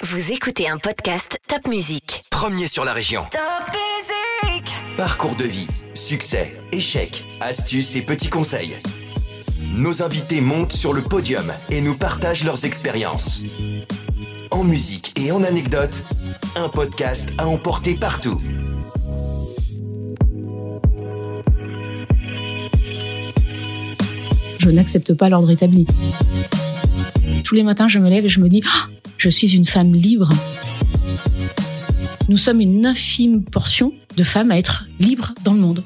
Vous 0.00 0.30
écoutez 0.30 0.68
un 0.68 0.76
podcast 0.76 1.40
Top 1.48 1.66
Music. 1.66 2.22
Premier 2.30 2.68
sur 2.68 2.84
la 2.84 2.92
région. 2.92 3.22
Top 3.32 3.40
Music 3.74 4.72
Parcours 4.96 5.34
de 5.34 5.42
vie, 5.42 5.66
succès, 5.92 6.56
échecs, 6.70 7.26
astuces 7.40 7.96
et 7.96 8.02
petits 8.02 8.28
conseils. 8.28 8.76
Nos 9.74 10.00
invités 10.00 10.40
montent 10.40 10.72
sur 10.72 10.92
le 10.92 11.02
podium 11.02 11.52
et 11.68 11.80
nous 11.80 11.96
partagent 11.96 12.44
leurs 12.44 12.64
expériences. 12.64 13.42
En 14.52 14.62
musique 14.62 15.18
et 15.18 15.32
en 15.32 15.42
anecdotes, 15.42 16.06
un 16.54 16.68
podcast 16.68 17.30
à 17.36 17.48
emporter 17.48 17.96
partout. 17.96 18.40
Je 24.60 24.70
n'accepte 24.70 25.14
pas 25.14 25.28
l'ordre 25.28 25.50
établi. 25.50 25.88
Tous 27.42 27.56
les 27.56 27.64
matins, 27.64 27.88
je 27.88 27.98
me 27.98 28.08
lève 28.08 28.24
et 28.24 28.28
je 28.28 28.38
me 28.38 28.48
dis 28.48 28.62
Ah, 28.64 28.88
Je 29.18 29.28
suis 29.28 29.56
une 29.56 29.64
femme 29.64 29.94
libre. 29.94 30.30
Nous 32.28 32.36
sommes 32.36 32.60
une 32.60 32.86
infime 32.86 33.42
portion 33.42 33.92
de 34.16 34.22
femmes 34.22 34.52
à 34.52 34.58
être 34.58 34.86
libres 35.00 35.34
dans 35.44 35.54
le 35.54 35.60
monde. 35.60 35.82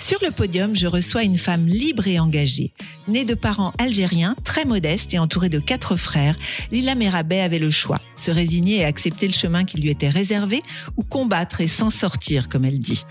Sur 0.00 0.18
le 0.22 0.30
podium, 0.30 0.76
je 0.76 0.86
reçois 0.86 1.24
une 1.24 1.38
femme 1.38 1.66
libre 1.66 2.06
et 2.06 2.18
engagée. 2.18 2.72
Née 3.08 3.24
de 3.24 3.34
parents 3.34 3.72
algériens, 3.78 4.36
très 4.44 4.64
modestes 4.64 5.14
et 5.14 5.18
entourée 5.18 5.48
de 5.48 5.58
quatre 5.58 5.96
frères, 5.96 6.36
Lila 6.70 6.94
Merabet 6.94 7.40
avait 7.40 7.58
le 7.58 7.70
choix, 7.70 8.00
se 8.14 8.30
résigner 8.30 8.78
et 8.78 8.84
accepter 8.84 9.26
le 9.26 9.32
chemin 9.32 9.64
qui 9.64 9.80
lui 9.80 9.90
était 9.90 10.08
réservé 10.08 10.62
ou 10.96 11.02
combattre 11.02 11.60
et 11.60 11.66
s'en 11.66 11.90
sortir, 11.90 12.48
comme 12.48 12.64
elle 12.64 12.78
dit. 12.78 13.04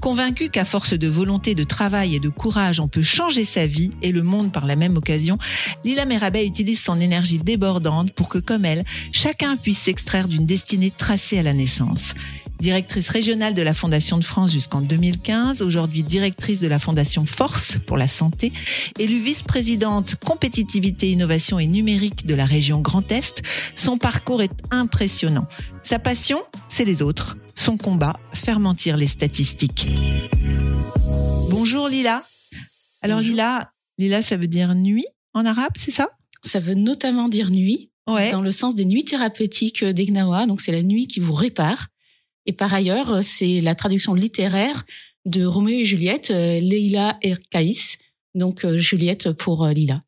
Convaincue 0.00 0.50
qu'à 0.50 0.64
force 0.64 0.94
de 0.94 1.08
volonté, 1.08 1.54
de 1.54 1.64
travail 1.64 2.16
et 2.16 2.20
de 2.20 2.28
courage, 2.28 2.80
on 2.80 2.88
peut 2.88 3.02
changer 3.02 3.44
sa 3.44 3.66
vie 3.66 3.92
et 4.02 4.12
le 4.12 4.22
monde 4.22 4.52
par 4.52 4.66
la 4.66 4.76
même 4.76 4.96
occasion, 4.96 5.38
Lila 5.84 6.04
Merabet 6.04 6.46
utilise 6.46 6.80
son 6.80 7.00
énergie 7.00 7.38
débordante 7.38 8.12
pour 8.12 8.28
que, 8.28 8.38
comme 8.38 8.64
elle, 8.64 8.84
chacun 9.12 9.56
puisse 9.56 9.78
s'extraire 9.78 10.28
d'une 10.28 10.46
destinée 10.46 10.92
tracée 10.96 11.38
à 11.38 11.42
la 11.42 11.52
naissance 11.52 12.14
directrice 12.60 13.08
régionale 13.08 13.54
de 13.54 13.62
la 13.62 13.72
Fondation 13.74 14.18
de 14.18 14.24
France 14.24 14.52
jusqu'en 14.52 14.80
2015, 14.82 15.62
aujourd'hui 15.62 16.02
directrice 16.02 16.60
de 16.60 16.68
la 16.68 16.78
Fondation 16.78 17.24
Force 17.26 17.78
pour 17.86 17.96
la 17.96 18.06
santé, 18.06 18.52
élue 18.98 19.18
vice-présidente 19.20 20.16
compétitivité, 20.16 21.10
innovation 21.10 21.58
et 21.58 21.66
numérique 21.66 22.26
de 22.26 22.34
la 22.34 22.44
région 22.44 22.80
Grand 22.80 23.10
Est, 23.10 23.42
son 23.74 23.98
parcours 23.98 24.42
est 24.42 24.52
impressionnant. 24.70 25.46
Sa 25.82 25.98
passion, 25.98 26.40
c'est 26.68 26.84
les 26.84 27.02
autres. 27.02 27.36
Son 27.54 27.76
combat, 27.76 28.16
faire 28.34 28.60
mentir 28.60 28.96
les 28.96 29.06
statistiques. 29.08 29.88
Bonjour 31.50 31.88
Lila. 31.88 32.22
Alors 33.02 33.18
Bonjour. 33.18 33.32
Lila, 33.32 33.72
Lila 33.98 34.22
ça 34.22 34.36
veut 34.36 34.48
dire 34.48 34.74
nuit 34.74 35.06
en 35.34 35.46
arabe, 35.46 35.72
c'est 35.76 35.90
ça? 35.90 36.08
Ça 36.42 36.60
veut 36.60 36.74
notamment 36.74 37.28
dire 37.28 37.50
nuit, 37.50 37.90
Ouais. 38.08 38.30
dans 38.32 38.40
le 38.42 38.50
sens 38.52 38.74
des 38.74 38.84
nuits 38.84 39.04
thérapeutiques 39.04 39.84
d'Egnawa. 39.84 40.46
Donc, 40.46 40.60
c'est 40.60 40.72
la 40.72 40.82
nuit 40.82 41.06
qui 41.06 41.20
vous 41.20 41.34
répare. 41.34 41.86
Et 42.50 42.52
par 42.52 42.74
ailleurs, 42.74 43.22
c'est 43.22 43.60
la 43.60 43.76
traduction 43.76 44.12
littéraire 44.12 44.84
de 45.24 45.44
Roméo 45.44 45.78
et 45.78 45.84
Juliette, 45.84 46.32
euh, 46.32 46.58
Leila 46.58 47.16
et 47.22 47.34
Caïs. 47.48 47.96
Donc, 48.34 48.64
euh, 48.64 48.76
Juliette 48.76 49.30
pour 49.30 49.64
euh, 49.64 49.72
Lila. 49.72 50.02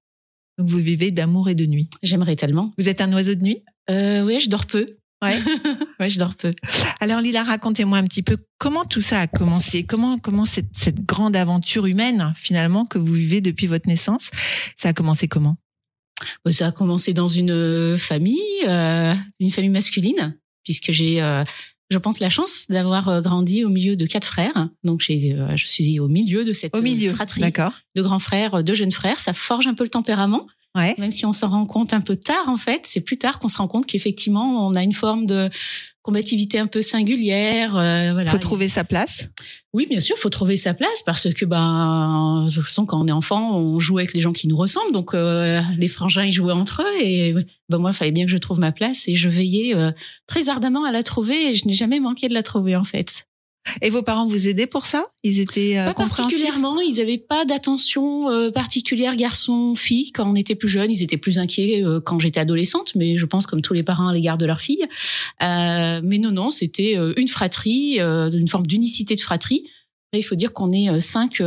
Donc 0.58 0.68
vous 0.68 0.78
vivez 0.78 1.12
d'amour 1.12 1.48
et 1.48 1.54
de 1.54 1.66
nuit. 1.66 1.88
J'aimerais 2.02 2.34
tellement. 2.34 2.72
Vous 2.78 2.88
êtes 2.88 3.00
un 3.00 3.12
oiseau 3.12 3.36
de 3.36 3.42
nuit? 3.42 3.62
Euh, 3.90 4.24
oui, 4.24 4.40
je 4.40 4.48
dors 4.48 4.66
peu. 4.66 4.86
Ouais. 5.22 5.38
ouais, 6.00 6.10
je 6.10 6.18
dors 6.18 6.34
peu. 6.34 6.52
Alors 6.98 7.20
Lila, 7.20 7.44
racontez-moi 7.44 7.98
un 7.98 8.02
petit 8.02 8.24
peu 8.24 8.36
comment 8.58 8.84
tout 8.84 9.00
ça 9.00 9.20
a 9.20 9.28
commencé, 9.28 9.84
comment 9.84 10.18
comment 10.18 10.46
cette, 10.46 10.76
cette 10.76 11.06
grande 11.06 11.36
aventure 11.36 11.86
humaine 11.86 12.32
finalement 12.34 12.86
que 12.86 12.98
vous 12.98 13.12
vivez 13.12 13.40
depuis 13.40 13.68
votre 13.68 13.88
naissance, 13.88 14.32
ça 14.76 14.88
a 14.88 14.92
commencé 14.92 15.28
comment? 15.28 15.58
Bah, 16.44 16.50
Ça 16.50 16.66
a 16.66 16.72
commencé 16.72 17.14
dans 17.14 17.28
une 17.28 17.52
euh, 17.52 17.96
famille, 17.96 18.40
euh, 18.66 19.14
une 19.38 19.50
famille 19.50 19.70
masculine, 19.70 20.36
puisque 20.64 20.90
j'ai, 20.90 21.22
euh, 21.22 21.44
je 21.92 21.98
pense, 21.98 22.18
la 22.18 22.30
chance 22.30 22.66
d'avoir 22.68 23.08
euh, 23.08 23.20
grandi 23.20 23.64
au 23.64 23.68
milieu 23.68 23.96
de 23.96 24.06
quatre 24.06 24.26
frères. 24.26 24.68
Donc, 24.82 25.04
euh, 25.08 25.56
je 25.56 25.66
suis 25.66 26.00
au 26.00 26.08
milieu 26.08 26.44
de 26.44 26.52
cette 26.52 26.74
Au 26.74 26.78
euh, 26.78 26.82
milieu, 26.82 27.12
fratrie 27.12 27.40
d'accord 27.40 27.74
de 27.94 28.02
grands 28.02 28.18
frères, 28.18 28.64
de 28.64 28.74
jeunes 28.74 28.90
frères. 28.90 29.20
Ça 29.20 29.34
forge 29.34 29.66
un 29.66 29.74
peu 29.74 29.84
le 29.84 29.90
tempérament, 29.90 30.46
Ouais. 30.74 30.94
même 30.96 31.12
si 31.12 31.26
on 31.26 31.34
s'en 31.34 31.50
rend 31.50 31.66
compte 31.66 31.92
un 31.92 32.00
peu 32.00 32.16
tard, 32.16 32.48
en 32.48 32.56
fait. 32.56 32.82
C'est 32.84 33.02
plus 33.02 33.18
tard 33.18 33.38
qu'on 33.38 33.48
se 33.48 33.58
rend 33.58 33.68
compte 33.68 33.86
qu'effectivement, 33.86 34.66
on 34.66 34.74
a 34.74 34.82
une 34.82 34.94
forme 34.94 35.26
de 35.26 35.50
combativité 36.02 36.58
un 36.58 36.66
peu 36.66 36.82
singulière. 36.82 37.76
euh, 37.76 38.12
voilà. 38.12 38.30
Faut 38.30 38.38
trouver 38.38 38.68
sa 38.68 38.82
place. 38.82 39.28
Oui, 39.72 39.86
bien 39.88 40.00
sûr, 40.00 40.16
faut 40.16 40.30
trouver 40.30 40.56
sa 40.56 40.74
place 40.74 41.02
parce 41.06 41.32
que 41.32 41.44
ben, 41.44 42.46
de 42.48 42.52
toute 42.52 42.64
façon, 42.64 42.86
quand 42.86 43.00
on 43.00 43.06
est 43.06 43.12
enfant, 43.12 43.56
on 43.56 43.78
joue 43.78 43.98
avec 43.98 44.12
les 44.12 44.20
gens 44.20 44.32
qui 44.32 44.48
nous 44.48 44.56
ressemblent. 44.56 44.92
Donc 44.92 45.14
euh, 45.14 45.60
les 45.78 45.88
frangins 45.88 46.24
ils 46.24 46.32
jouaient 46.32 46.52
entre 46.52 46.82
eux 46.82 47.00
et 47.02 47.34
ben 47.68 47.78
moi, 47.78 47.90
il 47.90 47.96
fallait 47.96 48.10
bien 48.10 48.24
que 48.24 48.32
je 48.32 48.38
trouve 48.38 48.58
ma 48.58 48.72
place 48.72 49.06
et 49.08 49.14
je 49.14 49.28
veillais 49.28 49.74
euh, 49.74 49.92
très 50.26 50.48
ardemment 50.48 50.84
à 50.84 50.92
la 50.92 51.02
trouver 51.02 51.50
et 51.50 51.54
je 51.54 51.66
n'ai 51.66 51.74
jamais 51.74 52.00
manqué 52.00 52.28
de 52.28 52.34
la 52.34 52.42
trouver 52.42 52.76
en 52.76 52.84
fait. 52.84 53.26
Et 53.80 53.90
vos 53.90 54.02
parents 54.02 54.26
vous 54.26 54.48
aidaient 54.48 54.66
pour 54.66 54.84
ça? 54.84 55.06
Ils 55.22 55.38
étaient 55.38 55.78
euh, 55.78 55.92
Pas 55.92 55.94
particulièrement, 55.94 56.80
ils 56.80 56.96
n'avaient 56.96 57.18
pas 57.18 57.44
d'attention 57.44 58.28
euh, 58.28 58.50
particulière 58.50 59.16
garçon-fille 59.16 60.12
quand 60.12 60.30
on 60.30 60.34
était 60.34 60.54
plus 60.54 60.68
jeune. 60.68 60.90
Ils 60.90 61.02
étaient 61.02 61.16
plus 61.16 61.38
inquiets 61.38 61.84
euh, 61.84 62.00
quand 62.00 62.18
j'étais 62.18 62.40
adolescente, 62.40 62.94
mais 62.94 63.16
je 63.16 63.26
pense 63.26 63.46
comme 63.46 63.62
tous 63.62 63.74
les 63.74 63.82
parents 63.82 64.08
à 64.08 64.14
l'égard 64.14 64.38
de 64.38 64.46
leurs 64.46 64.60
filles. 64.60 64.86
Mais 65.40 66.18
non, 66.18 66.32
non, 66.32 66.50
c'était 66.50 66.96
une 67.16 67.28
fratrie, 67.28 67.98
une 68.00 68.48
forme 68.48 68.66
d'unicité 68.66 69.16
de 69.16 69.20
fratrie. 69.20 69.66
Il 70.14 70.22
faut 70.22 70.34
dire 70.34 70.52
qu'on 70.52 70.70
est 70.70 71.00
cinq 71.00 71.42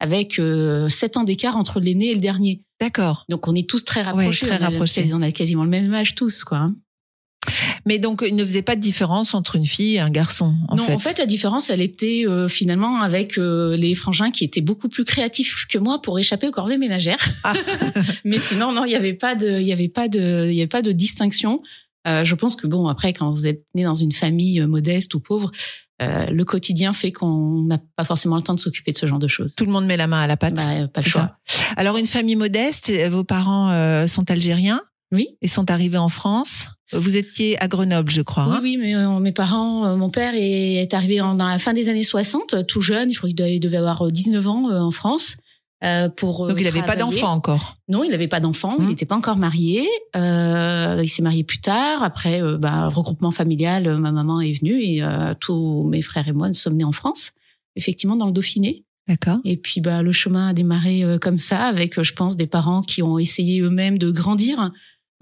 avec 0.00 0.40
sept 0.88 1.16
ans 1.16 1.24
d'écart 1.24 1.56
entre 1.56 1.80
l'aîné 1.80 2.10
et 2.10 2.14
le 2.14 2.20
dernier. 2.20 2.62
D'accord. 2.80 3.24
Donc 3.28 3.48
on 3.48 3.54
est 3.54 3.68
tous 3.68 3.84
très 3.84 4.02
rapprochés. 4.02 4.46
très 4.46 4.58
on, 4.58 4.62
a, 4.62 4.68
rapprochés. 4.68 5.10
on 5.14 5.22
a 5.22 5.32
quasiment 5.32 5.64
le 5.64 5.70
même 5.70 5.92
âge 5.94 6.14
tous, 6.14 6.44
quoi. 6.44 6.70
Mais 7.86 7.98
donc 7.98 8.24
ils 8.26 8.34
ne 8.34 8.44
faisaient 8.44 8.62
pas 8.62 8.76
de 8.76 8.80
différence 8.80 9.34
entre 9.34 9.56
une 9.56 9.66
fille 9.66 9.96
et 9.96 10.00
un 10.00 10.10
garçon 10.10 10.54
en 10.68 10.76
non, 10.76 10.84
fait. 10.84 10.94
en 10.94 10.98
fait, 10.98 11.18
la 11.18 11.26
différence, 11.26 11.70
elle 11.70 11.80
était 11.80 12.24
euh, 12.26 12.48
finalement 12.48 13.00
avec 13.00 13.38
euh, 13.38 13.76
les 13.76 13.94
frangins 13.94 14.30
qui 14.30 14.44
étaient 14.44 14.60
beaucoup 14.60 14.88
plus 14.88 15.04
créatifs 15.04 15.66
que 15.68 15.78
moi 15.78 16.00
pour 16.02 16.18
échapper 16.18 16.48
aux 16.48 16.52
corvées 16.52 16.78
ménagères. 16.78 17.24
Ah. 17.44 17.54
Mais 18.24 18.38
sinon, 18.38 18.72
non, 18.72 18.84
il 18.84 18.92
y 18.92 18.96
avait 18.96 19.14
pas 19.14 19.34
de, 19.34 19.60
il 19.60 19.66
y 19.66 19.72
avait 19.72 19.88
pas 19.88 20.08
de, 20.08 20.48
il 20.48 20.54
y 20.54 20.60
avait 20.60 20.68
pas 20.68 20.82
de 20.82 20.92
distinction. 20.92 21.62
Euh, 22.06 22.24
je 22.24 22.34
pense 22.34 22.54
que 22.54 22.66
bon, 22.66 22.86
après, 22.86 23.12
quand 23.12 23.30
vous 23.30 23.46
êtes 23.46 23.64
né 23.74 23.82
dans 23.84 23.94
une 23.94 24.12
famille 24.12 24.60
euh, 24.60 24.66
modeste 24.66 25.14
ou 25.14 25.20
pauvre, 25.20 25.50
euh, 26.02 26.26
le 26.26 26.44
quotidien 26.44 26.92
fait 26.92 27.12
qu'on 27.12 27.62
n'a 27.62 27.78
pas 27.94 28.04
forcément 28.04 28.34
le 28.34 28.42
temps 28.42 28.54
de 28.54 28.60
s'occuper 28.60 28.90
de 28.90 28.96
ce 28.96 29.06
genre 29.06 29.20
de 29.20 29.28
choses. 29.28 29.54
Tout 29.54 29.64
le 29.64 29.70
monde 29.70 29.86
met 29.86 29.96
la 29.96 30.08
main 30.08 30.22
à 30.22 30.26
la 30.26 30.36
pâte. 30.36 30.54
Bah, 30.54 30.62
euh, 30.70 30.88
pas 30.88 31.00
le 31.00 31.08
choix. 31.08 31.36
ça. 31.44 31.64
Alors 31.76 31.96
une 31.96 32.06
famille 32.06 32.34
modeste, 32.34 32.90
vos 33.08 33.22
parents 33.22 33.70
euh, 33.70 34.08
sont 34.08 34.28
algériens 34.28 34.80
Oui. 35.12 35.28
et 35.42 35.48
sont 35.48 35.70
arrivés 35.70 35.98
en 35.98 36.08
France. 36.08 36.68
Vous 36.92 37.16
étiez 37.16 37.60
à 37.62 37.68
Grenoble, 37.68 38.10
je 38.10 38.22
crois. 38.22 38.46
Oui, 38.46 38.52
hein 38.54 38.60
oui, 38.62 38.76
mais 38.78 38.94
euh, 38.94 39.18
mes 39.20 39.32
parents, 39.32 39.84
euh, 39.86 39.96
mon 39.96 40.10
père 40.10 40.34
est, 40.34 40.74
est 40.74 40.94
arrivé 40.94 41.20
en- 41.20 41.34
dans 41.34 41.46
la 41.48 41.58
fin 41.58 41.72
des 41.72 41.88
années 41.88 42.04
60, 42.04 42.54
euh, 42.54 42.62
tout 42.62 42.80
jeune, 42.80 43.12
je 43.12 43.18
crois 43.18 43.28
qu'il 43.28 43.36
devait, 43.36 43.58
devait 43.58 43.76
avoir 43.78 44.06
euh, 44.06 44.10
19 44.10 44.46
ans 44.48 44.70
euh, 44.70 44.78
en 44.80 44.90
France. 44.90 45.36
pour 46.16 46.48
Donc 46.48 46.56
il 46.58 46.64
n'avait 46.64 46.82
pas 46.82 46.96
d'enfant 46.96 47.32
encore. 47.32 47.76
Non, 47.88 48.04
il 48.04 48.10
n'avait 48.10 48.28
pas 48.28 48.40
d'enfant, 48.40 48.76
il 48.78 48.86
n'était 48.86 49.04
pas 49.06 49.16
encore 49.16 49.36
marié. 49.36 49.86
Il 50.14 51.08
s'est 51.08 51.22
marié 51.22 51.44
plus 51.44 51.60
tard. 51.60 52.02
Après, 52.02 52.40
bah, 52.58 52.88
regroupement 52.88 53.30
familial, 53.30 53.98
ma 53.98 54.10
maman 54.12 54.40
est 54.40 54.52
venue 54.58 54.80
et 54.82 55.02
tous 55.40 55.86
mes 55.90 56.00
frères 56.02 56.26
et 56.28 56.32
moi 56.32 56.48
nous 56.48 56.54
sommes 56.54 56.76
nés 56.76 56.84
en 56.84 56.92
France, 56.92 57.32
effectivement 57.76 58.16
dans 58.16 58.26
le 58.26 58.32
Dauphiné. 58.32 58.84
D'accord. 59.08 59.38
Et 59.44 59.58
puis 59.58 59.82
bah, 59.82 60.00
le 60.02 60.12
chemin 60.12 60.48
a 60.48 60.52
démarré 60.54 61.02
comme 61.20 61.38
ça, 61.38 61.64
avec, 61.66 62.02
je 62.02 62.12
pense, 62.14 62.36
des 62.36 62.46
parents 62.46 62.80
qui 62.80 63.02
ont 63.02 63.18
essayé 63.18 63.60
eux-mêmes 63.60 63.98
de 63.98 64.10
grandir 64.10 64.70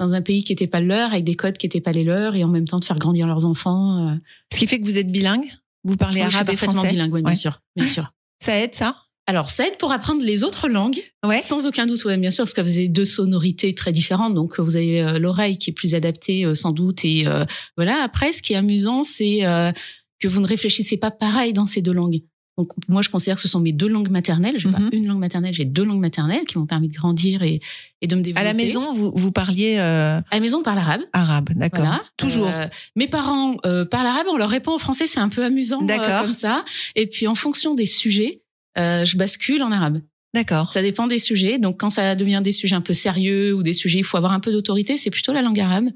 dans 0.03 0.15
un 0.15 0.23
pays 0.23 0.45
qui 0.45 0.53
n'était 0.53 0.67
pas 0.67 0.81
le 0.81 0.87
leur, 0.89 1.13
avec 1.13 1.25
des 1.25 1.35
codes 1.35 1.57
qui 1.57 1.67
n'étaient 1.67 1.81
pas 1.81 1.93
les 1.93 2.05
leurs, 2.05 2.35
et 2.35 2.45
en 2.45 2.49
même 2.49 2.67
temps 2.67 2.79
de 2.81 2.85
faire 2.85 2.99
grandir 2.99 3.27
leurs 3.27 3.47
enfants. 3.47 4.09
euh. 4.09 4.15
Ce 4.53 4.59
qui 4.59 4.67
fait 4.67 4.81
que 4.81 4.85
vous 4.85 4.99
êtes 4.99 5.11
bilingue? 5.11 5.47
Vous 5.85 5.97
parlez 5.97 6.21
Oui, 6.21 6.27
je 6.27 6.31
suis 6.31 6.37
arabe 6.37 6.49
et 6.49 6.53
parfaitement 6.53 6.75
français? 6.75 6.91
bilingue, 6.93 7.25
bien 7.25 7.35
sûr, 7.35 7.61
bien 7.77 7.87
sûr. 7.87 8.13
Ça 8.43 8.59
aide 8.59 8.75
ça? 8.75 8.95
Alors, 9.29 9.51
ça 9.51 9.69
aide 9.69 9.79
pour 9.79 9.93
apprendre 9.93 10.25
les 10.25 10.43
autres 10.43 10.69
langues. 10.69 11.01
Ouais. 11.25 11.41
Sans 11.41 11.69
aucun 11.69 11.87
doute, 11.87 12.05
ouais, 12.05 12.17
bien 12.19 12.33
sûr, 12.33 12.43
parce 12.43 12.55
que 12.55 12.61
vous 12.61 12.77
avez 12.79 12.89
deux 12.89 13.05
sonorités 13.05 13.73
très 13.73 13.93
différentes. 13.93 14.35
Donc, 14.35 14.59
vous 14.59 14.75
avez 14.75 15.01
euh, 15.01 15.21
l'oreille 15.21 15.59
qui 15.59 15.71
est 15.71 15.73
plus 15.73 15.95
adaptée, 15.95 16.45
euh, 16.45 16.57
sans 16.57 16.73
doute. 16.73 17.05
Et 17.05 17.29
euh, 17.29 17.45
voilà. 17.77 18.03
Après, 18.03 18.33
ce 18.33 18.43
qui 18.43 18.55
est 18.55 18.57
amusant, 18.57 19.05
c'est 19.05 19.47
euh, 19.47 19.71
que 20.19 20.27
vous 20.27 20.41
ne 20.41 20.47
réfléchissez 20.49 20.97
pas 20.97 21.13
pareil 21.13 21.53
dans 21.53 21.67
ces 21.67 21.83
deux 21.83 21.93
langues. 21.93 22.21
Donc, 22.59 22.69
moi, 22.89 23.01
je 23.01 23.09
considère 23.09 23.37
que 23.37 23.41
ce 23.43 23.49
sont 23.49 23.61
mes 23.61 23.73
deux 23.73 23.89
langues 23.89 24.11
maternelles. 24.11 24.57
J'ai 24.59 24.69
Mhm. 24.69 24.75
pas 24.91 24.97
une 24.97 25.07
langue 25.07 25.19
maternelle, 25.21 25.55
j'ai 25.55 25.65
deux 25.65 25.85
langues 25.85 26.01
maternelles 26.01 26.45
qui 26.45 26.59
m'ont 26.59 26.67
permis 26.67 26.89
de 26.89 26.93
grandir 26.95 27.43
et, 27.43 27.61
et 28.03 28.07
de 28.07 28.15
me 28.15 28.21
développer. 28.21 28.41
À 28.41 28.45
la 28.45 28.53
maison, 28.55 28.93
vous, 28.93 29.11
vous 29.15 29.33
parliez 29.33 29.77
euh, 29.79 30.19
À 30.31 30.35
la 30.35 30.41
maison, 30.41 30.59
on 30.59 30.63
parle 30.63 30.79
arabe. 30.79 31.01
arabe, 31.15 31.49
d'accord. 31.55 31.85
Voilà. 31.85 32.03
Toujours. 32.19 32.49
Euh, 32.49 32.67
mes 32.95 33.09
parents 33.09 33.57
euh, 33.65 33.85
parlent 33.87 34.07
arabe, 34.07 34.27
on 34.31 34.37
leur 34.37 34.51
répond 34.51 34.75
en 34.75 34.79
français, 34.79 35.07
c'est 35.07 35.21
un 35.21 35.31
peu 35.31 35.45
amusant 35.45 35.81
comme 35.87 36.35
ça. 36.35 36.65
Et 36.95 37.07
puis, 37.07 37.27
en 37.27 37.35
fonction 37.35 37.75
des 37.75 37.87
sujets, 37.87 38.43
je 38.77 39.17
bascule 39.17 39.63
en 39.63 39.73
arabe. 39.73 40.01
D'accord. 40.35 40.73
Ça 40.73 40.81
dépend 40.83 41.07
des 41.07 41.19
sujets. 41.19 41.59
Donc, 41.59 41.79
quand 41.81 41.91
ça 41.91 42.15
devient 42.15 42.41
des 42.43 42.53
sujets 42.53 42.75
un 42.75 42.81
peu 42.81 42.95
sérieux 42.95 43.55
ou 43.55 43.63
des 43.63 43.75
sujets 43.75 43.99
où 43.99 44.01
il 44.01 44.05
faut 44.05 44.17
avoir 44.17 44.33
un 44.33 44.41
peu 44.41 44.51
d'autorité, 44.53 44.97
c'est 44.97 45.11
plutôt 45.11 45.33
la 45.33 45.43
langue 45.43 45.61
arabe. 45.61 45.89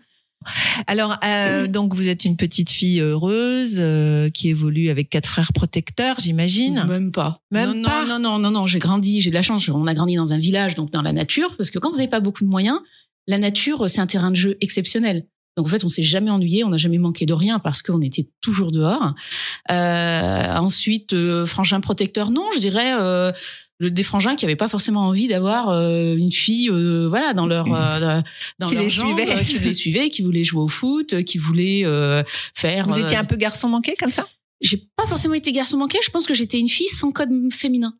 Alors, 0.86 1.16
euh, 1.24 1.66
donc 1.66 1.94
vous 1.94 2.08
êtes 2.08 2.24
une 2.24 2.36
petite 2.36 2.70
fille 2.70 3.00
heureuse 3.00 3.76
euh, 3.78 4.30
qui 4.30 4.48
évolue 4.48 4.88
avec 4.88 5.10
quatre 5.10 5.28
frères 5.28 5.52
protecteurs, 5.52 6.16
j'imagine. 6.20 6.84
Même 6.88 7.12
pas. 7.12 7.42
Même 7.50 7.80
non, 7.80 7.88
pas 7.88 8.04
non, 8.04 8.18
non, 8.18 8.30
non, 8.30 8.38
non, 8.38 8.50
non. 8.50 8.66
J'ai 8.66 8.78
grandi, 8.78 9.20
j'ai 9.20 9.30
de 9.30 9.34
la 9.34 9.42
chance. 9.42 9.68
On 9.68 9.86
a 9.86 9.94
grandi 9.94 10.16
dans 10.16 10.32
un 10.32 10.38
village, 10.38 10.74
donc 10.74 10.90
dans 10.90 11.02
la 11.02 11.12
nature, 11.12 11.56
parce 11.56 11.70
que 11.70 11.78
quand 11.78 11.90
vous 11.90 11.96
n'avez 11.96 12.10
pas 12.10 12.20
beaucoup 12.20 12.44
de 12.44 12.48
moyens, 12.48 12.78
la 13.26 13.38
nature, 13.38 13.88
c'est 13.90 14.00
un 14.00 14.06
terrain 14.06 14.30
de 14.30 14.36
jeu 14.36 14.56
exceptionnel. 14.60 15.26
Donc 15.56 15.66
en 15.66 15.70
fait, 15.70 15.84
on 15.84 15.88
s'est 15.88 16.02
jamais 16.02 16.30
ennuyé, 16.30 16.64
on 16.64 16.68
n'a 16.68 16.76
jamais 16.76 16.98
manqué 16.98 17.24
de 17.24 17.32
rien 17.32 17.58
parce 17.58 17.80
qu'on 17.80 18.02
était 18.02 18.28
toujours 18.42 18.72
dehors. 18.72 19.14
Euh, 19.70 20.56
ensuite, 20.56 21.14
euh, 21.14 21.46
frangin 21.46 21.80
protecteur, 21.80 22.30
non, 22.30 22.46
je 22.54 22.60
dirais 22.60 22.92
euh, 22.94 23.32
le, 23.78 23.90
des 23.90 24.02
frangins 24.02 24.36
qui 24.36 24.44
n'avaient 24.44 24.56
pas 24.56 24.68
forcément 24.68 25.06
envie 25.06 25.28
d'avoir 25.28 25.68
euh, 25.70 26.16
une 26.16 26.32
fille, 26.32 26.70
euh, 26.70 27.08
voilà, 27.08 27.34
dans 27.34 27.46
leur 27.46 27.66
euh, 27.72 28.20
dans 28.58 28.68
Qui 28.68 28.74
leur 28.74 28.84
les 28.84 28.90
genre, 28.90 29.16
suivait. 29.16 29.30
euh, 29.32 29.44
qui 29.44 29.58
les 29.58 29.74
suivait, 29.82 30.10
qui 30.10 30.22
voulait 30.22 30.44
jouer 30.44 30.62
au 30.62 30.68
foot, 30.68 31.12
euh, 31.12 31.22
qui 31.22 31.38
voulait 31.38 31.84
euh, 31.84 32.22
faire. 32.54 32.86
Vous 32.86 32.98
étiez 32.98 33.16
un 33.16 33.24
peu 33.24 33.36
garçon 33.36 33.68
manqué 33.68 33.94
comme 33.98 34.10
ça? 34.10 34.26
J'ai 34.62 34.82
pas 34.96 35.06
forcément 35.06 35.34
été 35.34 35.52
garçon 35.52 35.76
manqué. 35.76 35.98
Je 36.02 36.10
pense 36.10 36.26
que 36.26 36.32
j'étais 36.34 36.58
une 36.58 36.68
fille 36.68 36.88
sans 36.88 37.12
code 37.12 37.28
féminin, 37.52 37.94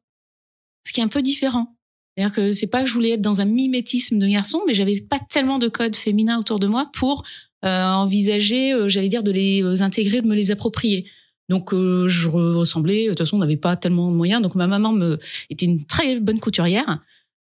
ce 0.86 0.92
qui 0.92 1.00
est 1.00 1.04
un 1.04 1.08
peu 1.08 1.20
différent. 1.22 1.76
C'est-à-dire 2.16 2.34
que 2.34 2.52
c'est 2.54 2.66
pas 2.68 2.82
que 2.82 2.88
je 2.88 2.94
voulais 2.94 3.10
être 3.10 3.20
dans 3.20 3.42
un 3.42 3.44
mimétisme 3.44 4.18
de 4.18 4.26
garçon, 4.26 4.62
mais 4.66 4.72
j'avais 4.72 4.98
pas 5.02 5.18
tellement 5.28 5.58
de 5.58 5.68
code 5.68 5.94
féminin 5.94 6.38
autour 6.38 6.58
de 6.58 6.66
moi 6.66 6.90
pour 6.94 7.24
euh, 7.66 7.82
envisager, 7.82 8.72
euh, 8.72 8.88
j'allais 8.88 9.08
dire, 9.10 9.22
de 9.22 9.32
les 9.32 9.82
intégrer, 9.82 10.22
de 10.22 10.26
me 10.26 10.34
les 10.34 10.50
approprier. 10.50 11.06
Donc 11.48 11.72
euh, 11.72 12.08
je 12.08 12.28
re- 12.28 12.54
ressemblais. 12.56 13.04
De 13.04 13.08
toute 13.10 13.20
façon, 13.20 13.36
on 13.36 13.40
n'avait 13.40 13.56
pas 13.56 13.76
tellement 13.76 14.10
de 14.10 14.16
moyens. 14.16 14.42
Donc 14.42 14.54
ma 14.54 14.66
maman 14.66 14.92
me 14.92 15.18
était 15.50 15.66
une 15.66 15.84
très 15.84 16.20
bonne 16.20 16.40
couturière. 16.40 17.00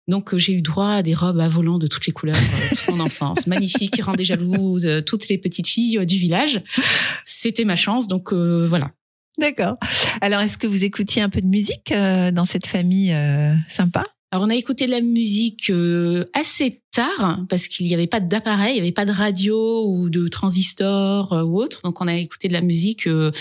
Donc 0.09 0.33
euh, 0.33 0.37
j'ai 0.37 0.53
eu 0.53 0.61
droit 0.61 0.89
à 0.89 1.01
des 1.03 1.13
robes 1.13 1.39
à 1.39 1.47
volants 1.47 1.77
de 1.79 1.87
toutes 1.87 2.05
les 2.07 2.11
couleurs 2.13 2.35
euh, 2.35 2.75
toute 2.75 2.95
mon 2.95 2.99
enfance, 3.05 3.47
magnifiques, 3.47 3.91
qui 3.91 4.01
rendaient 4.01 4.25
jalouses 4.25 4.85
euh, 4.85 5.01
toutes 5.01 5.29
les 5.29 5.37
petites 5.37 5.67
filles 5.67 6.05
du 6.05 6.17
village. 6.17 6.61
C'était 7.23 7.63
ma 7.65 7.75
chance. 7.77 8.07
Donc 8.07 8.33
euh, 8.33 8.65
voilà. 8.67 8.91
D'accord. 9.39 9.77
Alors, 10.21 10.41
est-ce 10.41 10.57
que 10.59 10.67
vous 10.67 10.83
écoutiez 10.83 11.21
un 11.21 11.29
peu 11.29 11.41
de 11.41 11.47
musique 11.47 11.91
euh, 11.91 12.31
dans 12.31 12.45
cette 12.45 12.67
famille 12.67 13.11
euh, 13.13 13.55
sympa? 13.67 14.03
Alors 14.33 14.47
on 14.47 14.49
a 14.49 14.55
écouté 14.55 14.87
de 14.87 14.89
la 14.89 15.01
musique 15.01 15.69
euh, 15.69 16.25
assez 16.33 16.81
tard 16.91 17.45
parce 17.49 17.67
qu'il 17.67 17.85
n'y 17.85 17.93
avait 17.93 18.07
pas 18.07 18.19
d'appareil, 18.19 18.71
il 18.71 18.73
n'y 18.73 18.79
avait 18.79 18.91
pas 18.91 19.05
de 19.05 19.11
radio 19.11 19.85
ou 19.85 20.09
de 20.09 20.27
transistor 20.27 21.33
euh, 21.33 21.43
ou 21.43 21.61
autre. 21.61 21.81
Donc 21.83 22.01
on 22.01 22.07
a 22.07 22.15
écouté 22.15 22.47
de 22.47 22.53
la 22.53 22.61
musique 22.61 23.05
euh, 23.05 23.31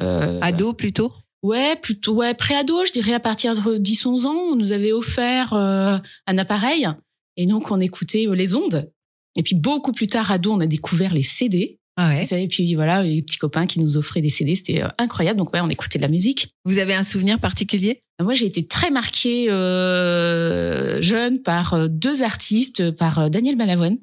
Ado 0.00 0.72
plutôt? 0.72 1.12
Ouais, 1.42 1.76
plutôt 1.76 2.14
ouais, 2.14 2.32
pré-ado, 2.32 2.86
je 2.86 2.92
dirais 2.92 3.12
à 3.12 3.20
partir 3.20 3.62
de 3.62 3.76
10 3.76 4.06
11 4.06 4.24
ans, 4.24 4.36
on 4.36 4.56
nous 4.56 4.72
avait 4.72 4.92
offert 4.92 5.52
euh, 5.52 5.98
un 6.26 6.38
appareil 6.38 6.88
et 7.36 7.44
donc 7.44 7.70
on 7.70 7.78
écoutait 7.78 8.24
les 8.32 8.54
ondes. 8.54 8.90
Et 9.36 9.42
puis 9.42 9.54
beaucoup 9.54 9.92
plus 9.92 10.06
tard 10.06 10.30
ado, 10.30 10.50
on 10.50 10.60
a 10.60 10.66
découvert 10.66 11.12
les 11.12 11.24
CD. 11.24 11.77
Ah 12.00 12.10
ouais. 12.10 12.24
Et 12.40 12.46
puis 12.46 12.76
voilà, 12.76 13.02
les 13.02 13.22
petits 13.22 13.38
copains 13.38 13.66
qui 13.66 13.80
nous 13.80 13.96
offraient 13.96 14.20
des 14.20 14.28
CD, 14.28 14.54
c'était 14.54 14.84
euh, 14.84 14.88
incroyable. 14.98 15.36
Donc 15.36 15.52
ouais, 15.52 15.60
on 15.60 15.68
écoutait 15.68 15.98
de 15.98 16.04
la 16.04 16.08
musique. 16.08 16.48
Vous 16.64 16.78
avez 16.78 16.94
un 16.94 17.02
souvenir 17.02 17.40
particulier? 17.40 17.98
Moi, 18.22 18.34
j'ai 18.34 18.46
été 18.46 18.64
très 18.64 18.92
marquée 18.92 19.50
euh, 19.50 21.02
jeune 21.02 21.42
par 21.42 21.74
euh, 21.74 21.88
deux 21.88 22.22
artistes, 22.22 22.92
par 22.92 23.18
euh, 23.18 23.28
Daniel 23.28 23.56
Balavoine, 23.56 23.98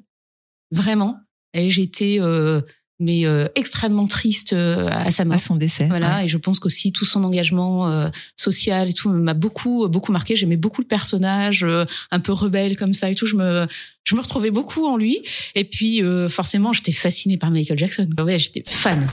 vraiment. 0.72 1.16
Et 1.54 1.70
j'étais 1.70 2.18
euh, 2.20 2.60
mais 2.98 3.26
euh, 3.26 3.46
extrêmement 3.54 4.06
triste 4.06 4.52
euh, 4.54 4.88
à 4.90 5.10
sa 5.10 5.22
à 5.22 5.26
mort. 5.26 5.40
son 5.40 5.56
décès 5.56 5.86
Voilà, 5.86 6.18
ouais. 6.18 6.24
et 6.24 6.28
je 6.28 6.38
pense 6.38 6.58
qu'aussi 6.58 6.92
tout 6.92 7.04
son 7.04 7.24
engagement 7.24 7.88
euh, 7.90 8.08
social 8.36 8.88
et 8.88 8.92
tout 8.94 9.10
m'a 9.10 9.34
beaucoup 9.34 9.86
beaucoup 9.88 10.12
marqué. 10.12 10.34
J'aimais 10.36 10.56
beaucoup 10.56 10.80
le 10.80 10.86
personnage, 10.86 11.62
euh, 11.64 11.84
un 12.10 12.20
peu 12.20 12.32
rebelle 12.32 12.76
comme 12.76 12.94
ça 12.94 13.10
et 13.10 13.14
tout. 13.14 13.26
Je 13.26 13.36
me 13.36 13.66
je 14.04 14.14
me 14.14 14.20
retrouvais 14.20 14.50
beaucoup 14.50 14.86
en 14.86 14.96
lui. 14.96 15.22
Et 15.54 15.64
puis 15.64 16.02
euh, 16.02 16.28
forcément, 16.28 16.72
j'étais 16.72 16.92
fascinée 16.92 17.36
par 17.36 17.50
Michael 17.50 17.78
Jackson. 17.78 18.08
Ouais, 18.18 18.38
j'étais 18.38 18.62
fan. 18.66 19.06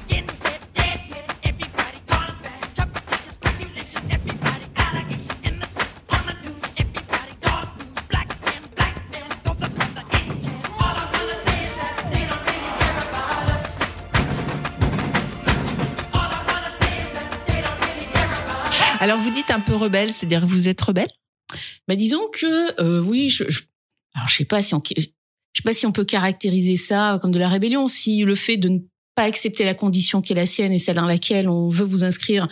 Dites 19.33 19.51
un 19.51 19.59
peu 19.59 19.75
rebelle, 19.75 20.11
c'est-à-dire 20.11 20.41
que 20.41 20.45
vous 20.45 20.67
êtes 20.67 20.81
rebelle 20.81 21.09
Bah 21.87 21.95
disons 21.95 22.27
que 22.31 22.81
euh, 22.81 23.01
oui, 23.01 23.29
je, 23.29 23.43
je 23.49 23.61
alors 24.15 24.29
je 24.29 24.35
sais 24.37 24.45
pas 24.45 24.61
si 24.61 24.73
on 24.75 24.81
je 25.53 25.61
sais 25.61 25.63
pas 25.63 25.73
si 25.73 25.85
on 25.85 25.91
peut 25.91 26.05
caractériser 26.05 26.77
ça 26.77 27.19
comme 27.21 27.31
de 27.31 27.39
la 27.39 27.49
rébellion, 27.49 27.87
si 27.87 28.23
le 28.23 28.35
fait 28.35 28.57
de 28.57 28.69
ne 28.69 28.79
pas 29.15 29.23
accepter 29.23 29.65
la 29.65 29.75
condition 29.75 30.21
qui 30.21 30.33
est 30.33 30.35
la 30.35 30.45
sienne 30.45 30.71
et 30.71 30.79
celle 30.79 30.95
dans 30.95 31.05
laquelle 31.05 31.47
on 31.47 31.69
veut 31.69 31.85
vous 31.85 32.03
inscrire 32.03 32.47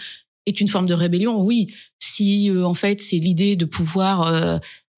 est 0.46 0.60
une 0.60 0.68
forme 0.68 0.88
de 0.88 0.94
rébellion, 0.94 1.42
oui. 1.42 1.74
Si 2.00 2.50
euh, 2.50 2.66
en 2.66 2.74
fait 2.74 3.02
c'est 3.02 3.18
l'idée 3.18 3.56
de 3.56 3.66
pouvoir 3.66 4.28
euh, 4.28 4.58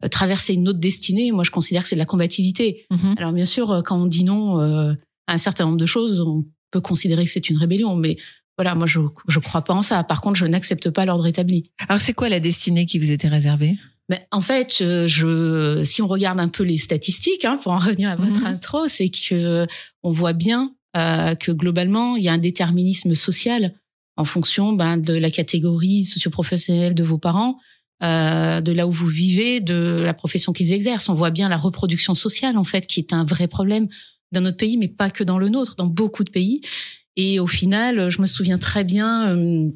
traverser 0.10 0.54
une 0.54 0.68
autre 0.68 0.80
destinée, 0.80 1.32
moi 1.32 1.44
je 1.44 1.52
considère 1.52 1.84
que 1.84 1.90
c'est 1.90 1.96
de 1.96 2.00
la 2.00 2.06
combativité. 2.06 2.86
Mhm. 2.92 3.16
Alors 3.18 3.32
bien 3.32 3.46
sûr, 3.46 3.82
quand 3.86 4.02
on 4.02 4.06
dit 4.06 4.24
non 4.24 4.60
euh, 4.62 4.94
à 5.28 5.34
un 5.34 5.38
certain 5.38 5.66
nombre 5.66 5.78
de 5.78 5.86
choses, 5.86 6.22
on 6.22 6.46
peut 6.72 6.82
considérer 6.82 7.26
que 7.26 7.32
c'est 7.32 7.50
une 7.50 7.58
rébellion, 7.58 7.96
mais 7.96 8.18
voilà, 8.58 8.76
moi 8.76 8.88
je 8.88 9.00
je 9.28 9.40
crois 9.40 9.64
pas 9.64 9.74
en 9.74 9.82
ça. 9.82 10.04
Par 10.04 10.22
contre, 10.22 10.38
je 10.40 10.46
n'accepte 10.46 10.90
pas 10.90 11.06
l'ordre 11.06 11.26
établi. 11.28 11.72
Alors, 11.90 12.02
c'est 12.02 12.14
quoi 12.14 12.30
la 12.30 12.40
destinée 12.40 12.86
qui 12.86 13.00
vous 13.00 13.12
était 13.12 13.28
réservée? 13.28 13.78
Mais 14.10 14.28
en 14.32 14.42
fait, 14.42 14.80
euh, 14.82 15.08
je, 15.08 15.84
si 15.86 16.02
on 16.02 16.08
regarde 16.08 16.40
un 16.40 16.50
peu 16.50 16.64
les 16.64 16.78
statistiques, 16.78 17.46
hein, 17.46 17.58
pour 17.62 17.72
en 17.72 17.78
revenir 17.78 18.10
à 18.10 18.16
votre 18.16 18.42
Mhm. 18.42 18.46
intro, 18.46 18.88
c'est 18.88 19.10
que 19.10 19.66
on 20.04 20.12
voit 20.12 20.34
bien 20.34 20.74
euh, 20.96 21.34
que 21.36 21.52
globalement, 21.52 22.16
il 22.18 22.24
y 22.24 22.30
a 22.30 22.34
un 22.34 22.38
déterminisme 22.38 23.16
social 23.16 23.74
en 24.16 24.26
fonction 24.26 24.74
ben, 24.74 24.98
de 24.98 25.14
la 25.14 25.32
catégorie 25.32 26.06
socioprofessionnelle 26.06 26.94
de 26.94 27.04
vos 27.04 27.18
parents, 27.18 27.58
euh, 28.04 28.62
de 28.62 28.72
là 28.72 28.86
où 28.86 28.92
vous 28.92 29.08
vivez, 29.08 29.60
de 29.62 30.02
la 30.04 30.14
profession 30.14 30.54
qu'ils 30.54 30.72
exercent. 30.74 31.10
On 31.10 31.16
voit 31.16 31.32
bien 31.32 31.50
la 31.50 31.58
reproduction 31.58 32.14
sociale, 32.14 32.58
en 32.58 32.64
fait, 32.64 32.86
qui 32.86 33.00
est 33.00 33.12
un 33.14 33.24
vrai 33.24 33.48
problème 33.48 33.88
dans 34.32 34.42
notre 34.42 34.58
pays, 34.58 34.78
mais 34.78 34.88
pas 34.88 35.10
que 35.10 35.24
dans 35.24 35.40
le 35.40 35.50
nôtre, 35.50 35.76
dans 35.78 35.88
beaucoup 35.88 36.24
de 36.24 36.30
pays. 36.30 36.62
Et 37.16 37.40
au 37.40 37.48
final, 37.48 38.10
je 38.10 38.22
me 38.22 38.28
souviens 38.28 38.58
très 38.58 38.84
bien. 38.84 39.30
euh, 39.36 39.70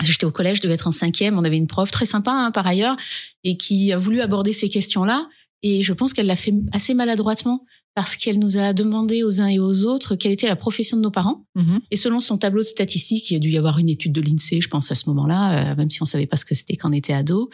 J'étais 0.00 0.24
au 0.26 0.30
collège, 0.30 0.58
je 0.58 0.62
devais 0.62 0.74
être 0.74 0.86
en 0.86 0.92
cinquième. 0.92 1.36
On 1.38 1.44
avait 1.44 1.56
une 1.56 1.66
prof 1.66 1.90
très 1.90 2.06
sympa, 2.06 2.30
hein, 2.30 2.50
par 2.52 2.66
ailleurs, 2.66 2.94
et 3.42 3.56
qui 3.56 3.92
a 3.92 3.98
voulu 3.98 4.20
aborder 4.20 4.52
ces 4.52 4.68
questions-là. 4.68 5.26
Et 5.64 5.82
je 5.82 5.92
pense 5.92 6.12
qu'elle 6.12 6.26
l'a 6.26 6.36
fait 6.36 6.54
assez 6.72 6.94
maladroitement 6.94 7.64
parce 7.96 8.14
qu'elle 8.14 8.38
nous 8.38 8.58
a 8.58 8.72
demandé 8.72 9.24
aux 9.24 9.40
uns 9.40 9.48
et 9.48 9.58
aux 9.58 9.84
autres 9.84 10.14
quelle 10.14 10.30
était 10.30 10.46
la 10.46 10.54
profession 10.54 10.96
de 10.96 11.02
nos 11.02 11.10
parents. 11.10 11.44
Mhm. 11.56 11.80
Et 11.90 11.96
selon 11.96 12.20
son 12.20 12.38
tableau 12.38 12.60
de 12.60 12.66
statistiques, 12.66 13.28
il 13.30 13.34
y 13.34 13.36
a 13.36 13.40
dû 13.40 13.50
y 13.50 13.58
avoir 13.58 13.78
une 13.80 13.88
étude 13.88 14.12
de 14.12 14.20
l'INSEE, 14.20 14.60
je 14.60 14.68
pense, 14.68 14.92
à 14.92 14.94
ce 14.94 15.08
moment-là, 15.08 15.72
euh, 15.72 15.74
même 15.74 15.90
si 15.90 16.00
on 16.00 16.04
savait 16.04 16.26
pas 16.26 16.36
ce 16.36 16.44
que 16.44 16.54
c'était 16.54 16.76
quand 16.76 16.90
on 16.90 16.92
était 16.92 17.12
ado, 17.12 17.50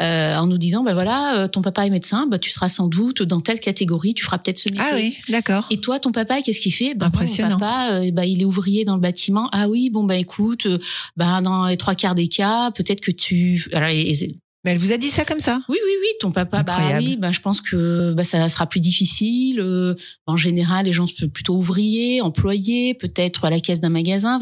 euh, 0.00 0.36
en 0.36 0.46
nous 0.46 0.58
disant, 0.58 0.82
bah 0.82 0.94
voilà, 0.94 1.36
euh, 1.44 1.48
ton 1.48 1.62
papa 1.62 1.86
est 1.86 1.90
médecin, 1.90 2.26
bah 2.26 2.38
tu 2.38 2.50
seras 2.50 2.68
sans 2.68 2.88
doute 2.88 3.22
dans 3.22 3.40
telle 3.40 3.60
catégorie, 3.60 4.14
tu 4.14 4.24
feras 4.24 4.38
peut-être 4.38 4.58
ce 4.58 4.68
métier. 4.70 4.84
Ah 4.84 4.96
oui, 4.96 5.16
d'accord. 5.28 5.66
Et 5.70 5.80
toi, 5.80 6.00
ton 6.00 6.10
papa, 6.12 6.40
qu'est-ce 6.42 6.60
qu'il 6.60 6.72
fait? 6.72 6.94
Bah, 6.94 7.06
moi, 7.12 7.22
Impressionnant. 7.22 7.50
Mon 7.50 7.58
papa, 7.58 8.00
euh, 8.00 8.10
bah, 8.10 8.24
il 8.26 8.40
est 8.42 8.44
ouvrier 8.44 8.84
dans 8.84 8.94
le 8.96 9.00
bâtiment. 9.00 9.48
Ah 9.52 9.68
oui, 9.68 9.90
bon 9.90 10.02
bah 10.04 10.16
écoute, 10.16 10.66
euh, 10.66 10.78
bah 11.16 11.40
dans 11.40 11.66
les 11.66 11.76
trois 11.76 11.94
quarts 11.94 12.14
des 12.14 12.28
cas, 12.28 12.70
peut-être 12.72 13.00
que 13.00 13.10
tu. 13.12 13.68
Alors, 13.72 13.90
et- 13.90 14.38
Mais 14.64 14.72
elle 14.72 14.78
vous 14.78 14.92
a 14.92 14.96
dit 14.96 15.08
ça 15.08 15.24
comme 15.24 15.40
ça? 15.40 15.60
Oui, 15.68 15.76
oui, 15.84 15.92
oui, 16.00 16.08
ton 16.20 16.32
papa, 16.32 16.62
bah 16.62 16.72
Incroyable. 16.74 17.04
oui, 17.06 17.16
bah 17.16 17.30
je 17.32 17.40
pense 17.40 17.60
que 17.60 18.12
bah 18.12 18.24
ça 18.24 18.48
sera 18.48 18.66
plus 18.66 18.80
difficile. 18.80 19.60
euh, 19.60 19.94
en 20.26 20.36
général, 20.36 20.86
les 20.86 20.92
gens 20.92 21.06
sont 21.06 21.28
plutôt 21.28 21.54
ouvriers, 21.56 22.20
employés, 22.22 22.94
peut-être 22.94 23.44
à 23.44 23.50
la 23.50 23.60
caisse 23.60 23.80
d'un 23.80 23.88
magasin. 23.90 24.40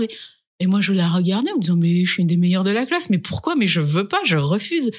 Et 0.63 0.67
moi, 0.67 0.81
je 0.83 0.93
la 0.93 1.09
regardais 1.09 1.51
en 1.53 1.57
me 1.57 1.61
disant, 1.63 1.77
mais 1.77 2.05
je 2.05 2.13
suis 2.13 2.21
une 2.21 2.27
des 2.29 2.37
meilleures 2.37 2.65
de 2.65 2.71
la 2.71 2.85
classe. 2.87 3.09
Mais 3.11 3.17
pourquoi? 3.19 3.57
Mais 3.57 3.67
je 3.67 3.81
veux 3.81 4.07
pas, 4.09 4.21
je 4.25 4.37
refuse. 4.37 4.91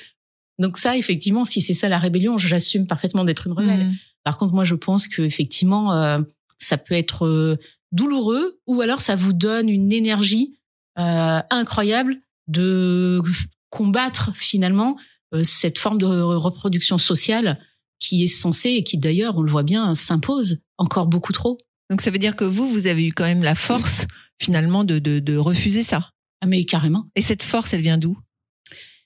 Donc 0.61 0.77
ça, 0.77 0.95
effectivement, 0.95 1.43
si 1.43 1.59
c'est 1.59 1.73
ça 1.73 1.89
la 1.89 1.97
rébellion, 1.99 2.37
j'assume 2.37 2.85
parfaitement 2.85 3.25
d'être 3.25 3.47
une 3.47 3.53
rebelle. 3.53 3.87
Mhm. 3.87 3.95
Par 4.23 4.37
contre, 4.37 4.53
moi, 4.53 4.63
je 4.63 4.75
pense 4.75 5.07
que 5.07 5.23
effectivement, 5.23 5.93
euh, 5.93 6.19
ça 6.59 6.77
peut 6.77 6.93
être 6.93 7.25
euh, 7.25 7.57
douloureux, 7.91 8.59
ou 8.67 8.79
alors 8.81 9.01
ça 9.01 9.15
vous 9.15 9.33
donne 9.33 9.67
une 9.67 9.91
énergie 9.91 10.53
euh, 10.99 11.39
incroyable 11.49 12.17
de 12.47 13.21
combattre 13.69 14.29
finalement 14.33 14.97
cette 15.43 15.77
forme 15.79 15.97
de 15.97 16.05
reproduction 16.05 16.97
sociale 16.97 17.57
qui 17.99 18.23
est 18.23 18.27
censée 18.27 18.71
et 18.71 18.83
qui 18.83 18.97
d'ailleurs, 18.97 19.37
on 19.37 19.41
le 19.41 19.51
voit 19.51 19.63
bien, 19.63 19.95
s'impose 19.95 20.59
encore 20.77 21.07
beaucoup 21.07 21.31
trop. 21.31 21.57
Donc, 21.89 22.01
ça 22.01 22.11
veut 22.11 22.17
dire 22.17 22.35
que 22.35 22.43
vous, 22.43 22.67
vous 22.67 22.87
avez 22.87 23.07
eu 23.07 23.13
quand 23.13 23.23
même 23.23 23.43
la 23.43 23.55
force, 23.55 24.07
finalement, 24.41 24.83
de, 24.83 24.99
de, 24.99 25.19
de 25.19 25.37
refuser 25.37 25.83
ça? 25.83 26.09
Ah, 26.41 26.47
mais 26.47 26.65
carrément. 26.65 27.07
Et 27.15 27.21
cette 27.21 27.43
force, 27.43 27.73
elle 27.73 27.81
vient 27.81 27.97
d'où? 27.97 28.17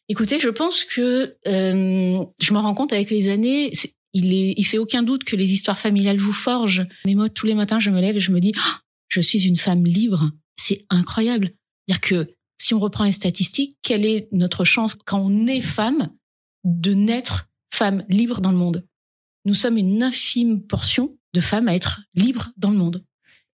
Écoutez, 0.07 0.39
je 0.39 0.49
pense 0.49 0.83
que 0.83 1.35
euh, 1.47 2.23
je 2.39 2.53
me 2.53 2.59
rends 2.59 2.75
compte 2.75 2.93
avec 2.93 3.09
les 3.09 3.29
années, 3.29 3.71
il 4.13 4.33
est, 4.33 4.53
il 4.55 4.63
fait 4.63 4.77
aucun 4.77 5.03
doute 5.03 5.23
que 5.23 5.35
les 5.35 5.51
histoires 5.51 5.79
familiales 5.79 6.19
vous 6.19 6.33
forgent. 6.33 6.85
Mais 7.05 7.15
moi, 7.15 7.29
tous 7.29 7.47
les 7.47 7.55
matins, 7.55 7.79
je 7.79 7.89
me 7.89 7.99
lève 7.99 8.15
et 8.15 8.19
je 8.21 8.31
me 8.31 8.39
dis, 8.39 8.53
Ah, 8.57 8.81
je 9.07 9.21
suis 9.21 9.45
une 9.47 9.57
femme 9.57 9.85
libre. 9.85 10.31
C'est 10.57 10.85
incroyable. 10.89 11.53
C'est-à-dire 11.87 12.01
que 12.01 12.35
si 12.57 12.73
on 12.73 12.79
reprend 12.79 13.03
les 13.03 13.11
statistiques, 13.11 13.77
quelle 13.81 14.05
est 14.05 14.27
notre 14.31 14.63
chance 14.63 14.95
quand 14.95 15.19
on 15.19 15.47
est 15.47 15.61
femme 15.61 16.09
de 16.63 16.93
naître 16.93 17.47
femme 17.73 18.03
libre 18.07 18.41
dans 18.41 18.51
le 18.51 18.57
monde? 18.57 18.85
Nous 19.43 19.53
sommes 19.53 19.77
une 19.77 20.01
infime 20.01 20.61
portion 20.61 21.17
de 21.33 21.41
femmes 21.41 21.67
à 21.67 21.75
être 21.75 22.01
libres 22.13 22.51
dans 22.57 22.71
le 22.71 22.77
monde. 22.77 23.03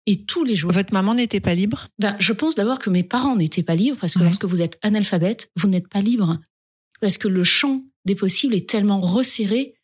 Et 0.08 0.24
tous 0.26 0.44
les 0.44 0.56
jours. 0.56 0.72
Votre 0.72 0.94
maman 0.94 1.14
n'était 1.14 1.40
pas 1.40 1.54
libre? 1.54 1.88
Ben, 2.00 2.16
je 2.20 2.34
pense 2.34 2.56
d'abord 2.56 2.80
que 2.80 2.90
mes 2.90 3.04
parents 3.04 3.36
n'étaient 3.36 3.64
pas 3.64 3.76
libres 3.76 3.98
parce 4.02 4.14
que 4.14 4.20
Ouais. 4.20 4.26
lorsque 4.26 4.46
vous 4.46 4.62
êtes 4.62 4.80
analphabète, 4.82 5.50
vous 5.56 5.68
n'êtes 5.68 5.88
pas 5.88 6.02
libre. 6.02 6.40
Parce 7.02 7.18
que 7.18 7.28
le 7.28 7.44
champ 7.44 7.84
des 8.06 8.16
possibles 8.16 8.56
est 8.56 8.68
tellement 8.70 9.00
resserré 9.00 9.76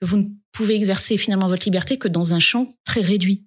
que 0.00 0.06
vous 0.06 0.18
ne 0.18 0.24
pouvez 0.52 0.76
exercer 0.76 1.16
finalement 1.18 1.48
votre 1.48 1.64
liberté 1.64 1.96
que 1.98 2.06
dans 2.08 2.32
un 2.34 2.38
champ 2.38 2.74
très 2.84 3.00
réduit. 3.00 3.44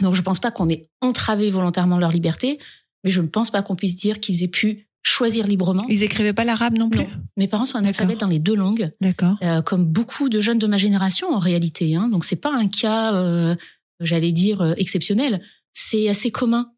Donc 0.00 0.14
je 0.14 0.22
pense 0.22 0.40
pas 0.40 0.50
qu'on 0.50 0.68
ait 0.68 0.88
entravé 1.00 1.50
volontairement 1.50 1.98
leur 1.98 2.10
liberté, 2.12 2.58
mais 3.04 3.10
je 3.10 3.20
ne 3.20 3.26
pense 3.26 3.50
pas 3.50 3.62
qu'on 3.62 3.76
puisse 3.76 3.96
dire 3.96 4.20
qu'ils 4.20 4.42
aient 4.42 4.48
pu 4.48 4.88
choisir 5.02 5.46
librement. 5.46 5.86
Ils 5.88 6.02
écrivaient 6.02 6.32
pas 6.32 6.44
l'arabe 6.44 6.76
non 6.76 6.90
plus? 6.90 7.00
Non. 7.00 7.08
Mes 7.36 7.46
parents 7.46 7.64
sont 7.64 7.78
analphabètes 7.78 8.18
dans 8.20 8.26
les 8.26 8.40
deux 8.40 8.56
langues, 8.56 8.90
D'accord. 9.00 9.36
euh, 9.42 9.62
comme 9.62 9.84
beaucoup 9.84 10.28
de 10.28 10.40
jeunes 10.40 10.58
de 10.58 10.66
ma 10.66 10.78
génération 10.78 11.32
en 11.32 11.38
réalité. 11.38 11.94
Hein. 11.94 12.08
Donc 12.08 12.24
c'est 12.24 12.36
pas 12.36 12.52
un 12.52 12.66
cas, 12.68 13.14
euh, 13.14 13.54
j'allais 14.00 14.32
dire 14.32 14.60
euh, 14.60 14.74
exceptionnel. 14.76 15.42
C'est 15.72 16.08
assez 16.08 16.30
commun 16.30 16.70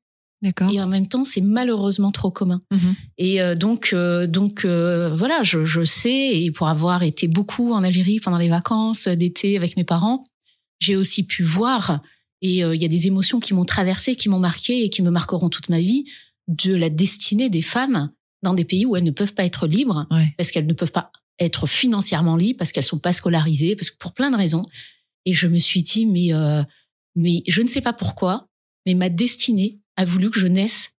D'accord. 0.43 0.71
et 0.73 0.81
en 0.81 0.87
même 0.87 1.09
temps 1.09 1.25
c'est 1.25 1.41
malheureusement 1.41 2.11
trop 2.13 2.31
commun. 2.31 2.63
Mhm. 2.71 2.95
Et 3.19 3.41
euh, 3.43 3.55
donc, 3.55 3.91
euh, 3.93 4.27
donc 4.27 4.65
euh, 4.65 5.15
voilà, 5.15 5.43
je, 5.43 5.65
je 5.65 5.85
sais, 5.85 6.43
et 6.43 6.51
pour 6.53 6.69
avoir 6.69 7.03
été 7.03 7.29
beaucoup 7.29 7.73
en 7.73 7.83
Algérie 7.85 8.21
pendant 8.21 8.39
les 8.39 8.49
vacances 8.49 9.09
d'été 9.09 9.57
avec 9.57 9.77
mes 9.77 9.85
parents, 9.85 10.25
j'ai 10.81 10.95
aussi 10.97 11.25
pu 11.25 11.43
voir, 11.43 12.01
et 12.41 12.59
il 12.59 12.81
y 12.81 12.85
a 12.85 12.89
des 12.89 13.09
émotions 13.09 13.41
qui 13.41 13.53
m'ont 13.53 13.65
traversée, 13.65 14.15
qui 14.15 14.29
m'ont 14.29 14.39
marqué 14.39 14.85
et 14.85 14.91
qui 14.91 15.03
me 15.03 15.11
marqueront 15.11 15.49
toute 15.49 15.69
ma 15.71 15.81
vie, 15.81 16.05
de 16.47 16.73
la 16.73 16.89
destinée 16.89 17.51
des 17.51 17.63
femmes 17.63 18.11
dans 18.45 18.55
des 18.55 18.65
pays 18.65 18.87
où 18.87 18.95
elles 18.95 19.03
ne 19.03 19.11
peuvent 19.11 19.35
pas 19.35 19.45
être 19.45 19.67
libres, 19.67 20.07
Ouais. 20.13 20.33
parce 20.39 20.53
qu'elles 20.53 20.69
ne 20.69 20.73
peuvent 20.73 20.93
pas 20.93 21.11
être 21.41 21.67
financièrement 21.67 22.37
libres, 22.37 22.59
parce 22.59 22.71
qu'elles 22.71 22.85
sont 22.85 23.01
pas 23.01 23.13
scolarisées, 23.13 23.75
parce 23.75 23.91
que 23.91 23.97
pour 23.99 24.13
plein 24.13 24.31
de 24.31 24.37
raisons. 24.37 24.63
Et 25.25 25.35
je 25.35 25.49
me 25.49 25.59
suis 25.59 25.83
dit, 25.83 26.07
mais, 26.07 26.31
mais 27.19 27.43
je 27.47 27.61
ne 27.63 27.67
sais 27.67 27.81
pas 27.81 27.93
pourquoi, 27.93 28.47
mais 28.87 28.95
ma 28.95 29.09
destinée 29.09 29.81
a 29.97 30.05
voulu 30.05 30.31
que 30.31 30.39
je 30.39 30.47
naisse 30.47 30.93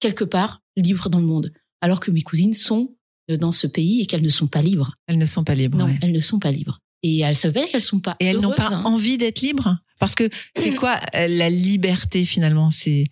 quelque 0.00 0.24
part 0.24 0.62
libre 0.76 1.08
dans 1.08 1.20
le 1.20 1.26
monde, 1.26 1.52
alors 1.80 2.00
que 2.00 2.10
mes 2.10 2.22
cousines 2.22 2.54
sont 2.54 2.94
euh, 3.30 3.36
dans 3.36 3.52
ce 3.52 3.66
pays 3.66 4.00
et 4.00 4.06
qu'elles 4.06 4.22
ne 4.22 4.30
sont 4.30 4.46
pas 4.48 4.62
libres. 4.62 4.94
Elles 5.06 5.18
ne 5.18 5.26
sont 5.26 5.44
pas 5.44 5.54
libres. 5.54 5.78
Non, 5.78 5.86
ouais. 5.86 5.98
elles 6.02 6.12
ne 6.12 6.20
sont 6.20 6.38
pas 6.38 6.50
libres. 6.50 6.78
Et 7.02 7.20
elles 7.20 7.36
savent 7.36 7.52
qu'elles 7.70 7.80
sont 7.80 8.00
pas 8.00 8.16
Et 8.20 8.24
elles 8.26 8.40
n'ont 8.40 8.52
pas 8.54 8.72
hein. 8.74 8.82
envie 8.84 9.18
d'être 9.18 9.40
libres? 9.42 9.76
Parce 9.98 10.14
que 10.14 10.28
c'est 10.56 10.74
quoi 10.74 10.98
euh, 11.14 11.28
la 11.28 11.50
liberté 11.50 12.24
finalement? 12.24 12.70
C'est 12.70 13.04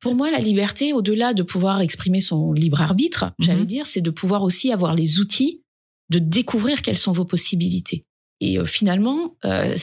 Pour 0.00 0.14
moi, 0.14 0.30
la 0.30 0.38
liberté, 0.40 0.92
au-delà 0.92 1.34
de 1.34 1.42
pouvoir 1.42 1.80
exprimer 1.80 2.20
son 2.20 2.52
libre 2.52 2.80
arbitre, 2.80 3.32
Mhm. 3.38 3.46
j'allais 3.46 3.66
dire, 3.66 3.86
c'est 3.86 4.00
de 4.00 4.10
pouvoir 4.10 4.42
aussi 4.42 4.72
avoir 4.72 4.94
les 4.94 5.18
outils 5.18 5.62
de 6.10 6.18
découvrir 6.18 6.82
quelles 6.82 6.96
sont 6.98 7.12
vos 7.12 7.24
possibilités. 7.24 8.04
Et 8.40 8.58
euh, 8.58 8.64
finalement, 8.64 9.36
euh, 9.44 9.74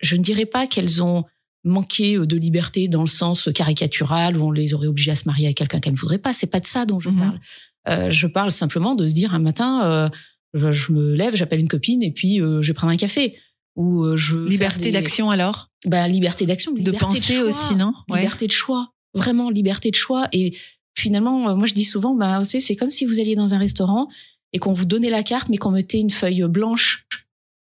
je 0.00 0.16
ne 0.16 0.22
dirais 0.22 0.46
pas 0.46 0.66
qu'elles 0.66 1.02
ont 1.02 1.24
manqué 1.64 2.16
euh, 2.16 2.26
de 2.26 2.36
liberté 2.36 2.88
dans 2.88 3.02
le 3.02 3.08
sens 3.08 3.48
caricatural 3.54 4.36
où 4.36 4.44
on 4.46 4.50
les 4.50 4.74
aurait 4.74 4.86
obligées 4.86 5.10
à 5.10 5.16
se 5.16 5.26
marier 5.26 5.46
avec 5.46 5.56
quelqu'un 5.58 5.80
qu'elles 5.80 5.92
ne 5.94 5.98
voudraient 5.98 6.18
pas. 6.18 6.32
C'est 6.32 6.46
pas 6.46 6.60
de 6.60 6.66
ça 6.66 6.86
dont 6.86 7.00
je 7.00 7.10
Mhm. 7.10 7.18
parle. 7.18 7.40
Euh, 7.88 8.10
je 8.10 8.26
parle 8.26 8.50
simplement 8.50 8.94
de 8.94 9.08
se 9.08 9.14
dire 9.14 9.34
un 9.34 9.38
matin, 9.38 10.10
euh, 10.54 10.72
je- 10.72 10.92
me 10.92 11.14
lève, 11.14 11.36
j'appelle 11.36 11.60
une 11.60 11.68
copine 11.68 12.02
et 12.02 12.10
puis 12.12 12.40
euh, 12.40 12.60
je 12.62 12.68
vais 12.68 12.74
prendre 12.74 12.92
un 12.92 12.96
café. 12.96 13.36
Ou 13.76 14.02
euh, 14.04 14.16
je 14.16 14.36
liberté 14.36 14.80
des- 14.84 14.92
d'action 14.92 15.30
alors? 15.30 15.70
Bah, 15.86 16.06
liberté 16.08 16.44
d'action, 16.44 16.72
De 16.72 16.78
liberté 16.78 16.98
penser 16.98 17.34
choix, 17.34 17.44
aussi, 17.44 17.74
non? 17.76 17.92
Ouais. 18.10 18.18
Liberté 18.18 18.46
de 18.48 18.52
choix, 18.52 18.92
vraiment 19.14 19.48
liberté 19.48 19.90
de 19.90 19.96
choix. 19.96 20.28
Et 20.32 20.56
finalement, 20.98 21.48
euh, 21.50 21.54
moi 21.54 21.66
je 21.66 21.72
dis 21.74 21.84
souvent, 21.84 22.14
bah, 22.14 22.38
vous 22.40 22.44
savez, 22.44 22.60
c'est 22.60 22.76
comme 22.76 22.90
si 22.90 23.04
vous 23.06 23.20
alliez 23.20 23.36
dans 23.36 23.54
un 23.54 23.58
restaurant 23.58 24.08
et 24.52 24.58
qu'on 24.58 24.72
vous 24.72 24.84
donnait 24.84 25.08
la 25.08 25.22
carte, 25.22 25.48
mais 25.48 25.56
qu'on 25.56 25.70
mettait 25.70 26.00
une 26.00 26.10
feuille 26.10 26.44
blanche 26.48 27.06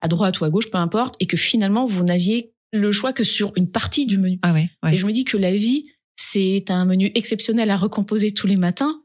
à 0.00 0.08
droite 0.08 0.40
ou 0.40 0.44
à 0.44 0.50
gauche, 0.50 0.70
peu 0.70 0.78
importe, 0.78 1.16
et 1.20 1.26
que 1.26 1.36
finalement 1.36 1.86
vous 1.86 2.04
n'aviez 2.04 2.52
le 2.78 2.92
choix 2.92 3.12
que 3.12 3.24
sur 3.24 3.52
une 3.56 3.70
partie 3.70 4.06
du 4.06 4.18
menu. 4.18 4.38
Ah 4.42 4.52
ouais, 4.52 4.70
ouais. 4.82 4.94
Et 4.94 4.96
je 4.96 5.06
me 5.06 5.12
dis 5.12 5.24
que 5.24 5.36
la 5.36 5.54
vie, 5.54 5.86
c'est 6.16 6.70
un 6.70 6.84
menu 6.84 7.10
exceptionnel 7.14 7.70
à 7.70 7.76
recomposer 7.76 8.32
tous 8.32 8.46
les 8.46 8.56
matins, 8.56 9.02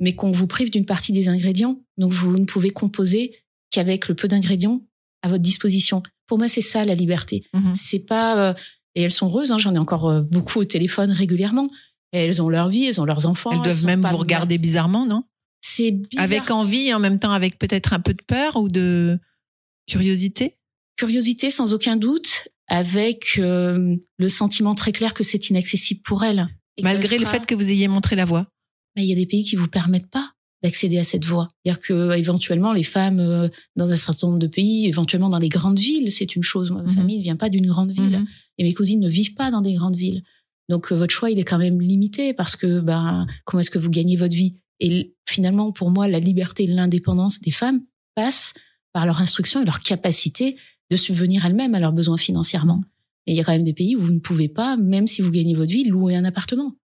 mais 0.00 0.14
qu'on 0.14 0.32
vous 0.32 0.46
prive 0.46 0.70
d'une 0.70 0.86
partie 0.86 1.12
des 1.12 1.28
ingrédients. 1.28 1.82
Donc 1.98 2.12
vous 2.12 2.36
ne 2.38 2.44
pouvez 2.44 2.70
composer 2.70 3.36
qu'avec 3.70 4.08
le 4.08 4.14
peu 4.14 4.28
d'ingrédients 4.28 4.82
à 5.22 5.28
votre 5.28 5.42
disposition. 5.42 6.02
Pour 6.26 6.38
moi, 6.38 6.48
c'est 6.48 6.60
ça 6.60 6.84
la 6.84 6.94
liberté. 6.94 7.44
Mhm. 7.54 7.74
C'est 7.74 8.00
pas 8.00 8.50
euh, 8.50 8.54
et 8.94 9.02
elles 9.02 9.10
sont 9.10 9.26
heureuses. 9.26 9.52
hein, 9.52 9.58
J'en 9.58 9.74
ai 9.74 9.78
encore 9.78 10.08
euh, 10.08 10.22
beaucoup 10.22 10.60
au 10.60 10.64
téléphone 10.64 11.10
régulièrement. 11.10 11.70
Et 12.12 12.18
elles 12.18 12.40
ont 12.40 12.48
leur 12.48 12.68
vie, 12.68 12.84
elles 12.84 13.00
ont 13.00 13.04
leurs 13.04 13.26
enfants. 13.26 13.50
Elles 13.50 13.60
doivent 13.62 13.84
même 13.86 14.02
vous 14.02 14.16
regarder 14.16 14.56
bizarrement, 14.56 15.04
non? 15.04 15.24
C'est 15.60 15.90
bizarre. 15.90 16.24
Avec 16.24 16.50
envie 16.50 16.88
et 16.88 16.94
en 16.94 17.00
même 17.00 17.18
temps 17.18 17.32
avec 17.32 17.58
peut-être 17.58 17.92
un 17.92 17.98
peu 17.98 18.14
de 18.14 18.22
peur 18.22 18.56
ou 18.56 18.68
de 18.68 19.18
curiosité? 19.88 20.56
Curiosité 20.96 21.50
sans 21.50 21.72
aucun 21.72 21.96
doute, 21.96 22.48
avec 22.68 23.38
euh, 23.38 23.96
le 24.18 24.28
sentiment 24.28 24.74
très 24.74 24.92
clair 24.92 25.14
que 25.14 25.24
c'est 25.24 25.50
inaccessible 25.50 26.00
pour 26.02 26.20
ça 26.20 26.32
Malgré 26.82 27.18
le 27.18 27.24
sera- 27.24 27.32
fait 27.34 27.46
que 27.46 27.54
vous 27.54 27.68
ayez 27.70 27.86
montré 27.88 28.16
la 28.16 28.24
voie. 28.24 28.46
Mais 28.96 29.02
il 29.04 29.08
y 29.08 29.12
a 29.12 29.16
des 29.16 29.26
pays 29.26 29.44
qui 29.44 29.56
vous 29.56 29.68
permettent 29.68 30.10
pas 30.10 30.32
d'accéder 30.62 30.98
à 30.98 31.04
cette 31.04 31.24
voie. 31.24 31.48
C'est-à-dire 31.64 31.80
que 31.82 32.16
éventuellement 32.16 32.72
les 32.72 32.82
femmes 32.82 33.20
euh, 33.20 33.48
dans 33.76 33.92
un 33.92 33.96
certain 33.96 34.28
nombre 34.28 34.38
de 34.38 34.46
pays, 34.46 34.86
éventuellement 34.86 35.28
dans 35.28 35.38
les 35.38 35.48
grandes 35.50 35.78
villes, 35.78 36.10
c'est 36.10 36.34
une 36.36 36.42
chose. 36.42 36.70
Moi, 36.70 36.82
ma 36.82 36.90
Mhm. 36.90 36.96
famille 36.96 37.18
ne 37.18 37.22
vient 37.22 37.36
pas 37.36 37.48
d'une 37.50 37.66
grande 37.66 37.92
ville 37.92 38.18
Mhm. 38.20 38.26
et 38.58 38.64
mes 38.64 38.72
cousines 38.72 39.00
ne 39.00 39.08
vivent 39.08 39.34
pas 39.34 39.50
dans 39.50 39.60
des 39.60 39.74
grandes 39.74 39.96
villes. 39.96 40.22
Donc 40.70 40.90
euh, 40.90 40.96
votre 40.96 41.12
choix 41.12 41.30
il 41.30 41.38
est 41.38 41.44
quand 41.44 41.58
même 41.58 41.80
limité 41.82 42.32
parce 42.32 42.56
que 42.56 42.80
ben 42.80 43.26
comment 43.44 43.60
est-ce 43.60 43.70
que 43.70 43.78
vous 43.78 43.90
gagnez 43.90 44.16
votre 44.16 44.34
vie? 44.34 44.56
Et 44.80 45.14
finalement 45.28 45.70
pour 45.70 45.90
moi 45.90 46.08
la 46.08 46.18
liberté 46.18 46.64
et 46.64 46.66
l'indépendance 46.66 47.40
des 47.40 47.50
femmes 47.50 47.82
passent 48.14 48.54
par 48.94 49.04
leur 49.06 49.20
instruction 49.20 49.60
et 49.60 49.64
leur 49.66 49.80
capacité 49.80 50.56
de 50.94 50.98
subvenir 51.00 51.44
elles-mêmes 51.44 51.74
à 51.74 51.80
leurs 51.80 51.92
besoins 51.92 52.16
financièrement. 52.16 52.82
Et 53.26 53.32
il 53.32 53.36
y 53.36 53.40
a 53.40 53.44
quand 53.44 53.52
même 53.52 53.64
des 53.64 53.72
pays 53.72 53.96
où 53.96 54.00
vous 54.00 54.12
ne 54.12 54.20
pouvez 54.20 54.48
pas, 54.48 54.76
même 54.76 55.06
si 55.08 55.22
vous 55.22 55.30
gagnez 55.30 55.54
votre 55.54 55.72
vie, 55.72 55.84
louer 55.84 56.14
un 56.16 56.24
appartement 56.24 56.76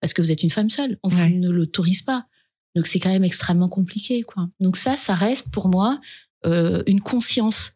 parce 0.00 0.14
que 0.14 0.22
vous 0.22 0.32
êtes 0.32 0.42
une 0.42 0.48
femme 0.50 0.70
seule. 0.70 0.98
On 1.02 1.10
Ouais. 1.10 1.28
vous 1.28 1.36
ne 1.38 1.50
l'autorise 1.50 2.00
pas. 2.00 2.26
Donc 2.74 2.86
c'est 2.86 2.98
quand 3.00 3.10
même 3.10 3.24
extrêmement 3.24 3.68
compliqué, 3.68 4.22
quoi. 4.22 4.48
Donc 4.60 4.78
ça, 4.78 4.96
ça 4.96 5.14
reste 5.14 5.50
pour 5.50 5.68
moi 5.68 6.00
euh, 6.46 6.82
une 6.86 7.02
conscience 7.02 7.72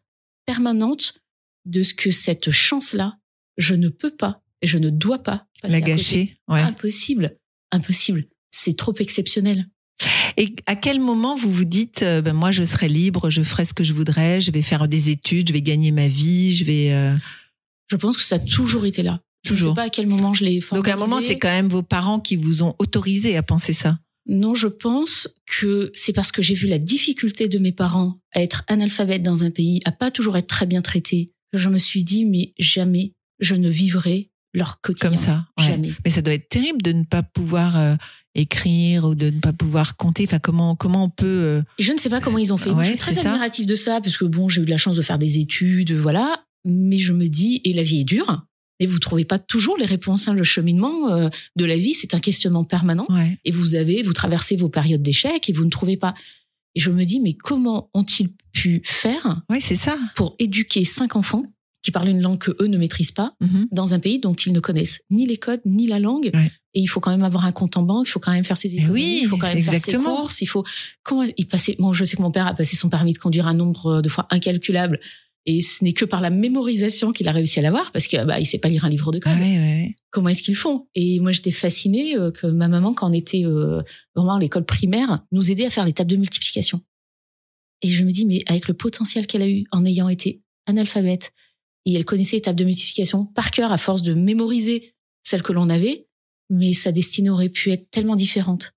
permanente 0.47 1.13
de 1.65 1.81
ce 1.83 1.93
que 1.93 2.09
cette 2.11 2.49
chance-là, 2.51 3.17
je 3.57 3.75
ne 3.75 3.89
peux 3.89 4.09
pas 4.15 4.41
et 4.61 4.67
je 4.67 4.77
ne 4.79 4.89
dois 4.89 5.19
pas 5.19 5.45
passer 5.61 5.71
La 5.71 5.77
à 5.77 5.81
côté. 5.81 5.91
gâcher. 5.95 6.37
Ouais. 6.47 6.61
Impossible, 6.61 7.37
impossible. 7.71 8.27
C'est 8.49 8.75
trop 8.77 8.95
exceptionnel. 8.97 9.67
Et 10.37 10.55
à 10.65 10.75
quel 10.75 10.99
moment 10.99 11.35
vous 11.35 11.49
vous 11.51 11.65
dites, 11.65 12.01
euh, 12.03 12.21
ben 12.21 12.33
moi 12.33 12.51
je 12.51 12.63
serai 12.63 12.87
libre, 12.87 13.29
je 13.29 13.41
ferai 13.43 13.65
ce 13.65 13.73
que 13.73 13.83
je 13.83 13.93
voudrais, 13.93 14.41
je 14.41 14.51
vais 14.51 14.61
faire 14.61 14.87
des 14.87 15.09
études, 15.09 15.47
je 15.47 15.53
vais 15.53 15.61
gagner 15.61 15.91
ma 15.91 16.07
vie, 16.07 16.55
je 16.55 16.63
vais. 16.65 16.91
euh, 16.91 17.15
Je 17.89 17.95
pense 17.95 18.17
que 18.17 18.23
ça 18.23 18.35
a 18.35 18.39
toujours 18.39 18.85
été 18.85 19.01
là. 19.03 19.21
Je 19.43 19.51
ne 19.51 19.55
Toujours. 19.57 19.71
sais 19.73 19.75
pas 19.75 19.83
à 19.83 19.89
quel 19.89 20.07
moment 20.07 20.33
je 20.33 20.43
l'ai 20.43 20.59
Donc 20.73 20.87
à 20.87 20.93
un 20.93 20.95
moment, 20.95 21.07
formalisé. 21.07 21.33
c'est 21.33 21.39
quand 21.39 21.49
même 21.49 21.67
vos 21.69 21.83
parents 21.83 22.19
qui 22.19 22.35
vous 22.35 22.63
ont 22.63 22.73
autorisé 22.79 23.37
à 23.37 23.43
penser 23.43 23.73
ça? 23.73 23.99
Non, 24.27 24.55
je 24.55 24.67
pense 24.67 25.27
que 25.45 25.91
c'est 25.93 26.13
parce 26.13 26.31
que 26.31 26.41
j'ai 26.41 26.55
vu 26.55 26.65
la 26.67 26.79
difficulté 26.79 27.47
de 27.47 27.59
mes 27.59 27.71
parents 27.71 28.19
à 28.33 28.41
être 28.41 28.63
analphabètes 28.67 29.21
dans 29.21 29.43
un 29.43 29.51
pays, 29.51 29.81
à 29.85 29.91
pas 29.91 30.09
toujours 30.09 30.35
être 30.35 30.47
très 30.47 30.65
bien 30.65 30.81
traités, 30.81 31.31
que 31.53 31.59
je 31.59 31.69
me 31.69 31.77
suis 31.77 32.03
dit, 32.03 32.25
mais 32.25 32.53
jamais 32.57 33.13
je 33.39 33.53
ne 33.53 33.69
vivrai 33.69 34.31
leur 34.55 34.81
quotidien. 34.81 35.09
Comme 35.09 35.17
ça. 35.17 35.45
ouais. 35.59 35.69
Jamais. 35.69 35.93
Mais 36.03 36.11
ça 36.11 36.21
doit 36.21 36.33
être 36.33 36.49
terrible 36.49 36.81
de 36.81 36.91
ne 36.91 37.03
pas 37.03 37.21
pouvoir 37.23 37.77
euh, 37.77 37.95
écrire 38.35 39.05
ou 39.05 39.15
de 39.15 39.29
ne 39.29 39.39
pas 39.39 39.53
pouvoir 39.53 39.95
compter. 39.97 40.23
Enfin, 40.27 40.39
comment 40.39 40.75
comment 40.75 41.03
on 41.05 41.09
peut 41.09 41.25
euh, 41.25 41.61
je 41.79 41.91
ne 41.93 41.97
sais 41.97 42.09
pas 42.09 42.21
comment 42.21 42.37
ils 42.37 42.51
ont 42.53 42.57
fait. 42.57 42.71
Je 42.79 42.83
suis 42.83 42.95
très 42.97 43.19
admirative 43.19 43.65
de 43.65 43.75
ça, 43.75 44.01
parce 44.01 44.17
que 44.17 44.25
bon, 44.25 44.49
j'ai 44.49 44.61
eu 44.61 44.65
de 44.65 44.69
la 44.69 44.77
chance 44.77 44.97
de 44.97 45.01
faire 45.01 45.19
des 45.19 45.37
études, 45.39 45.91
voilà. 45.93 46.43
Mais 46.65 46.97
je 46.97 47.13
me 47.13 47.27
dis, 47.27 47.61
et 47.63 47.73
la 47.73 47.83
vie 47.83 47.99
est 48.01 48.03
dure, 48.05 48.45
et 48.79 48.87
vous 48.87 48.99
trouvez 48.99 49.23
pas 49.23 49.37
toujours 49.39 49.77
les 49.77 49.85
réponses. 49.85 50.27
hein. 50.27 50.33
Le 50.33 50.43
cheminement 50.43 51.11
euh, 51.11 51.29
de 51.55 51.65
la 51.65 51.77
vie, 51.77 51.93
c'est 51.93 52.13
un 52.15 52.19
questionnement 52.19 52.63
permanent. 52.63 53.05
ouais. 53.09 53.37
Et 53.45 53.51
vous 53.51 53.75
avez, 53.75 54.01
vous 54.03 54.13
traversez 54.13 54.55
vos 54.55 54.69
périodes 54.69 55.03
d'échec 55.03 55.47
et 55.49 55.53
vous 55.53 55.63
ne 55.65 55.69
trouvez 55.69 55.95
pas. 55.97 56.13
Et 56.73 56.79
je 56.81 56.91
me 56.91 57.05
dis, 57.05 57.21
mais 57.21 57.33
comment 57.33 57.89
ont-ils 57.93 58.29
pu 58.51 58.81
faire 58.83 59.41
Ouais, 59.49 59.61
c'est 59.61 59.75
ça. 59.77 59.97
pour 60.15 60.35
éduquer 60.39 60.83
cinq 60.85 61.15
enfants 61.15 61.43
qui 61.85 61.91
parlent 61.91 62.09
une 62.09 62.21
langue 62.21 62.39
que 62.39 62.51
eux 62.59 62.67
ne 62.67 62.77
maîtrisent 62.77 63.11
pas 63.11 63.35
Mhm. 63.39 63.67
dans 63.71 63.93
un 63.93 63.99
pays 63.99 64.19
dont 64.19 64.33
ils 64.33 64.51
ne 64.53 64.59
connaissent 64.59 64.99
ni 65.11 65.25
les 65.27 65.37
codes 65.37 65.61
ni 65.65 65.85
la 65.87 65.99
langue 65.99 66.31
Ouais. 66.33 66.51
et 66.73 66.79
il 66.81 66.87
faut 66.87 66.99
quand 66.99 67.11
même 67.11 67.23
avoir 67.23 67.45
un 67.45 67.51
compte 67.51 67.77
en 67.77 67.83
banque 67.83 68.07
il 68.07 68.11
faut 68.11 68.19
quand 68.19 68.31
même 68.33 68.43
faire 68.43 68.57
ses 68.57 68.73
Eh 68.73 68.77
économies 68.79 68.93
oui, 68.93 69.19
il 69.23 69.27
faut 69.27 69.37
quand 69.37 69.47
même 69.47 69.57
faire 69.63 69.69
ses 69.69 69.75
exactement. 69.75 70.15
courses 70.17 70.41
il 70.41 70.47
faut 70.47 70.63
comment 71.03 71.23
il 71.37 71.47
passait 71.47 71.75
bon 71.79 71.93
je 71.93 72.03
sais 72.03 72.17
que 72.17 72.21
mon 72.21 72.31
père 72.31 72.47
a 72.47 72.53
passé 72.55 72.75
son 72.75 72.89
permis 72.89 73.13
de 73.13 73.19
conduire 73.19 73.47
un 73.47 73.53
nombre 73.53 74.01
de 74.01 74.09
fois 74.09 74.27
incalculable 74.31 74.99
et 75.47 75.61
ce 75.61 75.83
n'est 75.83 75.93
que 75.93 76.05
par 76.05 76.21
la 76.21 76.31
mémorisation 76.31 77.11
qu'il 77.11 77.27
a 77.27 77.31
réussi 77.31 77.59
à 77.59 77.61
l'avoir 77.61 77.91
parce 77.91 78.07
que 78.07 78.25
bah 78.25 78.39
il 78.39 78.47
sait 78.47 78.57
pas 78.57 78.67
lire 78.69 78.83
un 78.83 78.89
livre 78.89 79.11
de 79.11 79.19
code 79.19 79.33
Ouais, 79.33 79.39
ouais, 79.39 79.57
ouais. 79.59 79.95
comment 80.09 80.29
est-ce 80.29 80.41
qu'ils 80.41 80.55
font? 80.55 80.87
Et 80.95 81.19
moi, 81.19 81.31
j'étais 81.31 81.51
fascinée 81.51 82.17
euh, 82.17 82.31
que 82.31 82.47
ma 82.47 82.67
maman, 82.67 82.95
quand 82.95 83.07
on 83.07 83.13
était 83.13 83.43
euh, 83.45 83.79
vraiment 84.15 84.33
à 84.35 84.39
l'école 84.39 84.65
primaire, 84.65 85.23
nous 85.31 85.51
aidait 85.51 85.67
à 85.67 85.69
faire 85.69 85.85
les 85.85 85.93
tables 85.93 86.09
de 86.09 86.15
multiplication. 86.15 86.81
Et 87.83 87.89
je 87.89 88.03
me 88.03 88.11
dis, 88.11 88.25
mais 88.25 88.41
avec 88.47 88.67
le 88.67 88.73
potentiel 88.73 89.27
qu'elle 89.27 89.43
a 89.43 89.47
eu 89.47 89.65
en 89.71 89.85
ayant 89.85 90.09
été 90.09 90.41
analphabète, 90.65 91.31
et 91.85 91.93
elle 91.93 92.05
connaissait 92.05 92.37
les 92.37 92.41
tables 92.41 92.59
de 92.59 92.65
multiplication 92.65 93.25
par 93.25 93.51
cœur 93.51 93.71
à 93.71 93.77
force 93.77 94.01
de 94.01 94.13
mémoriser 94.13 94.93
celles 95.23 95.43
que 95.43 95.53
l'on 95.53 95.69
avait, 95.69 96.07
mais 96.49 96.73
sa 96.73 96.91
destinée 96.91 97.29
aurait 97.29 97.49
pu 97.49 97.71
être 97.71 97.89
tellement 97.91 98.15
différente. 98.15 98.71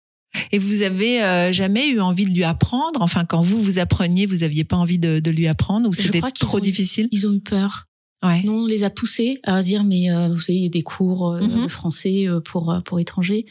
Et 0.53 0.59
vous 0.59 0.83
avez 0.83 1.23
euh, 1.23 1.53
jamais 1.53 1.89
eu 1.89 2.01
envie 2.01 2.25
de 2.27 2.31
lui 2.31 2.45
apprendre? 2.45 3.01
Enfin, 3.01 3.25
quand 3.25 3.41
vous 3.41 3.61
vous 3.63 3.79
appreniez, 3.79 4.27
vous 4.27 4.43
aviez 4.43 4.65
pas 4.65 4.77
envie 4.77 4.99
de, 4.99 5.21
de 5.21 5.31
lui 5.31 5.47
apprendre 5.47 5.89
ou 5.89 5.93
c'était 5.93 6.21
trop 6.39 6.59
eu- 6.59 6.63
difficile? 6.63 7.09
Ils 7.13 7.27
ont 7.27 7.33
eu 7.33 7.41
peur. 7.41 7.87
Ouais. 8.23 8.43
Nous, 8.43 8.53
on 8.53 8.67
les 8.67 8.85
a 8.85 8.91
poussés 8.91 9.41
à 9.45 9.63
dire, 9.63 9.85
mais 9.85 10.11
euh, 10.11 10.29
vous 10.35 10.41
savez, 10.41 10.59
il 10.59 10.63
y 10.65 10.67
a 10.67 10.71
des 10.71 10.83
cours 10.83 11.31
euh, 11.33 11.41
Mhm. 11.41 11.63
de 11.65 11.69
français 11.69 12.27
pour, 12.45 12.77
pour 12.85 13.01
étrangers. 13.01 13.47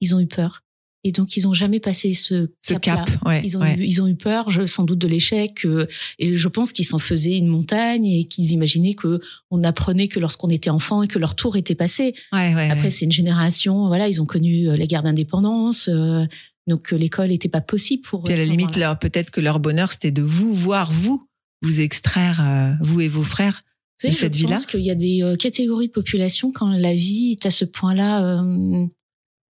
Ils 0.00 0.14
ont 0.14 0.20
eu 0.20 0.26
peur. 0.26 0.62
Et 1.06 1.12
donc, 1.12 1.36
ils 1.36 1.46
ont 1.46 1.52
jamais 1.52 1.80
passé 1.80 2.14
ce, 2.14 2.48
Ce 2.62 2.72
cap, 2.72 3.10
ouais. 3.26 3.42
Ils 3.44 3.58
ont, 3.58 3.60
ouais. 3.60 3.76
eu, 3.76 3.84
ils 3.84 4.00
ont 4.00 4.06
eu 4.06 4.14
peur, 4.14 4.48
je, 4.48 4.64
sans 4.64 4.84
doute, 4.84 4.98
de 4.98 5.06
l'échec. 5.06 5.66
euh, 5.66 5.86
et 6.18 6.34
je 6.34 6.48
pense 6.48 6.72
qu'ils 6.72 6.86
s'en 6.86 6.98
faisaient 6.98 7.36
une 7.36 7.46
montagne 7.46 8.06
et 8.06 8.24
qu'ils 8.24 8.52
imaginaient 8.52 8.94
que 8.94 9.20
on 9.50 9.62
apprenait 9.64 10.08
que 10.08 10.18
lorsqu'on 10.18 10.48
était 10.48 10.70
enfant 10.70 11.02
et 11.02 11.08
que 11.08 11.18
leur 11.18 11.34
tour 11.34 11.58
était 11.58 11.74
passé. 11.74 12.14
Ouais, 12.32 12.54
Après, 12.70 12.90
c'est 12.90 13.04
une 13.04 13.12
génération, 13.12 13.86
voilà, 13.88 14.08
ils 14.08 14.22
ont 14.22 14.24
connu 14.24 14.70
euh, 14.70 14.78
la 14.78 14.86
guerre 14.86 15.02
d'indépendance. 15.02 15.88
euh, 15.88 16.24
donc, 16.66 16.90
l'école 16.92 17.28
n'était 17.28 17.50
pas 17.50 17.60
possible 17.60 18.02
pour 18.02 18.20
eux. 18.20 18.24
Puis 18.24 18.32
à 18.32 18.36
la 18.38 18.46
limite, 18.46 18.76
leur, 18.76 18.98
peut-être 18.98 19.30
que 19.30 19.42
leur 19.42 19.60
bonheur, 19.60 19.92
c'était 19.92 20.10
de 20.10 20.22
vous 20.22 20.54
voir, 20.54 20.90
vous, 20.90 21.28
vous 21.60 21.80
extraire, 21.82 22.40
euh, 22.40 22.72
vous 22.80 23.02
et 23.02 23.08
vos 23.08 23.22
frères. 23.22 23.62
Savez, 23.98 24.14
de 24.14 24.18
cette 24.18 24.32
je 24.32 24.38
vie-là 24.38 24.56
pense 24.56 24.64
qu'il 24.64 24.80
y 24.80 24.90
a 24.90 24.94
des 24.94 25.22
catégories 25.38 25.88
de 25.88 25.92
population 25.92 26.50
quand 26.50 26.70
la 26.70 26.94
vie 26.94 27.32
est 27.32 27.44
à 27.44 27.50
ce 27.50 27.66
point-là 27.66 28.42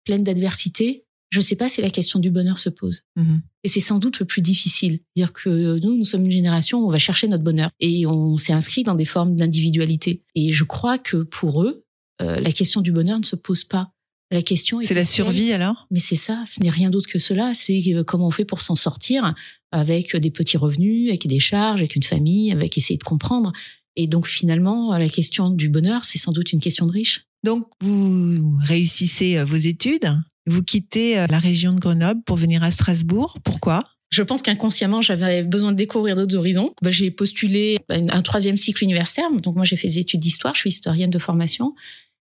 pleine 0.04 0.24
d'adversité. 0.24 1.06
Je 1.34 1.40
ne 1.40 1.44
sais 1.44 1.56
pas 1.56 1.68
si 1.68 1.82
la 1.82 1.90
question 1.90 2.20
du 2.20 2.30
bonheur 2.30 2.60
se 2.60 2.70
pose. 2.70 3.02
Mhm. 3.16 3.42
Et 3.64 3.68
c'est 3.68 3.80
sans 3.80 3.98
doute 3.98 4.20
le 4.20 4.26
plus 4.28 4.44
difficile. 4.44 5.00
Dire 5.16 5.34
que 5.34 5.80
nous, 5.80 5.98
nous 5.98 6.06
sommes 6.06 6.26
une 6.26 6.32
génération 6.32 6.82
où 6.82 6.86
on 6.86 6.92
va 6.92 7.00
chercher 7.00 7.28
notre 7.28 7.44
bonheur 7.44 7.72
et 7.80 8.06
on 8.06 8.38
s'est 8.38 8.54
inscrit 8.54 8.84
dans 8.84 8.94
des 8.94 9.06
formes 9.06 9.36
d'individualité. 9.36 10.22
Et 10.36 10.54
je 10.54 10.64
crois 10.64 11.00
que 11.00 11.24
pour 11.24 11.64
eux, 11.64 11.86
euh, 12.22 12.40
la 12.40 12.52
question 12.52 12.82
du 12.82 12.92
bonheur 12.92 13.18
ne 13.18 13.24
se 13.24 13.36
pose 13.36 13.64
pas. 13.64 13.94
La 14.30 14.44
question 14.44 14.80
est 14.80 14.86
C'est 14.86 14.94
la 14.94 15.04
survie 15.04 15.52
alors? 15.54 15.88
Mais 15.90 16.00
c'est 16.00 16.16
ça, 16.16 16.44
ce 16.46 16.62
n'est 16.62 16.70
rien 16.70 16.92
d'autre 16.92 17.10
que 17.10 17.18
cela. 17.18 17.56
C'est 17.56 17.82
euh, 17.96 18.04
comment 18.04 18.28
on 18.28 18.32
fait 18.32 18.46
pour 18.46 18.62
s'en 18.62 18.76
sortir 18.76 19.34
avec 19.72 20.16
des 20.16 20.30
petits 20.30 20.58
revenus, 20.58 21.10
avec 21.10 21.26
des 21.26 21.40
charges, 21.40 21.80
avec 21.80 21.96
une 21.96 22.04
famille, 22.04 22.52
avec 22.52 22.78
essayer 22.78 23.00
de 23.00 23.04
comprendre. 23.04 23.54
Et 23.96 24.06
donc 24.06 24.28
finalement, 24.28 24.96
la 24.96 25.10
question 25.10 25.50
du 25.50 25.68
bonheur, 25.68 26.06
c'est 26.06 26.20
sans 26.20 26.32
doute 26.32 26.54
une 26.54 26.60
question 26.60 26.86
de 26.86 26.92
riche. 26.92 27.26
Donc, 27.44 27.68
vous 27.82 28.56
réussissez 28.62 29.38
euh, 29.38 29.46
vos 29.46 29.58
études, 29.58 30.08
vous 30.48 30.64
quittez 30.64 31.18
euh, 31.20 31.28
la 31.30 31.40
région 31.40 31.74
de 31.74 31.80
Grenoble 31.80 32.22
pour 32.26 32.38
venir 32.38 32.64
à 32.64 32.72
Strasbourg. 32.72 33.38
Pourquoi? 33.44 33.84
Je 34.12 34.22
pense 34.22 34.42
qu'inconsciemment, 34.44 35.02
j'avais 35.02 35.44
besoin 35.44 35.72
de 35.72 35.78
découvrir 35.78 36.16
d'autres 36.16 36.36
horizons. 36.36 36.74
Bah, 36.84 36.92
j'ai 36.92 37.10
postulé 37.10 37.80
à 37.90 37.96
un 37.96 38.22
troisième 38.22 38.58
cycle 38.58 38.84
universitaire. 38.84 39.26
Donc 39.42 39.56
moi, 39.56 39.66
j'ai 39.66 39.76
fait 39.76 39.88
des 39.88 40.00
études 40.00 40.20
d'histoire. 40.20 40.54
Je 40.54 40.60
suis 40.60 40.70
historienne 40.70 41.10
de 41.10 41.18
formation. 41.20 41.74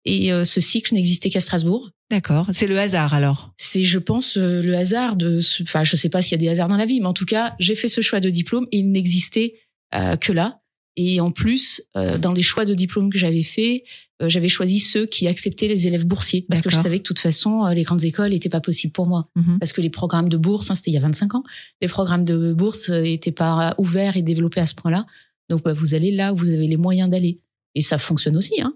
Et 0.04 0.32
euh, 0.32 0.44
ce 0.44 0.60
cycle 0.60 0.94
n'existait 0.94 1.30
qu'à 1.30 1.40
Strasbourg. 1.40 1.90
D'accord, 2.10 2.46
c'est 2.52 2.66
le 2.66 2.78
hasard 2.78 3.14
alors? 3.14 3.52
C'est, 3.58 3.84
je 3.84 3.98
pense, 3.98 4.36
euh, 4.36 4.60
le 4.62 4.74
hasard 4.76 5.16
de. 5.16 5.40
ce- 5.40 5.62
Enfin, 5.62 5.84
je 5.84 5.96
sais 5.96 6.08
pas 6.08 6.20
s'il 6.22 6.32
y 6.32 6.34
a 6.34 6.38
des 6.38 6.48
hasards 6.48 6.68
dans 6.68 6.76
la 6.76 6.86
vie, 6.86 7.00
mais 7.00 7.06
en 7.06 7.12
tout 7.12 7.26
cas, 7.26 7.54
j'ai 7.58 7.74
fait 7.74 7.88
ce 7.88 8.00
choix 8.00 8.20
de 8.20 8.30
diplôme 8.30 8.66
et 8.72 8.78
il 8.78 8.90
n'existait 8.90 9.54
euh, 9.94 10.16
que 10.16 10.32
là. 10.32 10.60
Et 10.96 11.20
en 11.20 11.30
plus, 11.30 11.80
dans 11.94 12.32
les 12.32 12.42
choix 12.42 12.64
de 12.64 12.74
diplôme 12.74 13.12
que 13.12 13.18
j'avais 13.18 13.44
fait, 13.44 13.84
j'avais 14.26 14.48
choisi 14.48 14.80
ceux 14.80 15.06
qui 15.06 15.28
acceptaient 15.28 15.68
les 15.68 15.86
élèves 15.86 16.04
boursiers 16.06 16.44
parce 16.48 16.60
que 16.62 16.70
je 16.70 16.76
savais 16.76 16.96
que 16.98 17.02
de 17.02 17.06
toute 17.06 17.20
façon, 17.20 17.64
euh, 17.66 17.72
les 17.74 17.82
grandes 17.84 18.02
écoles 18.04 18.30
n'étaient 18.30 18.48
pas 18.48 18.60
possibles 18.60 18.92
pour 18.92 19.06
moi 19.06 19.28
Mhm. 19.36 19.58
parce 19.60 19.72
que 19.72 19.80
les 19.80 19.90
programmes 19.90 20.28
de 20.28 20.36
bourse, 20.36 20.70
hein, 20.70 20.74
c'était 20.74 20.90
il 20.90 20.94
y 20.94 20.96
a 20.96 21.00
25 21.00 21.34
ans, 21.36 21.44
les 21.80 21.88
programmes 21.88 22.24
de 22.24 22.52
bourse 22.52 22.88
n'étaient 22.90 23.30
pas 23.32 23.74
ouverts 23.78 24.16
et 24.16 24.22
développés 24.22 24.60
à 24.60 24.66
ce 24.66 24.74
point-là. 24.74 25.06
Donc, 25.48 25.62
bah, 25.62 25.72
vous 25.72 25.94
allez 25.94 26.10
là 26.10 26.32
où 26.32 26.36
vous 26.36 26.50
avez 26.50 26.66
les 26.66 26.76
moyens 26.76 27.08
d'aller. 27.08 27.40
Et 27.74 27.80
ça 27.80 27.96
fonctionne 27.98 28.36
aussi. 28.36 28.60
Hein. 28.60 28.74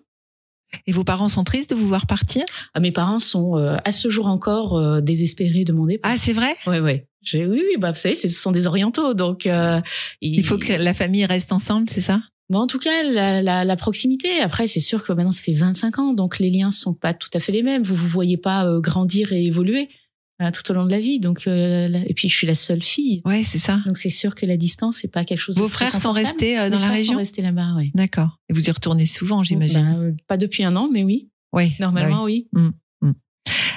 Et 0.86 0.92
vos 0.92 1.04
parents 1.04 1.28
sont 1.28 1.44
tristes 1.44 1.68
de 1.70 1.74
vous 1.74 1.86
voir 1.88 2.06
partir? 2.06 2.44
Ah, 2.72 2.80
Mes 2.80 2.92
parents 2.92 3.18
sont 3.18 3.58
euh, 3.58 3.76
à 3.84 3.92
ce 3.92 4.08
jour 4.08 4.26
encore 4.26 4.78
euh, 4.78 5.00
désespérés 5.02 5.64
de 5.64 5.72
mon 5.72 5.84
départ. 5.86 6.10
Ah, 6.14 6.16
c'est 6.18 6.32
vrai? 6.32 6.54
Ouais, 6.66 6.80
ouais. 6.80 7.06
J'ai, 7.20 7.44
oui, 7.46 7.62
oui, 7.68 7.76
bah, 7.78 7.92
vous 7.92 7.98
savez, 7.98 8.14
ce 8.14 8.26
sont 8.28 8.52
des 8.52 8.66
orientaux, 8.66 9.12
donc 9.14 9.46
euh, 9.46 9.80
Il 10.22 10.42
faut 10.44 10.56
que 10.58 10.72
la 10.72 10.94
famille 10.94 11.24
reste 11.26 11.52
ensemble, 11.52 11.88
c'est 11.90 12.00
ça? 12.00 12.20
Bon, 12.52 12.58
en 12.58 12.66
tout 12.66 12.78
cas, 12.78 13.02
la, 13.02 13.40
la, 13.40 13.64
la 13.64 13.76
proximité. 13.76 14.40
Après, 14.40 14.66
c'est 14.66 14.78
sûr 14.78 15.02
que 15.02 15.12
maintenant, 15.14 15.32
ça 15.32 15.40
fait 15.40 15.54
25 15.54 15.98
ans, 15.98 16.12
donc 16.12 16.38
les 16.38 16.50
liens 16.50 16.70
sont 16.70 16.92
pas 16.92 17.14
tout 17.14 17.30
à 17.32 17.40
fait 17.40 17.50
les 17.50 17.62
mêmes. 17.62 17.82
Vous 17.82 17.94
vous 17.94 18.08
voyez 18.08 18.36
pas 18.36 18.66
euh, 18.66 18.78
grandir 18.78 19.32
et 19.32 19.42
évoluer 19.46 19.88
euh, 20.42 20.48
tout 20.52 20.70
au 20.70 20.74
long 20.74 20.84
de 20.84 20.90
la 20.90 21.00
vie. 21.00 21.18
Donc, 21.18 21.46
euh, 21.46 21.88
la- 21.88 22.06
et 22.06 22.12
puis, 22.12 22.28
je 22.28 22.36
suis 22.36 22.46
la 22.46 22.54
seule 22.54 22.82
fille, 22.82 23.22
Ouais, 23.24 23.42
c'est 23.42 23.58
ça. 23.58 23.80
donc 23.86 23.96
c'est 23.96 24.10
sûr 24.10 24.34
que 24.34 24.44
la 24.44 24.58
distance, 24.58 24.98
c'est 25.00 25.08
pas 25.10 25.24
quelque 25.24 25.38
chose. 25.40 25.56
Vos 25.56 25.68
frères 25.70 25.96
sont 25.98 26.12
restés 26.12 26.58
euh, 26.58 26.64
Mes 26.64 26.70
dans 26.70 26.78
la 26.78 26.84
frères 26.86 26.96
région 26.98 27.12
sont 27.14 27.18
restés 27.20 27.40
là-bas, 27.40 27.72
oui. 27.78 27.90
D'accord. 27.94 28.38
Et 28.50 28.52
vous 28.52 28.68
y 28.68 28.70
retournez 28.70 29.06
souvent, 29.06 29.42
j'imagine. 29.42 29.80
Bah, 29.82 29.98
euh, 30.00 30.12
pas 30.28 30.36
depuis 30.36 30.62
un 30.62 30.76
an, 30.76 30.90
mais 30.92 31.04
oui. 31.04 31.30
oui. 31.54 31.72
Normalement, 31.80 32.24
oui. 32.24 32.48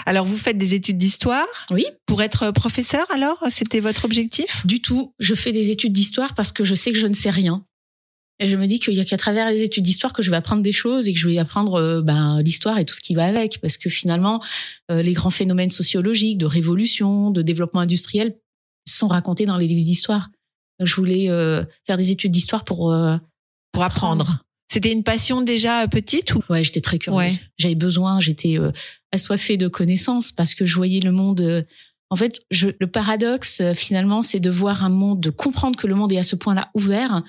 Alors, 0.05 0.25
vous 0.25 0.37
faites 0.37 0.57
des 0.59 0.73
études 0.75 0.97
d'histoire 0.97 1.47
Oui. 1.71 1.85
Pour 2.05 2.21
être 2.21 2.51
professeur, 2.51 3.05
alors? 3.11 3.41
C'était 3.49 3.79
votre 3.79 4.05
objectif? 4.05 4.63
Du 4.65 4.79
tout. 4.81 5.13
Je 5.17 5.33
fais 5.33 5.51
des 5.51 5.71
études 5.71 5.93
d'histoire 5.93 6.35
parce 6.35 6.51
que 6.51 6.63
je 6.63 6.75
sais 6.75 6.91
que 6.91 6.99
je 6.99 7.07
ne 7.07 7.13
sais 7.15 7.31
rien. 7.31 7.65
Et 8.39 8.47
je 8.47 8.57
me 8.57 8.65
dis 8.65 8.79
qu'il 8.79 8.93
y 8.93 8.99
a 8.99 9.05
qu'à 9.05 9.17
travers 9.17 9.49
les 9.49 9.61
études 9.61 9.83
d'histoire 9.83 10.11
que 10.11 10.21
je 10.21 10.29
vais 10.29 10.35
apprendre 10.35 10.61
des 10.61 10.73
choses 10.73 11.07
et 11.07 11.13
que 11.13 11.19
je 11.19 11.27
vais 11.29 11.37
apprendre 11.37 11.75
euh, 11.75 12.01
ben, 12.01 12.41
l'histoire 12.41 12.77
et 12.77 12.83
tout 12.85 12.93
ce 12.93 12.99
qui 12.99 13.13
va 13.13 13.25
avec. 13.25 13.61
Parce 13.61 13.77
que 13.77 13.89
finalement, 13.89 14.43
euh, 14.91 15.01
les 15.01 15.13
grands 15.13 15.29
phénomènes 15.29 15.69
sociologiques, 15.69 16.37
de 16.37 16.45
révolution, 16.45 17.31
de 17.31 17.41
développement 17.41 17.79
industriel 17.79 18.35
sont 18.87 19.07
racontés 19.07 19.45
dans 19.45 19.57
les 19.57 19.67
livres 19.67 19.85
d'histoire. 19.85 20.29
Je 20.83 20.93
voulais 20.95 21.29
euh, 21.29 21.63
faire 21.87 21.95
des 21.97 22.11
études 22.11 22.31
d'histoire 22.31 22.65
pour... 22.65 22.91
euh, 22.91 23.15
Pour 23.71 23.83
apprendre. 23.83 24.43
C'était 24.69 24.91
une 24.91 25.03
passion 25.03 25.41
déjà 25.41 25.87
petite 25.87 26.35
ou? 26.35 26.41
Ouais, 26.49 26.63
j'étais 26.63 26.81
très 26.81 26.97
curieuse. 26.99 27.17
Ouais. 27.35 27.39
J'avais 27.57 27.75
besoin, 27.75 28.19
j'étais 28.19 28.59
euh, 28.59 28.71
assoiffée 29.13 29.55
de 29.55 29.69
connaissances 29.69 30.33
parce 30.33 30.53
que 30.53 30.65
je 30.65 30.75
voyais 30.75 30.99
le 30.99 31.13
monde. 31.13 31.65
en 32.09 32.15
fait, 32.17 32.41
je, 32.51 32.67
le 32.79 32.87
paradoxe, 32.87 33.61
finalement, 33.73 34.21
c'est 34.21 34.41
de 34.41 34.49
voir 34.49 34.83
un 34.83 34.89
monde, 34.89 35.21
de 35.21 35.29
comprendre 35.29 35.77
que 35.77 35.87
le 35.87 35.95
monde 35.95 36.11
est 36.11 36.17
à 36.17 36.23
ce 36.23 36.35
point-là 36.35 36.71
ouvert 36.73 37.23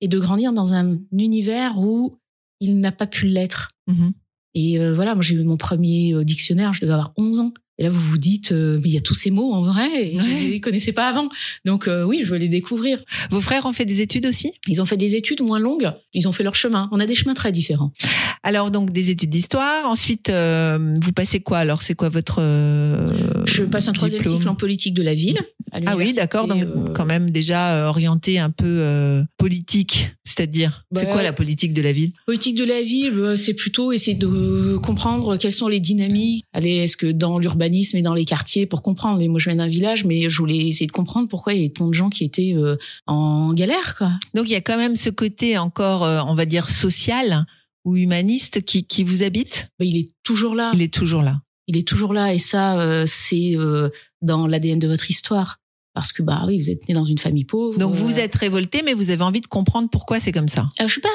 et 0.00 0.08
de 0.08 0.18
grandir 0.18 0.52
dans 0.52 0.74
un 0.74 0.98
univers 1.12 1.78
où 1.78 2.18
il 2.60 2.80
n'a 2.80 2.92
pas 2.92 3.06
pu 3.06 3.26
l'être. 3.26 3.70
Mhm. 3.86 4.12
Et 4.54 4.80
euh, 4.80 4.94
voilà, 4.94 5.14
moi 5.14 5.22
j'ai 5.22 5.34
eu 5.34 5.44
mon 5.44 5.56
premier 5.56 6.14
euh, 6.14 6.24
dictionnaire, 6.24 6.72
je 6.72 6.80
devais 6.80 6.92
avoir 6.92 7.12
11 7.16 7.40
ans. 7.40 7.52
Et 7.80 7.84
là, 7.84 7.88
vous 7.88 7.98
vous 8.10 8.18
dites, 8.18 8.52
euh, 8.52 8.78
mais 8.82 8.90
il 8.90 8.92
y 8.92 8.98
a 8.98 9.00
tous 9.00 9.14
ces 9.14 9.30
mots 9.30 9.54
en 9.54 9.62
vrai, 9.62 9.88
et 10.12 10.18
je 10.18 10.22
Ouais. 10.22 10.48
les 10.50 10.60
connaissais 10.60 10.92
pas 10.92 11.08
avant. 11.08 11.30
Donc 11.64 11.88
euh, 11.88 12.04
oui, 12.04 12.20
je 12.24 12.30
veux 12.30 12.36
les 12.36 12.48
découvrir. 12.48 13.02
Vos 13.30 13.40
frères 13.40 13.64
ont 13.64 13.72
fait 13.72 13.86
des 13.86 14.02
études 14.02 14.26
aussi? 14.26 14.52
Ils 14.68 14.82
ont 14.82 14.84
fait 14.84 14.98
des 14.98 15.16
études 15.16 15.40
moins 15.40 15.58
longues, 15.58 15.90
ils 16.12 16.28
ont 16.28 16.32
fait 16.32 16.42
leur 16.44 16.54
chemin. 16.56 16.90
On 16.92 17.00
a 17.00 17.06
des 17.06 17.14
chemins 17.14 17.32
très 17.34 17.52
différents. 17.52 17.90
Alors, 18.42 18.70
donc, 18.70 18.90
des 18.90 19.10
études 19.10 19.28
d'histoire. 19.30 19.86
Ensuite, 19.86 20.28
euh, 20.30 20.94
vous 21.02 21.12
passez 21.12 21.40
quoi 21.40 21.58
Alors, 21.58 21.82
c'est 21.82 21.94
quoi 21.94 22.08
votre. 22.10 22.40
Je 23.46 23.62
passe 23.64 23.88
un 23.88 23.92
troisième 23.92 24.22
cycle 24.24 24.48
en 24.48 24.54
politique 24.54 24.94
de 24.94 25.02
la 25.02 25.14
ville. 25.14 25.38
à 25.72 25.80
Ah 25.86 25.96
oui, 25.96 26.12
d'accord. 26.12 26.46
Donc, 26.48 26.64
quand 26.94 27.04
même 27.06 27.30
déjà 27.30 27.88
orienté 27.88 28.38
un 28.38 28.50
peu 28.50 28.82
politique. 29.38 30.10
C'est-à-dire, 30.24 30.84
c'est 30.94 31.04
Bah, 31.06 31.12
quoi 31.12 31.22
la 31.22 31.32
politique 31.32 31.74
de 31.74 31.82
la 31.82 31.92
ville? 31.92 32.12
Politique 32.26 32.56
de 32.56 32.64
la 32.64 32.82
ville, 32.82 33.34
c'est 33.36 33.54
plutôt 33.54 33.92
essayer 33.92 34.16
de 34.16 34.76
comprendre 34.82 35.36
quelles 35.36 35.52
sont 35.52 35.68
les 35.68 35.80
dynamiques. 35.80 36.44
Allez, 36.52 36.76
est-ce 36.76 36.96
que 36.96 37.06
dans 37.10 37.38
l'urbanisme 37.38 37.69
et 37.70 38.02
dans 38.02 38.14
les 38.14 38.24
quartiers, 38.24 38.66
pour 38.66 38.82
comprendre. 38.82 39.20
Et 39.20 39.28
moi, 39.28 39.38
je 39.38 39.48
viens 39.48 39.56
d'un 39.56 39.68
village, 39.68 40.04
mais 40.04 40.28
je 40.28 40.38
voulais 40.38 40.68
essayer 40.68 40.86
de 40.86 40.92
comprendre 40.92 41.28
pourquoi 41.28 41.54
il 41.54 41.56
y 41.56 41.64
avait 41.64 41.72
tant 41.72 41.88
de 41.88 41.94
gens 41.94 42.10
qui 42.10 42.24
étaient 42.24 42.54
euh, 42.54 42.76
en 43.06 43.52
galère, 43.52 43.96
quoi. 43.96 44.12
Donc, 44.34 44.48
il 44.48 44.52
y 44.52 44.56
a 44.56 44.60
quand 44.60 44.76
même 44.76 44.96
ce 44.96 45.10
côté 45.10 45.58
encore, 45.58 46.04
euh, 46.04 46.20
on 46.26 46.34
va 46.34 46.44
dire, 46.44 46.68
social 46.68 47.46
ou 47.84 47.96
humaniste 47.96 48.62
qui, 48.64 48.84
qui 48.84 49.04
vous 49.04 49.22
habite? 49.22 49.68
Mais 49.78 49.88
il 49.88 49.96
est 49.96 50.12
toujours 50.22 50.54
là. 50.54 50.70
Il 50.74 50.82
est 50.82 50.92
toujours 50.92 51.22
là. 51.22 51.40
Il 51.66 51.76
est 51.76 51.86
toujours 51.86 52.12
là, 52.12 52.34
et 52.34 52.38
ça, 52.38 52.80
euh, 52.80 53.04
c'est 53.06 53.54
dans 54.22 54.46
l'ADN 54.46 54.78
de 54.78 54.88
votre 54.88 55.10
histoire. 55.10 55.58
Parce 55.92 56.12
que 56.12 56.22
bah 56.22 56.44
oui, 56.46 56.60
vous 56.60 56.70
êtes 56.70 56.88
né 56.88 56.94
dans 56.94 57.04
une 57.04 57.18
famille 57.18 57.44
pauvre. 57.44 57.78
Donc, 57.78 57.94
vous 57.94 58.18
êtes 58.18 58.34
révolté, 58.34 58.82
mais 58.84 58.94
vous 58.94 59.10
avez 59.10 59.22
envie 59.22 59.40
de 59.40 59.46
comprendre 59.46 59.88
pourquoi 59.90 60.20
c'est 60.20 60.32
comme 60.32 60.48
ça. 60.48 60.66
Je 60.78 60.86
suis 60.86 61.00
pas 61.00 61.08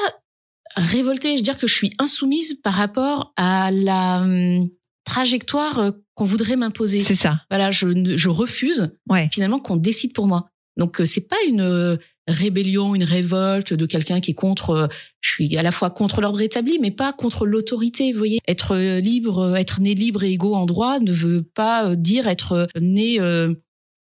révoltée, 0.76 1.32
je 1.32 1.36
veux 1.36 1.42
dire 1.42 1.56
que 1.56 1.66
je 1.66 1.74
suis 1.74 1.92
insoumise 1.98 2.54
par 2.62 2.74
rapport 2.74 3.32
à 3.36 3.70
la 3.70 4.20
hum, 4.20 4.68
trajectoire 5.06 5.78
euh, 5.78 5.90
qu'on 6.14 6.24
voudrait 6.26 6.56
m'imposer. 6.56 7.00
C'est 7.00 7.14
ça. 7.14 7.40
Voilà, 7.48 7.70
je, 7.70 8.28
refuse 8.28 8.90
Ouais. 9.08 9.28
finalement 9.32 9.58
qu'on 9.58 9.76
décide 9.76 10.12
pour 10.12 10.26
moi. 10.26 10.50
Donc 10.76 11.00
euh, 11.00 11.06
c'est 11.06 11.26
pas 11.26 11.36
une 11.48 11.62
euh, 11.62 11.96
rébellion, 12.28 12.94
une 12.94 13.04
révolte 13.04 13.72
de 13.72 13.86
quelqu'un 13.86 14.20
qui 14.20 14.32
est 14.32 14.34
contre. 14.34 14.88
je 15.20 15.30
suis 15.30 15.56
à 15.56 15.62
la 15.62 15.70
fois 15.70 15.90
contre 15.90 16.20
l'ordre 16.20 16.42
établi, 16.42 16.78
mais 16.80 16.90
pas 16.90 17.12
contre 17.12 17.46
l'autorité. 17.46 18.12
Vous 18.12 18.18
voyez, 18.18 18.40
être 18.46 18.76
libre, 18.98 19.56
être 19.56 19.80
né 19.80 19.94
libre 19.94 20.24
et 20.24 20.32
égaux 20.32 20.54
en 20.54 20.66
droit 20.66 20.98
ne 20.98 21.12
veut 21.12 21.42
pas 21.42 21.94
dire 21.94 22.26
être 22.26 22.68
né 22.78 23.20
euh, 23.20 23.54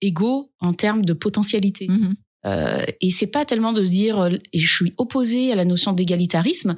égaux 0.00 0.52
en 0.60 0.72
termes 0.72 1.04
de 1.04 1.12
potentialité. 1.12 1.88
Mhm. 1.88 2.14
Euh, 2.46 2.84
et 3.00 3.10
c'est 3.10 3.26
pas 3.28 3.44
tellement 3.44 3.72
de 3.72 3.84
se 3.84 3.90
dire, 3.90 4.28
et 4.52 4.58
je 4.58 4.72
suis 4.72 4.94
opposée 4.96 5.52
à 5.52 5.56
la 5.56 5.64
notion 5.64 5.92
d'égalitarisme. 5.92 6.76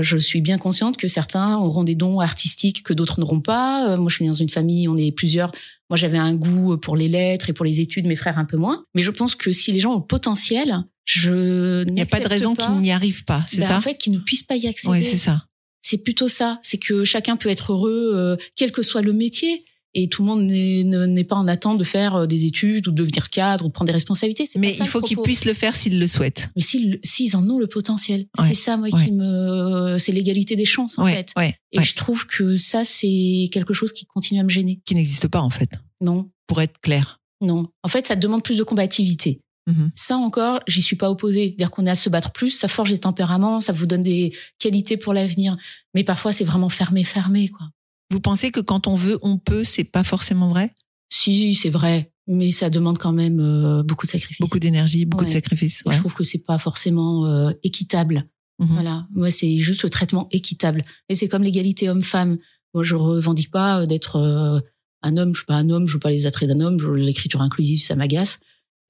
Je 0.00 0.16
suis 0.16 0.40
bien 0.40 0.58
consciente 0.58 0.96
que 0.96 1.08
certains 1.08 1.58
auront 1.58 1.84
des 1.84 1.94
dons 1.94 2.20
artistiques 2.20 2.82
que 2.82 2.94
d'autres 2.94 3.20
n'auront 3.20 3.40
pas. 3.40 3.90
Euh, 3.90 3.96
Moi, 3.98 4.08
je 4.08 4.16
suis 4.16 4.26
dans 4.26 4.32
une 4.32 4.48
famille, 4.48 4.88
on 4.88 4.96
est 4.96 5.12
plusieurs. 5.12 5.50
Moi, 5.90 5.96
j'avais 5.98 6.18
un 6.18 6.34
goût 6.34 6.78
pour 6.78 6.96
les 6.96 7.08
lettres 7.08 7.50
et 7.50 7.52
pour 7.52 7.66
les 7.66 7.80
études, 7.80 8.06
mes 8.06 8.16
frères 8.16 8.38
un 8.38 8.46
peu 8.46 8.56
moins. 8.56 8.84
Mais 8.94 9.02
je 9.02 9.10
pense 9.10 9.34
que 9.34 9.52
si 9.52 9.72
les 9.72 9.80
gens 9.80 9.92
ont 9.92 9.98
le 9.98 10.06
potentiel, 10.06 10.84
je 11.04 11.84
Il 11.86 11.94
n'y 11.94 12.00
a 12.00 12.06
pas 12.06 12.20
de 12.20 12.28
raison 12.28 12.54
qu'ils 12.54 12.74
n'y 12.76 12.92
arrivent 12.92 13.24
pas, 13.24 13.44
c'est 13.48 13.58
ben, 13.58 13.68
ça 13.68 13.76
En 13.76 13.80
fait, 13.80 13.98
qu'ils 13.98 14.12
ne 14.12 14.18
puissent 14.18 14.42
pas 14.42 14.56
y 14.56 14.66
accéder. 14.66 14.92
Oui, 14.92 15.02
c'est 15.02 15.18
ça. 15.18 15.44
c'est 15.82 16.02
plutôt 16.02 16.28
ça. 16.28 16.58
C'est 16.62 16.78
que 16.78 17.04
chacun 17.04 17.36
peut 17.36 17.48
être 17.48 17.72
heureux, 17.72 18.12
euh, 18.14 18.36
quel 18.56 18.72
que 18.72 18.82
soit 18.82 19.02
le 19.02 19.12
métier. 19.12 19.64
Et 19.94 20.08
tout 20.08 20.22
le 20.22 20.28
monde 20.28 20.44
n'est 20.44 20.84
ne- 20.84 21.04
n'est 21.06 21.24
pas 21.24 21.36
en 21.36 21.46
attente 21.48 21.76
de 21.78 21.84
faire 21.84 22.14
euh, 22.14 22.26
des 22.26 22.46
études 22.46 22.88
ou 22.88 22.92
de 22.92 22.96
devenir 22.96 23.28
cadre 23.28 23.64
ou 23.66 23.68
de 23.68 23.72
prendre 23.72 23.86
des 23.88 23.92
responsabilités. 23.92 24.44
Mais 24.56 24.70
pas 24.70 24.76
ça 24.78 24.84
il 24.84 24.88
faut 24.88 25.00
qu'ils 25.02 25.18
puissent 25.18 25.44
le 25.44 25.52
faire 25.52 25.76
s'ils 25.76 25.98
le 25.98 26.08
souhaitent. 26.08 26.48
Mais 26.56 26.62
s'ils 26.62 27.36
en 27.36 27.48
ont 27.50 27.58
le 27.58 27.66
potentiel, 27.66 28.26
Ouais, 28.38 28.46
c'est 28.48 28.54
ça 28.54 28.76
moi 28.78 28.88
ouais. 28.90 29.04
qui 29.04 29.12
me, 29.12 29.98
c'est 29.98 30.12
l'égalité 30.12 30.56
des 30.56 30.64
chances 30.64 30.98
en 30.98 31.04
ouais, 31.04 31.12
fait. 31.12 31.32
Et 31.72 31.82
je 31.82 31.94
trouve 31.94 32.26
que 32.26 32.56
ça 32.56 32.84
c'est 32.84 33.50
quelque 33.52 33.74
chose 33.74 33.92
qui 33.92 34.06
continue 34.06 34.40
à 34.40 34.44
me 34.44 34.48
gêner. 34.48 34.80
Qui 34.86 34.94
n'existe 34.94 35.28
pas 35.28 35.40
en 35.40 35.50
fait. 35.50 35.70
Non, 36.00 36.30
pour 36.46 36.62
être 36.62 36.80
clair. 36.80 37.20
Non. 37.42 37.68
En 37.82 37.88
fait, 37.88 38.06
ça 38.06 38.14
demande 38.16 38.42
plus 38.42 38.56
de 38.58 38.62
combativité. 38.62 39.40
Mhm. 39.66 39.90
Ça 39.94 40.16
encore, 40.16 40.60
j'y 40.66 40.80
suis 40.82 40.96
pas 40.96 41.10
opposée. 41.10 41.54
Dire 41.58 41.70
qu'on 41.70 41.86
est 41.86 41.90
à 41.90 41.94
se 41.96 42.08
battre 42.08 42.32
plus, 42.32 42.50
ça 42.50 42.66
forge 42.68 42.90
les 42.90 42.98
tempéraments, 42.98 43.60
ça 43.60 43.72
vous 43.72 43.86
donne 43.86 44.02
des 44.02 44.32
qualités 44.58 44.96
pour 44.96 45.12
l'avenir. 45.12 45.56
Mais 45.94 46.02
parfois, 46.04 46.32
c'est 46.32 46.44
vraiment 46.44 46.68
fermé, 46.68 47.04
fermé, 47.04 47.48
quoi. 47.48 47.66
Vous 48.12 48.20
pensez 48.20 48.50
que 48.50 48.60
quand 48.60 48.88
on 48.88 48.94
veut, 48.94 49.18
on 49.22 49.38
peut, 49.38 49.64
c'est 49.64 49.84
pas 49.84 50.04
forcément 50.04 50.50
vrai? 50.50 50.74
Si, 51.08 51.54
c'est 51.54 51.70
vrai, 51.70 52.12
mais 52.26 52.50
ça 52.50 52.68
demande 52.68 52.98
quand 52.98 53.14
même 53.14 53.40
euh, 53.40 53.82
beaucoup 53.82 54.04
de 54.04 54.10
sacrifices. 54.10 54.38
Beaucoup 54.38 54.58
d'énergie, 54.58 55.06
beaucoup 55.06 55.24
de 55.24 55.30
sacrifices. 55.30 55.82
Ouais. 55.86 55.94
Je 55.94 55.98
trouve 55.98 56.14
que 56.14 56.22
c'est 56.22 56.44
pas 56.44 56.58
forcément 56.58 57.24
euh, 57.24 57.52
équitable. 57.62 58.28
Mhm. 58.58 58.68
Voilà. 58.74 59.06
Moi, 59.14 59.30
c'est 59.30 59.56
juste 59.56 59.82
le 59.82 59.88
traitement 59.88 60.28
équitable. 60.30 60.82
Et 61.08 61.14
c'est 61.14 61.26
comme 61.26 61.42
l'égalité 61.42 61.88
homme-femme. 61.88 62.36
Moi, 62.74 62.84
je 62.84 62.96
revendique 62.96 63.50
pas 63.50 63.80
euh, 63.80 63.86
d'être 63.86 64.16
euh, 64.16 64.60
un 65.00 65.16
homme. 65.16 65.32
Je 65.32 65.38
suis 65.38 65.46
pas 65.46 65.56
un 65.56 65.70
homme. 65.70 65.88
Je 65.88 65.94
veux 65.94 66.00
pas 66.00 66.10
les 66.10 66.26
attraits 66.26 66.50
d'un 66.50 66.60
homme. 66.60 66.76
L'écriture 66.94 67.40
inclusive, 67.40 67.82
ça 67.82 67.96
m'agace. 67.96 68.40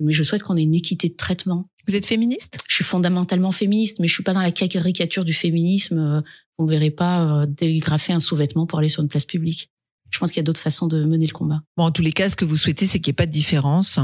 Mais 0.03 0.12
je 0.12 0.23
souhaite 0.23 0.43
qu'on 0.43 0.57
ait 0.57 0.62
une 0.62 0.75
équité 0.75 1.09
de 1.09 1.15
traitement. 1.17 1.69
Vous 1.88 1.95
êtes 1.97 2.07
féministe? 2.07 2.59
Je 2.69 2.75
suis 2.77 2.85
fondamentalement 2.85 3.53
féministe, 3.53 3.99
mais 4.01 4.07
je 4.09 4.15
suis 4.15 4.23
pas 4.23 4.35
dans 4.35 4.43
la 4.43 4.53
caricature 4.53 5.25
du 5.25 5.35
féminisme. 5.35 5.99
Euh, 5.99 6.21
Vous 6.59 6.67
ne 6.67 6.71
verrez 6.71 6.91
pas 6.91 7.43
euh, 7.43 7.47
dégrafer 7.47 8.12
un 8.12 8.21
sous-vêtement 8.21 8.67
pour 8.67 8.79
aller 8.79 8.88
sur 8.88 9.03
une 9.03 9.09
place 9.09 9.25
publique. 9.25 9.71
Je 10.11 10.19
pense 10.19 10.31
qu'il 10.31 10.38
y 10.38 10.41
a 10.41 10.45
d'autres 10.45 10.61
façons 10.61 10.87
de 10.87 11.05
mener 11.05 11.27
le 11.27 11.33
combat. 11.33 11.62
Bon, 11.77 11.85
en 11.85 11.91
tous 11.91 12.03
les 12.03 12.12
cas, 12.12 12.29
ce 12.29 12.37
que 12.37 12.45
vous 12.45 12.57
souhaitez, 12.57 12.87
c'est 12.87 13.01
qu'il 13.01 13.11
n'y 13.11 13.15
ait 13.15 13.23
pas 13.23 13.27
de 13.27 13.33
différence 13.33 13.99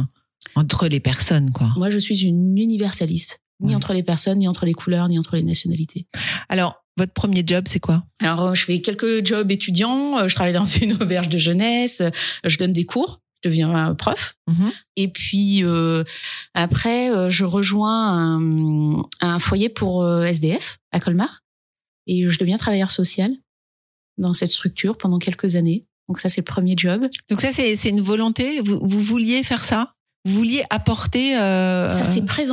entre 0.54 0.88
les 0.88 1.00
personnes, 1.00 1.50
quoi. 1.52 1.72
Moi, 1.76 1.90
je 1.90 1.98
suis 1.98 2.22
une 2.24 2.56
universaliste. 2.56 3.40
Ni 3.60 3.70
Ouais. 3.70 3.74
entre 3.74 3.92
les 3.92 4.04
personnes, 4.04 4.38
ni 4.38 4.46
entre 4.48 4.66
les 4.66 4.72
couleurs, 4.72 5.08
ni 5.08 5.18
entre 5.18 5.34
les 5.34 5.42
nationalités. 5.42 6.06
Alors, 6.48 6.84
votre 6.96 7.12
premier 7.12 7.42
job, 7.44 7.64
c'est 7.68 7.80
quoi? 7.80 8.04
Alors, 8.22 8.40
euh, 8.46 8.54
je 8.54 8.64
fais 8.64 8.80
quelques 8.80 9.26
jobs 9.26 9.50
étudiants. 9.50 10.16
Euh, 10.18 10.28
Je 10.28 10.34
travaille 10.36 10.52
dans 10.54 10.62
une 10.82 10.92
auberge 11.02 11.28
de 11.28 11.38
jeunesse. 11.38 12.00
Euh, 12.00 12.10
Je 12.44 12.56
donne 12.56 12.70
des 12.70 12.84
cours. 12.84 13.20
Je 13.42 13.48
deviens 13.48 13.90
euh, 13.90 13.94
prof. 13.94 14.34
Mhm. 14.48 14.72
Et 14.96 15.08
puis 15.08 15.64
euh, 15.64 16.04
après, 16.54 17.10
euh, 17.10 17.30
je 17.30 17.44
rejoins 17.44 18.38
un, 18.40 19.02
un 19.20 19.38
foyer 19.38 19.68
pour 19.68 20.06
SDF 20.06 20.78
à 20.92 21.00
Colmar. 21.00 21.42
Et 22.06 22.28
je 22.28 22.38
deviens 22.38 22.56
travailleur 22.56 22.90
social 22.90 23.30
dans 24.16 24.32
cette 24.32 24.50
structure 24.50 24.96
pendant 24.96 25.18
quelques 25.18 25.56
années. 25.56 25.86
Donc 26.08 26.20
ça, 26.20 26.28
c'est 26.28 26.40
le 26.40 26.44
premier 26.46 26.74
job. 26.76 27.06
Donc 27.28 27.40
ça, 27.40 27.52
c'est 27.52 27.88
une 27.88 28.00
volonté. 28.00 28.60
Vous, 28.60 28.80
vous 28.82 29.00
vouliez 29.00 29.42
faire 29.42 29.64
ça? 29.64 29.94
Vous 30.24 30.34
vouliez 30.34 30.64
apporter 30.70 31.36
euh, 31.38 31.88
ça 31.88 32.04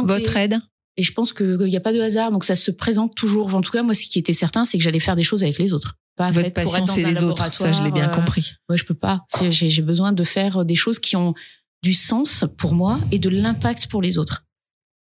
votre 0.03 0.37
aide? 0.37 0.59
Et 0.97 1.03
je 1.03 1.11
pense 1.11 1.33
qu'il 1.33 1.57
n'y 1.57 1.75
a 1.75 1.81
pas 1.81 1.93
de 1.93 1.99
hasard. 1.99 2.31
Donc 2.31 2.43
ça 2.43 2.55
se 2.55 2.71
présente 2.71 3.15
toujours. 3.15 3.53
En 3.53 3.61
tout 3.61 3.71
cas, 3.71 3.83
moi, 3.83 3.93
ce 3.93 4.03
qui 4.03 4.19
était 4.19 4.33
certain, 4.33 4.65
c'est 4.65 4.77
que 4.77 4.83
j'allais 4.83 4.99
faire 4.99 5.15
des 5.15 5.23
choses 5.23 5.43
avec 5.43 5.57
les 5.57 5.73
autres. 5.73 5.97
Pas 6.15 6.31
Votre 6.31 6.53
passion, 6.53 6.87
c'est 6.87 7.03
les 7.03 7.21
autres. 7.23 7.53
Ça, 7.53 7.71
je 7.71 7.83
l'ai 7.83 7.91
bien 7.91 8.09
euh, 8.09 8.13
compris. 8.13 8.53
Ouais, 8.69 8.77
je 8.77 8.85
peux 8.85 8.93
pas. 8.93 9.25
J'ai 9.49 9.81
besoin 9.81 10.13
de 10.13 10.23
faire 10.23 10.63
des 10.63 10.75
choses 10.75 10.99
qui 10.99 11.15
ont 11.15 11.33
du 11.83 11.93
sens 11.93 12.45
pour 12.57 12.73
moi 12.73 12.99
et 13.11 13.19
de 13.19 13.29
l'impact 13.29 13.87
pour 13.87 14.01
les 14.01 14.17
autres. 14.17 14.45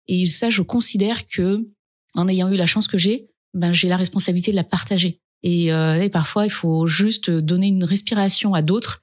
Et 0.08 0.26
ça, 0.26 0.50
je 0.50 0.62
considère 0.62 1.26
que, 1.26 1.68
en 2.14 2.28
ayant 2.28 2.50
eu 2.50 2.56
la 2.56 2.66
chance 2.66 2.88
que 2.88 2.98
j'ai, 2.98 3.28
ben 3.54 3.72
j'ai 3.72 3.88
la 3.88 3.96
responsabilité 3.96 4.50
de 4.50 4.56
la 4.56 4.64
partager. 4.64 5.20
Et, 5.42 5.72
euh, 5.72 6.00
et 6.00 6.08
parfois, 6.08 6.46
il 6.46 6.50
faut 6.50 6.86
juste 6.86 7.30
donner 7.30 7.68
une 7.68 7.84
respiration 7.84 8.54
à 8.54 8.62
d'autres 8.62 9.02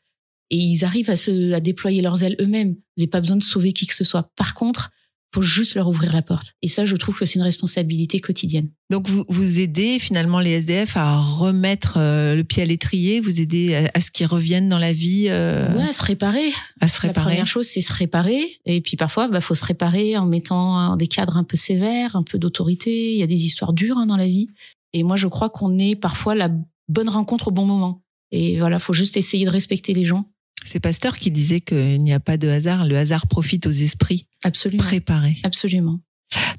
et 0.49 0.57
ils 0.57 0.83
arrivent 0.83 1.09
à 1.09 1.15
se 1.15 1.53
à 1.53 1.59
déployer 1.59 2.01
leurs 2.01 2.23
ailes 2.23 2.35
eux-mêmes. 2.41 2.73
Vous 2.73 2.83
n'avez 2.97 3.09
pas 3.09 3.21
besoin 3.21 3.37
de 3.37 3.43
sauver 3.43 3.71
qui 3.71 3.85
que 3.85 3.95
ce 3.95 4.03
soit. 4.03 4.31
Par 4.35 4.55
contre, 4.55 4.89
faut 5.33 5.41
juste 5.43 5.75
leur 5.75 5.87
ouvrir 5.87 6.11
la 6.11 6.21
porte. 6.23 6.53
Et 6.63 6.67
ça, 6.67 6.85
je 6.85 6.95
trouve 6.95 7.17
que 7.17 7.25
c'est 7.25 7.35
une 7.35 7.43
responsabilité 7.43 8.19
quotidienne. 8.19 8.69
Donc 8.89 9.07
vous, 9.07 9.25
vous 9.29 9.59
aidez 9.59 9.99
finalement 9.99 10.39
les 10.39 10.51
SDF 10.51 10.97
à 10.97 11.19
remettre 11.19 11.95
euh, 11.97 12.35
le 12.35 12.43
pied 12.43 12.63
à 12.63 12.65
l'étrier, 12.65 13.19
vous 13.19 13.39
aidez 13.39 13.75
à, 13.75 13.91
à 13.93 14.01
ce 14.01 14.09
qu'ils 14.09 14.25
reviennent 14.25 14.69
dans 14.69 14.79
la 14.79 14.91
vie, 14.93 15.25
euh, 15.29 15.71
Ouais, 15.77 15.91
se 15.91 16.01
réparer. 16.01 16.49
à 16.81 16.87
se 16.87 16.95
La 17.03 17.09
réparer. 17.09 17.25
première 17.27 17.45
chose, 17.47 17.67
c'est 17.67 17.81
se 17.81 17.93
réparer. 17.93 18.59
Et 18.65 18.81
puis 18.81 18.97
parfois, 18.97 19.27
bah, 19.27 19.39
faut 19.41 19.53
se 19.55 19.65
réparer 19.65 20.17
en 20.17 20.25
mettant 20.25 20.95
des 20.95 21.07
cadres 21.07 21.37
un 21.37 21.43
peu 21.43 21.57
sévères, 21.57 22.15
un 22.15 22.23
peu 22.23 22.39
d'autorité. 22.39 23.13
Il 23.13 23.19
y 23.19 23.23
a 23.23 23.27
des 23.27 23.45
histoires 23.45 23.73
dures 23.73 23.97
hein, 23.97 24.07
dans 24.07 24.17
la 24.17 24.27
vie. 24.27 24.47
Et 24.93 25.03
moi, 25.03 25.15
je 25.15 25.27
crois 25.27 25.49
qu'on 25.51 25.77
est 25.77 25.95
parfois 25.95 26.33
la 26.33 26.49
bonne 26.87 27.09
rencontre 27.09 27.49
au 27.49 27.51
bon 27.51 27.65
moment. 27.65 28.01
Et 28.31 28.57
voilà, 28.57 28.79
faut 28.79 28.93
juste 28.93 29.17
essayer 29.17 29.45
de 29.45 29.51
respecter 29.51 29.93
les 29.93 30.05
gens. 30.05 30.25
C'est 30.65 30.79
Pasteur 30.79 31.17
qui 31.17 31.31
disait 31.31 31.61
qu'il 31.61 31.97
n'y 31.99 32.13
a 32.13 32.19
pas 32.19 32.37
de 32.37 32.47
hasard, 32.47 32.85
le 32.85 32.97
hasard 32.97 33.27
profite 33.27 33.65
aux 33.67 33.71
esprits 33.71 34.27
Absolument. 34.43 34.83
préparés. 34.83 35.37
Absolument. 35.43 35.99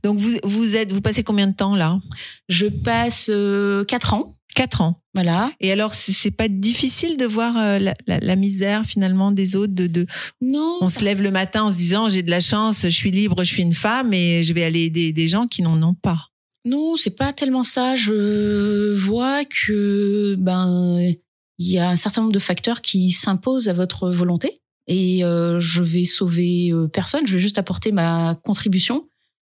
Donc 0.03 0.19
vous, 0.19 0.33
vous 0.43 0.75
êtes, 0.77 0.91
vous 0.91 1.01
passez 1.01 1.23
combien 1.23 1.47
de 1.47 1.55
temps 1.55 1.77
là? 1.77 2.01
Je 2.49 2.67
passe 2.67 3.29
euh, 3.33 3.85
quatre 3.85 4.15
ans. 4.15 4.35
Quatre 4.57 4.81
ans. 4.81 5.01
Voilà. 5.15 5.53
Et 5.61 5.71
alors, 5.71 5.95
c'est 5.95 6.33
pas 6.33 6.49
difficile 6.49 7.17
de 7.17 7.25
voir 7.25 7.57
euh, 7.57 7.79
la, 7.79 7.95
la- 8.09 8.19
la 8.19 8.35
misère 8.37 8.85
finalement 8.85 9.31
des 9.31 9.55
autres. 9.55 9.73
De, 9.75 9.87
de, 9.87 10.07
Non. 10.41 10.79
on 10.81 10.89
se 10.89 11.05
lève 11.05 11.23
le 11.23 11.31
matin 11.31 11.63
en 11.65 11.71
se 11.71 11.77
disant 11.77 12.09
j'ai 12.09 12.25
de 12.25 12.31
la 12.33 12.41
chance, 12.41 12.81
je 12.83 12.89
suis 12.89 13.13
libre, 13.13 13.45
je 13.45 13.49
suis 13.55 13.63
une 13.63 13.75
femme 13.75 14.13
et 14.13 14.43
je 14.43 14.53
vais 14.53 14.65
aller 14.65 14.81
aider 14.87 15.13
des 15.13 15.29
gens 15.29 15.47
qui 15.47 15.63
n'en 15.63 15.81
ont 15.85 15.95
pas. 15.95 16.31
Non, 16.65 16.97
c'est 16.97 17.17
pas 17.17 17.33
tellement 17.33 17.63
ça. 17.63 17.95
Je 17.95 18.95
vois 18.97 19.45
que 19.45 20.35
ben 20.37 21.13
il 21.61 21.71
y 21.71 21.79
a 21.79 21.91
un 21.91 21.97
certain 21.97 22.23
nombre 22.23 22.33
de 22.33 22.39
facteurs 22.39 22.81
qui 22.81 23.11
s'imposent 23.11 23.69
à 23.69 23.75
votre 23.75 24.09
volonté 24.11 24.63
et 24.87 25.23
euh, 25.25 25.61
je 25.61 25.83
vais 25.83 26.07
sauver 26.07 26.73
euh, 26.73 26.89
personne. 26.89 27.27
Je 27.27 27.35
vais 27.35 27.39
juste 27.39 27.59
apporter 27.59 27.93
ma 27.93 28.35
contribution. 28.43 29.07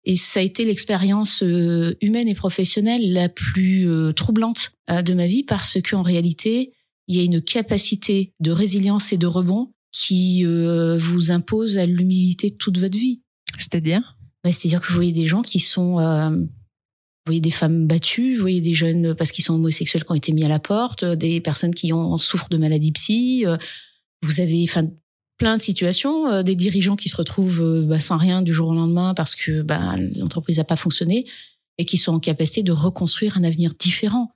Et 0.03 0.17
ça 0.17 0.41
a 0.41 0.43
été 0.43 0.65
l'expérience 0.65 1.43
euh, 1.43 1.95
humaine 2.01 2.27
et 2.27 2.35
professionnelle 2.35 3.13
la 3.13 3.29
plus 3.29 3.89
euh, 3.89 4.11
troublante 4.11 4.73
de 4.89 5.13
ma 5.13 5.27
vie 5.27 5.45
parce 5.45 5.77
qu'en 5.81 6.01
réalité, 6.01 6.73
il 7.07 7.15
y 7.15 7.21
a 7.21 7.23
une 7.23 7.41
capacité 7.41 8.33
de 8.41 8.51
résilience 8.51 9.13
et 9.13 9.17
de 9.17 9.27
rebond 9.27 9.71
qui 9.93 10.43
vous 10.43 11.31
impose 11.31 11.77
à 11.77 11.85
l'humilité 11.85 12.51
toute 12.51 12.79
votre 12.79 12.97
vie. 12.97 13.21
C'est-à-dire? 13.57 14.17
Bah, 14.43 14.51
C'est-à-dire 14.51 14.81
que 14.81 14.87
vous 14.87 14.95
voyez 14.95 15.13
des 15.13 15.27
gens 15.27 15.41
qui 15.41 15.59
sont... 15.59 15.99
vous 17.25 17.29
voyez 17.31 17.41
des 17.41 17.51
femmes 17.51 17.87
battues, 17.87 18.35
vous 18.35 18.41
voyez 18.41 18.59
des 18.59 18.73
jeunes 18.73 19.15
parce 19.15 19.31
qu'ils 19.31 19.45
sont 19.45 19.53
homosexuels 19.53 20.03
qui 20.03 20.11
ont 20.11 20.15
été 20.15 20.33
mis 20.33 20.43
à 20.43 20.49
la 20.49 20.59
porte, 20.59 21.03
euh, 21.03 21.15
des 21.15 21.39
personnes 21.39 21.73
qui 21.73 21.93
ont 21.93 22.17
souffrent 22.17 22.49
de 22.49 22.57
maladies 22.57 22.91
psy. 22.91 23.43
euh, 23.45 23.55
Vous 24.23 24.41
avez 24.41 24.65
enfin, 24.67 24.87
plein 25.37 25.55
de 25.55 25.61
situations, 25.61 26.27
euh, 26.27 26.43
des 26.43 26.55
dirigeants 26.55 26.97
qui 26.97 27.07
se 27.07 27.15
retrouvent 27.15 27.85
bah, 27.87 28.01
sans 28.01 28.17
rien 28.17 28.41
du 28.41 28.53
jour 28.53 28.67
au 28.67 28.73
lendemain 28.73 29.13
parce 29.13 29.35
que 29.35 29.61
bah, 29.61 29.95
l'entreprise 30.17 30.57
n'a 30.57 30.65
pas 30.65 30.75
fonctionné 30.75 31.25
et 31.77 31.85
qui 31.85 31.95
sont 31.95 32.13
en 32.13 32.19
capacité 32.19 32.61
de 32.61 32.73
reconstruire 32.73 33.37
un 33.37 33.43
avenir 33.45 33.73
différent. 33.73 34.31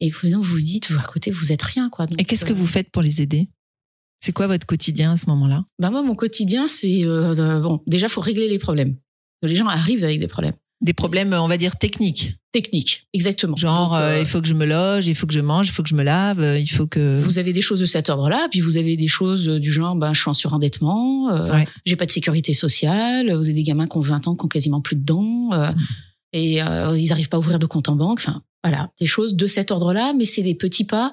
Et 0.00 0.10
vous 0.10 0.28
vous 0.28 0.42
vous 0.42 0.60
dites, 0.60 0.90
vous 0.90 0.98
à 0.98 1.02
côté, 1.04 1.30
vous 1.30 1.52
êtes 1.52 1.62
rien. 1.62 1.88
quoi. 1.88 2.06
Donc, 2.06 2.20
Et 2.20 2.24
qu'est-ce 2.24 2.44
que 2.44 2.52
vous 2.52 2.66
faites 2.66 2.90
pour 2.90 3.00
les 3.00 3.22
aider? 3.22 3.48
C'est 4.24 4.32
quoi 4.32 4.48
votre 4.48 4.66
quotidien 4.66 5.12
à 5.12 5.16
ce 5.16 5.26
moment-là? 5.26 5.64
Bah 5.78 5.90
moi, 5.90 6.02
mon 6.02 6.16
quotidien, 6.16 6.66
c'est 6.66 7.04
euh, 7.04 7.60
bon. 7.60 7.80
Déjà, 7.86 8.08
faut 8.08 8.20
régler 8.20 8.48
les 8.48 8.58
problèmes. 8.58 8.96
Les 9.42 9.54
gens 9.54 9.68
arrivent 9.68 10.02
avec 10.02 10.18
des 10.18 10.26
problèmes 10.28 10.54
Des 10.84 10.92
problèmes, 10.92 11.32
on 11.32 11.48
va 11.48 11.56
dire 11.56 11.76
techniques. 11.76 12.36
techniques, 12.52 13.08
exactement. 13.12 13.56
Genre, 13.56 13.90
Donc, 13.90 13.98
euh, 13.98 14.18
il 14.20 14.26
faut 14.26 14.40
que 14.40 14.46
je 14.46 14.54
me 14.54 14.64
loge, 14.64 15.06
il 15.08 15.14
faut 15.16 15.26
que 15.26 15.32
je 15.32 15.40
mange, 15.40 15.66
il 15.66 15.70
faut 15.72 15.82
que 15.82 15.88
je 15.88 15.94
me 15.96 16.04
lave, 16.04 16.40
euh, 16.40 16.58
il 16.58 16.68
faut 16.68 16.86
que. 16.86 17.16
Vous 17.16 17.38
avez 17.40 17.52
des 17.52 17.62
choses 17.62 17.80
de 17.80 17.86
cet 17.86 18.10
ordre-là, 18.10 18.46
puis 18.50 18.60
vous 18.60 18.76
avez 18.76 18.96
des 18.96 19.08
choses 19.08 19.46
du 19.48 19.72
genre, 19.72 19.96
ben, 19.96 20.12
je 20.12 20.20
suis 20.20 20.30
en 20.30 20.34
surendettement, 20.34 21.30
euh, 21.30 21.50
Ouais. 21.52 21.66
j'ai 21.84 21.96
pas 21.96 22.06
de 22.06 22.12
sécurité 22.12 22.54
sociale, 22.54 23.34
vous 23.34 23.46
avez 23.46 23.54
des 23.54 23.64
gamins 23.64 23.88
qui 23.88 23.96
ont 23.96 24.00
20 24.02 24.28
ans, 24.28 24.36
qui 24.36 24.44
ont 24.44 24.48
quasiment 24.48 24.80
plus 24.80 24.94
de 24.94 25.02
dents, 25.04 25.50
euh, 25.52 25.72
Mm. 25.72 25.76
et 26.34 26.52
ils 27.00 27.12
arrivent 27.12 27.28
pas 27.28 27.38
à 27.38 27.40
ouvrir 27.40 27.58
de 27.58 27.66
compte 27.66 27.88
en 27.88 27.96
banque. 27.96 28.18
Enfin, 28.20 28.42
voilà, 28.62 28.90
des 29.00 29.06
choses 29.06 29.34
de 29.34 29.46
cet 29.46 29.70
ordre-là, 29.72 30.12
mais 30.16 30.26
c'est 30.26 30.42
des 30.42 30.54
petits 30.54 30.84
pas 30.84 31.12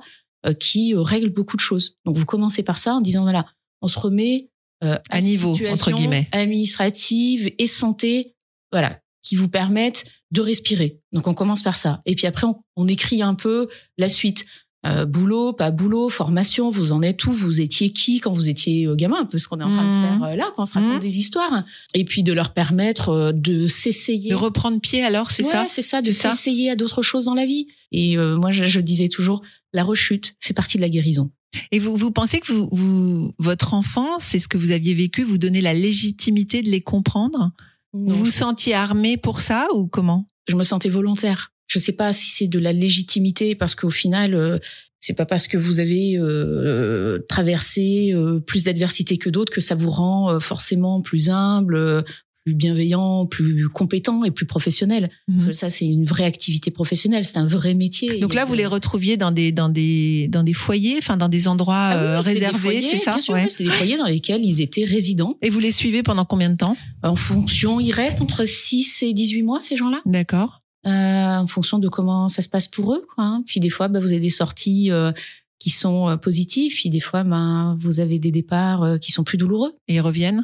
qui 0.60 0.94
règlent 0.96 1.30
beaucoup 1.34 1.56
de 1.56 1.62
choses. 1.62 1.98
Donc 2.06 2.18
vous 2.18 2.26
commencez 2.26 2.62
par 2.64 2.78
ça 2.78 2.94
en 2.96 3.02
disant, 3.02 3.22
voilà, 3.24 3.46
on 3.82 3.88
se 3.88 3.98
remet 4.00 4.50
euh, 4.84 4.98
À 5.10 5.22
niveau, 5.22 5.56
entre 5.70 5.92
guillemets. 5.92 6.28
administrative 6.32 7.52
et 7.58 7.68
santé, 7.68 8.36
voilà, 8.72 9.00
qui 9.24 9.36
vous 9.36 9.48
permettent 9.50 10.06
de 10.32 10.42
respirer. 10.42 11.00
Donc 11.12 11.28
on 11.28 11.34
commence 11.34 11.62
par 11.62 11.78
ça. 11.78 12.02
Et 12.06 12.16
puis 12.16 12.28
après, 12.28 12.48
on, 12.48 12.56
on 12.76 12.88
écrit 12.88 13.22
un 13.22 13.34
peu 13.36 13.68
la 13.98 14.10
suite. 14.10 14.46
Euh, 14.84 15.06
boulot, 15.06 15.54
pas 15.54 15.70
boulot, 15.70 16.10
formation, 16.10 16.72
vous 16.72 16.92
en 16.92 17.04
êtes 17.04 17.24
où? 17.26 17.34
Vous 17.34 17.62
étiez 17.62 17.92
qui 17.94 18.20
quand 18.20 18.34
vous 18.34 18.50
étiez 18.50 18.88
euh, 18.88 18.96
gamin? 18.96 19.18
Un 19.22 19.26
peu 19.26 19.38
ce 19.38 19.48
qu'on 19.48 19.60
est 19.60 19.64
en 19.64 19.70
train 19.70 19.88
de 19.88 19.96
Mhm. 19.96 20.02
faire 20.20 20.24
euh, 20.30 20.36
là, 20.36 20.52
quand 20.56 20.64
on 20.64 20.66
se 20.66 20.74
raconte 20.74 20.94
Mhm. 20.94 21.00
des 21.02 21.20
histoires. 21.20 21.64
Et 21.94 22.04
puis 22.04 22.24
de 22.24 22.34
leur 22.34 22.52
permettre 22.56 23.10
euh, 23.10 23.32
de 23.32 23.68
s'essayer. 23.68 24.32
De 24.32 24.36
reprendre 24.36 24.80
pied 24.82 25.04
alors, 25.04 25.30
c'est 25.30 25.46
Ouais, 25.46 25.52
ça? 25.52 25.66
c'est 25.70 25.84
ça, 25.84 26.02
de 26.02 26.12
s'essayer 26.12 26.72
à 26.72 26.76
d'autres 26.76 27.04
choses 27.04 27.26
dans 27.26 27.36
la 27.36 27.46
vie. 27.46 27.68
Et 27.92 28.18
moi, 28.18 28.50
je, 28.52 28.66
je 28.66 28.80
disais 28.80 29.08
toujours, 29.10 29.44
la 29.74 29.84
rechute 29.84 30.34
fait 30.40 30.54
partie 30.56 30.78
de 30.78 30.82
la 30.82 30.90
guérison. 30.90 31.30
Et 31.72 31.78
vous, 31.78 31.96
vous 31.98 32.10
pensez 32.10 32.40
que 32.40 32.52
vous, 32.52 32.70
vous, 32.72 33.34
votre 33.38 33.74
enfance, 33.76 34.24
c'est 34.24 34.40
ce 34.40 34.48
que 34.48 34.58
vous 34.58 34.72
aviez 34.72 34.94
vécu, 34.96 35.24
vous 35.24 35.38
donnez 35.38 35.62
la 35.62 35.74
légitimité 35.76 36.62
de 36.64 36.70
les 36.72 36.82
comprendre? 36.82 37.52
Vous 37.94 38.16
vous 38.16 38.32
sentiez 38.32 38.74
armé 38.74 39.18
pour 39.18 39.42
ça 39.42 39.68
ou 39.74 39.88
comment? 39.88 40.28
Je 40.48 40.56
me 40.56 40.64
sentais 40.64 40.90
volontaire. 40.90 41.52
Je 41.68 41.80
sais 41.80 41.94
pas 41.94 42.14
si 42.14 42.30
c'est 42.30 42.48
de 42.48 42.60
la 42.60 42.74
légitimité 42.74 43.56
parce 43.56 43.76
qu'au 43.76 43.90
final, 43.90 44.34
euh, 44.34 44.60
c'est 45.00 45.16
pas 45.16 45.26
parce 45.26 45.48
que 45.48 45.58
vous 45.58 45.80
avez 45.80 46.18
euh, 46.18 47.20
traversé 47.28 48.12
euh, 48.14 48.40
plus 48.40 48.64
d'adversité 48.64 49.18
que 49.18 49.30
d'autres 49.30 49.52
que 49.52 49.62
ça 49.62 49.76
vous 49.76 49.90
rend 49.90 50.30
euh, 50.30 50.40
forcément 50.40 51.02
plus 51.02 51.30
humble, 51.30 51.76
euh, 51.76 52.02
plus 52.44 52.56
bienveillant, 52.56 53.26
plus 53.28 53.70
compétent 53.70 54.24
et 54.24 54.32
plus 54.32 54.46
professionnel. 54.46 55.10
Parce 55.28 55.46
que 55.46 55.52
ça, 55.52 55.70
c'est 55.70 55.86
une 55.86 56.06
vraie 56.06 56.24
activité 56.26 56.72
professionnelle, 56.72 57.26
c'est 57.26 57.38
un 57.38 57.46
vrai 57.46 57.74
métier. 57.76 58.20
Donc 58.20 58.34
là, 58.34 58.46
vous 58.46 58.56
les 58.56 58.66
euh, 58.66 58.70
retrouviez 58.70 59.16
dans 59.18 59.32
des 59.32 59.52
dans 59.52 59.70
des 59.70 60.28
dans 60.28 60.44
des 60.44 60.54
foyers, 60.54 60.96
enfin 60.98 61.18
dans 61.18 61.30
des 61.30 61.48
endroits 61.48 61.76
ah 61.76 61.98
oui, 61.98 62.04
euh, 62.04 62.20
réservés, 62.22 62.82
c'est 62.82 62.98
ça? 62.98 63.18
Ouais. 63.30 63.44
oui, 63.44 63.50
C'était 63.50 63.66
des 63.66 63.70
foyers 63.70 63.98
dans 63.98 64.08
lesquels 64.08 64.44
ils 64.44 64.62
étaient 64.62 64.86
résidents. 64.86 65.38
Et 65.42 65.50
vous 65.50 65.60
les 65.60 65.72
suivez 65.72 66.02
pendant 66.04 66.26
combien 66.26 66.50
de 66.50 66.58
temps? 66.58 66.76
En 67.04 67.16
fonction, 67.16 67.80
ils 67.80 67.92
restent 67.92 68.22
entre 68.22 68.46
6 68.46 69.04
et 69.04 69.14
18 69.14 69.44
mois, 69.44 69.62
ces 69.62 69.78
gens-là. 69.78 70.02
D'accord. 70.06 70.62
euh, 70.88 70.90
en 70.90 71.48
fonction 71.48 71.78
de 71.78 71.90
comment 71.90 72.28
ça 72.28 72.42
se 72.42 72.50
passe 72.50 72.68
pour 72.68 72.94
eux. 72.94 73.06
Quoi, 73.14 73.24
hein. 73.24 73.44
Puis 73.46 73.60
des 73.60 73.70
fois, 73.70 73.88
bah, 73.88 74.00
vous 74.00 74.12
avez 74.12 74.20
des 74.22 74.32
sorties 74.32 74.92
euh, 74.92 75.12
qui 75.60 75.70
sont 75.70 76.18
positives, 76.20 76.74
puis 76.74 76.90
des 76.90 77.00
fois, 77.00 77.24
ben, 77.24 77.78
vous 77.80 78.00
avez 78.00 78.18
des 78.18 78.32
départs 78.32 78.98
qui 79.00 79.12
sont 79.12 79.24
plus 79.24 79.38
douloureux. 79.38 79.74
Et 79.88 79.96
ils 79.96 80.02
reviennent? 80.02 80.44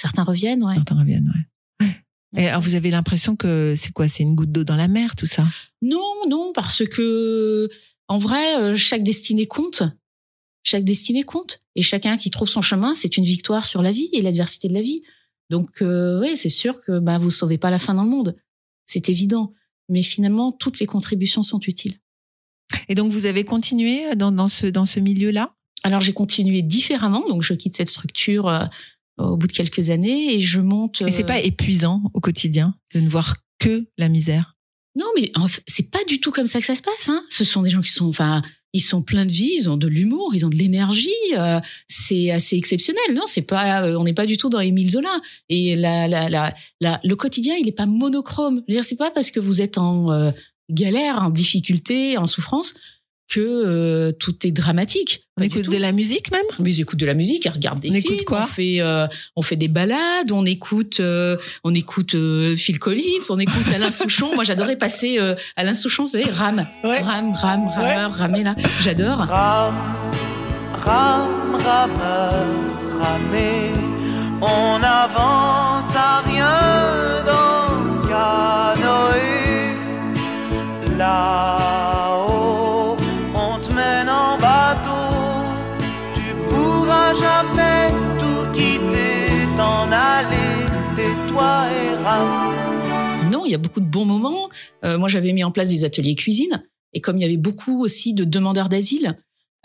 Certains 0.00 0.22
reviennent, 0.24 0.64
ouais. 0.64 0.76
Certains 0.76 0.98
reviennent, 0.98 1.30
ouais. 1.80 1.96
Et 2.36 2.48
alors 2.48 2.62
vous 2.62 2.74
avez 2.74 2.90
l'impression 2.90 3.36
que 3.36 3.74
c'est 3.76 3.92
quoi? 3.92 4.08
C'est 4.08 4.22
une 4.22 4.34
goutte 4.34 4.52
d'eau 4.52 4.64
dans 4.64 4.76
la 4.76 4.88
mer, 4.88 5.14
tout 5.16 5.26
ça? 5.26 5.44
Non, 5.82 6.14
non, 6.28 6.52
parce 6.54 6.84
que 6.86 7.68
en 8.08 8.18
vrai, 8.18 8.56
euh, 8.56 8.76
chaque 8.76 9.02
destinée 9.02 9.46
compte. 9.46 9.82
Chaque 10.62 10.84
destinée 10.84 11.24
compte. 11.24 11.60
Et 11.74 11.82
chacun 11.82 12.16
qui 12.16 12.30
trouve 12.30 12.48
son 12.48 12.62
chemin, 12.62 12.94
c'est 12.94 13.16
une 13.16 13.24
victoire 13.24 13.66
sur 13.66 13.82
la 13.82 13.92
vie 13.92 14.08
et 14.12 14.22
l'adversité 14.22 14.68
de 14.68 14.74
la 14.74 14.82
vie. 14.82 15.02
Donc, 15.50 15.82
euh, 15.82 16.20
oui, 16.20 16.36
c'est 16.36 16.48
sûr 16.48 16.80
que 16.80 16.98
bah, 16.98 17.18
vous 17.18 17.30
sauvez 17.30 17.58
pas 17.58 17.70
la 17.70 17.78
fin 17.78 17.94
dans 17.94 18.04
le 18.04 18.10
monde. 18.10 18.36
C'est 18.86 19.08
évident. 19.08 19.52
Mais 19.88 20.02
finalement, 20.02 20.52
toutes 20.52 20.78
les 20.78 20.86
contributions 20.86 21.42
sont 21.42 21.60
utiles. 21.60 21.98
Et 22.88 22.94
donc 22.94 23.10
vous 23.10 23.26
avez 23.26 23.44
continué 23.44 24.14
dans, 24.14 24.30
dans 24.30 24.48
ce 24.48 24.66
dans 24.66 24.86
ce 24.86 25.00
milieu-là? 25.00 25.52
Alors 25.82 26.00
j'ai 26.00 26.12
continué 26.12 26.62
différemment, 26.62 27.26
donc 27.28 27.42
je 27.42 27.54
quitte 27.54 27.74
cette 27.74 27.90
structure 27.90 28.48
euh, 28.48 28.66
au 29.20 29.36
bout 29.36 29.46
de 29.46 29.52
quelques 29.52 29.90
années 29.90 30.34
et 30.34 30.40
je 30.40 30.60
monte. 30.60 31.02
Et 31.06 31.10
c'est 31.12 31.24
euh, 31.24 31.26
pas 31.26 31.40
épuisant 31.40 32.02
au 32.14 32.20
quotidien 32.20 32.74
de 32.94 33.00
ne 33.00 33.08
voir 33.08 33.36
que 33.58 33.86
la 33.98 34.08
misère? 34.08 34.56
Non, 34.98 35.06
mais 35.16 35.30
en 35.36 35.46
fait, 35.46 35.62
c'est 35.68 35.90
pas 35.90 36.02
du 36.08 36.20
tout 36.20 36.32
comme 36.32 36.46
ça 36.48 36.58
que 36.60 36.66
ça 36.66 36.74
se 36.74 36.82
passe. 36.82 37.08
Hein. 37.08 37.22
Ce 37.28 37.44
sont 37.44 37.62
des 37.62 37.70
gens 37.70 37.80
qui 37.80 37.90
sont, 37.92 38.08
enfin, 38.08 38.42
ils 38.72 38.80
sont 38.80 39.02
pleins 39.02 39.24
de 39.26 39.32
vie, 39.32 39.52
ils 39.56 39.70
ont 39.70 39.76
de 39.76 39.86
l'humour, 39.86 40.32
ils 40.34 40.44
ont 40.44 40.48
de 40.48 40.56
l'énergie. 40.56 41.10
euh, 41.36 41.60
c'est 41.86 42.30
assez 42.32 42.56
exceptionnel. 42.56 43.14
Non, 43.14 43.22
c'est 43.26 43.42
pas, 43.42 43.84
euh, 43.84 43.96
on 43.96 44.04
n'est 44.04 44.12
pas 44.14 44.26
du 44.26 44.36
tout 44.36 44.48
dans 44.48 44.58
Émile 44.60 44.90
Zola. 44.90 45.20
Et 45.48 45.76
la, 45.76 46.08
la, 46.08 46.28
la, 46.28 46.54
la- 46.80 47.00
le 47.04 47.16
quotidien, 47.16 47.54
il 47.60 47.68
est 47.68 47.72
pas 47.72 47.86
monochrome. 47.86 48.62
C'est 48.82 48.96
pas 48.98 49.10
parce 49.12 49.30
que 49.30 49.38
vous 49.38 49.62
êtes 49.62 49.78
en 49.78 50.10
euh, 50.10 50.30
galère, 50.70 51.22
en 51.22 51.30
difficulté, 51.30 52.18
en 52.18 52.26
souffrance 52.26 52.74
que 53.30 53.40
euh, 53.40 54.10
tout 54.12 54.34
est 54.46 54.50
dramatique. 54.50 55.22
On 55.38 55.42
écoute 55.42 55.70
de 55.70 55.76
la 55.78 55.92
musique 55.92 56.30
même? 56.32 56.42
Ils 56.58 56.80
écoutent 56.80 56.98
de 56.98 57.06
la 57.06 57.14
musique, 57.14 57.44
ils 57.46 57.50
regardent 57.50 57.78
des 57.80 57.88
On 57.88 57.92
films. 57.94 58.04
écoute 58.14 58.24
quoi? 58.26 58.42
on 58.42 58.46
fait, 58.46 58.80
euh, 58.80 59.06
on 59.36 59.42
fait 59.42 59.54
des 59.56 59.68
balades, 59.68 60.32
on 60.32 60.44
écoute, 60.44 60.98
euh, 61.00 61.36
on 61.64 61.72
écoute 61.72 62.14
Phil 62.56 62.78
Collins, 62.80 63.24
on 63.30 63.38
écoute 63.38 63.64
Alain 63.74 63.90
Souchon. 63.92 64.34
Moi, 64.34 64.42
j'adorais 64.44 64.76
passer 64.76 65.18
Alain 65.56 65.74
Souchon, 65.74 66.02
vous 66.04 66.08
savez, 66.10 66.24
Ram, 66.30 66.66
Ouais. 66.84 66.98
Ram, 67.00 67.32
Ram, 67.32 67.68
rameur, 67.68 68.12
ramé 68.12 68.42
là. 68.42 68.54
J'adore. 68.82 69.18
Ram, 69.20 69.74
ram, 70.84 71.54
rameur, 71.54 72.44
ramé. 73.00 73.70
On 74.42 74.82
avance 74.82 75.94
à 75.94 76.20
rien 76.26 77.24
dans 77.24 77.92
ce 77.92 78.00
canoë. 78.08 79.76
Là-haut, 80.98 81.59
Non, 93.30 93.44
il 93.46 93.52
y 93.52 93.54
a 93.54 93.58
beaucoup 93.58 93.80
de 93.80 93.86
bons 93.86 94.04
moments. 94.04 94.48
Euh, 94.84 94.98
moi, 94.98 95.08
j'avais 95.08 95.32
mis 95.32 95.44
en 95.44 95.50
place 95.50 95.68
des 95.68 95.84
ateliers 95.84 96.14
cuisine. 96.14 96.62
Et 96.92 97.00
comme 97.00 97.16
il 97.16 97.20
y 97.20 97.24
avait 97.24 97.36
beaucoup 97.36 97.84
aussi 97.84 98.14
de 98.14 98.24
demandeurs 98.24 98.68
d'asile, 98.68 99.16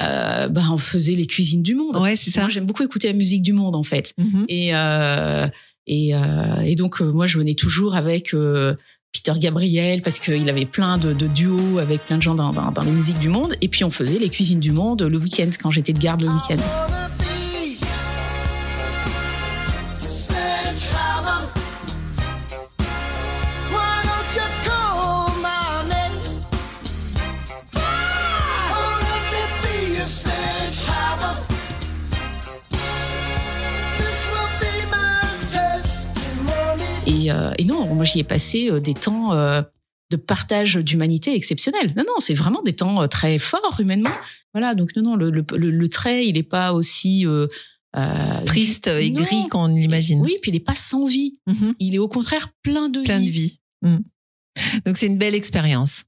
euh, 0.02 0.48
ben, 0.48 0.70
on 0.72 0.78
faisait 0.78 1.14
les 1.14 1.26
cuisines 1.26 1.64
du 1.64 1.76
monde. 1.76 1.98
Ouais, 1.98 2.16
c'est 2.16 2.30
ça. 2.30 2.42
Moi, 2.42 2.50
j'aime 2.50 2.66
beaucoup 2.66 2.84
écouter 2.84 3.08
la 3.08 3.14
musique 3.14 3.42
du 3.42 3.54
monde, 3.54 3.76
en 3.76 3.84
fait. 3.84 4.14
Mhm. 4.18 4.46
Et, 4.50 4.76
euh, 4.76 5.48
et, 5.88 6.16
euh, 6.16 6.60
et 6.66 6.76
donc, 6.76 7.02
moi, 7.02 7.26
je 7.26 7.38
venais 7.38 7.56
toujours 7.56 7.96
avec 7.96 8.34
euh, 8.34 8.76
Peter 9.14 9.34
Gabriel 9.40 10.02
parce 10.02 10.20
qu'il 10.20 10.48
avait 10.50 10.66
plein 10.66 10.98
de, 10.98 11.14
de 11.14 11.28
duos 11.28 11.80
avec 11.80 12.06
plein 12.06 12.18
de 12.18 12.22
gens 12.22 12.36
dans, 12.36 12.52
dans, 12.52 12.72
dans 12.72 12.82
les 12.84 12.92
musiques 12.92 13.20
du 13.20 13.30
monde. 13.30 13.56
Et 13.62 13.70
puis, 13.70 13.84
on 13.84 13.92
faisait 13.92 14.20
les 14.20 14.30
cuisines 14.30 14.60
du 14.60 14.72
monde 14.72 15.02
le 15.02 15.18
week-end, 15.18 15.50
quand 15.62 15.72
j'étais 15.72 15.94
de 15.94 16.00
garde 16.00 16.22
le 16.22 16.30
week-end. 16.30 17.05
Et, 37.26 37.32
euh, 37.32 37.52
et 37.58 37.66
non, 37.66 37.94
moi, 37.96 38.06
j'y 38.06 38.20
ai 38.20 38.24
passé 38.24 38.70
euh, 38.72 38.80
des 38.80 38.94
temps 38.94 39.34
euh, 39.34 39.62
de 40.12 40.18
partage 40.18 40.76
d'humanité 40.76 41.34
exceptionnels. 41.34 41.94
Non, 41.98 42.04
non, 42.08 42.20
c'est 42.20 42.34
vraiment 42.34 42.62
des 42.62 42.74
temps 42.74 43.08
très 43.08 43.38
forts 43.40 43.80
humainement. 43.80 44.14
Voilà, 44.54 44.76
donc 44.76 44.96
non, 44.96 45.04
non, 45.04 45.16
le, 45.16 45.30
le, 45.32 45.46
le, 45.56 45.72
le 45.72 45.88
trait, 45.90 46.28
il 46.28 46.34
n'est 46.34 46.44
pas 46.44 46.74
aussi... 46.74 47.26
euh, 47.26 47.48
Triste 48.46 48.88
et 48.88 49.10
non. 49.10 49.22
gris 49.24 49.48
qu'on 49.50 49.68
l'imagine. 49.68 50.20
Oui, 50.22 50.36
puis 50.42 50.52
il 50.52 50.54
n'est 50.56 50.60
pas 50.60 50.76
sans 50.76 51.06
vie. 51.06 51.38
Mhm. 51.48 51.76
Il 51.80 51.96
est 51.96 51.98
au 51.98 52.10
contraire 52.10 52.50
plein 52.62 52.90
de 52.90 53.02
Plein 53.04 53.20
de 53.20 53.24
vie. 53.24 53.30
vie. 53.32 53.60
Mhm. 53.84 54.04
Donc 54.86 54.98
c'est 54.98 55.08
une 55.08 55.18
belle 55.18 55.34
expérience 55.34 56.04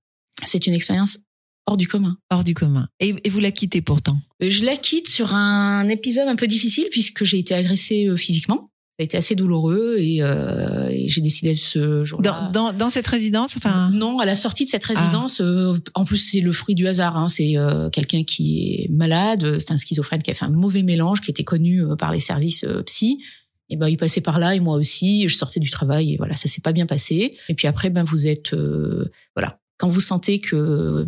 C'est 0.45 0.67
une 0.67 0.73
expérience 0.73 1.19
hors 1.65 1.77
du 1.77 1.87
commun. 1.87 2.17
hors 2.29 2.43
du 2.43 2.53
commun. 2.53 2.89
Et, 2.99 3.15
et 3.23 3.29
vous 3.29 3.39
la 3.39 3.51
quittez 3.51 3.81
pourtant? 3.81 4.17
Je 4.41 4.65
la 4.65 4.75
quitte 4.75 5.07
sur 5.07 5.33
un 5.33 5.87
épisode 5.87 6.27
un 6.27 6.35
peu 6.35 6.47
difficile 6.47 6.87
puisque 6.91 7.23
j'ai 7.23 7.39
été 7.39 7.53
agressée 7.55 8.09
physiquement. 8.17 8.65
Ça 8.97 9.03
a 9.03 9.05
été 9.05 9.17
assez 9.17 9.35
douloureux 9.35 9.97
et, 9.99 10.23
euh, 10.23 10.87
et 10.89 11.07
j'ai 11.07 11.21
décidé 11.21 11.53
ce 11.53 12.03
jour-là. 12.03 12.49
Dans, 12.51 12.71
dans, 12.71 12.73
dans 12.73 12.89
cette 12.89 13.05
résidence, 13.05 13.55
enfin, 13.55 13.91
Non, 13.91 14.17
à 14.17 14.25
la 14.25 14.33
sortie 14.33 14.65
de 14.65 14.71
cette 14.71 14.85
résidence, 14.85 15.39
euh, 15.39 15.77
en 15.93 16.03
plus 16.03 16.17
c'est 16.17 16.39
le 16.39 16.51
fruit 16.51 16.73
du 16.73 16.87
hasard. 16.87 17.15
Hein, 17.15 17.29
c'est 17.29 17.57
euh, 17.57 17.91
quelqu'un 17.91 18.23
qui 18.23 18.73
est 18.73 18.91
malade, 18.91 19.59
c'est 19.59 19.71
un 19.71 19.77
schizophrène 19.77 20.23
qui 20.23 20.31
a 20.31 20.33
fait 20.33 20.45
un 20.45 20.49
mauvais 20.49 20.81
mélange, 20.81 21.21
qui 21.21 21.29
était 21.29 21.43
connu 21.43 21.83
euh, 21.83 21.95
par 21.95 22.11
les 22.11 22.19
services 22.19 22.63
euh, 22.63 22.81
psy. 22.83 23.23
Et 23.69 23.75
ben 23.75 23.87
il 23.87 23.97
passait 23.97 24.21
par 24.21 24.39
là 24.39 24.55
et 24.55 24.59
moi 24.59 24.75
aussi. 24.77 25.27
Je 25.27 25.35
sortais 25.35 25.59
du 25.59 25.69
travail 25.69 26.13
et 26.13 26.17
voilà, 26.17 26.35
ça 26.35 26.47
s'est 26.47 26.61
pas 26.61 26.73
bien 26.73 26.87
passé. 26.87 27.37
Et 27.49 27.53
puis 27.53 27.67
après, 27.67 27.91
ben 27.91 28.03
vous 28.03 28.25
êtes 28.25 28.53
euh, 28.53 29.11
voilà, 29.35 29.59
quand 29.77 29.89
vous 29.89 30.01
sentez 30.01 30.39
que 30.39 31.05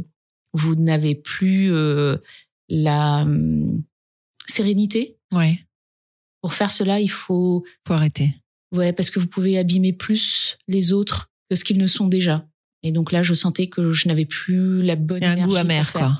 vous 0.53 0.75
n'avez 0.75 1.15
plus 1.15 1.73
euh, 1.73 2.17
la 2.67 3.21
hum, 3.21 3.81
sérénité 4.47 5.17
ouais, 5.31 5.59
pour 6.41 6.53
faire 6.53 6.71
cela, 6.71 6.99
il 6.99 7.09
faut 7.09 7.63
faut 7.87 7.93
arrêter. 7.93 8.33
Ouais, 8.75 8.93
parce 8.93 9.09
que 9.09 9.19
vous 9.19 9.27
pouvez 9.27 9.57
abîmer 9.57 9.93
plus 9.93 10.57
les 10.67 10.93
autres 10.93 11.29
que 11.49 11.55
ce 11.55 11.63
qu'ils 11.63 11.77
ne 11.79 11.87
sont 11.87 12.07
déjà. 12.07 12.45
Et 12.83 12.91
donc 12.91 13.11
là, 13.11 13.23
je 13.23 13.33
sentais 13.33 13.67
que 13.67 13.91
je 13.91 14.07
n'avais 14.07 14.25
plus 14.25 14.81
la 14.83 14.95
bonne 14.95 15.19
Il 15.21 15.23
y 15.23 15.27
a 15.27 15.31
un 15.31 15.47
goût 15.47 15.55
amer, 15.55 15.91
quoi. 15.91 16.19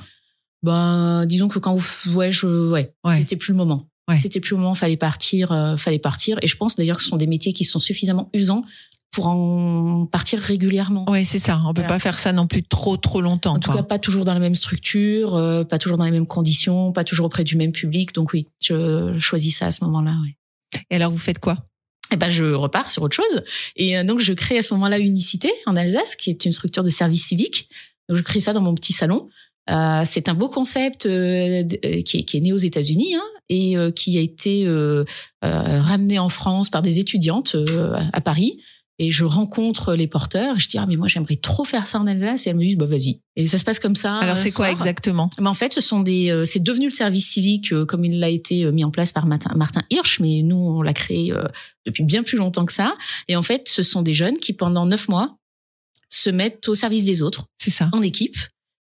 Ben, 0.63 1.25
disons 1.25 1.47
que 1.47 1.59
quand 1.59 1.75
vous, 1.75 2.13
ouais, 2.15 2.31
je, 2.31 2.71
ouais, 2.71 2.93
Ouais. 3.05 3.19
c'était 3.19 3.37
plus 3.37 3.51
le 3.53 3.57
moment. 3.57 3.87
Ouais. 4.09 4.17
C'était 4.19 4.39
plus 4.39 4.55
le 4.55 4.61
moment. 4.61 4.73
Fallait 4.73 4.97
partir, 4.97 5.51
euh, 5.51 5.77
fallait 5.77 5.99
partir. 5.99 6.37
Et 6.41 6.47
je 6.47 6.57
pense 6.57 6.75
d'ailleurs 6.75 6.97
que 6.97 7.03
ce 7.03 7.09
sont 7.09 7.15
des 7.15 7.27
métiers 7.27 7.53
qui 7.53 7.63
sont 7.63 7.79
suffisamment 7.79 8.29
usants 8.33 8.63
pour 9.11 9.27
en 9.27 10.05
partir 10.05 10.39
régulièrement. 10.39 11.09
Ouais, 11.09 11.23
c'est 11.23 11.39
ça. 11.39 11.59
On 11.65 11.73
peut 11.73 11.81
Voilà. 11.81 11.95
pas 11.95 11.99
faire 11.99 12.19
ça 12.19 12.31
non 12.31 12.47
plus 12.47 12.63
trop 12.63 12.95
trop 12.97 13.21
longtemps. 13.21 13.55
En 13.55 13.59
tout 13.59 13.71
quoi. 13.71 13.81
cas, 13.81 13.83
pas 13.83 13.99
toujours 13.99 14.25
dans 14.25 14.33
la 14.33 14.39
même 14.39 14.55
structure, 14.55 15.35
euh, 15.35 15.63
pas 15.63 15.77
toujours 15.79 15.97
dans 15.97 16.05
les 16.05 16.11
mêmes 16.11 16.27
conditions, 16.27 16.91
pas 16.91 17.03
toujours 17.03 17.25
auprès 17.25 17.43
du 17.43 17.55
même 17.55 17.71
public. 17.71 18.13
Donc 18.13 18.33
oui, 18.33 18.47
je 18.61 19.17
choisis 19.19 19.57
ça 19.57 19.67
à 19.67 19.71
ce 19.71 19.83
moment-là. 19.85 20.15
Ouais. 20.23 20.35
Et 20.91 20.95
alors 20.95 21.11
vous 21.11 21.17
faites 21.17 21.39
quoi? 21.39 21.57
Eh 22.11 22.17
ben, 22.17 22.29
je 22.29 22.43
repars 22.43 22.89
sur 22.89 23.03
autre 23.03 23.15
chose. 23.15 23.43
Et 23.75 23.97
euh, 23.97 24.03
donc, 24.03 24.19
je 24.19 24.33
crée 24.33 24.57
à 24.57 24.61
ce 24.63 24.73
moment-là 24.73 24.97
Unicité 24.97 25.51
en 25.67 25.75
Alsace, 25.75 26.15
qui 26.15 26.31
est 26.31 26.43
une 26.45 26.51
structure 26.51 26.81
de 26.81 26.89
service 26.89 27.25
civique. 27.25 27.69
Donc, 28.07 28.17
je 28.17 28.23
crée 28.23 28.39
ça 28.39 28.51
dans 28.53 28.61
mon 28.61 28.73
petit 28.73 28.93
salon. 28.93 29.29
Euh, 29.69 30.01
c'est 30.05 30.29
un 30.29 30.33
beau 30.33 30.49
concept 30.49 31.05
euh, 31.05 31.63
qui, 32.03 32.17
est, 32.17 32.23
qui 32.23 32.37
est 32.37 32.39
né 32.39 32.51
aux 32.51 32.57
États-Unis 32.57 33.13
hein, 33.15 33.23
et 33.49 33.77
euh, 33.77 33.91
qui 33.91 34.17
a 34.17 34.21
été 34.21 34.65
ramené 35.41 36.17
en 36.17 36.29
France 36.29 36.69
par 36.69 36.81
des 36.81 36.99
étudiantes 36.99 37.55
à 38.13 38.21
Paris. 38.21 38.59
Et 39.01 39.11
je 39.11 39.23
rencontre 39.23 39.93
les 39.93 40.07
porteurs 40.07 40.57
et 40.57 40.59
je 40.59 40.67
dis 40.67 40.77
ah 40.77 40.85
mais 40.85 40.97
moi 40.97 41.07
j'aimerais 41.07 41.37
trop 41.37 41.63
faire 41.63 41.87
ça 41.87 41.99
en 41.99 42.05
Alsace 42.05 42.45
et 42.45 42.49
elles 42.49 42.57
me 42.57 42.63
disent 42.65 42.75
bah 42.75 42.85
vas-y. 42.85 43.21
Et 43.37 43.47
ça 43.47 43.57
se 43.57 43.63
passe 43.63 43.79
comme 43.79 43.95
ça. 43.95 44.17
Alors 44.17 44.35
un 44.35 44.37
c'est 44.37 44.51
quoi 44.51 44.69
exactement? 44.69 45.29
Mais 45.39 45.47
en 45.47 45.53
fait, 45.53 45.71
ce 45.71 45.79
sont 45.79 46.01
des, 46.01 46.29
euh, 46.31 46.43
c'est 46.43 46.59
devenu 46.61 46.85
le 46.87 46.93
service 46.93 47.29
civique 47.29 47.71
euh, 47.71 47.85
comme 47.85 48.03
il 48.03 48.19
l'a 48.19 48.29
été 48.29 48.65
euh, 48.65 48.71
mis 48.73 48.83
en 48.83 48.91
place 48.91 49.11
par 49.13 49.25
Martin, 49.25 49.53
Martin 49.55 49.81
Hirsch, 49.89 50.19
mais 50.19 50.41
nous 50.43 50.57
on 50.57 50.81
l'a 50.81 50.93
créé 50.93 51.31
euh, 51.31 51.43
depuis 51.85 52.03
bien 52.03 52.23
plus 52.23 52.37
longtemps 52.37 52.65
que 52.65 52.73
ça. 52.73 52.95
Et 53.29 53.35
en 53.37 53.41
fait, 53.43 53.69
ce 53.69 53.81
sont 53.83 54.01
des 54.01 54.13
jeunes 54.13 54.37
qui 54.37 54.51
pendant 54.53 54.85
neuf 54.85 55.07
mois 55.07 55.37
se 56.09 56.29
mettent 56.29 56.67
au 56.67 56.75
service 56.75 57.05
des 57.05 57.21
autres 57.21 57.45
C'est 57.57 57.71
ça. 57.71 57.89
en 57.93 58.01
équipe 58.01 58.35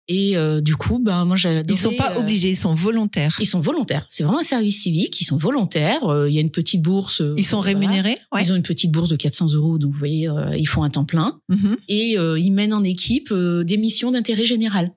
Et 0.09 0.35
euh, 0.35 0.59
du 0.59 0.75
coup, 0.75 0.99
ben 0.99 1.23
moi 1.23 1.37
j'ai 1.37 1.63
Ils 1.67 1.77
sont 1.77 1.93
pas 1.95 2.17
obligés, 2.17 2.49
ils 2.49 2.55
sont 2.57 2.73
volontaires. 2.75 3.37
Ils 3.39 3.45
sont 3.45 3.61
volontaires. 3.61 4.05
C'est 4.09 4.23
vraiment 4.23 4.39
un 4.39 4.43
service 4.43 4.81
civique. 4.83 5.19
Ils 5.21 5.25
sont 5.25 5.37
volontaires. 5.37 6.03
Euh, 6.09 6.29
Il 6.29 6.35
y 6.35 6.39
a 6.39 6.41
une 6.41 6.51
petite 6.51 6.81
bourse. 6.81 7.21
euh, 7.21 7.35
Ils 7.37 7.45
sont 7.45 7.61
voilà. 7.61 7.79
rémunérés 7.79 8.17
Ouais. 8.33 8.43
Ils 8.43 8.51
ont 8.51 8.55
une 8.55 8.63
petite 8.63 8.91
bourse 8.91 9.09
de 9.09 9.15
400 9.15 9.53
euros, 9.53 9.77
donc 9.77 9.93
vous 9.93 9.97
voyez, 9.99 10.27
euh, 10.27 10.55
ils 10.57 10.65
font 10.67 10.83
un 10.83 10.89
temps 10.89 11.05
plein 11.05 11.39
Mhm. 11.49 11.77
et 11.87 12.17
euh, 12.17 12.37
ils 12.37 12.51
mènent 12.51 12.73
en 12.73 12.83
équipe 12.83 13.29
euh, 13.31 13.63
des 13.63 13.77
missions 13.77 14.11
d'intérêt 14.11 14.45
général. 14.45 14.91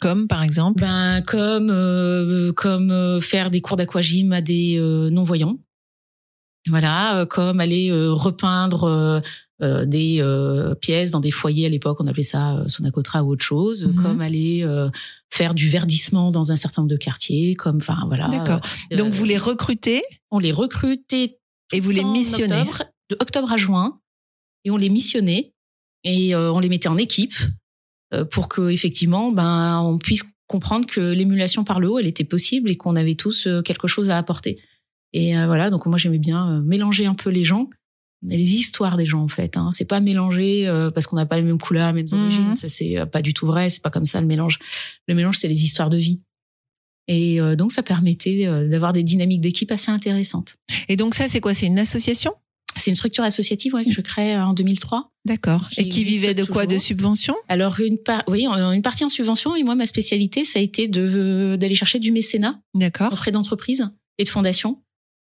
Comme 0.00 0.26
par 0.28 0.42
exemple? 0.42 0.80
Ben 0.80 1.20
comme 1.26 1.68
euh, 1.70 2.52
comme 2.54 2.90
euh, 2.90 3.20
faire 3.20 3.50
des 3.50 3.60
cours 3.60 3.76
d'aquagym 3.76 4.32
à 4.32 4.40
des 4.40 4.76
euh, 4.78 5.10
non 5.10 5.24
voyants. 5.24 5.58
Voilà, 6.70 7.18
euh, 7.20 7.26
comme 7.26 7.60
aller 7.60 7.90
euh, 7.90 8.12
repeindre 8.12 9.22
euh, 9.62 9.84
des 9.84 10.24
pièces 10.80 11.10
dans 11.10 11.20
des 11.20 11.30
foyers 11.30 11.66
à 11.66 11.68
l'époque, 11.68 11.98
on 12.00 12.06
appelait 12.06 12.22
ça 12.22 12.64
Sonacotra 12.66 13.22
ou 13.22 13.32
autre 13.32 13.44
chose, 13.44 13.84
Mhm. 13.84 13.94
comme 13.94 14.20
aller 14.22 14.66
faire 15.28 15.52
du 15.52 15.68
verdissement 15.68 16.30
dans 16.30 16.50
un 16.50 16.56
certain 16.56 16.80
nombre 16.80 16.90
de 16.92 16.96
quartiers, 16.96 17.54
comme 17.56 17.76
enfin 17.76 17.98
voilà. 18.06 18.26
D'accord. 18.28 18.60
Donc 18.96 19.12
vous 19.12 19.26
les 19.26 19.36
recrutez 19.36 20.02
on 20.30 20.38
les 20.38 20.52
recrutait 20.52 21.38
et 21.74 21.80
vous 21.80 21.90
les 21.90 22.04
missionnez. 22.04 22.60
octobre, 22.60 22.84
de 23.10 23.16
octobre 23.20 23.52
à 23.52 23.58
juin, 23.58 24.00
et 24.64 24.70
on 24.70 24.78
les 24.78 24.88
missionnait 24.88 25.52
et 26.04 26.34
on 26.34 26.58
les 26.58 26.70
mettait 26.70 26.88
en 26.88 26.96
équipe 26.96 27.34
pour 28.30 28.48
que 28.48 28.70
effectivement, 28.70 29.30
ben, 29.30 29.80
on 29.80 29.98
puisse 29.98 30.22
comprendre 30.46 30.86
que 30.86 31.00
l'émulation 31.00 31.64
par 31.64 31.80
le 31.80 31.90
haut, 31.90 31.98
elle 31.98 32.06
était 32.06 32.24
possible 32.24 32.70
et 32.70 32.76
qu'on 32.76 32.96
avait 32.96 33.14
tous 33.14 33.46
quelque 33.62 33.88
chose 33.88 34.08
à 34.08 34.16
apporter. 34.16 34.58
Et 35.12 35.36
euh, 35.36 35.46
voilà, 35.46 35.70
donc 35.70 35.86
moi 35.86 35.98
j'aimais 35.98 36.18
bien 36.18 36.48
euh, 36.50 36.60
mélanger 36.62 37.06
un 37.06 37.14
peu 37.14 37.30
les 37.30 37.44
gens, 37.44 37.68
les 38.22 38.54
histoires 38.54 38.96
des 38.96 39.06
gens 39.06 39.22
en 39.22 39.28
fait. 39.28 39.56
Hein. 39.56 39.70
C'est 39.72 39.84
pas 39.86 40.00
mélanger 40.00 40.68
euh, 40.68 40.90
parce 40.90 41.06
qu'on 41.06 41.16
n'a 41.16 41.26
pas 41.26 41.36
les 41.36 41.42
mêmes 41.42 41.58
couleurs, 41.58 41.88
les 41.92 42.02
mêmes 42.02 42.06
Mhm. 42.12 42.20
origines. 42.22 42.54
Ça 42.54 42.68
c'est 42.68 42.96
pas 43.10 43.22
du 43.22 43.34
tout 43.34 43.46
vrai. 43.46 43.70
C'est 43.70 43.82
pas 43.82 43.90
comme 43.90 44.04
ça 44.04 44.20
le 44.20 44.26
mélange. 44.26 44.58
Le 45.08 45.14
mélange 45.14 45.36
c'est 45.38 45.48
les 45.48 45.64
histoires 45.64 45.88
de 45.90 45.96
vie. 45.96 46.20
Et 47.08 47.40
euh, 47.40 47.56
donc 47.56 47.72
ça 47.72 47.82
permettait 47.82 48.46
euh, 48.46 48.68
d'avoir 48.68 48.92
des 48.92 49.02
dynamiques 49.02 49.40
d'équipe 49.40 49.72
assez 49.72 49.90
intéressantes. 49.90 50.54
Et 50.88 50.96
donc 50.96 51.14
ça, 51.14 51.28
c'est 51.28 51.40
quoi? 51.40 51.54
C'est 51.54 51.66
une 51.66 51.78
association? 51.78 52.34
C'est 52.76 52.90
une 52.92 52.94
structure 52.96 53.24
associative 53.24 53.74
ouais, 53.74 53.84
que 53.84 53.90
je 53.90 54.00
crée 54.00 54.38
en 54.38 54.52
2003. 54.52 55.10
D'accord. 55.24 55.66
Et 55.76 55.88
qui 55.88 56.04
vivait 56.04 56.34
de 56.34 56.44
quoi? 56.44 56.66
De 56.66 56.78
subventions? 56.78 57.34
Alors 57.48 57.80
une 57.80 57.98
oui, 58.28 58.46
une 58.46 58.82
partie 58.82 59.04
en 59.04 59.08
subvention 59.08 59.56
et 59.56 59.64
moi 59.64 59.74
ma 59.74 59.86
spécialité 59.86 60.44
ça 60.44 60.60
a 60.60 60.62
été 60.62 60.86
de 60.86 61.56
d'aller 61.58 61.74
chercher 61.74 61.98
du 61.98 62.12
mécénat 62.12 62.60
auprès 63.10 63.32
d'entreprises 63.32 63.90
et 64.18 64.24
de 64.24 64.28
fondations. 64.28 64.80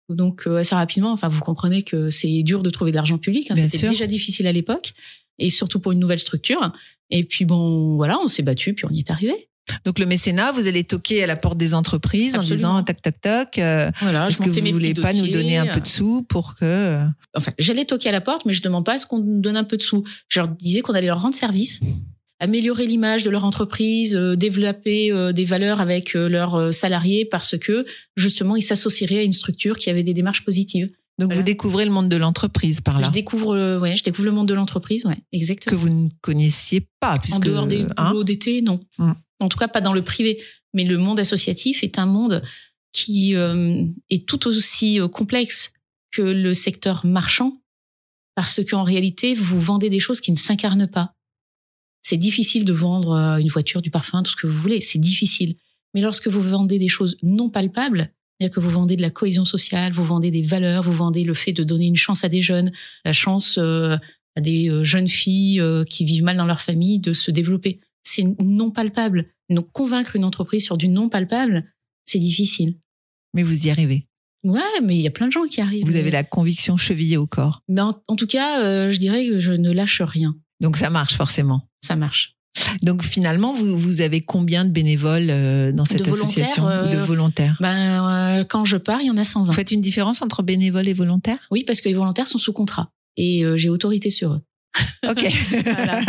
Donc 0.09 0.43
euh, 0.47 0.57
assez 0.57 0.75
rapidement, 0.75 1.11
enfin 1.11 1.29
vous 1.29 1.39
comprenez 1.39 1.81
que 1.83 2.09
c'est 2.09 2.43
dur 2.43 2.61
de 2.63 2.69
trouver 2.69 2.91
de 2.91 2.95
l'argent 2.97 3.17
public, 3.17 3.49
hein, 3.51 3.55
c'était 3.55 3.77
déjà 3.89 4.07
difficile 4.07 4.47
à 4.47 4.51
l'époque 4.51 4.93
et 5.39 5.49
surtout 5.49 5.79
pour 5.79 5.91
une 5.91 5.99
nouvelle 5.99 6.19
structure. 6.19 6.73
Et 7.09 7.23
puis 7.23 7.45
bon, 7.45 7.95
voilà, 7.95 8.19
on 8.23 8.27
s'est 8.27 8.43
battu 8.43 8.73
puis 8.73 8.85
on 8.85 8.89
y 8.89 8.99
est 8.99 9.11
arrivé. 9.11 9.49
Donc 9.85 9.97
le 9.97 10.05
mécénat, 10.05 10.51
vous 10.51 10.67
allez 10.67 10.83
toquer 10.83 11.23
à 11.23 11.27
la 11.27 11.37
porte 11.37 11.57
des 11.57 11.73
entreprises 11.73 12.35
en 12.35 12.43
disant 12.43 12.83
tac 12.83 13.01
tac 13.01 13.21
tac. 13.21 13.57
euh, 13.59 13.89
Voilà, 14.01 14.27
Est-ce 14.27 14.39
que 14.41 14.49
vous 14.49 14.71
voulez 14.73 14.93
pas 14.93 15.13
nous 15.13 15.27
donner 15.29 15.57
un 15.57 15.67
peu 15.67 15.79
de 15.79 15.87
sous 15.87 16.23
pour 16.23 16.55
que 16.55 16.99
enfin, 17.33 17.53
j'allais 17.57 17.85
toquer 17.85 18.09
à 18.09 18.11
la 18.11 18.19
porte, 18.19 18.45
mais 18.45 18.51
je 18.51 18.61
demande 18.61 18.85
pas 18.85 18.95
à 18.95 18.97
ce 18.97 19.05
qu'on 19.05 19.19
nous 19.19 19.39
donne 19.39 19.55
un 19.55 19.63
peu 19.63 19.77
de 19.77 19.81
sous. 19.81 20.03
Je 20.27 20.39
leur 20.41 20.49
disais 20.49 20.81
qu'on 20.81 20.93
allait 20.93 21.07
leur 21.07 21.21
rendre 21.21 21.33
service, 21.35 21.79
améliorer 22.39 22.85
l'image 22.85 23.23
de 23.23 23.29
leur 23.29 23.45
entreprise, 23.45 24.15
euh, 24.15 24.35
développer 24.35 25.11
euh, 25.11 25.31
des 25.31 25.45
valeurs 25.45 25.79
avec 25.81 26.15
euh, 26.15 26.27
leurs 26.27 26.73
salariés 26.73 27.25
parce 27.25 27.57
que 27.57 27.85
justement 28.17 28.55
ils 28.55 28.61
s'associeraient 28.63 29.19
à 29.19 29.23
une 29.23 29.33
structure 29.33 29.77
qui 29.77 29.89
avait 29.89 30.03
des 30.03 30.13
démarches 30.13 30.43
positives. 30.43 30.87
donc 31.19 31.29
Voilà. 31.29 31.35
vous 31.35 31.43
découvrez 31.43 31.85
le 31.85 31.91
monde 31.91 32.09
de 32.09 32.17
l'entreprise 32.17 32.81
par 32.81 32.99
là 32.99 33.07
Je 33.07 33.11
découvre, 33.11 33.55
le- 33.55 33.79
ouais, 33.79 33.95
je 33.95 34.03
découvre 34.03 34.25
le 34.25 34.31
monde 34.33 34.47
de 34.47 34.53
l'entreprise, 34.53 35.05
ouais, 35.05 35.15
que 35.15 35.21
exactement. 35.31 35.79
vous 35.79 35.89
ne 35.89 36.09
connaissiez 36.21 36.87
pas 36.99 37.17
puisque 37.19 37.37
en 37.37 37.39
dehors 37.39 37.65
des 37.67 37.85
hein, 37.97 38.09
boulots 38.09 38.23
d'été, 38.23 38.61
non. 38.61 38.79
Mm. 38.97 39.13
En 39.39 39.49
tout 39.49 39.57
cas, 39.57 39.67
pas 39.67 39.81
dans 39.81 39.93
le 39.93 40.03
privé. 40.03 40.41
Mais 40.73 40.83
le 40.85 40.97
monde 40.97 41.19
associatif 41.19 41.83
est 41.83 41.99
un 41.99 42.05
monde 42.07 42.41
qui 42.93 43.33
est 43.33 44.27
tout 44.27 44.47
aussi 44.47 44.99
complexe 45.11 45.71
que 46.11 46.21
le 46.21 46.53
secteur 46.53 47.05
marchand, 47.05 47.61
parce 48.35 48.61
qu'en 48.63 48.83
réalité, 48.83 49.33
vous 49.35 49.59
vendez 49.59 49.89
des 49.89 49.99
choses 49.99 50.19
qui 50.19 50.31
ne 50.31 50.37
s'incarnent 50.37 50.87
pas. 50.87 51.12
C'est 52.03 52.17
difficile 52.17 52.65
de 52.65 52.73
vendre 52.73 53.11
euh, 53.11 53.37
une 53.37 53.49
voiture, 53.49 53.81
du 53.81 53.89
parfum, 53.89 54.23
tout 54.23 54.31
ce 54.31 54.35
que 54.35 54.47
vous 54.47 54.59
voulez. 54.59 54.81
C'est 54.81 54.99
difficile. 54.99 55.55
Mais 55.93 56.01
lorsque 56.01 56.27
vous 56.27 56.41
vendez 56.41 56.79
des 56.79 56.89
choses 56.89 57.17
non 57.23 57.49
palpables, 57.49 58.11
c'est-à-dire 58.39 58.55
que 58.55 58.59
vous 58.59 58.69
vendez 58.69 58.95
de 58.97 59.01
la 59.01 59.09
cohésion 59.09 59.45
sociale, 59.45 59.93
vous 59.93 60.03
vendez 60.03 60.31
des 60.31 60.43
valeurs, 60.43 60.83
vous 60.83 60.93
vendez 60.93 61.23
le 61.23 61.33
fait 61.33 61.53
de 61.53 61.63
donner 61.63 61.85
une 61.85 61.95
chance 61.95 62.23
à 62.23 62.29
des 62.29 62.41
jeunes, 62.41 62.71
la 63.05 63.13
chance 63.13 63.57
euh, 63.57 63.95
à 64.35 64.41
des 64.41 64.69
euh, 64.69 64.83
jeunes 64.83 65.07
filles 65.07 65.61
euh, 65.61 65.83
qui 65.85 66.03
vivent 66.03 66.23
mal 66.23 66.37
dans 66.37 66.45
leur 66.45 66.59
famille 66.59 66.99
de 66.99 67.13
se 67.13 67.31
développer. 67.31 67.79
C'est 68.03 68.25
non 68.41 68.71
palpable. 68.71 69.27
Donc 69.49 69.71
convaincre 69.71 70.15
une 70.15 70.25
entreprise 70.25 70.65
sur 70.65 70.77
du 70.77 70.87
non 70.87 71.09
palpable, 71.09 71.71
c'est 72.05 72.19
difficile. 72.19 72.75
mais 73.33 73.43
vous 73.43 73.67
y 73.67 73.69
arrivez. 73.69 74.07
Ouais, 74.43 74.59
mais 74.83 74.95
il 74.97 75.01
y 75.01 75.07
a 75.07 75.11
plein 75.11 75.27
de 75.27 75.31
gens 75.31 75.45
qui 75.45 75.61
arrivent. 75.61 75.85
Vous 75.85 75.95
avez 75.95 76.11
la 76.11 76.23
conviction 76.25 76.75
chevillée 76.75 77.15
au 77.15 77.27
corps. 77.27 77.61
Mais 77.69 77.79
en, 77.79 78.01
en 78.07 78.15
tout 78.17 78.27
cas, 78.27 78.61
euh, 78.61 78.89
je 78.89 78.97
dirais 78.97 79.25
que 79.25 79.39
je 79.39 79.53
ne 79.53 79.71
lâche 79.71 80.01
rien. 80.01 80.35
Donc 80.63 80.77
ça 80.77 80.89
marche 80.89 81.15
forcément. 81.15 81.67
Ça 81.81 81.95
marche. 81.95 82.35
Donc 82.81 83.03
finalement, 83.03 83.53
vous, 83.53 83.77
vous 83.77 84.01
avez 84.01 84.21
combien 84.21 84.63
de 84.63 84.69
bénévoles 84.71 85.27
euh, 85.29 85.71
dans 85.71 85.85
cette 85.85 86.03
De 86.03 86.11
association 86.11 86.65
ou 86.65 86.89
de 86.89 86.97
euh, 86.97 87.03
volontaires? 87.03 87.57
Ben, 87.59 88.39
euh, 88.39 88.43
quand 88.43 88.63
je 88.63 88.77
pars, 88.77 89.01
il 89.01 89.07
y 89.07 89.11
en 89.11 89.17
a 89.17 89.23
120. 89.23 89.45
Vous 89.45 89.53
faites 89.53 89.71
une 89.71 89.81
différence 89.81 90.21
entre 90.21 90.43
bénévoles 90.43 90.87
et 90.87 90.93
volontaires? 90.93 91.39
Oui, 91.51 91.63
parce 91.65 91.81
que 91.81 91.89
les 91.89 91.95
volontaires 91.95 92.27
sont 92.27 92.37
sous 92.37 92.53
contrat 92.53 92.91
et 93.17 93.43
euh, 93.43 93.57
j'ai 93.57 93.69
autorité 93.69 94.09
sur 94.09 94.33
eux. 94.33 94.41
Ok. 95.07 95.27
Voilà. 95.65 96.01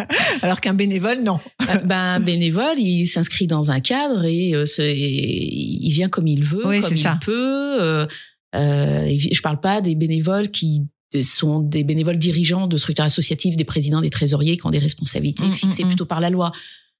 Alors 0.42 0.60
qu'un 0.60 0.74
bénévole, 0.74 1.22
non. 1.22 1.40
Euh, 1.62 1.78
ben, 1.84 2.20
bénévole, 2.20 2.78
il 2.78 3.06
s'inscrit 3.06 3.46
dans 3.46 3.70
un 3.70 3.80
cadre 3.80 4.24
et, 4.24 4.54
euh, 4.54 4.64
il 4.78 5.90
vient 5.92 6.08
comme 6.08 6.26
il 6.28 6.44
veut, 6.44 6.66
Oui, 6.66 6.80
comme 6.80 6.92
il 6.94 6.98
ça. 7.02 7.18
peut. 7.22 7.82
Euh, 7.82 8.06
euh, 8.54 9.16
je 9.18 9.40
parle 9.42 9.60
pas 9.60 9.80
des 9.80 9.94
bénévoles 9.94 10.50
qui 10.50 10.82
sont 11.22 11.60
des 11.60 11.84
bénévoles 11.84 12.18
dirigeants 12.18 12.66
de 12.66 12.76
structures 12.76 13.04
associatives, 13.04 13.56
des 13.56 13.64
présidents, 13.64 14.00
des 14.00 14.10
trésoriers 14.10 14.56
qui 14.56 14.66
ont 14.66 14.70
des 14.70 14.78
responsabilités 14.78 15.34
Mm, 15.42 15.52
fixées 15.52 15.82
mm, 15.82 15.86
mm. 15.86 15.88
plutôt 15.88 16.06
par 16.06 16.20
la 16.20 16.30
loi. 16.30 16.52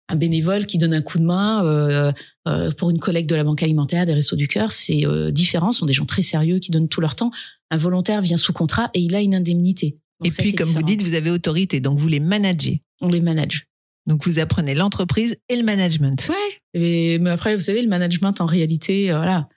Un 0.09 0.16
bénévole 0.16 0.66
qui 0.66 0.77
donne 0.77 0.92
un 0.92 1.00
coup 1.00 1.18
de 1.18 1.24
main 1.24 1.64
euh, 1.64 2.12
euh, 2.46 2.70
pour 2.72 2.90
une 2.90 2.98
collecte 2.98 3.29
de 3.31 3.37
la 3.37 3.44
banque 3.44 3.62
alimentaire, 3.62 4.05
des 4.05 4.12
restos 4.12 4.37
du 4.37 4.48
cœur, 4.48 4.70
c'est 4.72 5.07
euh, 5.07 5.31
différent. 5.31 5.72
Ce 5.72 5.79
sont 5.79 5.87
des 5.87 5.94
gens 5.94 6.05
très 6.05 6.20
sérieux 6.20 6.59
qui 6.59 6.70
donnent 6.70 6.88
tout 6.88 7.00
leur 7.00 7.14
temps. 7.14 7.31
Un 7.70 7.79
volontaire 7.79 8.20
vient 8.20 8.37
sous 8.37 8.53
contrat 8.53 8.90
et 8.92 9.00
il 9.00 9.14
a 9.14 9.22
une 9.22 9.35
indemnité. 9.35 9.98
Donc 10.20 10.27
et 10.27 10.31
ça, 10.31 10.42
puis, 10.42 10.55
comme 10.55 10.68
vous 10.68 10.83
dites, 10.83 11.03
vous 11.03 11.14
avez 11.14 11.31
autorité, 11.31 11.81
donc 11.81 11.98
vous 11.98 12.09
les 12.09 12.20
managez. 12.20 12.83
on 13.00 13.09
les 13.09 13.22
manage. 13.22 13.66
Donc 14.07 14.27
vous 14.27 14.38
apprenez 14.38 14.74
l'entreprise 14.74 15.37
et 15.48 15.57
le 15.57 15.62
management. 15.62 16.29
Ouais. 16.29 16.35
Et, 16.81 17.18
mais 17.18 17.31
après, 17.31 17.57
vous 17.57 17.62
savez, 17.62 17.81
le 17.81 17.88
management, 17.88 18.38
en 18.42 18.46
réalité, 18.46 19.07
voilà, 19.07 19.48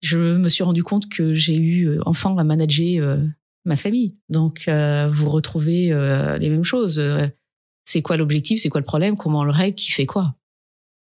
je 0.00 0.18
me 0.18 0.48
suis 0.48 0.64
rendu 0.64 0.82
compte 0.82 1.08
que 1.08 1.32
j'ai 1.32 1.56
eu 1.56 2.00
enfant 2.04 2.36
à 2.38 2.42
manager 2.42 3.18
ma 3.64 3.76
famille. 3.76 4.14
Donc, 4.28 4.64
euh, 4.68 5.08
vous 5.08 5.28
retrouvez 5.28 5.92
euh, 5.92 6.38
les 6.38 6.48
mêmes 6.48 6.64
choses. 6.64 6.98
Euh, 6.98 7.26
C'est 7.84 8.02
quoi 8.02 8.16
l'objectif 8.16 8.60
C'est 8.60 8.68
quoi 8.68 8.80
le 8.80 8.84
problème 8.86 9.16
Comment 9.16 9.40
on 9.40 9.44
le 9.44 9.52
règle 9.52 9.74
Qui 9.76 9.90
fait 9.90 10.06
quoi? 10.06 10.34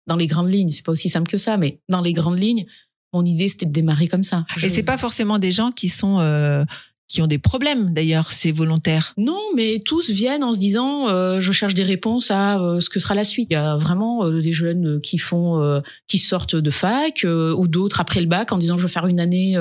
Dans 0.07 0.17
les 0.17 0.27
grandes 0.27 0.51
lignes, 0.53 0.71
c'est 0.71 0.85
pas 0.85 0.93
aussi 0.93 1.09
simple 1.09 1.31
que 1.31 1.37
ça, 1.37 1.57
mais 1.57 1.81
dans 1.89 2.01
les 2.01 2.13
grandes 2.13 2.39
lignes, 2.39 2.67
mon 3.13 3.25
idée 3.25 3.49
c'était 3.49 3.67
de 3.67 3.73
démarrer 3.73 4.09
comme 4.09 4.23
ça. 4.25 4.45
Et 4.57 4.61
Je- 4.61 4.69
c'est 4.69 4.83
pas 4.83 4.99
forcément 4.99 5.39
des 5.39 5.53
gens 5.53 5.71
qui 5.71 5.89
sont 5.89 6.19
euh, 6.21 6.65
qui 7.09 7.21
ont 7.21 7.27
des 7.27 7.39
problèmes 7.39 7.93
d'ailleurs, 7.93 8.33
c'est 8.33 8.53
volontaire. 8.53 9.13
Non, 9.19 9.39
mais 9.55 9.81
tous 9.85 10.11
viennent 10.11 10.43
en 10.43 10.53
se 10.53 10.59
disant 10.59 11.09
euh, 11.09 11.39
je 11.41 11.53
cherche 11.53 11.75
des 11.75 11.83
réponses 11.85 12.31
à 12.31 12.59
euh, 12.61 12.81
ce 12.81 12.89
que 12.89 12.99
sera 12.99 13.15
la 13.15 13.23
suite. 13.23 13.49
Il 13.51 13.53
y 13.53 13.57
a 13.57 13.77
vraiment 13.77 14.29
des 14.31 14.53
jeunes 14.53 15.01
qui 15.03 15.19
font 15.19 15.83
qui 16.09 16.19
sortent 16.19 16.57
de 16.57 16.71
fac 16.71 17.25
ou 17.25 17.69
d'autres 17.69 18.01
après 18.01 18.21
le 18.21 18.27
bac 18.27 18.51
en 18.53 18.59
disant 18.59 18.77
je 18.79 18.83
veux 18.83 18.89
faire 18.89 19.07
une 19.07 19.21
année 19.21 19.57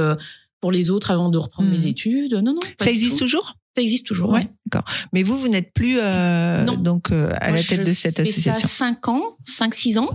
pour 0.62 0.72
les 0.72 0.90
autres 0.90 1.12
avant 1.12 1.30
de 1.30 1.38
reprendre 1.38 1.68
Mhm. 1.70 1.76
mes 1.76 1.86
études. 1.88 2.34
Non, 2.36 2.54
non. 2.54 2.60
Ça 2.80 2.90
existe 2.90 3.14
tout. 3.18 3.26
toujours? 3.26 3.56
Ça 3.76 3.82
existe 3.82 4.06
toujours. 4.06 4.30
Ouais, 4.30 4.42
ouais. 4.42 4.50
d'accord. 4.66 4.86
Mais 5.14 5.24
vous, 5.24 5.38
vous 5.38 5.48
n'êtes 5.48 5.74
plus 5.74 5.98
euh, 6.00 6.64
donc 6.66 7.12
euh, 7.12 7.32
à 7.42 7.50
Moi, 7.50 7.58
la 7.58 7.64
tête 7.64 7.84
de 7.86 7.94
cette 7.94 8.18
fais 8.18 8.26
ça 8.32 8.52
association. 8.52 8.68
5 8.68 9.08
ans, 9.10 9.38
5 9.46 9.74
6 9.74 9.98
ans. 9.98 10.10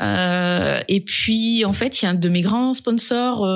Euh, 0.00 0.80
et 0.88 1.00
puis 1.00 1.64
en 1.64 1.72
fait, 1.72 2.00
il 2.00 2.04
y 2.04 2.08
a 2.08 2.10
un 2.12 2.14
de 2.14 2.28
mes 2.28 2.40
grands 2.40 2.74
sponsors 2.74 3.46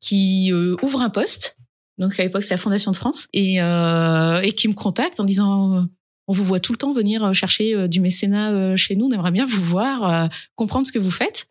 qui 0.00 0.52
ouvre 0.82 1.00
un 1.00 1.10
poste. 1.10 1.56
Donc 1.98 2.18
à 2.18 2.22
l'époque, 2.22 2.42
c'est 2.44 2.54
la 2.54 2.58
Fondation 2.58 2.90
de 2.90 2.96
France 2.96 3.26
et 3.32 3.56
et 3.56 4.52
qui 4.52 4.68
me 4.68 4.74
contacte 4.74 5.20
en 5.20 5.24
disant 5.24 5.86
on 6.28 6.32
vous 6.32 6.44
voit 6.44 6.60
tout 6.60 6.72
le 6.72 6.78
temps 6.78 6.92
venir 6.92 7.34
chercher 7.34 7.88
du 7.88 8.00
mécénat 8.00 8.76
chez 8.76 8.96
nous, 8.96 9.06
on 9.06 9.10
aimerait 9.10 9.32
bien 9.32 9.44
vous 9.44 9.62
voir, 9.62 10.28
comprendre 10.54 10.86
ce 10.86 10.92
que 10.92 10.98
vous 10.98 11.10
faites. 11.10 11.46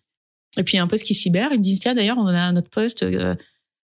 Et 0.57 0.63
puis 0.63 0.73
il 0.73 0.77
y 0.77 0.79
a 0.79 0.83
un 0.83 0.87
poste 0.87 1.03
qui 1.05 1.13
libère, 1.13 1.49
ils 1.51 1.59
me 1.59 1.63
disent 1.63 1.79
tiens 1.79 1.93
d'ailleurs, 1.95 2.17
on 2.17 2.27
a 2.27 2.39
un 2.39 2.55
autre 2.57 2.69
poste 2.69 3.05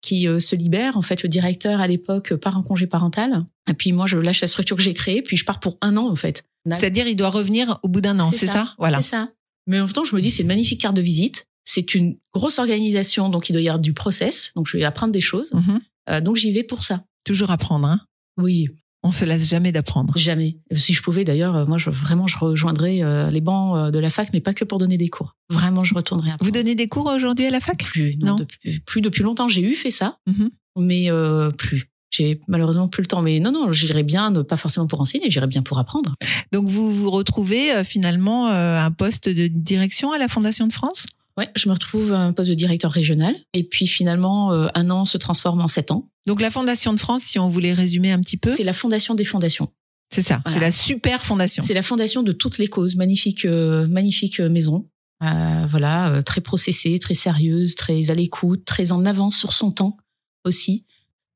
qui 0.02 0.28
euh, 0.28 0.40
se 0.40 0.54
libère. 0.54 0.96
En 0.96 1.02
fait, 1.02 1.22
le 1.22 1.28
directeur 1.28 1.80
à 1.80 1.86
l'époque 1.86 2.34
part 2.34 2.58
en 2.58 2.62
congé 2.62 2.86
parental. 2.86 3.46
Et 3.70 3.74
puis 3.74 3.92
moi, 3.92 4.06
je 4.06 4.18
lâche 4.18 4.40
la 4.40 4.48
structure 4.48 4.76
que 4.76 4.82
j'ai 4.82 4.94
créée, 4.94 5.22
puis 5.22 5.36
je 5.36 5.44
pars 5.44 5.60
pour 5.60 5.78
un 5.80 5.96
an 5.96 6.10
en 6.10 6.16
fait. 6.16 6.44
C'est-à-dire, 6.68 7.08
il 7.08 7.16
doit 7.16 7.30
revenir 7.30 7.78
au 7.82 7.88
bout 7.88 8.00
d'un 8.00 8.20
an, 8.20 8.30
c'est 8.32 8.46
ça, 8.46 8.74
Voilà. 8.78 9.02
C'est 9.02 9.10
ça. 9.10 9.30
Mais 9.66 9.80
en 9.80 9.84
même 9.84 9.92
temps, 9.92 10.04
je 10.04 10.14
me 10.14 10.20
dis, 10.20 10.30
c'est 10.30 10.42
une 10.42 10.48
magnifique 10.48 10.80
carte 10.80 10.96
de 10.96 11.02
visite. 11.02 11.46
C'est 11.64 11.94
une 11.94 12.16
grosse 12.34 12.58
organisation, 12.58 13.28
donc 13.28 13.48
il 13.48 13.52
doit 13.52 13.62
y 13.62 13.68
avoir 13.68 13.80
du 13.80 13.92
process. 13.92 14.52
Donc 14.56 14.68
je 14.68 14.76
vais 14.76 14.84
apprendre 14.84 15.12
des 15.12 15.20
choses. 15.20 15.52
Mhm. 15.52 15.80
Euh, 16.10 16.20
donc 16.20 16.36
j'y 16.36 16.52
vais 16.52 16.64
pour 16.64 16.82
ça. 16.82 17.04
Toujours 17.24 17.50
apprendre. 17.50 17.86
Hein? 17.86 18.00
Oui. 18.36 18.68
On 19.04 19.10
se 19.12 19.24
lasse 19.24 19.48
jamais 19.48 19.72
d'apprendre. 19.72 20.12
Jamais. 20.16 20.58
Si 20.70 20.94
je 20.94 21.02
pouvais 21.02 21.24
d'ailleurs, 21.24 21.56
euh, 21.56 21.66
moi 21.66 21.76
je, 21.78 21.90
vraiment 21.90 22.28
je 22.28 22.38
rejoindrais 22.38 23.02
euh, 23.02 23.30
les 23.30 23.40
bancs 23.40 23.76
euh, 23.76 23.90
de 23.90 23.98
la 23.98 24.10
fac, 24.10 24.28
mais 24.32 24.40
pas 24.40 24.54
que 24.54 24.64
pour 24.64 24.78
donner 24.78 24.96
des 24.96 25.08
cours. 25.08 25.36
Vraiment, 25.50 25.82
je 25.82 25.94
retournerais. 25.94 26.30
Vous 26.40 26.50
donnez 26.52 26.74
des 26.76 26.86
cours 26.86 27.06
aujourd'hui 27.06 27.46
à 27.46 27.50
la 27.50 27.58
fac? 27.60 27.78
Plus 27.82 28.16
non, 28.16 28.32
Non. 28.32 28.36
depuis, 28.36 28.80
plus 28.80 29.00
depuis 29.00 29.22
longtemps. 29.24 29.48
J'ai 29.48 29.62
eu 29.62 29.74
fait 29.74 29.90
ça, 29.90 30.18
Mhm. 30.28 30.50
mais 30.78 31.10
euh, 31.10 31.50
plus. 31.50 31.88
J'ai 32.10 32.40
malheureusement 32.46 32.88
plus 32.88 33.00
le 33.02 33.06
temps. 33.08 33.22
Mais 33.22 33.40
non, 33.40 33.50
non, 33.52 33.72
j'irais 33.72 34.02
bien, 34.02 34.30
ne- 34.30 34.42
pas 34.42 34.56
forcément 34.58 34.86
pour 34.86 35.00
enseigner, 35.00 35.30
j'irais 35.30 35.46
bien 35.46 35.62
pour 35.62 35.78
apprendre. 35.78 36.14
Donc 36.52 36.68
vous 36.68 36.94
vous 36.94 37.10
retrouvez 37.10 37.72
euh, 37.74 37.84
finalement 37.84 38.48
un 38.48 38.90
poste 38.90 39.28
de 39.28 39.46
direction 39.48 40.12
à 40.12 40.18
la 40.18 40.28
Fondation 40.28 40.66
de 40.66 40.72
France? 40.72 41.06
Ouais, 41.42 41.50
je 41.56 41.68
me 41.68 41.74
retrouve 41.74 42.12
à 42.12 42.20
un 42.20 42.32
poste 42.32 42.50
de 42.50 42.54
directeur 42.54 42.90
régional, 42.92 43.34
et 43.52 43.64
puis 43.64 43.86
finalement, 43.86 44.52
euh, 44.52 44.68
un 44.74 44.90
an 44.90 45.04
se 45.04 45.18
transforme 45.18 45.60
en 45.60 45.68
sept 45.68 45.90
ans. 45.90 46.08
Donc 46.26 46.40
la 46.40 46.50
Fondation 46.50 46.92
de 46.92 46.98
France, 47.00 47.22
si 47.22 47.38
on 47.38 47.48
voulait 47.48 47.72
résumer 47.72 48.12
un 48.12 48.20
petit 48.20 48.36
peu, 48.36 48.50
C'est 48.50 48.62
la 48.64 48.72
fondation 48.72 49.14
des 49.14 49.24
fondations. 49.24 49.68
c'est 50.12 50.22
ça, 50.22 50.40
Voilà. 50.44 50.56
c'est 50.56 50.64
la 50.64 50.70
super 50.70 51.24
fondation. 51.24 51.62
C'est 51.62 51.74
la 51.74 51.82
fondation 51.82 52.22
de 52.22 52.32
toutes 52.32 52.58
les 52.58 52.68
causes. 52.68 52.94
Magnifique, 52.96 53.44
euh, 53.44 53.86
magnifique 53.88 54.40
euh, 54.40 54.48
maison. 54.48 54.88
Euh, 55.24 55.66
voilà, 55.68 56.12
euh, 56.12 56.22
très 56.22 56.40
processée, 56.40 56.98
très 56.98 57.14
sérieuse, 57.14 57.74
très 57.76 58.10
à 58.10 58.14
l'écoute, 58.14 58.64
très 58.64 58.92
en 58.92 59.04
avance 59.04 59.36
sur 59.36 59.52
son 59.52 59.70
temps 59.72 59.96
aussi. 60.44 60.84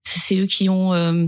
C'est 0.05 0.37
eux 0.39 0.47
qui 0.47 0.69
ont 0.69 0.93
euh, 0.93 1.27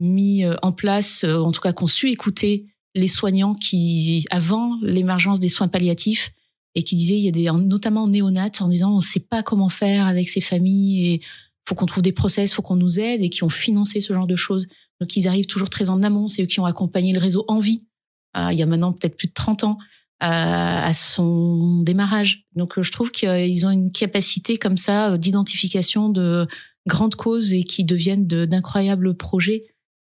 mis 0.00 0.44
euh, 0.44 0.56
en 0.62 0.72
place, 0.72 1.24
euh, 1.24 1.36
en 1.38 1.52
tout 1.52 1.60
cas, 1.60 1.72
qu'on 1.72 1.86
su 1.86 2.10
écouter 2.10 2.66
les 2.94 3.08
soignants 3.08 3.54
qui, 3.54 4.26
avant 4.30 4.78
l'émergence 4.82 5.38
des 5.40 5.48
soins 5.48 5.68
palliatifs, 5.68 6.32
et 6.74 6.82
qui 6.82 6.96
disaient, 6.96 7.18
il 7.18 7.24
y 7.24 7.28
a 7.28 7.32
des, 7.32 7.44
notamment 7.64 8.04
en 8.04 8.08
néonates, 8.08 8.60
en 8.62 8.68
disant, 8.68 8.94
on 8.94 9.00
sait 9.00 9.20
pas 9.20 9.42
comment 9.42 9.68
faire 9.68 10.06
avec 10.06 10.28
ces 10.28 10.40
familles 10.40 11.14
et 11.14 11.20
faut 11.68 11.74
qu'on 11.74 11.86
trouve 11.86 12.02
des 12.02 12.12
process, 12.12 12.52
faut 12.52 12.62
qu'on 12.62 12.76
nous 12.76 12.98
aide, 12.98 13.22
et 13.22 13.28
qui 13.28 13.44
ont 13.44 13.48
financé 13.48 14.00
ce 14.00 14.12
genre 14.12 14.26
de 14.26 14.36
choses. 14.36 14.66
Donc, 15.00 15.16
ils 15.16 15.28
arrivent 15.28 15.46
toujours 15.46 15.70
très 15.70 15.90
en 15.90 16.02
amont. 16.02 16.28
C'est 16.28 16.42
eux 16.42 16.46
qui 16.46 16.60
ont 16.60 16.64
accompagné 16.64 17.12
le 17.12 17.20
réseau 17.20 17.44
Envie, 17.48 17.84
euh, 18.36 18.48
il 18.52 18.58
y 18.58 18.62
a 18.62 18.66
maintenant 18.66 18.92
peut-être 18.92 19.16
plus 19.16 19.28
de 19.28 19.32
30 19.32 19.64
ans, 19.64 19.78
euh, 20.22 20.26
à 20.26 20.92
son 20.92 21.82
démarrage. 21.82 22.46
Donc, 22.54 22.80
je 22.80 22.92
trouve 22.92 23.10
qu'ils 23.10 23.66
ont 23.66 23.70
une 23.70 23.92
capacité 23.92 24.56
comme 24.56 24.76
ça 24.76 25.12
euh, 25.12 25.18
d'identification 25.18 26.08
de 26.08 26.46
grandes 26.86 27.14
causes 27.14 27.52
et 27.52 27.64
qui 27.64 27.84
deviennent 27.84 28.26
de- 28.26 28.44
d'incroyables 28.44 29.16
projets. 29.16 29.64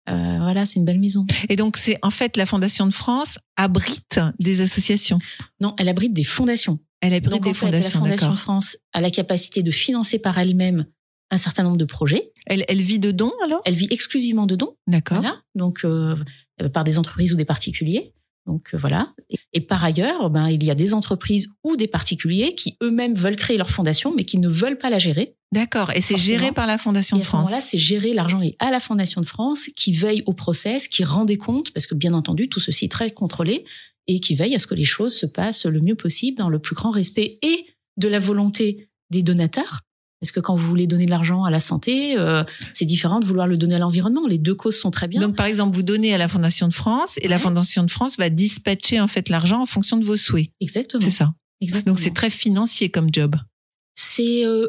Euh, 0.09 0.39
voilà, 0.39 0.67
c'est 0.67 0.79
une 0.79 0.85
belle 0.85 1.01
maison. 1.01 1.27
Et 1.49 1.57
donc 1.57 1.77
c'est 1.77 1.99
en 2.03 2.11
fait 2.11 2.37
la 2.37 2.47
Fondation 2.47 2.87
de 2.87 2.93
France 2.93 3.39
abrite 3.57 4.21
des 4.39 4.61
associations. 4.61 5.19
Non, 5.61 5.75
elle 5.79 5.89
abrite 5.89 6.13
des 6.13 6.25
fondations. 6.25 6.79
Elle 7.01 7.15
abrite 7.15 7.33
Donc, 7.33 7.45
des 7.45 7.51
en 7.51 7.55
fait, 7.55 7.67
la 7.67 7.73
fondations, 7.73 7.99
Fondation 8.01 8.29
d'accord. 8.29 8.43
France 8.43 8.77
a 8.93 9.01
la 9.01 9.11
capacité 9.11 9.63
de 9.63 9.71
financer 9.71 10.19
par 10.19 10.39
elle-même 10.39 10.87
un 11.31 11.39
certain 11.39 11.65
nombre 11.65 11.77
de 11.77 11.85
projets. 11.85 12.33
Elle, 12.47 12.65
elle 12.69 12.81
vit 12.81 12.99
de 12.99 13.11
dons 13.11 13.33
alors? 13.45 13.61
Elle 13.65 13.75
vit 13.75 13.89
exclusivement 13.91 14.47
de 14.47 14.57
dons. 14.57 14.77
D'accord. 14.87 15.19
Voilà, 15.19 15.41
donc 15.55 15.85
euh, 15.85 16.17
euh, 16.63 16.69
par 16.69 16.85
des 16.85 16.99
entreprises 16.99 17.33
ou 17.33 17.37
des 17.37 17.45
particuliers. 17.45 18.13
Donc 18.47 18.71
euh, 18.73 18.79
voilà. 18.79 19.13
Et, 19.29 19.39
et 19.55 19.61
par 19.61 19.83
ailleurs, 19.83 20.31
ben, 20.31 20.49
il 20.49 20.63
y 20.63 20.71
a 20.71 20.77
des 20.77 20.95
entreprises 20.95 21.49
ou 21.65 21.77
des 21.77 21.89
particuliers 21.89 22.55
qui 22.55 22.77
eux-mêmes 22.81 23.15
veulent 23.15 23.37
créer 23.37 23.59
leur 23.59 23.71
fondation, 23.71 24.15
mais 24.15 24.25
qui 24.25 24.39
ne 24.39 24.49
veulent 24.49 24.79
pas 24.79 24.89
la 24.89 25.01
gérer. 25.01 25.37
D'accord. 25.57 25.91
Et 25.93 26.01
c'est 26.01 26.17
géré 26.17 26.53
par 26.53 26.67
la 26.67 26.79
Fondation 26.79 27.17
Et 27.17 27.21
de 27.21 27.23
à 27.23 27.25
ce 27.25 27.29
France. 27.31 27.47
moment-là, 27.47 27.63
c'est 27.63 27.79
géré, 27.79 28.13
l'argent 28.13 28.43
est 28.43 28.57
à 28.59 28.71
la 28.71 28.79
Fondation 28.79 29.21
de 29.21 29.27
France, 29.27 29.71
qui 29.75 29.93
veille 29.93 30.23
au 30.27 30.35
process, 30.35 30.87
qui 30.87 31.03
rend 31.03 31.25
des 31.25 31.39
comptes, 31.39 31.73
parce 31.73 31.87
que 31.87 31.95
bien 31.95 32.13
entendu, 32.15 32.49
tout 32.49 32.61
ceci 32.61 32.85
est 32.85 32.93
très 32.93 33.11
contrôlé, 33.11 33.65
et 34.07 34.21
qui 34.21 34.35
veille 34.35 34.55
à 34.55 34.59
ce 34.59 34.67
que 34.67 34.75
les 34.75 34.85
choses 34.85 35.17
se 35.17 35.27
passent 35.27 35.67
le 35.67 35.81
mieux 35.81 35.97
possible, 35.97 36.39
dans 36.39 36.51
le 36.51 36.59
plus 36.59 36.75
grand 36.77 36.91
respect 36.91 37.39
et 37.43 37.67
de 37.97 38.09
la 38.09 38.19
volonté 38.19 38.89
des 39.11 39.23
donateurs. 39.23 39.81
Parce 40.21 40.31
que 40.31 40.41
quand 40.41 40.57
vous 40.57 40.67
voulez 40.67 40.87
donner 40.87 41.05
de 41.07 41.11
l'argent 41.11 41.45
à 41.45 41.51
la 41.51 41.61
santé, 41.61 42.17
euh, 42.19 42.43
c'est 42.73 42.87
différent 42.87 43.21
de 43.21 43.27
vouloir 43.27 43.47
le 43.47 43.57
donner 43.57 43.75
à 43.75 43.79
l'environnement. 43.79 44.27
Les 44.27 44.39
deux 44.39 44.55
causes 44.55 44.79
sont 44.79 44.91
très 44.91 45.09
bien. 45.09 45.21
Donc 45.21 45.37
par 45.37 45.47
exemple, 45.47 45.77
vous 45.77 45.83
donnez 45.83 46.15
à 46.15 46.19
la 46.19 46.27
Fondation 46.29 46.69
de 46.69 46.75
France 46.75 47.19
et 47.21 47.29
la. 47.29 47.39
Fondation 47.39 47.83
de 47.83 47.91
France 47.91 48.17
va 48.17 48.31
dispatcher 48.31 48.99
en 49.01 49.09
fait 49.09 49.29
l'argent 49.29 49.61
en 49.61 49.67
fonction 49.67 49.99
de 49.99 50.05
vos 50.05 50.17
souhaits. 50.17 50.49
Exactement. 50.61 51.05
C'est 51.05 51.11
ça. 51.11 51.33
Exactement. 51.61 51.93
Donc 51.95 52.01
c'est 52.01 52.15
très 52.15 52.31
financier 52.31 52.89
comme 52.89 53.09
job. 53.13 53.37
c'est 53.95 54.45
euh, 54.47 54.69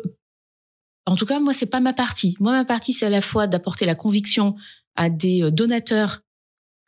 en 1.07 1.15
tout 1.15 1.25
cas 1.25 1.39
moi 1.39 1.53
c'est 1.53 1.65
pas 1.65 1.79
ma 1.79 1.93
partie 1.93 2.35
moi 2.39 2.51
ma 2.51 2.65
partie 2.65 2.93
c'est 2.93 3.05
à 3.05 3.09
la 3.09 3.21
fois 3.21 3.47
d'apporter 3.47 3.85
la 3.85 3.95
conviction 3.95 4.55
à 4.95 5.09
des 5.09 5.41
euh, 5.43 5.51
donateurs 5.51 6.21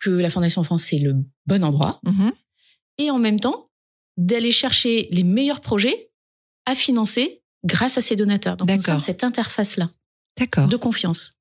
que 0.01 0.09
la 0.11 0.29
Fondation 0.29 0.63
France 0.63 0.83
c'est 0.83 0.99
le 0.99 1.15
bon 1.47 1.63
endroit 1.63 1.99
Mhm. 2.05 2.31
et 2.99 3.09
en 3.11 3.17
même 3.19 3.39
temps 3.39 3.69
d'aller 4.17 4.51
chercher 4.51 5.07
les 5.11 5.23
meilleurs 5.23 5.61
projets 5.61 6.11
à 6.65 6.75
financer 6.75 7.41
grâce 7.65 7.97
à 7.97 8.01
ces 8.01 8.15
donateurs 8.15 8.57
donc 8.57 8.69
nous 8.69 8.81
sommes 8.81 8.99
cette 8.99 9.23
interface 9.23 9.77
là 9.77 9.89
D'accord. 10.37 10.67
de 10.67 10.77
confiance 10.77 11.33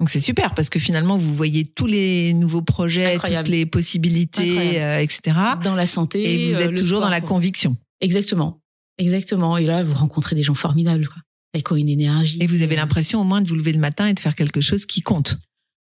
Donc 0.00 0.10
c'est 0.10 0.20
super 0.20 0.54
parce 0.54 0.68
que 0.68 0.78
finalement 0.78 1.16
vous 1.18 1.34
voyez 1.34 1.64
tous 1.66 1.86
les 1.86 2.32
nouveaux 2.34 2.62
projets, 2.62 3.14
Incroyable. 3.14 3.46
toutes 3.46 3.54
les 3.54 3.66
possibilités, 3.66 4.82
euh, 4.82 4.98
etc. 5.00 5.36
dans 5.64 5.74
la 5.74 5.86
santé 5.86 6.18
Et 6.48 6.52
vous 6.52 6.60
euh, 6.60 6.64
êtes 6.68 6.76
toujours 6.76 7.00
dans 7.00 7.08
la 7.08 7.20
conviction. 7.20 7.76
exactement 8.00 8.60
exactement 8.98 9.56
et 9.58 9.66
là 9.66 9.82
vous 9.82 9.94
rencontrez 9.94 10.34
des 10.36 10.42
gens 10.42 10.54
formidables 10.54 11.06
quoi 11.08 11.22
avec 11.56 11.70
une 11.70 11.88
énergie 11.88 12.38
Et 12.40 12.46
vous 12.46 12.62
avez 12.62 12.76
l'impression 12.76 13.20
au 13.20 13.24
moins 13.24 13.40
de 13.40 13.48
vous 13.48 13.56
lever 13.56 13.72
le 13.72 13.78
matin 13.78 14.06
et 14.06 14.14
de 14.14 14.20
faire 14.20 14.34
quelque 14.34 14.60
chose 14.60 14.86
qui 14.86 15.02
compte. 15.02 15.38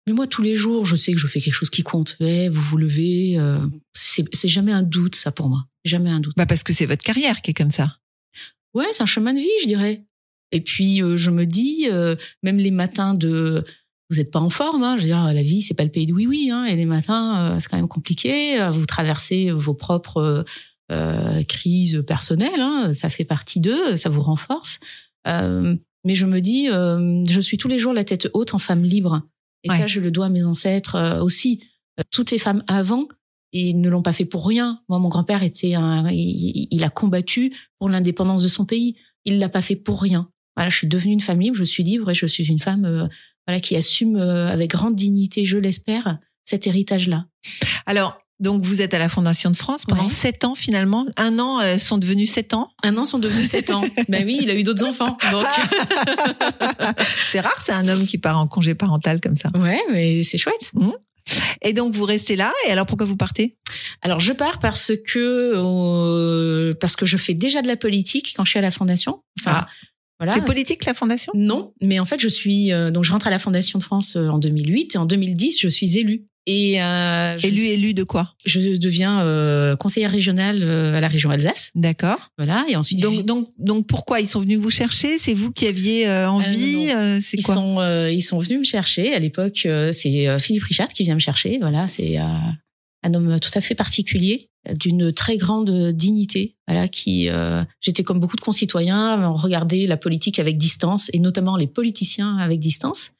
Mais 0.08 0.14
moi, 0.14 0.28
tous 0.28 0.42
les 0.42 0.56
jours, 0.56 0.86
je 0.86 0.96
sais 0.96 1.14
que 1.14 1.20
je 1.20 1.28
fais 1.28 1.42
quelque 1.42 1.54
chose 1.54 1.70
qui 1.70 1.84
compte. 1.84 2.16
Eh, 2.20 2.50
vous 2.50 2.62
vous 2.62 2.78
levez, 2.78 3.40
euh, 3.40 3.60
c'est 3.94 4.48
jamais 4.48 4.72
un 4.72 4.84
doute, 4.84 5.16
ça, 5.16 5.32
pour 5.32 5.50
moi. 5.50 5.66
Jamais 5.84 6.12
un 6.12 6.20
doute. 6.20 6.36
Bah 6.38 6.46
parce 6.46 6.64
que 6.64 6.74
c'est 6.74 6.86
votre 6.86 7.04
carrière 7.04 7.42
qui 7.42 7.52
est 7.52 7.56
comme 7.56 7.72
ça. 7.72 7.96
Ouais, 8.74 8.86
c'est 8.92 9.04
un 9.04 9.08
chemin 9.08 9.34
de 9.34 9.40
vie, 9.40 9.48
je 9.64 9.68
dirais. 9.68 10.04
Et 10.52 10.62
puis, 10.62 11.02
euh, 11.02 11.18
je 11.18 11.32
me 11.32 11.46
dis, 11.46 11.88
euh, 11.90 12.16
même 12.44 12.58
les 12.58 12.72
matins 12.72 13.14
de... 13.14 13.64
Vous 14.12 14.18
n'êtes 14.18 14.30
pas 14.30 14.40
en 14.40 14.52
forme, 14.52 14.84
hein, 14.84 14.98
je 14.98 15.02
veux 15.02 15.08
dire, 15.08 15.34
la 15.34 15.42
vie, 15.42 15.64
c'est 15.64 15.74
pas 15.74 15.84
le 15.84 15.90
pays 15.90 16.06
de 16.06 16.14
oui-oui. 16.14 16.52
Hein, 16.52 16.66
et 16.66 16.76
les 16.76 16.86
matins, 16.86 17.58
c'est 17.60 17.68
quand 17.68 17.78
même 17.78 17.88
compliqué. 17.88 18.64
Vous 18.72 18.86
traversez 18.86 19.50
vos 19.50 19.74
propres 19.74 20.46
crises 21.48 22.04
personnelles. 22.06 22.62
Hein, 22.62 22.94
ça 22.94 23.10
fait 23.10 23.26
partie 23.26 23.60
d'eux, 23.60 23.98
ça 23.98 24.10
vous 24.10 24.22
renforce. 24.22 24.80
Euh, 25.28 25.76
mais 26.04 26.16
je 26.16 26.26
me 26.26 26.40
dis, 26.40 26.70
euh, 26.70 27.24
je 27.28 27.40
suis 27.40 27.58
tous 27.58 27.68
les 27.68 27.80
jours 27.80 27.94
la 27.94 28.04
tête 28.04 28.30
haute 28.34 28.54
en 28.54 28.60
femme 28.60 28.84
libre. 28.84 29.24
Et 29.64 29.70
Ouais. 29.70 29.80
ça, 29.80 29.88
je 29.88 30.00
le 30.00 30.12
dois 30.12 30.28
à 30.28 30.30
mes 30.30 30.44
ancêtres 30.44 30.96
euh, 30.96 31.22
aussi. 31.24 31.64
Toutes 32.12 32.32
les 32.32 32.40
femmes 32.40 32.64
avant, 32.68 33.08
ils 33.52 33.80
ne 33.80 33.90
l'ont 33.90 34.04
pas 34.04 34.14
fait 34.14 34.26
pour 34.26 34.48
rien. 34.48 34.82
Moi, 34.90 35.00
mon 35.00 35.10
grand-père 35.10 35.42
était 35.44 35.74
un, 35.76 36.08
il, 36.12 36.68
il 36.70 36.84
a 36.84 36.90
combattu 36.90 37.54
pour 37.80 37.90
l'indépendance 37.90 38.44
de 38.44 38.48
son 38.48 38.66
pays. 38.66 38.96
Il 39.24 39.40
l'a 39.40 39.50
pas 39.50 39.62
fait 39.62 39.76
pour 39.76 40.02
rien. 40.02 40.30
Voilà, 40.56 40.70
je 40.70 40.76
suis 40.78 40.88
devenue 40.88 41.14
une 41.14 41.22
femme 41.22 41.40
libre, 41.40 41.58
je 41.58 41.64
suis 41.64 41.84
libre 41.84 42.12
et 42.12 42.14
je 42.14 42.26
suis 42.28 42.46
une 42.48 42.60
femme, 42.60 42.86
euh, 42.86 43.08
voilà, 43.48 43.60
qui 43.60 43.76
assume 43.76 44.16
euh, 44.18 44.48
avec 44.48 44.70
grande 44.72 44.96
dignité, 44.96 45.46
je 45.46 45.58
l'espère, 45.58 46.20
cet 46.44 46.68
héritage-là. 46.68 47.26
Alors 47.86 48.20
donc 48.40 48.64
vous 48.66 48.82
êtes 48.82 48.94
à 48.94 49.00
la 49.00 49.10
Fondation 49.10 49.50
de 49.50 49.56
France 49.56 49.86
pendant 49.86 50.04
Ouais. 50.04 50.10
sept 50.10 50.44
ans 50.44 50.56
finalement. 50.56 51.06
Un 51.18 51.40
an 51.40 51.60
euh, 51.62 51.78
sont 51.78 51.98
devenus 51.98 52.32
sept 52.32 52.54
ans. 52.54 52.70
Un 52.84 52.98
an 52.98 53.06
sont 53.06 53.20
devenus 53.20 53.50
sept 53.50 53.70
ans. 53.72 53.84
ben 54.10 54.26
oui, 54.26 54.40
il 54.42 54.50
a 54.50 54.56
eu 54.56 54.64
d'autres 54.64 54.86
enfants. 54.86 55.18
C'est 57.30 57.40
rare, 57.40 57.62
c'est 57.66 57.72
un 57.74 57.88
homme 57.88 58.06
qui 58.06 58.18
part 58.18 58.40
en 58.40 58.48
congé 58.48 58.76
parental 58.76 59.20
comme 59.22 59.36
ça. 59.36 59.50
ouais, 59.56 59.82
mais 59.92 60.24
c'est 60.24 60.38
chouette. 60.38 60.72
Et 61.64 61.74
donc 61.74 61.96
vous 61.96 62.06
restez 62.06 62.36
là. 62.36 62.54
Et 62.68 62.72
alors 62.72 62.86
pourquoi 62.86 63.06
vous 63.08 63.18
partez? 63.18 63.58
Alors 64.02 64.20
je 64.20 64.32
pars 64.34 64.60
parce 64.60 64.92
que 65.08 65.54
euh, 65.56 66.74
parce 66.80 66.96
que 66.96 67.06
je 67.06 67.18
fais 67.18 67.34
déjà 67.34 67.62
de 67.62 67.68
la 67.68 67.78
politique 67.78 68.34
quand 68.36 68.46
je 68.46 68.52
suis 68.52 68.60
à 68.60 68.62
la 68.62 68.72
fondation. 68.72 69.22
Enfin, 69.42 69.62
Ah. 69.64 69.68
voilà. 70.20 70.34
C'est 70.34 70.46
politique 70.46 70.86
la 70.86 70.94
fondation? 70.94 71.32
Non, 71.36 71.74
mais 71.82 72.00
en 72.00 72.06
fait, 72.06 72.20
je 72.20 72.28
suis 72.28 72.72
euh, 72.72 72.92
donc 72.92 73.04
je 73.06 73.12
rentre 73.12 73.28
à 73.28 73.32
la 73.32 73.40
Fondation 73.40 73.80
de 73.80 73.84
France 73.84 74.16
en 74.16 74.38
2008 74.38 74.96
et 74.96 74.98
en 74.98 75.06
2010, 75.06 75.60
je 75.60 75.70
suis 75.70 75.98
élue. 75.98 76.26
Et 76.48 76.82
euh, 76.82 77.38
je, 77.38 77.48
Élu 77.48 77.66
élu 77.66 77.94
de 77.96 78.04
quoi? 78.04 78.36
Je 78.46 78.78
deviens 78.78 79.22
euh, 79.22 79.76
conseillère 79.76 80.12
régionale 80.12 80.62
euh, 80.62 80.94
à 80.96 81.02
la 81.02 81.08
région 81.08 81.32
Alsace. 81.32 81.72
D'accord. 81.74 82.32
Voilà, 82.38 82.66
et 82.70 82.76
ensuite 82.76 83.00
Donc 83.00 83.26
donc 83.26 83.50
donc 83.58 83.88
pourquoi 83.88 84.20
ils 84.20 84.28
sont 84.28 84.42
venus 84.42 84.60
vous 84.60 84.70
chercher? 84.70 85.18
C'est 85.18 85.34
vous 85.34 85.52
qui 85.52 85.66
aviez 85.68 86.08
euh, 86.08 86.30
envie 86.30 86.88
C'est 87.22 87.38
ils 87.38 87.44
quoi? 87.44 87.56
sont 87.56 87.80
euh, 87.80 88.12
ils 88.12 88.22
sont 88.22 88.38
venus 88.38 88.60
me 88.60 88.64
chercher. 88.64 89.14
À 89.16 89.20
l'époque, 89.20 89.68
c'est 89.92 90.40
Philippe 90.40 90.64
Richard 90.64 90.90
qui 90.90 91.04
vient 91.04 91.16
me 91.16 91.20
chercher. 91.20 91.58
Voilà, 91.60 91.88
c'est 91.88 92.18
un 92.18 93.14
homme 93.14 93.40
tout 93.40 93.52
à 93.54 93.62
fait 93.62 93.76
particulier, 93.76 94.50
d'une 94.74 95.14
très 95.14 95.38
grande 95.38 95.92
dignité. 95.92 96.56
Voilà, 96.68 96.88
qui 96.88 97.30
euh, 97.30 97.64
j'étais 97.82 98.04
comme 98.04 98.20
beaucoup 98.20 98.36
de 98.36 98.42
concitoyens, 98.42 99.22
on 99.30 99.36
regardait 99.36 99.86
la 99.86 99.98
politique 99.98 100.40
avec 100.40 100.58
distance 100.58 101.10
et 101.14 101.20
notamment 101.20 101.58
les 101.58 101.68
politiciens 101.68 102.38
avec 102.38 102.60
distance. 102.60 103.12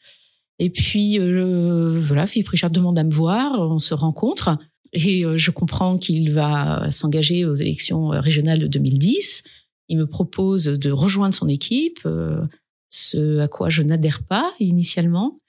Et 0.60 0.70
puis 0.70 1.20
euh, 1.20 2.00
voilà, 2.00 2.28
Philippe 2.28 2.50
Richard 2.50 2.72
demande 2.72 2.98
à 2.98 3.04
me 3.04 3.12
voir, 3.12 3.60
on 3.60 3.80
se 3.80 3.94
rencontre 3.94 4.58
et 4.96 5.26
euh, 5.26 5.38
je 5.38 5.52
comprends 5.52 5.98
qu'il 5.98 6.32
va 6.32 6.90
s'engager 6.90 7.46
aux 7.46 7.54
élections 7.54 8.14
euh, 8.14 8.20
régionales 8.20 8.60
de 8.60 8.68
2010. 8.68 9.44
Il 9.90 9.98
me 9.98 10.08
propose 10.08 10.66
de 10.66 10.92
rejoindre 10.92 11.36
son 11.36 11.48
équipe, 11.48 12.00
euh, 12.06 12.42
ce 12.90 13.40
à 13.40 13.48
quoi 13.48 13.70
je 13.70 13.84
n'adhère 13.84 14.24
pas 14.24 14.52
initialement. 14.60 15.40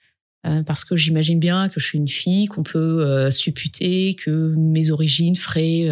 parce 0.65 0.85
que 0.85 0.95
j'imagine 0.95 1.39
bien 1.39 1.67
que 1.67 1.79
je 1.79 1.85
suis 1.85 1.97
une 1.97 2.07
fille, 2.07 2.45
qu'on 2.47 2.63
peut 2.63 3.29
supputer 3.31 4.13
que 4.13 4.53
mes 4.55 4.91
origines 4.91 5.35
feraient 5.35 5.89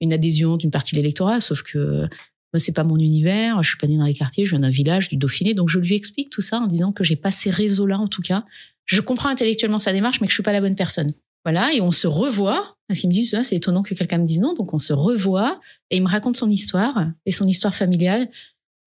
une 0.00 0.12
adhésion 0.12 0.56
d'une 0.56 0.72
partie 0.72 0.96
de 0.96 1.00
l'électorat, 1.00 1.40
sauf 1.40 1.62
que 1.62 2.08
moi 2.54 2.60
c'est 2.60 2.72
pas 2.72 2.84
mon 2.84 2.98
univers, 2.98 3.60
je 3.64 3.70
suis 3.70 3.78
pas 3.78 3.88
née 3.88 3.98
dans 3.98 4.06
les 4.06 4.14
quartiers, 4.14 4.46
je 4.46 4.50
viens 4.50 4.60
d'un 4.60 4.70
village 4.70 5.08
du 5.08 5.16
Dauphiné, 5.16 5.54
donc 5.54 5.68
je 5.68 5.80
lui 5.80 5.94
explique 5.96 6.30
tout 6.30 6.40
ça 6.40 6.60
en 6.60 6.68
disant 6.68 6.92
que 6.92 7.02
j'ai 7.02 7.16
pas 7.16 7.32
ces 7.32 7.50
réseaux-là 7.50 7.98
en 7.98 8.06
tout 8.06 8.22
cas. 8.22 8.44
Je 8.84 9.00
comprends 9.00 9.28
intellectuellement 9.28 9.80
sa 9.80 9.92
démarche, 9.92 10.20
mais 10.20 10.28
que 10.28 10.30
je 10.30 10.36
suis 10.36 10.42
pas 10.44 10.52
la 10.52 10.60
bonne 10.60 10.76
personne. 10.76 11.14
Voilà, 11.44 11.74
et 11.74 11.80
on 11.80 11.90
se 11.90 12.06
revoit. 12.06 12.76
Parce 12.86 13.00
qu'il 13.00 13.08
me 13.08 13.14
dit, 13.14 13.28
ah, 13.34 13.42
c'est 13.42 13.56
étonnant 13.56 13.82
que 13.82 13.94
quelqu'un 13.94 14.18
me 14.18 14.26
dise 14.26 14.40
non, 14.40 14.54
donc 14.54 14.72
on 14.72 14.78
se 14.78 14.92
revoit 14.92 15.60
et 15.90 15.96
il 15.96 16.02
me 16.02 16.08
raconte 16.08 16.36
son 16.36 16.48
histoire 16.48 17.10
et 17.26 17.32
son 17.32 17.46
histoire 17.46 17.74
familiale. 17.74 18.28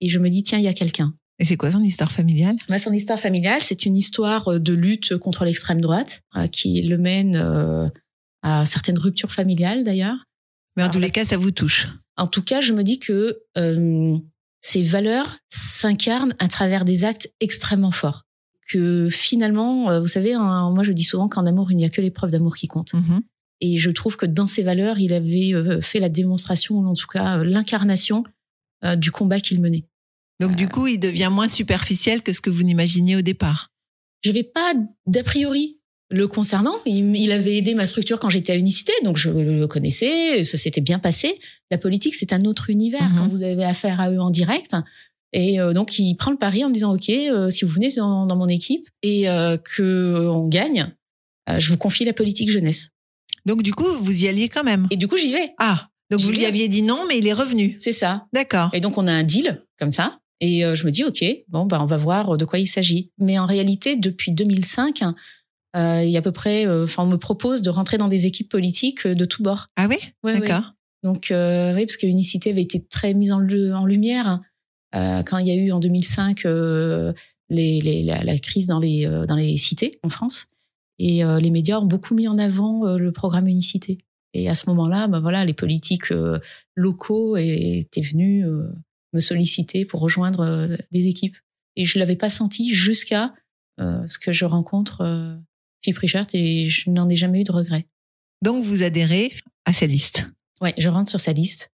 Et 0.02 0.10
je 0.10 0.20
me 0.20 0.30
dis, 0.30 0.44
tiens, 0.44 0.60
il 0.60 0.64
y 0.64 0.68
a 0.68 0.74
quelqu'un. 0.74 1.14
Et 1.40 1.46
c'est 1.46 1.58
quoi 1.58 1.72
son 1.72 1.84
histoire 1.84 2.12
familiale? 2.12 2.56
Bah, 2.70 2.80
son 2.80 2.94
histoire 2.94 3.20
familiale, 3.20 3.62
c'est 3.62 3.86
une 3.86 3.98
histoire 3.98 4.48
euh, 4.48 4.60
de 4.60 4.74
lutte 4.74 5.18
contre 5.18 5.46
l'extrême 5.46 5.82
droite 5.82 6.22
euh, 6.36 6.48
qui 6.48 6.82
le 6.84 6.98
mène 6.98 7.36
euh, 7.36 7.88
à 8.44 8.66
certaines 8.66 8.98
ruptures 8.98 9.32
familiales 9.32 9.84
d'ailleurs. 9.84 10.18
Mais 10.78 10.84
en 10.84 10.90
tous 10.90 11.00
les 11.00 11.10
cas, 11.10 11.26
ça 11.26 11.38
vous 11.38 11.52
touche. 11.52 11.88
En 12.18 12.28
tout 12.28 12.42
cas, 12.42 12.62
je 12.62 12.74
me 12.74 12.84
dis 12.84 13.00
que 13.00 13.42
euh, 13.58 14.18
ces 14.62 14.84
valeurs 14.84 15.38
s'incarnent 15.50 16.34
à 16.40 16.48
travers 16.48 16.84
des 16.84 17.06
actes 17.06 17.32
extrêmement 17.40 17.92
forts. 17.92 18.24
Que 18.70 19.08
finalement, 19.10 19.90
euh, 19.90 20.02
vous 20.02 20.08
savez, 20.08 20.34
hein, 20.34 20.72
moi 20.72 20.84
je 20.84 20.92
dis 20.92 21.04
souvent 21.04 21.30
qu'en 21.30 21.46
amour, 21.46 21.72
il 21.72 21.78
n'y 21.78 21.86
a 21.86 21.90
que 21.90 22.02
l'épreuve 22.02 22.32
d'amour 22.32 22.56
qui 22.58 22.68
compte. 22.68 22.94
Mhm. 22.94 23.22
Et 23.62 23.78
je 23.78 23.90
trouve 23.90 24.18
que 24.18 24.26
dans 24.26 24.48
ces 24.48 24.64
valeurs, 24.64 25.00
il 25.00 25.14
avait 25.14 25.54
euh, 25.54 25.82
fait 25.82 26.00
la 26.00 26.10
démonstration, 26.10 26.76
ou 26.76 26.86
en 26.86 26.94
tout 26.94 27.08
cas 27.08 27.44
l'incarnation 27.44 28.24
euh, 28.84 28.96
du 28.96 29.10
combat 29.10 29.40
qu'il 29.40 29.62
menait. 29.62 29.86
Donc 30.40 30.56
du 30.56 30.68
coup, 30.68 30.88
il 30.88 31.00
devient 31.00 31.30
moins 31.32 31.48
superficiel 31.48 32.22
que 32.22 32.34
ce 32.34 32.42
que 32.42 32.50
vous 32.50 32.64
n'imaginiez 32.64 33.16
au 33.16 33.22
départ. 33.22 33.72
Je 34.22 34.30
n'avais 34.30 34.44
pas 34.44 34.74
d'a 35.08 35.24
priori 35.24 35.77
le 36.10 36.28
concernant. 36.28 36.76
Il, 36.86 37.16
il 37.16 37.32
avait 37.32 37.58
aidé 37.58 37.74
ma 37.74 37.86
structure 37.86 38.20
quand 38.20 38.30
j'étais 38.30 38.54
à 38.54 38.56
Unicité, 38.56 38.94
donc 39.04 39.18
je 39.18 39.30
le 39.30 39.68
connaissais, 39.68 40.44
ça 40.44 40.58
s'était 40.58 40.82
bien 40.82 41.00
passé. 41.00 41.40
La 41.72 41.78
politique, 41.78 42.16
c'est 42.16 42.32
un 42.34 42.46
autre 42.46 42.70
univers 42.70 43.10
Mhm. 43.10 43.18
quand 43.18 43.28
vous 43.28 43.44
avez 43.44 43.64
affaire 43.66 44.00
à 44.00 44.12
eux 44.12 44.20
en 44.20 44.30
direct. 44.30 44.72
Et 45.34 45.60
euh, 45.60 45.74
donc, 45.74 46.00
il 46.00 46.16
prend 46.16 46.32
le 46.32 46.38
pari 46.38 46.64
en 46.64 46.70
me 46.70 46.74
disant, 46.74 46.94
OK, 46.96 47.10
euh, 47.10 47.50
si 47.50 47.66
vous 47.66 47.72
venez 47.72 47.90
dans, 47.98 48.26
dans 48.26 48.36
mon 48.38 48.48
équipe 48.48 48.88
et 49.04 49.28
euh, 49.30 49.58
que 49.58 50.28
on 50.30 50.48
gagne, 50.48 50.94
euh, 51.50 51.60
je 51.60 51.70
vous 51.70 51.78
confie 51.78 52.06
la 52.06 52.14
politique 52.14 52.50
jeunesse. 52.50 52.90
Donc 53.46 53.62
du 53.64 53.74
coup, 53.74 53.88
vous 54.02 54.24
y 54.24 54.28
alliez 54.28 54.48
quand 54.50 54.64
même. 54.64 54.88
Et 54.92 54.96
du 54.98 55.08
coup, 55.08 55.18
j'y 55.18 55.32
vais. 55.32 55.52
Ah, 55.60 55.90
donc 56.10 56.22
vous 56.22 56.32
lui 56.32 56.46
aviez 56.46 56.68
dit 56.70 56.82
non, 56.82 57.04
mais 57.08 57.18
il 57.18 57.28
est 57.28 57.34
revenu. 57.34 57.76
C'est 57.80 57.92
ça. 57.92 58.26
D'accord. 58.34 58.70
Et 58.74 58.80
donc, 58.80 58.98
on 58.98 59.08
a 59.08 59.12
un 59.12 59.24
deal 59.24 59.64
comme 59.78 59.92
ça. 59.92 60.20
Et 60.40 60.64
euh, 60.64 60.76
je 60.76 60.86
me 60.86 60.92
dis, 60.92 61.04
OK, 61.04 61.24
bon, 61.50 61.66
bah, 61.66 61.80
on 61.82 61.86
va 61.86 61.98
voir 61.98 62.38
de 62.38 62.46
quoi 62.46 62.60
il 62.60 62.68
s'agit. 62.68 63.12
Mais 63.18 63.38
en 63.40 63.46
réalité, 63.46 63.96
depuis 63.96 64.32
2005, 64.32 65.02
euh, 65.78 66.04
il 66.04 66.10
y 66.10 66.16
a 66.16 66.20
à 66.20 66.22
peu 66.22 66.32
près, 66.32 66.66
euh, 66.68 66.86
enfin, 66.86 67.04
on 67.04 67.08
me 67.08 67.18
propose 67.18 67.62
de 67.62 67.70
rentrer 67.70 67.98
dans 67.98 68.08
des 68.08 68.26
équipes 68.26 68.50
politiques 68.50 69.06
euh, 69.06 69.16
de 69.16 69.26
tous 69.26 69.44
bords. 69.44 69.68
Ah 69.76 69.88
oui? 69.90 69.98
Ouais, 70.24 70.34
ouais. 70.34 70.40
D'accord. 70.40 70.74
Donc, 71.04 71.28
oui, 71.30 71.86
parce 71.86 71.96
que 71.96 72.08
Unicité 72.08 72.50
avait 72.50 72.64
été 72.64 72.84
très 72.84 73.14
mise 73.14 73.32
en, 73.32 73.40
lumière 73.40 74.42
quand 74.92 75.38
il 75.38 75.48
y 75.48 75.52
a 75.52 75.56
eu 75.56 75.72
en 75.72 75.80
2005 75.80 76.46
euh, 76.46 77.14
les, 77.50 77.80
les- 77.80 78.04
la, 78.04 78.24
la 78.24 78.38
crise 78.40 78.66
dans 78.66 78.80
les, 78.80 79.06
dans 79.28 79.36
les 79.36 79.58
cités 79.58 80.00
en 80.04 80.10
France. 80.10 80.48
Et 81.00 81.22
les 81.24 81.52
médias 81.52 81.80
ont 81.80 81.86
beaucoup 81.86 82.16
mis 82.16 82.28
en 82.28 82.40
avant 82.40 82.98
le 82.98 83.12
programme 83.12 83.48
Unicité. 83.48 84.00
Et 84.34 84.50
à 84.50 84.56
ce 84.56 84.68
moment-là, 84.72 85.08
ben 85.08 85.20
voilà, 85.20 85.46
les 85.46 85.54
politiques 85.54 86.12
locaux 86.76 87.38
étaient 87.38 88.02
venus 88.02 88.46
me 89.14 89.20
solliciter 89.20 89.86
pour 89.86 90.02
rejoindre 90.02 90.68
des 90.92 91.06
équipes. 91.06 91.38
Et 91.76 91.86
je 91.86 92.00
l'avais 92.00 92.16
pas 92.16 92.32
senti 92.32 92.74
jusqu'à 92.74 93.34
euh, 93.80 94.06
ce 94.08 94.18
que 94.18 94.32
je 94.32 94.46
rencontre 94.46 95.02
euh, 95.02 95.36
Philippe 95.84 96.00
Richard 96.00 96.26
et 96.34 96.68
je 96.70 96.90
n'en 96.90 97.08
ai 97.10 97.16
jamais 97.16 97.42
eu 97.42 97.44
de 97.44 97.52
regret. 97.52 97.88
Donc 98.44 98.64
vous 98.64 98.84
adhérez 98.84 99.32
à 99.66 99.74
sa 99.74 99.86
liste 99.86 100.26
Ouais, 100.62 100.74
je 100.78 100.90
rentre 100.90 101.10
sur 101.10 101.20
sa 101.20 101.34
liste. 101.34 101.72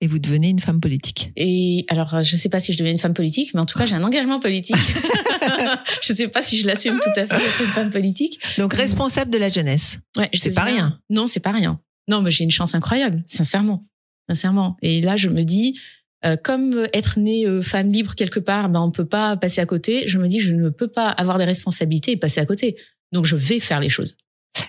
et 0.00 0.06
vous 0.06 0.18
devenez 0.18 0.48
une 0.48 0.60
femme 0.60 0.80
politique. 0.80 1.32
Et 1.36 1.84
alors, 1.88 2.22
je 2.22 2.36
sais 2.36 2.48
pas 2.48 2.60
si 2.60 2.72
je 2.72 2.78
deviens 2.78 2.92
une 2.92 2.98
femme 2.98 3.12
politique, 3.12 3.52
mais 3.52 3.60
en 3.60 3.66
tout 3.66 3.78
cas, 3.78 3.84
j'ai 3.86 3.94
un 3.94 4.02
engagement 4.04 4.40
politique. 4.40 4.76
je 6.02 6.12
sais 6.12 6.28
pas 6.28 6.42
si 6.42 6.56
je 6.56 6.66
l'assume 6.66 6.98
tout 6.98 7.20
à 7.20 7.26
fait 7.26 7.38
d'être 7.38 7.60
une 7.60 7.70
femme 7.70 7.90
politique. 7.90 8.40
Donc 8.58 8.72
responsable 8.74 9.30
de 9.30 9.38
la 9.38 9.48
jeunesse. 9.48 9.98
Ouais, 10.16 10.28
je 10.32 10.40
C'est 10.40 10.52
pas 10.52 10.64
rien. 10.64 10.98
Non, 11.10 11.26
c'est 11.26 11.40
pas 11.40 11.52
rien. 11.52 11.80
Non, 12.08 12.22
mais 12.22 12.30
j'ai 12.30 12.44
une 12.44 12.50
chance 12.50 12.74
incroyable, 12.74 13.22
sincèrement, 13.26 13.86
sincèrement. 14.28 14.76
Et 14.82 15.00
là, 15.00 15.16
je 15.16 15.28
me 15.28 15.42
dis, 15.42 15.78
euh, 16.24 16.36
comme 16.36 16.88
être 16.92 17.18
née 17.18 17.46
euh, 17.46 17.62
femme 17.62 17.90
libre 17.90 18.14
quelque 18.14 18.40
part, 18.40 18.68
ben 18.68 18.80
on 18.80 18.90
peut 18.90 19.06
pas 19.06 19.36
passer 19.36 19.60
à 19.60 19.66
côté. 19.66 20.08
Je 20.08 20.18
me 20.18 20.28
dis, 20.28 20.40
je 20.40 20.54
ne 20.54 20.70
peux 20.70 20.88
pas 20.88 21.08
avoir 21.08 21.38
des 21.38 21.44
responsabilités 21.44 22.12
et 22.12 22.16
passer 22.16 22.40
à 22.40 22.46
côté. 22.46 22.76
Donc, 23.12 23.24
je 23.26 23.36
vais 23.36 23.60
faire 23.60 23.80
les 23.80 23.88
choses. 23.88 24.14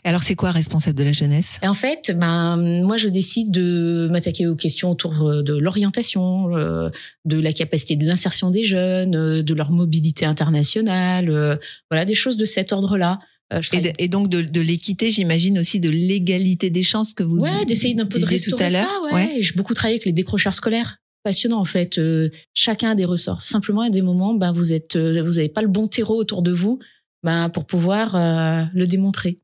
Alors 0.04 0.22
c'est 0.22 0.36
quoi 0.36 0.52
responsable 0.52 0.96
de 0.98 1.04
la 1.04 1.12
jeunesse? 1.12 1.58
Et 1.64 1.68
en 1.68 1.74
fait, 1.74 2.12
ben 2.16 2.84
moi 2.84 2.98
je 2.98 3.10
décide 3.10 3.50
de 3.52 4.08
m'attaquer 4.12 4.46
aux 4.46 4.56
questions 4.56 4.92
autour 4.92 5.28
euh, 5.28 5.42
de 5.42 5.56
l'orientation, 5.56 6.56
euh, 6.56 6.90
de 7.26 7.40
la 7.40 7.52
capacité 7.52 7.96
de 7.96 8.06
l'insertion 8.06 8.52
des 8.52 8.64
jeunes, 8.64 9.16
euh, 9.16 9.42
de 9.44 9.54
leur 9.56 9.72
mobilité 9.72 10.24
internationale, 10.26 11.30
euh, 11.30 11.56
voilà 11.90 12.06
des 12.06 12.14
choses 12.14 12.38
de 12.38 12.46
cet 12.46 12.72
ordre-là. 12.74 13.20
Et, 13.52 13.60
travaille- 13.60 13.92
de- 13.92 13.94
et 13.98 14.08
donc 14.08 14.30
de, 14.30 14.42
de 14.42 14.62
l'équité, 14.62 15.12
j'imagine 15.12 15.58
aussi 15.60 15.80
de 15.80 15.90
l'égalité 15.90 16.70
des 16.70 16.84
chances 16.84 17.14
que 17.16 17.24
vous 17.24 17.40
ouais, 17.40 17.66
d'essayer 17.66 17.96
d'un 17.96 18.06
peu 18.06 18.20
de 18.20 18.26
disiez 18.26 18.40
tout 18.52 18.56
restaurer 18.56 18.66
à 18.66 18.70
ça. 18.70 18.82
l'heure. 18.84 19.14
Ouais. 19.14 19.38
J'ai 19.40 19.54
beaucoup 19.54 19.74
travaillé 19.74 19.96
avec 19.96 20.06
les 20.06 20.14
décrocheurs 20.14 20.54
scolaires. 20.54 20.98
Passionnant 21.24 21.60
en 21.60 21.66
fait. 21.66 21.98
Euh, 21.98 22.30
chacun 22.54 22.92
a 22.92 22.96
des 22.96 23.06
ressorts. 23.06 23.42
Simplement, 23.44 23.84
il 23.84 23.88
y 23.88 23.90
a 23.90 23.94
des 23.94 24.02
moments, 24.02 24.34
ben 24.36 24.52
vous 24.54 24.74
êtes, 24.74 24.96
euh, 24.96 25.22
vous 25.24 25.38
avez 25.40 25.50
pas 25.50 25.62
le 25.64 25.68
bon 25.68 25.88
terreau 25.88 26.16
autour 26.18 26.42
de 26.44 26.52
vous, 26.52 26.80
ben 27.24 27.50
pour 27.50 27.66
pouvoir 27.66 28.16
euh, 28.16 28.64
le 28.74 28.88
démontrer. 28.88 29.40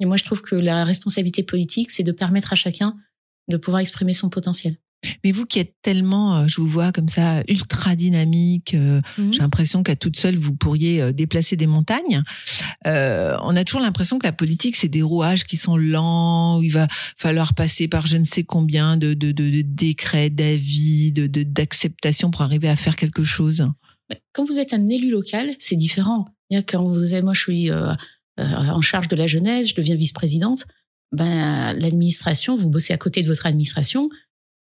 Et 0.00 0.06
moi, 0.06 0.16
je 0.16 0.24
trouve 0.24 0.42
que 0.42 0.56
la 0.56 0.84
responsabilité 0.84 1.42
politique, 1.42 1.90
c'est 1.90 2.02
de 2.02 2.12
permettre 2.12 2.52
à 2.52 2.56
chacun 2.56 2.96
de 3.48 3.56
pouvoir 3.56 3.80
exprimer 3.80 4.12
son 4.12 4.28
potentiel. 4.30 4.76
Mais 5.22 5.32
vous 5.32 5.44
qui 5.44 5.58
êtes 5.58 5.74
tellement, 5.82 6.34
euh, 6.36 6.46
je 6.48 6.60
vous 6.62 6.66
vois 6.66 6.90
comme 6.90 7.08
ça, 7.08 7.42
ultra 7.46 7.94
dynamique, 7.94 8.72
euh, 8.72 9.02
Mhm. 9.18 9.34
j'ai 9.34 9.38
l'impression 9.40 9.82
qu'à 9.82 9.96
toute 9.96 10.18
seule, 10.18 10.36
vous 10.36 10.54
pourriez 10.56 11.12
déplacer 11.12 11.56
des 11.56 11.66
montagnes. 11.66 12.22
Euh, 12.86 13.36
on 13.42 13.54
a 13.54 13.64
toujours 13.64 13.82
l'impression 13.82 14.18
que 14.18 14.26
la 14.26 14.32
politique, 14.32 14.76
c'est 14.76 14.88
des 14.88 15.02
rouages 15.02 15.44
qui 15.44 15.58
sont 15.58 15.76
lents, 15.76 16.58
où 16.58 16.62
il 16.62 16.72
va 16.72 16.88
falloir 17.18 17.52
passer 17.54 17.86
par 17.86 18.06
je 18.06 18.16
ne 18.16 18.24
sais 18.24 18.44
combien 18.44 18.96
de, 18.96 19.12
de, 19.12 19.30
de, 19.32 19.50
de 19.50 19.62
décrets, 19.62 20.30
d'avis, 20.30 21.12
de, 21.12 21.26
de, 21.26 21.42
d'acceptation 21.42 22.30
pour 22.30 22.40
arriver 22.40 22.68
à 22.70 22.76
faire 22.76 22.96
quelque 22.96 23.24
chose. 23.24 23.68
Quand 24.32 24.44
vous 24.46 24.58
êtes 24.58 24.72
un 24.72 24.86
élu 24.86 25.10
local, 25.10 25.54
c'est 25.58 25.76
différent. 25.76 26.33
Quand 26.50 26.84
vous 26.84 27.12
avez, 27.12 27.22
moi, 27.22 27.34
je 27.34 27.40
suis 27.40 27.70
euh, 27.70 27.92
euh, 28.38 28.44
en 28.44 28.80
charge 28.80 29.08
de 29.08 29.16
la 29.16 29.26
jeunesse, 29.26 29.70
je 29.70 29.74
deviens 29.74 29.96
vice-présidente. 29.96 30.66
Ben, 31.12 31.72
l'administration, 31.74 32.56
vous 32.56 32.68
bossez 32.68 32.92
à 32.92 32.98
côté 32.98 33.22
de 33.22 33.28
votre 33.28 33.46
administration, 33.46 34.08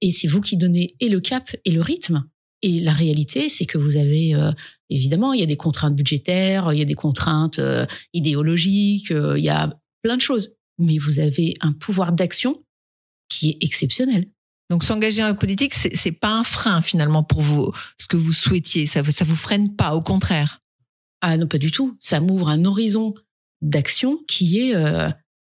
et 0.02 0.12
c'est 0.12 0.28
vous 0.28 0.42
qui 0.42 0.58
donnez 0.58 0.96
et 1.00 1.10
le 1.10 1.20
cap 1.20 1.56
et 1.66 1.72
le 1.72 1.82
rythme. 1.82 2.24
Et 2.62 2.80
la 2.80 2.94
réalité, 2.94 3.50
c'est 3.50 3.66
que 3.66 3.78
vous 3.78 3.98
avez, 3.98 4.36
euh, 4.36 4.52
évidemment, 4.90 5.34
il 5.34 5.40
y 5.40 5.44
a 5.44 5.48
des 5.48 5.58
contraintes 5.58 5.96
budgétaires, 5.96 6.72
il 6.74 6.80
y 6.80 6.82
a 6.82 6.86
des 6.86 6.94
contraintes 6.94 7.60
idéologiques, 8.14 9.10
il 9.10 9.44
y 9.44 9.50
a 9.50 9.80
plein 10.04 10.18
de 10.18 10.22
choses. 10.22 10.58
Mais 10.78 10.98
vous 10.98 11.20
avez 11.20 11.56
un 11.62 11.74
pouvoir 11.74 12.12
d'action 12.12 12.64
qui 13.30 13.52
est 13.52 13.64
exceptionnel. 13.64 14.28
Donc 14.70 14.86
s'engager 14.86 15.22
en 15.22 15.36
politique, 15.36 15.74
c'est 15.74 15.96
c'est 15.98 16.14
pas 16.14 16.34
un 16.34 16.46
frein 16.46 16.82
finalement 16.82 17.24
pour 17.24 17.42
vous, 17.42 17.74
ce 18.00 18.08
que 18.08 18.16
vous 18.16 18.32
souhaitiez. 18.32 18.86
Ça, 18.86 19.04
ça 19.04 19.26
vous 19.26 19.36
freine 19.36 19.76
pas, 19.76 19.94
au 19.96 20.02
contraire. 20.02 20.61
Ah 21.22 21.38
non, 21.38 21.48
pas 21.48 21.58
du 21.58 21.72
tout. 21.72 21.96
Ça 22.00 22.20
m'ouvre 22.20 22.50
un 22.50 22.66
horizon 22.66 23.14
d'action 23.62 24.18
qui 24.28 24.60
est 24.60 24.76
euh, 24.76 25.10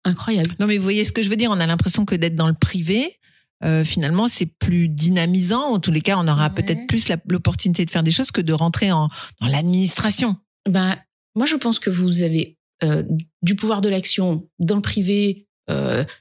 incroyable. 0.04 0.56
Non, 0.60 0.68
mais 0.68 0.78
vous 0.78 0.84
voyez 0.84 1.04
ce 1.04 1.12
que 1.12 1.22
je 1.22 1.30
veux 1.30 1.36
dire. 1.36 1.50
On 1.52 1.60
a 1.60 1.66
l'impression 1.66 2.06
que 2.06 2.16
d'être 2.16 2.36
dans 2.36 2.48
le 2.48 2.54
privé, 2.54 3.18
euh, 3.64 3.84
finalement, 3.84 4.28
c'est 4.30 4.46
plus 4.46 4.88
dynamisant. 4.90 5.64
En 5.64 5.80
tous 5.80 5.92
les 5.92 6.02
cas, 6.02 6.18
on 6.18 6.28
aura 6.28 6.48
Ouais. 6.48 6.54
peut-être 6.54 6.88
plus 6.88 7.08
l'opportunité 7.30 7.86
de 7.86 7.92
faire 7.92 8.04
des 8.04 8.12
choses 8.12 8.32
que 8.32 8.42
de 8.42 8.54
rentrer 8.54 8.92
en, 8.92 9.10
dans 9.42 9.48
l'administration. 9.48 10.36
Ben, 10.70 10.96
moi, 11.36 11.46
je 11.46 11.56
pense 11.56 11.80
que 11.80 11.90
vous 11.90 12.22
avez 12.22 12.58
euh, 12.84 13.04
du 13.42 13.56
pouvoir 13.56 13.82
de 13.82 13.90
l'action 13.90 14.48
dans 14.60 14.76
le 14.76 14.82
privé, 14.82 15.48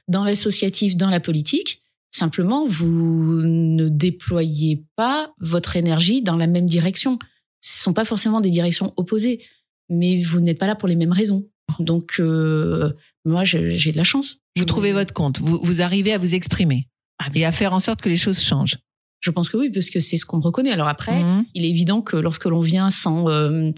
dans 0.07 0.23
l'associatif, 0.23 0.97
dans 0.97 1.11
la 1.11 1.19
politique. 1.19 1.83
Simplement, 2.11 2.65
vous 2.65 3.43
ne 3.43 3.89
déployez 3.89 4.85
pas 4.95 5.33
votre 5.39 5.75
énergie 5.75 6.23
dans 6.23 6.35
la 6.37 6.47
même 6.47 6.65
direction. 6.65 7.19
Ce 7.65 7.81
sont 7.83 7.93
pas 7.93 8.05
forcément 8.05 8.41
des 8.41 8.51
directions 8.51 8.93
opposées, 8.97 9.43
mais 9.89 10.21
vous 10.21 10.39
n'êtes 10.39 10.57
pas 10.59 10.67
là 10.67 10.75
pour 10.75 10.87
les 10.87 10.95
mêmes 10.95 11.11
raisons. 11.11 11.47
Donc, 11.79 12.15
euh, 12.19 12.91
moi, 13.25 13.43
j'ai 13.43 13.91
de 13.91 13.97
la 13.97 14.03
chance. 14.03 14.37
Vous 14.55 14.65
trouvez 14.65 14.93
votre 14.93 15.13
compte. 15.13 15.39
Vous, 15.39 15.59
vous 15.63 15.81
arrivez 15.81 16.13
à 16.13 16.17
vous 16.19 16.35
exprimer 16.35 16.87
Ah, 17.19 17.29
et 17.33 17.43
à 17.45 17.51
faire 17.51 17.73
en 17.73 17.79
sorte 17.79 18.01
que 18.01 18.09
les 18.09 18.17
choses 18.17 18.39
changent. 18.39 18.77
Je 19.21 19.31
pense 19.31 19.49
que 19.49 19.57
oui, 19.57 19.71
parce 19.71 19.89
que 19.89 19.99
c'est 19.99 20.17
ce 20.17 20.25
qu'on 20.25 20.37
me 20.37 20.43
reconnaît. 20.43 20.71
Alors 20.71 20.87
après, 20.87 21.23
Mhm. 21.23 21.45
il 21.55 21.65
est 21.65 21.69
évident 21.69 22.01
que 22.03 22.17
lorsque 22.17 22.45
l'on 22.45 22.61
vient 22.61 22.91
sans 22.91 23.27
euh, 23.29 23.71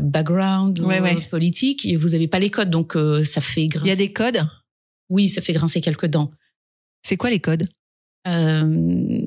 background 0.00 0.80
Ouais, 0.80 0.98
euh, 1.00 1.02
ouais. 1.02 1.28
politique, 1.30 1.86
vous 1.98 2.08
n'avez 2.10 2.28
pas 2.28 2.38
les 2.38 2.50
codes, 2.50 2.70
donc 2.70 2.96
euh, 2.96 3.24
ça 3.24 3.40
fait 3.40 3.62
Il 3.64 3.68
grincer. 3.68 3.88
y 3.88 3.92
a 3.92 3.96
des 3.96 4.12
codes? 4.12 4.46
Oui, 5.08 5.28
ça 5.30 5.40
fait 5.40 5.52
grincer 5.54 5.80
quelques 5.80 6.06
dents. 6.06 6.30
C'est 7.06 7.16
quoi 7.16 7.30
les 7.30 7.40
codes? 7.40 7.64
Euh, 8.28 9.22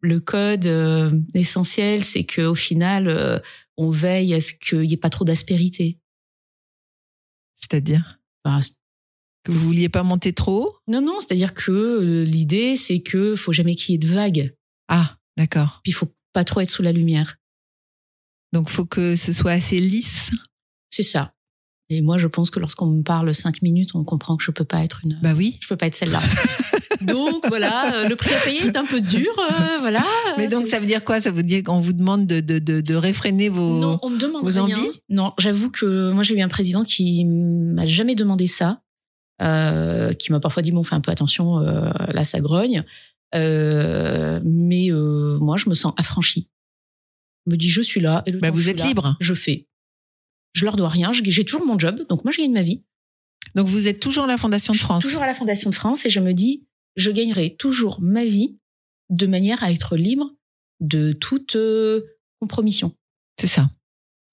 le 0.00 0.20
code 0.20 0.66
euh, 0.66 1.10
essentiel, 1.34 2.04
c'est 2.04 2.24
qu'au 2.24 2.54
final, 2.54 3.08
euh, 3.08 3.38
on 3.76 3.90
veille 3.90 4.34
à 4.34 4.40
ce 4.40 4.52
qu'il 4.52 4.80
n'y 4.80 4.94
ait 4.94 4.96
pas 4.98 5.10
trop 5.10 5.24
d'aspérité. 5.24 5.98
C'est-à-dire 7.56 8.20
Enfin, 8.44 8.60
que 9.44 9.52
vous 9.52 9.58
vouliez 9.58 9.88
pas 9.88 10.02
monter 10.02 10.32
trop 10.32 10.62
haut? 10.64 10.76
Non, 10.86 11.00
non, 11.00 11.20
c'est-à-dire 11.20 11.54
que 11.54 11.70
euh, 11.72 12.24
l'idée, 12.24 12.76
c'est 12.76 13.00
que 13.00 13.36
faut 13.36 13.52
jamais 13.52 13.74
qu'il 13.74 13.92
y 13.92 13.94
ait 13.96 13.98
de 13.98 14.06
vagues. 14.06 14.54
Ah, 14.88 15.16
D'accord. 15.36 15.80
Puis 15.84 15.92
il 15.92 15.94
faut 15.94 16.12
pas 16.32 16.44
trop 16.44 16.60
être 16.60 16.70
sous 16.70 16.82
la 16.82 16.92
lumière. 16.92 17.36
Donc, 18.52 18.70
faut 18.70 18.84
que 18.86 19.14
ce 19.14 19.32
soit 19.32 19.52
assez 19.52 19.78
lisse? 19.78 20.30
C'est 20.90 21.02
ça. 21.04 21.34
Et 21.90 22.02
moi, 22.02 22.18
je 22.18 22.26
pense 22.26 22.50
que 22.50 22.58
lorsqu'on 22.58 22.86
me 22.86 23.02
parle 23.02 23.34
cinq 23.34 23.62
minutes, 23.62 23.94
on 23.94 24.04
comprend 24.04 24.36
que 24.36 24.44
je 24.44 24.50
peux 24.50 24.64
pas 24.64 24.82
être 24.82 25.00
une. 25.04 25.18
Bah 25.22 25.34
oui. 25.34 25.58
Je 25.60 25.68
peux 25.68 25.76
pas 25.76 25.86
être 25.86 25.94
celle-là. 25.94 26.20
donc 27.00 27.46
voilà, 27.48 27.94
euh, 28.04 28.08
le 28.08 28.16
prix 28.16 28.32
à 28.34 28.40
payer 28.40 28.60
est 28.66 28.76
un 28.76 28.84
peu 28.84 29.00
dur, 29.00 29.30
euh, 29.38 29.78
voilà. 29.80 30.04
Mais 30.36 30.48
donc, 30.48 30.66
ça 30.66 30.80
veut 30.80 30.86
dire 30.86 31.04
quoi? 31.04 31.20
Ça 31.20 31.30
veut 31.30 31.42
dire 31.42 31.62
qu'on 31.62 31.80
vous 31.80 31.92
demande 31.92 32.26
de, 32.26 32.40
de, 32.40 32.58
de, 32.58 32.80
de 32.80 32.94
réfréner 32.94 33.48
vos. 33.48 33.78
Non, 33.80 33.98
on 34.02 34.10
me 34.10 34.18
demande 34.18 34.42
vos 34.48 34.64
rien. 34.64 34.76
envies? 34.76 35.00
Non, 35.08 35.32
j'avoue 35.38 35.70
que 35.70 36.10
moi 36.12 36.22
j'ai 36.22 36.34
eu 36.36 36.40
un 36.40 36.48
président 36.48 36.82
qui 36.82 37.24
m'a 37.24 37.86
jamais 37.86 38.14
demandé 38.14 38.46
ça, 38.46 38.82
euh, 39.42 40.12
qui 40.14 40.32
m'a 40.32 40.40
parfois 40.40 40.62
dit 40.62 40.72
bon, 40.72 40.82
fais 40.82 40.94
un 40.94 41.00
peu 41.00 41.10
attention, 41.10 41.58
euh, 41.60 41.90
là 42.08 42.24
ça 42.24 42.40
grogne. 42.40 42.84
Mais 43.34 44.88
moi 44.92 45.56
je 45.56 45.68
me 45.68 45.74
sens 45.74 45.92
affranchie. 45.96 46.48
Je 47.46 47.52
me 47.52 47.56
dis 47.56 47.68
je 47.70 47.80
suis 47.82 48.00
là 48.00 48.22
et 48.26 48.32
le 48.32 48.38
Bah, 48.40 48.48
temps 48.48 48.54
vous 48.54 48.58
je 48.60 48.64
suis 48.64 48.70
êtes 48.72 48.80
là, 48.80 48.86
libre. 48.86 49.16
Je 49.20 49.34
fais. 49.34 49.66
Je 50.54 50.64
leur 50.64 50.76
dois 50.76 50.88
rien. 50.88 51.10
J'ai 51.12 51.44
toujours 51.44 51.64
mon 51.66 51.78
job, 51.78 52.00
donc 52.08 52.24
moi 52.24 52.32
je 52.32 52.38
gagne 52.38 52.52
ma 52.52 52.62
vie. 52.62 52.82
Donc, 53.54 53.66
vous 53.66 53.88
êtes 53.88 53.98
toujours 53.98 54.24
à 54.24 54.26
la 54.26 54.36
Fondation 54.36 54.72
de 54.72 54.76
Je 54.76 54.80
suis 54.82 54.84
France? 54.86 55.02
toujours 55.04 55.22
à 55.22 55.26
la 55.26 55.34
Fondation 55.34 55.70
de 55.70 55.74
France 55.74 56.04
et 56.04 56.10
je 56.10 56.20
me 56.20 56.34
dis, 56.34 56.66
je 56.98 57.10
gagnerai 57.10 57.56
toujours 57.56 58.00
ma 58.02 58.24
vie 58.24 58.58
de 59.08 59.26
manière 59.26 59.62
à 59.62 59.72
être 59.72 59.96
libre 59.96 60.34
de 60.80 61.12
toute 61.12 61.56
euh, 61.56 62.02
compromission. 62.40 62.94
C'est 63.40 63.46
ça. 63.46 63.70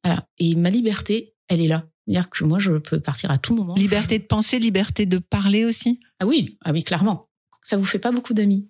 Voilà. 0.04 0.28
Et 0.40 0.56
ma 0.56 0.70
liberté, 0.70 1.36
elle 1.48 1.62
est 1.62 1.68
là. 1.68 1.88
C'est-à-dire 2.06 2.30
que 2.30 2.44
moi, 2.44 2.60
je 2.60 2.74
peux 2.74 3.00
partir 3.00 3.32
à 3.32 3.38
tout 3.38 3.56
moment. 3.56 3.76
Liberté 3.76 4.20
de 4.20 4.26
penser, 4.26 4.60
liberté 4.60 5.06
de 5.06 5.20
parler 5.20 5.64
aussi. 5.64 6.00
Ah 6.20 6.26
oui, 6.26 6.58
ah 6.62 6.72
oui, 6.72 6.84
clairement. 6.84 7.30
Ça 7.64 7.78
vous 7.78 7.86
fait 7.86 8.00
pas 8.00 8.12
beaucoup 8.12 8.34
d'amis. 8.34 8.70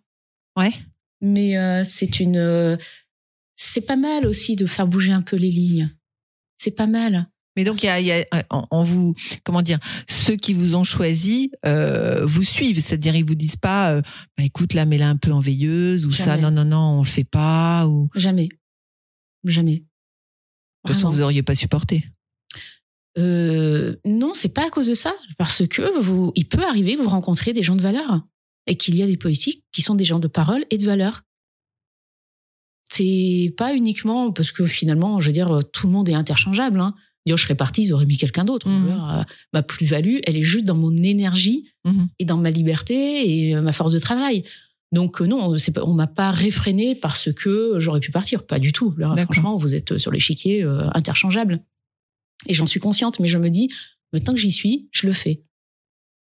Ouais. 0.57 0.73
Mais 1.21 1.57
euh, 1.57 1.83
c'est 1.83 2.19
une, 2.19 2.37
euh, 2.37 2.77
c'est 3.55 3.85
pas 3.85 3.95
mal 3.95 4.27
aussi 4.27 4.55
de 4.55 4.65
faire 4.65 4.87
bouger 4.87 5.11
un 5.11 5.21
peu 5.21 5.35
les 5.37 5.51
lignes. 5.51 5.89
C'est 6.57 6.71
pas 6.71 6.87
mal. 6.87 7.29
Mais 7.55 7.63
donc, 7.63 7.83
il 7.83 7.85
y 7.85 7.89
a, 7.89 7.99
y 8.01 8.11
a- 8.11 8.25
en, 8.49 8.67
en 8.69 8.83
vous, 8.83 9.15
comment 9.43 9.61
dire, 9.61 9.79
ceux 10.09 10.35
qui 10.35 10.53
vous 10.53 10.75
ont 10.75 10.83
choisi 10.83 11.51
euh, 11.65 12.25
vous 12.25 12.43
suivent, 12.43 12.79
c'est-à-dire 12.81 13.15
ils 13.15 13.25
vous 13.25 13.35
disent 13.35 13.55
pas, 13.55 13.93
euh, 13.93 14.01
bah, 14.37 14.43
écoute 14.43 14.73
là, 14.73 14.85
mets-la 14.85 15.09
un 15.09 15.15
peu 15.17 15.31
en 15.31 15.39
veilleuse 15.39 16.05
ou 16.05 16.11
ça, 16.11 16.35
non, 16.37 16.51
non, 16.51 16.65
non, 16.65 16.99
on 16.99 17.01
le 17.03 17.07
fait 17.07 17.23
pas 17.23 17.87
ou. 17.87 18.09
Jamais, 18.15 18.49
jamais. 19.45 19.77
De 19.77 19.83
toute 20.91 20.95
façon, 20.97 21.09
vous 21.09 21.21
auriez 21.21 21.43
pas 21.43 21.55
supporté. 21.55 22.05
Euh, 23.17 23.95
non, 24.03 24.33
c'est 24.33 24.49
pas 24.53 24.67
à 24.67 24.69
cause 24.69 24.87
de 24.87 24.93
ça, 24.93 25.13
parce 25.37 25.65
que 25.67 25.99
vous, 26.01 26.33
il 26.35 26.47
peut 26.49 26.65
arriver 26.65 26.95
que 26.97 27.01
vous 27.01 27.07
rencontrez 27.09 27.53
des 27.53 27.63
gens 27.63 27.75
de 27.77 27.81
valeur 27.81 28.21
et 28.67 28.75
qu'il 28.75 28.95
y 28.95 29.01
a 29.03 29.07
des 29.07 29.15
politiques 29.17 29.63
qui 29.71 29.81
sont 29.81 29.95
des 29.95 30.03
gens 30.05 30.19
de 30.19 30.27
parole 30.27 30.65
et 30.71 30.77
de 30.77 30.85
valeur. 30.85 31.21
C'est 32.91 33.53
pas 33.57 33.73
uniquement 33.73 34.31
parce 34.31 34.51
que 34.51 34.65
finalement, 34.65 35.19
je 35.21 35.27
veux 35.27 35.33
dire, 35.33 35.61
tout 35.73 35.87
le 35.87 35.93
monde 35.93 36.09
est 36.09 36.13
interchangeable. 36.13 36.79
Hein. 36.79 36.93
Dire, 37.25 37.37
je 37.37 37.43
serais 37.43 37.55
parti, 37.55 37.81
ils 37.81 37.93
auraient 37.93 38.05
mis 38.05 38.17
quelqu'un 38.17 38.45
d'autre. 38.45 38.69
Mhm. 38.69 38.89
Euh, 38.91 39.23
Ma 39.53 39.63
plus-value, 39.63 40.17
elle 40.27 40.37
est 40.37 40.43
juste 40.43 40.65
dans 40.65 40.75
mon 40.75 40.95
énergie 40.95 41.69
Mhm. 41.85 42.07
et 42.19 42.25
dans 42.25 42.37
ma 42.37 42.51
liberté 42.51 42.93
et 43.47 43.55
euh, 43.55 43.61
ma 43.61 43.71
force 43.71 43.91
de 43.91 43.99
travail. 43.99 44.43
Donc 44.91 45.21
euh, 45.21 45.25
non, 45.25 45.55
on 45.83 45.93
m'a 45.93 46.07
pas 46.07 46.31
réfréné 46.31 46.93
parce 46.95 47.33
que 47.33 47.79
j'aurais 47.79 47.99
pu 47.99 48.11
partir, 48.11 48.45
pas 48.45 48.59
du 48.59 48.71
tout. 48.71 48.93
Là, 48.97 49.15
franchement, 49.23 49.57
vous 49.57 49.73
êtes 49.73 49.97
sur 49.97 50.11
l'échiquier 50.11 50.63
euh, 50.63 50.87
interchangeable. 50.93 51.61
Et 52.47 52.53
j'en 52.53 52.67
suis 52.67 52.79
consciente, 52.79 53.19
mais 53.19 53.27
je 53.27 53.37
me 53.39 53.49
dis, 53.49 53.69
le 54.13 54.19
temps 54.19 54.33
que 54.33 54.39
j'y 54.39 54.51
suis, 54.51 54.87
je 54.91 55.07
le 55.07 55.13
fais. 55.13 55.41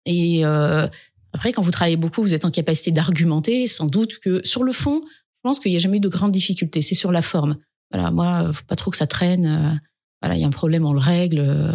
Et 0.05 0.45
euh, 0.45 0.87
après, 1.33 1.51
quand 1.53 1.61
vous 1.63 1.71
travaillez 1.71 1.97
beaucoup, 1.97 2.21
vous 2.21 2.33
êtes 2.35 2.45
en 2.45 2.51
capacité 2.51 2.91
d'argumenter. 2.91 3.65
Sans 3.67 3.87
doute 3.87 4.19
que 4.19 4.45
sur 4.45 4.63
le 4.63 4.71
fond, 4.73 5.01
je 5.03 5.39
pense 5.49 5.59
qu'il 5.59 5.71
n'y 5.71 5.77
a 5.77 5.79
jamais 5.79 5.97
eu 5.97 6.01
de 6.01 6.07
grandes 6.09 6.31
difficultés. 6.31 6.81
C'est 6.83 6.93
sur 6.95 7.11
la 7.11 7.21
forme. 7.23 7.57
Voilà, 7.91 8.11
moi, 8.11 8.51
faut 8.53 8.65
pas 8.65 8.75
trop 8.75 8.91
que 8.91 8.97
ça 8.97 9.07
traîne. 9.07 9.81
Voilà, 10.23 10.35
il 10.37 10.41
y 10.41 10.43
a 10.43 10.47
un 10.47 10.51
problème, 10.51 10.85
on 10.85 10.93
le 10.93 10.99
règle. 10.99 11.39
euh, 11.39 11.73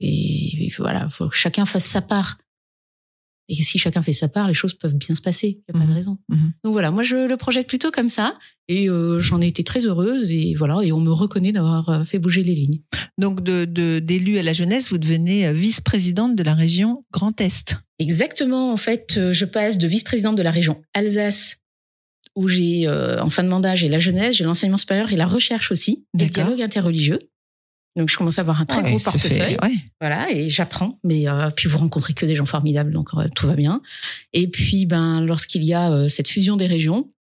et, 0.00 0.66
et 0.66 0.72
voilà, 0.78 1.08
faut 1.10 1.28
que 1.28 1.36
chacun 1.36 1.64
fasse 1.64 1.84
sa 1.86 2.02
part. 2.02 2.38
Et 3.48 3.54
si 3.54 3.78
chacun 3.78 4.02
fait 4.02 4.12
sa 4.12 4.28
part, 4.28 4.48
les 4.48 4.54
choses 4.54 4.74
peuvent 4.74 4.94
bien 4.94 5.14
se 5.14 5.20
passer. 5.20 5.48
Il 5.68 5.74
n'y 5.74 5.80
a 5.80 5.80
pas 5.80 5.86
Mhm. 5.86 5.90
de 5.90 5.94
raison. 5.94 6.18
Mhm. 6.28 6.52
Donc 6.64 6.72
voilà, 6.72 6.90
moi 6.90 7.02
je 7.02 7.28
le 7.28 7.36
projette 7.36 7.66
plutôt 7.68 7.90
comme 7.90 8.08
ça. 8.08 8.38
Et 8.68 8.88
euh, 8.88 9.20
j'en 9.20 9.40
ai 9.42 9.46
été 9.48 9.62
très 9.64 9.84
heureuse. 9.86 10.30
Et 10.30 10.54
voilà, 10.54 10.80
et 10.82 10.92
on 10.92 11.00
me 11.00 11.10
reconnaît 11.12 11.52
d'avoir 11.52 11.88
euh, 11.88 12.04
fait 12.04 12.18
bouger 12.18 12.42
les 12.42 12.54
lignes. 12.54 12.80
Donc, 13.18 13.42
de, 13.42 13.64
de, 13.66 13.98
d'élu 13.98 14.38
à 14.38 14.42
la 14.42 14.52
jeunesse, 14.54 14.90
vous 14.90 14.96
devenez 14.98 15.52
vice-présidente 15.52 16.34
de 16.34 16.42
la 16.42 16.54
région 16.54 17.04
Grand 17.12 17.38
Est. 17.40 17.76
Exactement. 17.98 18.72
En 18.72 18.76
fait, 18.78 19.32
je 19.32 19.44
passe 19.44 19.76
de 19.78 19.86
vice-présidente 19.86 20.36
de 20.36 20.42
la 20.42 20.50
région 20.50 20.80
Alsace, 20.94 21.58
où 22.34 22.48
j'ai, 22.48 22.88
euh, 22.88 23.22
en 23.22 23.28
fin 23.28 23.44
de 23.44 23.48
mandat, 23.50 23.74
j'ai 23.74 23.88
la 23.90 23.98
jeunesse, 23.98 24.36
j'ai 24.36 24.44
l'enseignement 24.44 24.78
supérieur 24.78 25.12
et 25.12 25.16
la 25.16 25.26
recherche 25.26 25.70
aussi, 25.70 26.06
et 26.18 26.24
le 26.24 26.30
dialogue 26.30 26.62
interreligieux. 26.62 27.18
Donc, 27.96 28.08
je 28.08 28.16
commence 28.16 28.38
à 28.38 28.40
avoir 28.42 28.60
un 28.60 28.64
très 28.64 28.82
Ouais, 28.82 28.90
gros 28.90 28.98
portefeuille. 28.98 29.38
fait- 29.38 29.62
ouais. 29.64 29.74
Voilà, 30.00 30.30
et 30.30 30.48
j'apprends. 30.48 30.98
Mais 31.04 31.28
euh, 31.28 31.50
puis 31.50 31.68
vous 31.68 31.76
rencontrez 31.78 32.14
que 32.14 32.24
des 32.24 32.34
gens 32.34 32.46
formidables, 32.46 32.92
donc 32.92 33.10
euh, 33.14 33.28
tout 33.34 33.46
va 33.46 33.54
bien. 33.54 33.82
Et 34.32 34.48
puis, 34.48 34.86
ben, 34.86 35.20
lorsqu'il 35.20 35.62
y 35.64 35.74
a 35.74 35.90
euh, 35.92 36.08
cette 36.08 36.28
fusion 36.28 36.56
des 36.56 36.66
régions, 36.66 37.12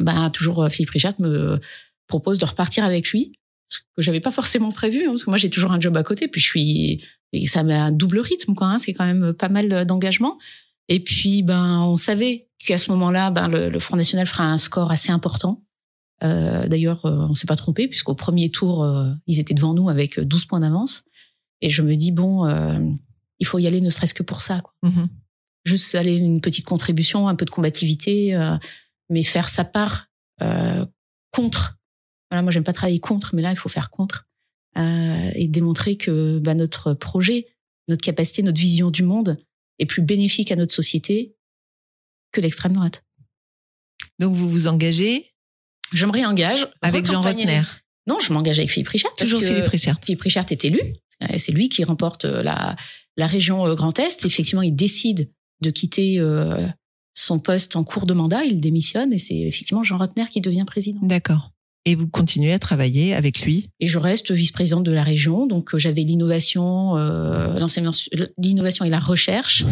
ben, 0.00 0.30
toujours 0.30 0.62
euh, 0.64 0.68
Philippe 0.68 0.90
Richard 0.90 1.14
me 1.18 1.58
propose 2.06 2.38
de 2.38 2.44
repartir 2.44 2.84
avec 2.84 3.10
lui, 3.10 3.32
ce 3.68 3.78
que 3.96 4.02
j'avais 4.02 4.20
pas 4.20 4.30
forcément 4.32 4.70
prévu, 4.72 5.04
hein, 5.04 5.08
parce 5.10 5.24
que 5.24 5.30
moi 5.30 5.36
j'ai 5.38 5.50
toujours 5.50 5.72
un 5.72 5.80
job 5.80 5.96
à 5.96 6.02
côté, 6.02 6.28
puis 6.28 6.40
je 6.40 6.46
suis, 6.46 7.04
et 7.32 7.46
ça 7.46 7.62
met 7.62 7.74
un 7.74 7.92
double 7.92 8.18
rythme, 8.20 8.54
quoi. 8.54 8.68
hein, 8.68 8.78
c'est 8.78 8.92
quand 8.92 9.06
même 9.06 9.32
pas 9.32 9.48
mal 9.48 9.68
de- 9.68 9.84
d'engagement. 9.84 10.38
Et 10.88 10.98
puis, 11.00 11.42
ben, 11.44 11.80
on 11.82 11.96
savait 11.96 12.48
qu'à 12.58 12.78
ce 12.78 12.90
moment-là, 12.90 13.30
ben, 13.30 13.46
le, 13.48 13.68
le 13.70 13.78
Front 13.78 13.96
National 13.96 14.26
fera 14.26 14.44
un 14.44 14.58
score 14.58 14.90
assez 14.90 15.12
important. 15.12 15.62
Euh, 16.22 16.66
D'ailleurs, 16.66 17.04
euh, 17.06 17.26
on 17.28 17.34
s'est 17.34 17.46
pas 17.46 17.56
trompé, 17.56 17.88
puisqu'au 17.88 18.14
premier 18.14 18.50
tour, 18.50 18.84
euh, 18.84 19.10
ils 19.26 19.40
étaient 19.40 19.54
devant 19.54 19.74
nous 19.74 19.88
avec 19.88 20.20
12 20.20 20.44
points 20.44 20.60
d'avance. 20.60 21.04
Et 21.60 21.70
je 21.70 21.82
me 21.82 21.94
dis, 21.94 22.12
bon, 22.12 22.48
il 23.38 23.46
faut 23.46 23.58
y 23.58 23.66
aller 23.66 23.80
ne 23.80 23.90
serait-ce 23.90 24.14
que 24.14 24.22
pour 24.22 24.40
ça. 24.40 24.60
Quoi. 24.60 24.72
Mhm. 24.82 25.08
Juste 25.66 25.94
aller 25.94 26.16
une 26.16 26.40
petite 26.40 26.64
contribution, 26.64 27.28
un 27.28 27.34
peu 27.34 27.44
de 27.44 27.50
combativité, 27.50 28.34
mais 29.10 29.22
faire 29.22 29.50
sa 29.50 29.64
part 29.64 30.06
contre. 31.32 31.78
Voilà, 32.30 32.42
moi, 32.42 32.50
j'aime 32.50 32.64
pas 32.64 32.72
travailler 32.72 32.98
contre, 32.98 33.34
mais 33.34 33.42
là, 33.42 33.50
il 33.50 33.58
faut 33.58 33.68
faire 33.68 33.90
contre. 33.90 34.26
Et 34.76 35.48
démontrer 35.48 35.96
que 35.98 36.38
bah, 36.38 36.54
notre 36.54 36.94
projet, 36.94 37.48
notre 37.88 38.02
capacité, 38.02 38.42
notre 38.42 38.60
vision 38.60 38.90
du 38.90 39.02
monde 39.02 39.36
est 39.78 39.86
plus 39.86 40.00
bénéfique 40.00 40.50
à 40.50 40.56
notre 40.56 40.72
société 40.72 41.36
que 42.32 42.40
l'extrême 42.40 42.72
droite. 42.72 43.04
Donc, 44.18 44.34
vous 44.34 44.48
vous 44.48 44.66
engagez 44.66 45.29
Je 45.92 46.06
me 46.06 46.12
réengage. 46.12 46.66
avec 46.82 47.06
Jean 47.06 47.20
Rotner. 47.22 47.62
Non, 48.06 48.18
je 48.20 48.32
m'engage 48.32 48.58
avec 48.58 48.70
Philippe 48.70 48.88
Richard. 48.88 49.14
Toujours 49.16 49.40
Philippe 49.42 49.66
Richard. 49.68 49.96
Philippe 50.04 50.22
Richard 50.22 50.46
est 50.50 50.64
élu. 50.64 50.80
Euh, 51.22 51.26
C'est 51.38 51.52
lui 51.52 51.68
qui 51.68 51.84
remporte 51.84 52.24
euh, 52.24 52.42
la, 52.42 52.76
la 53.16 53.26
région 53.26 53.66
euh, 53.66 53.74
Grand 53.74 53.98
Est. 53.98 54.24
Effectivement, 54.24 54.62
il 54.62 54.74
décide 54.74 55.30
de 55.60 55.70
quitter 55.70 56.18
euh, 56.18 56.66
son 57.14 57.38
poste 57.38 57.76
en 57.76 57.84
cours 57.84 58.06
de 58.06 58.14
mandat. 58.14 58.44
Il 58.44 58.60
démissionne 58.60 59.12
et 59.12 59.18
c'est 59.18 59.36
effectivement 59.36 59.84
Jean 59.84 59.98
Rotner 59.98 60.24
qui 60.30 60.40
devient 60.40 60.64
président. 60.66 61.00
D'accord. 61.02 61.50
Et 61.86 61.94
vous 61.94 62.08
continuez 62.08 62.52
à 62.52 62.58
travailler 62.58 63.14
avec 63.14 63.42
lui? 63.42 63.68
Et 63.80 63.86
je 63.86 63.98
reste 63.98 64.32
vice-présidente 64.32 64.84
de 64.84 64.92
la 64.92 65.02
région. 65.02 65.46
Donc, 65.46 65.76
j'avais 65.78 66.02
l'innovation, 66.02 66.96
euh, 66.98 67.58
l'innovation 68.38 68.84
et 68.84 68.90
la 68.90 68.98
recherche. 68.98 69.64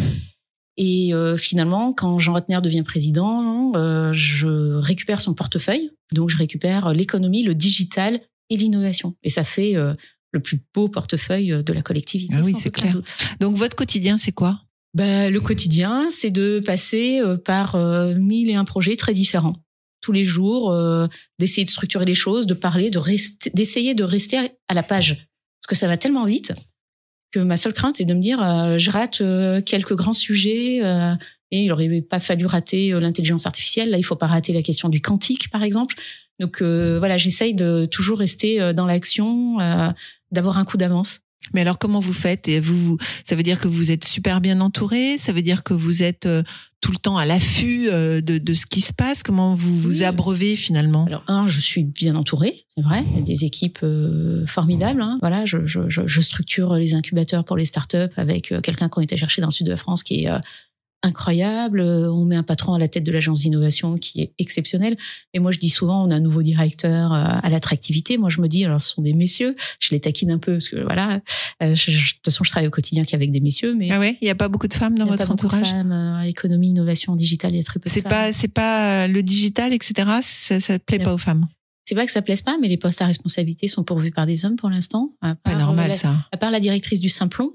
Et 0.81 1.13
euh, 1.13 1.35
finalement, 1.35 1.91
quand 1.91 2.19
Jean 2.19 2.33
Rotner 2.33 2.61
devient 2.63 2.83
président, 2.83 3.73
euh, 3.75 4.13
je 4.13 4.75
récupère 4.77 5.19
son 5.19 5.33
portefeuille. 5.33 5.91
Donc, 6.13 6.29
je 6.29 6.37
récupère 6.37 6.93
l'économie, 6.93 7.43
le 7.43 7.53
digital 7.53 8.21
et 8.49 8.55
l'innovation. 8.55 9.13
Et 9.21 9.29
ça 9.29 9.43
fait 9.43 9.75
euh, 9.75 9.93
le 10.31 10.39
plus 10.39 10.61
beau 10.73 10.87
portefeuille 10.87 11.61
de 11.65 11.73
la 11.73 11.81
collectivité. 11.81 12.33
Ah 12.37 12.41
oui, 12.45 12.55
c'est 12.57 12.71
clair. 12.71 12.93
doute. 12.93 13.13
Donc, 13.41 13.57
votre 13.57 13.75
quotidien, 13.75 14.17
c'est 14.17 14.31
quoi? 14.31 14.61
Bah, 14.93 15.29
le 15.29 15.41
quotidien, 15.41 16.07
c'est 16.09 16.31
de 16.31 16.61
passer 16.65 17.21
par 17.43 17.77
mille 18.15 18.49
et 18.49 18.55
un 18.55 18.63
projets 18.65 18.95
très 18.95 19.13
différents. 19.13 19.57
Tous 19.99 20.13
les 20.13 20.23
jours, 20.23 20.73
d'essayer 21.39 21.65
de 21.65 21.69
structurer 21.69 22.05
les 22.05 22.15
choses, 22.15 22.47
de 22.47 22.53
parler, 22.53 22.89
de 22.89 22.99
rester, 22.99 23.51
d'essayer 23.53 23.95
de 23.95 24.03
rester 24.05 24.37
à 24.69 24.73
la 24.73 24.81
page. 24.81 25.27
Parce 25.61 25.67
que 25.67 25.75
ça 25.75 25.87
va 25.87 25.97
tellement 25.97 26.23
vite 26.23 26.53
que 27.31 27.39
ma 27.39 27.57
seule 27.57 27.73
crainte, 27.73 27.95
c'est 27.95 28.05
de 28.05 28.13
me 28.13 28.21
dire, 28.21 28.41
euh, 28.41 28.77
je 28.77 28.89
rate 28.91 29.21
euh, 29.21 29.61
quelques 29.61 29.95
grands 29.95 30.13
sujets 30.13 30.79
euh, 30.83 31.13
et 31.51 31.63
il 31.63 31.71
aurait 31.71 32.01
pas 32.01 32.19
fallu 32.19 32.45
rater 32.45 32.91
l'intelligence 32.91 33.45
artificielle. 33.45 33.89
Là, 33.89 33.97
il 33.97 34.03
faut 34.03 34.15
pas 34.15 34.27
rater 34.27 34.53
la 34.53 34.61
question 34.61 34.89
du 34.89 35.01
quantique, 35.01 35.49
par 35.49 35.63
exemple. 35.63 35.95
Donc 36.39 36.61
voilà, 36.61 37.17
j'essaye 37.17 37.53
de 37.55 37.85
toujours 37.85 38.19
rester 38.19 38.71
dans 38.73 38.85
l'action, 38.85 39.57
d'avoir 40.31 40.59
un 40.59 40.63
coup 40.63 40.77
d'avance. 40.77 41.21
Mais 41.53 41.61
alors, 41.61 41.79
comment 41.79 41.99
vous 41.99 42.13
faites? 42.13 42.47
Et 42.47 42.59
vous, 42.59 42.77
vous, 42.77 42.97
ça 43.25 43.35
veut 43.35 43.43
dire 43.43 43.59
que 43.59 43.67
vous 43.67 43.91
êtes 43.91 44.05
super 44.05 44.41
bien 44.41 44.59
entouré? 44.61 45.17
Ça 45.17 45.31
veut 45.31 45.41
dire 45.41 45.63
que 45.63 45.73
vous 45.73 46.03
êtes 46.03 46.25
euh, 46.25 46.43
tout 46.81 46.91
le 46.91 46.97
temps 46.97 47.17
à 47.17 47.25
l'affût 47.25 47.87
euh, 47.89 48.21
de, 48.21 48.37
de 48.37 48.53
ce 48.53 48.65
qui 48.65 48.81
se 48.81 48.93
passe? 48.93 49.23
Comment 49.23 49.55
vous 49.55 49.77
vous 49.77 49.99
Oui. 49.99 50.03
abreuvez 50.03 50.55
finalement? 50.55 51.05
Alors, 51.05 51.23
un, 51.27 51.47
je 51.47 51.59
suis 51.59 51.83
bien 51.85 52.15
entourée, 52.15 52.65
c'est 52.75 52.83
vrai. 52.83 53.03
Il 53.11 53.15
y 53.15 53.19
a 53.19 53.23
des 53.23 53.45
équipes 53.45 53.79
euh, 53.83 54.45
formidables. 54.47 55.01
hein. 55.01 55.17
Voilà, 55.21 55.45
je, 55.45 55.65
je, 55.65 55.79
je, 55.87 56.21
structure 56.21 56.75
les 56.75 56.93
incubateurs 56.93 57.43
pour 57.45 57.57
les 57.57 57.65
startups 57.65 57.97
avec 58.17 58.53
quelqu'un 58.61 58.89
qu'on 58.89 59.01
était 59.01 59.17
chercher 59.17 59.41
dans 59.41 59.47
le 59.47 59.53
sud 59.53 59.65
de 59.65 59.71
la 59.71 59.77
France 59.77 60.03
qui 60.03 60.25
est 60.25 60.29
incroyable. 61.03 61.79
Euh, 61.79 62.11
On 62.11 62.25
met 62.25 62.35
un 62.35 62.43
patron 62.43 62.73
à 62.73 62.79
la 62.79 62.87
tête 62.87 63.03
de 63.03 63.11
l'agence 63.11 63.39
d'innovation 63.41 63.97
qui 63.97 64.21
est 64.21 64.33
exceptionnel. 64.39 64.97
Et 65.33 65.39
moi, 65.39 65.51
je 65.51 65.59
dis 65.59 65.69
souvent, 65.69 66.05
on 66.05 66.09
a 66.09 66.15
un 66.15 66.19
nouveau 66.19 66.41
directeur 66.41 67.13
euh, 67.13 67.17
à 67.41 67.49
l'attractivité. 67.49 68.17
Moi, 68.17 68.29
je 68.29 68.41
me 68.41 68.47
dis, 68.47 68.65
alors, 68.65 68.81
ce 68.81 68.89
sont 68.89 69.01
des 69.01 69.13
messieurs. 69.13 69.55
Je 69.79 69.91
les 69.91 69.99
taquine 69.99 70.31
un 70.31 70.37
peu 70.39 70.53
parce 70.53 70.69
que 70.69 70.77
voilà. 70.83 71.21
euh, 71.63 71.75
je- 71.75 71.91
je- 71.91 71.97
de 71.97 72.15
toute 72.15 72.25
façon, 72.25 72.43
je 72.43 72.49
travaille 72.51 72.67
au 72.67 72.71
quotidien 72.71 73.03
qu'avec 73.03 73.31
des 73.31 73.39
messieurs, 73.39 73.75
mais 73.75 73.89
Ah 73.91 73.99
ouais, 73.99 74.17
il 74.21 74.25
n'y 74.25 74.31
a 74.31 74.35
pas 74.35 74.47
beaucoup 74.49 74.67
de 74.67 74.73
femmes 74.73 74.97
dans 74.97 75.05
y 75.05 75.07
a 75.07 75.11
votre 75.11 75.23
pas 75.25 75.33
beaucoup 75.33 75.47
de 75.47 75.55
entourage? 75.55 75.69
femmes. 75.71 76.21
économie, 76.25 76.69
innovation, 76.69 77.15
digital, 77.15 77.53
il 77.53 77.57
y 77.57 77.59
a 77.59 77.63
très 77.63 77.79
peu 77.79 77.89
de 77.89 77.93
C'est 77.93 78.01
femmes. 78.01 78.09
pas, 78.09 78.33
c'est 78.33 78.47
pas 78.47 79.07
le 79.07 79.23
digital, 79.23 79.73
etc. 79.73 80.09
Ça, 80.21 80.59
ça 80.59 80.79
plaît 80.79 80.99
pas 80.99 81.13
aux 81.13 81.17
femmes? 81.17 81.47
C'est 81.85 81.95
pas 81.95 82.05
que 82.05 82.11
ça 82.11 82.21
plaise 82.21 82.41
pas, 82.43 82.57
mais 82.61 82.67
les 82.67 82.77
postes 82.77 83.01
à 83.01 83.07
responsabilité 83.07 83.67
sont 83.67 83.83
pourvus 83.83 84.11
par 84.11 84.27
des 84.27 84.45
hommes 84.45 84.57
pour 84.57 84.69
l'instant. 84.69 85.15
Pas 85.43 85.55
normal 85.55 85.89
la- 85.89 85.97
ça. 85.97 86.13
à 86.31 86.37
part 86.37 86.51
la 86.51 86.59
directrice 86.59 87.01
du 87.01 87.09
Simplon, 87.09 87.51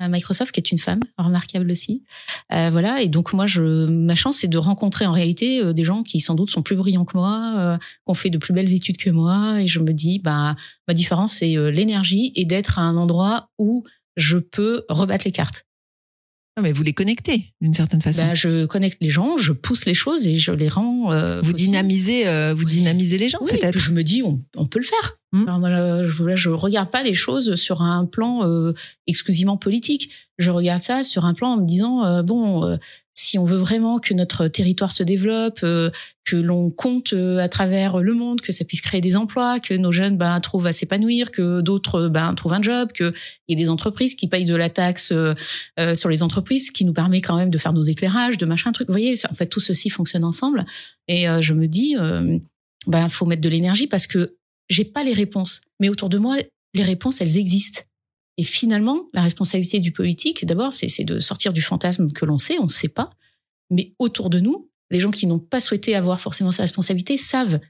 Microsoft, 0.00 0.52
qui 0.52 0.60
est 0.60 0.70
une 0.70 0.78
femme, 0.78 1.00
remarquable 1.16 1.70
aussi. 1.72 2.04
Euh, 2.52 2.68
voilà. 2.70 3.02
Et 3.02 3.08
donc, 3.08 3.32
moi, 3.32 3.46
je, 3.46 3.86
ma 3.86 4.14
chance, 4.14 4.38
c'est 4.38 4.48
de 4.48 4.58
rencontrer 4.58 5.06
en 5.06 5.12
réalité 5.12 5.60
euh, 5.60 5.72
des 5.72 5.82
gens 5.82 6.04
qui, 6.04 6.20
sans 6.20 6.34
doute, 6.36 6.50
sont 6.50 6.62
plus 6.62 6.76
brillants 6.76 7.04
que 7.04 7.16
moi, 7.16 7.54
euh, 7.56 7.76
qui 7.78 7.84
ont 8.06 8.14
fait 8.14 8.30
de 8.30 8.38
plus 8.38 8.52
belles 8.54 8.72
études 8.72 8.96
que 8.98 9.10
moi. 9.10 9.60
Et 9.60 9.66
je 9.66 9.80
me 9.80 9.92
dis, 9.92 10.20
bah, 10.20 10.54
ma 10.86 10.94
différence, 10.94 11.32
c'est 11.34 11.52
l'énergie 11.72 12.30
et 12.36 12.44
d'être 12.44 12.78
à 12.78 12.82
un 12.82 12.96
endroit 12.96 13.50
où 13.58 13.84
je 14.16 14.38
peux 14.38 14.84
rebattre 14.88 15.24
les 15.24 15.32
cartes. 15.32 15.64
Non, 16.56 16.62
mais 16.62 16.72
vous 16.72 16.82
les 16.82 16.92
connectez 16.92 17.52
d'une 17.60 17.74
certaine 17.74 18.02
façon. 18.02 18.20
Ben, 18.20 18.34
je 18.34 18.66
connecte 18.66 18.98
les 19.00 19.10
gens, 19.10 19.38
je 19.38 19.52
pousse 19.52 19.84
les 19.86 19.94
choses 19.94 20.26
et 20.26 20.38
je 20.38 20.50
les 20.52 20.68
rends. 20.68 21.04
vous 21.10 21.40
possibles. 21.52 21.54
dynamisez, 21.54 22.52
vous 22.52 22.64
Oui. 22.64 22.70
dynamisez 22.70 23.18
les 23.18 23.28
gens 23.28 23.38
Oui, 23.40 23.52
peut-être. 23.52 23.78
je 23.78 23.90
me 23.92 24.02
dis, 24.02 24.22
on, 24.24 24.40
on 24.56 24.66
peut 24.66 24.78
le 24.80 24.84
faire. 24.84 25.17
Moi, 25.32 26.06
je, 26.06 26.36
je 26.36 26.48
regarde 26.48 26.90
pas 26.90 27.02
les 27.02 27.12
choses 27.12 27.54
sur 27.56 27.82
un 27.82 28.06
plan 28.06 28.48
euh, 28.48 28.72
exclusivement 29.06 29.58
politique. 29.58 30.10
Je 30.38 30.50
regarde 30.50 30.82
ça 30.82 31.02
sur 31.02 31.26
un 31.26 31.34
plan 31.34 31.50
en 31.50 31.56
me 31.58 31.66
disant, 31.66 32.02
euh, 32.02 32.22
bon, 32.22 32.64
euh, 32.64 32.76
si 33.12 33.36
on 33.36 33.44
veut 33.44 33.58
vraiment 33.58 33.98
que 33.98 34.14
notre 34.14 34.48
territoire 34.48 34.90
se 34.90 35.02
développe, 35.02 35.60
que 35.60 36.36
l'on 36.36 36.70
compte 36.70 37.12
à 37.12 37.48
travers 37.48 37.98
le 37.98 38.14
monde, 38.14 38.40
que 38.40 38.52
ça 38.52 38.64
puisse 38.64 38.80
créer 38.80 39.00
des 39.00 39.16
emplois, 39.16 39.58
que 39.58 39.74
nos 39.74 39.90
jeunes 39.90 40.16
ben, 40.16 40.38
trouvent 40.40 40.66
à 40.66 40.72
s'épanouir, 40.72 41.32
que 41.32 41.60
d'autres 41.60 42.08
ben, 42.08 42.32
trouvent 42.34 42.52
un 42.52 42.62
job, 42.62 42.92
qu'il 42.92 43.12
y 43.48 43.54
ait 43.54 43.56
des 43.56 43.70
entreprises 43.70 44.14
qui 44.14 44.28
payent 44.28 44.44
de 44.44 44.54
la 44.54 44.70
taxe 44.70 45.12
sur 45.94 46.08
les 46.08 46.22
entreprises, 46.22 46.68
ce 46.68 46.70
qui 46.70 46.84
nous 46.84 46.92
permet 46.92 47.20
quand 47.20 47.36
même 47.36 47.50
de 47.50 47.58
faire 47.58 47.72
nos 47.72 47.82
éclairages, 47.82 48.38
de 48.38 48.46
machin, 48.46 48.70
truc. 48.70 48.86
Vous 48.86 48.94
voyez, 48.94 49.16
en 49.28 49.34
fait, 49.34 49.46
tout 49.46 49.58
ceci 49.58 49.90
fonctionne 49.90 50.22
ensemble. 50.22 50.64
Et 51.08 51.26
je 51.40 51.54
me 51.54 51.66
dis, 51.66 51.96
euh, 51.98 52.38
ben, 52.86 53.08
faut 53.08 53.26
mettre 53.26 53.42
de 53.42 53.48
l'énergie 53.48 53.86
parce 53.86 54.06
que 54.06 54.37
j'ai 54.68 54.84
pas 54.84 55.04
les 55.04 55.12
réponses. 55.12 55.62
Mais 55.80 55.88
autour 55.88 56.08
de 56.08 56.18
moi, 56.18 56.36
les 56.74 56.82
réponses, 56.82 57.20
elles 57.20 57.38
existent. 57.38 57.82
Et 58.36 58.44
finalement, 58.44 59.08
la 59.12 59.22
responsabilité 59.22 59.80
du 59.80 59.92
politique, 59.92 60.46
d'abord, 60.46 60.72
c'est 60.72 61.04
de 61.04 61.20
sortir 61.20 61.52
du 61.52 61.62
fantasme 61.62 62.10
que 62.12 62.24
l'on 62.24 62.38
sait, 62.38 62.58
on 62.58 62.64
ne 62.64 62.68
sait 62.68 62.88
pas. 62.88 63.10
Mais 63.70 63.94
autour 63.98 64.30
de 64.30 64.38
nous, 64.38 64.70
les 64.90 65.00
gens 65.00 65.10
qui 65.10 65.26
n'ont 65.26 65.40
pas 65.40 65.60
souhaité 65.60 65.94
avoir 65.94 66.20
forcément 66.20 66.50
ces 66.50 66.62
responsabilités 66.62 67.18
savent. 67.18 67.60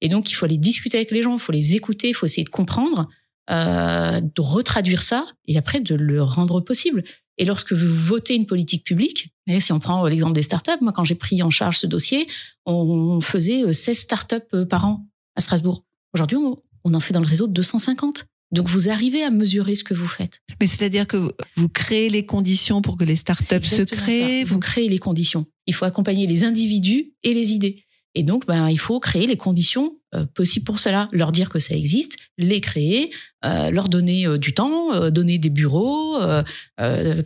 Et 0.00 0.08
donc, 0.08 0.30
il 0.30 0.34
faut 0.34 0.44
aller 0.44 0.58
discuter 0.58 0.98
avec 0.98 1.10
les 1.10 1.22
gens, 1.22 1.34
il 1.34 1.40
faut 1.40 1.52
les 1.52 1.74
écouter, 1.74 2.10
il 2.10 2.14
faut 2.14 2.26
essayer 2.26 2.44
de 2.44 2.50
comprendre, 2.50 3.08
euh, 3.50 4.20
de 4.20 4.40
retraduire 4.40 5.02
ça 5.02 5.26
et 5.46 5.56
après 5.56 5.80
de 5.80 5.94
le 5.94 6.22
rendre 6.22 6.60
possible. 6.60 7.02
Et 7.38 7.44
lorsque 7.44 7.72
vous 7.72 7.94
votez 7.94 8.34
une 8.34 8.46
politique 8.46 8.84
publique, 8.84 9.32
si 9.60 9.72
on 9.72 9.78
prend 9.78 10.06
l'exemple 10.06 10.34
des 10.34 10.42
startups, 10.42 10.82
moi, 10.82 10.92
quand 10.92 11.04
j'ai 11.04 11.14
pris 11.14 11.42
en 11.42 11.50
charge 11.50 11.78
ce 11.78 11.86
dossier, 11.86 12.26
on 12.66 13.20
faisait 13.20 13.64
euh, 13.64 13.72
16 13.72 13.98
startups 13.98 14.36
euh, 14.54 14.66
par 14.66 14.84
an 14.84 15.06
à 15.36 15.40
Strasbourg. 15.40 15.84
Aujourd'hui, 16.18 16.38
on 16.38 16.58
on 16.84 16.94
en 16.94 17.00
fait 17.00 17.14
dans 17.14 17.20
le 17.20 17.26
réseau 17.26 17.46
250. 17.46 18.26
Donc, 18.50 18.68
vous 18.68 18.88
arrivez 18.88 19.22
à 19.22 19.30
mesurer 19.30 19.74
ce 19.74 19.84
que 19.84 19.92
vous 19.92 20.08
faites. 20.08 20.40
Mais 20.58 20.66
c'est-à-dire 20.66 21.06
que 21.06 21.34
vous 21.56 21.68
créez 21.68 22.08
les 22.08 22.24
conditions 22.24 22.80
pour 22.80 22.96
que 22.96 23.04
les 23.04 23.16
startups 23.16 23.62
se 23.62 23.82
créent. 23.82 24.44
Vous 24.44 24.54
Vous 24.54 24.60
créez 24.60 24.88
les 24.88 24.98
conditions. 24.98 25.44
Il 25.66 25.74
faut 25.74 25.84
accompagner 25.84 26.26
les 26.26 26.44
individus 26.44 27.12
et 27.22 27.34
les 27.34 27.52
idées. 27.52 27.84
Et 28.14 28.22
donc, 28.22 28.46
ben, 28.46 28.70
il 28.70 28.78
faut 28.78 29.00
créer 29.00 29.26
les 29.26 29.36
conditions 29.36 29.98
euh, 30.14 30.24
possibles 30.24 30.64
pour 30.64 30.78
cela. 30.78 31.10
Leur 31.12 31.30
dire 31.30 31.50
que 31.50 31.58
ça 31.58 31.76
existe, 31.76 32.16
les 32.38 32.62
créer, 32.62 33.10
euh, 33.44 33.70
leur 33.70 33.90
donner 33.90 34.26
euh, 34.26 34.38
du 34.38 34.54
temps, 34.54 35.10
donner 35.10 35.36
des 35.36 35.50
bureaux, 35.50 36.18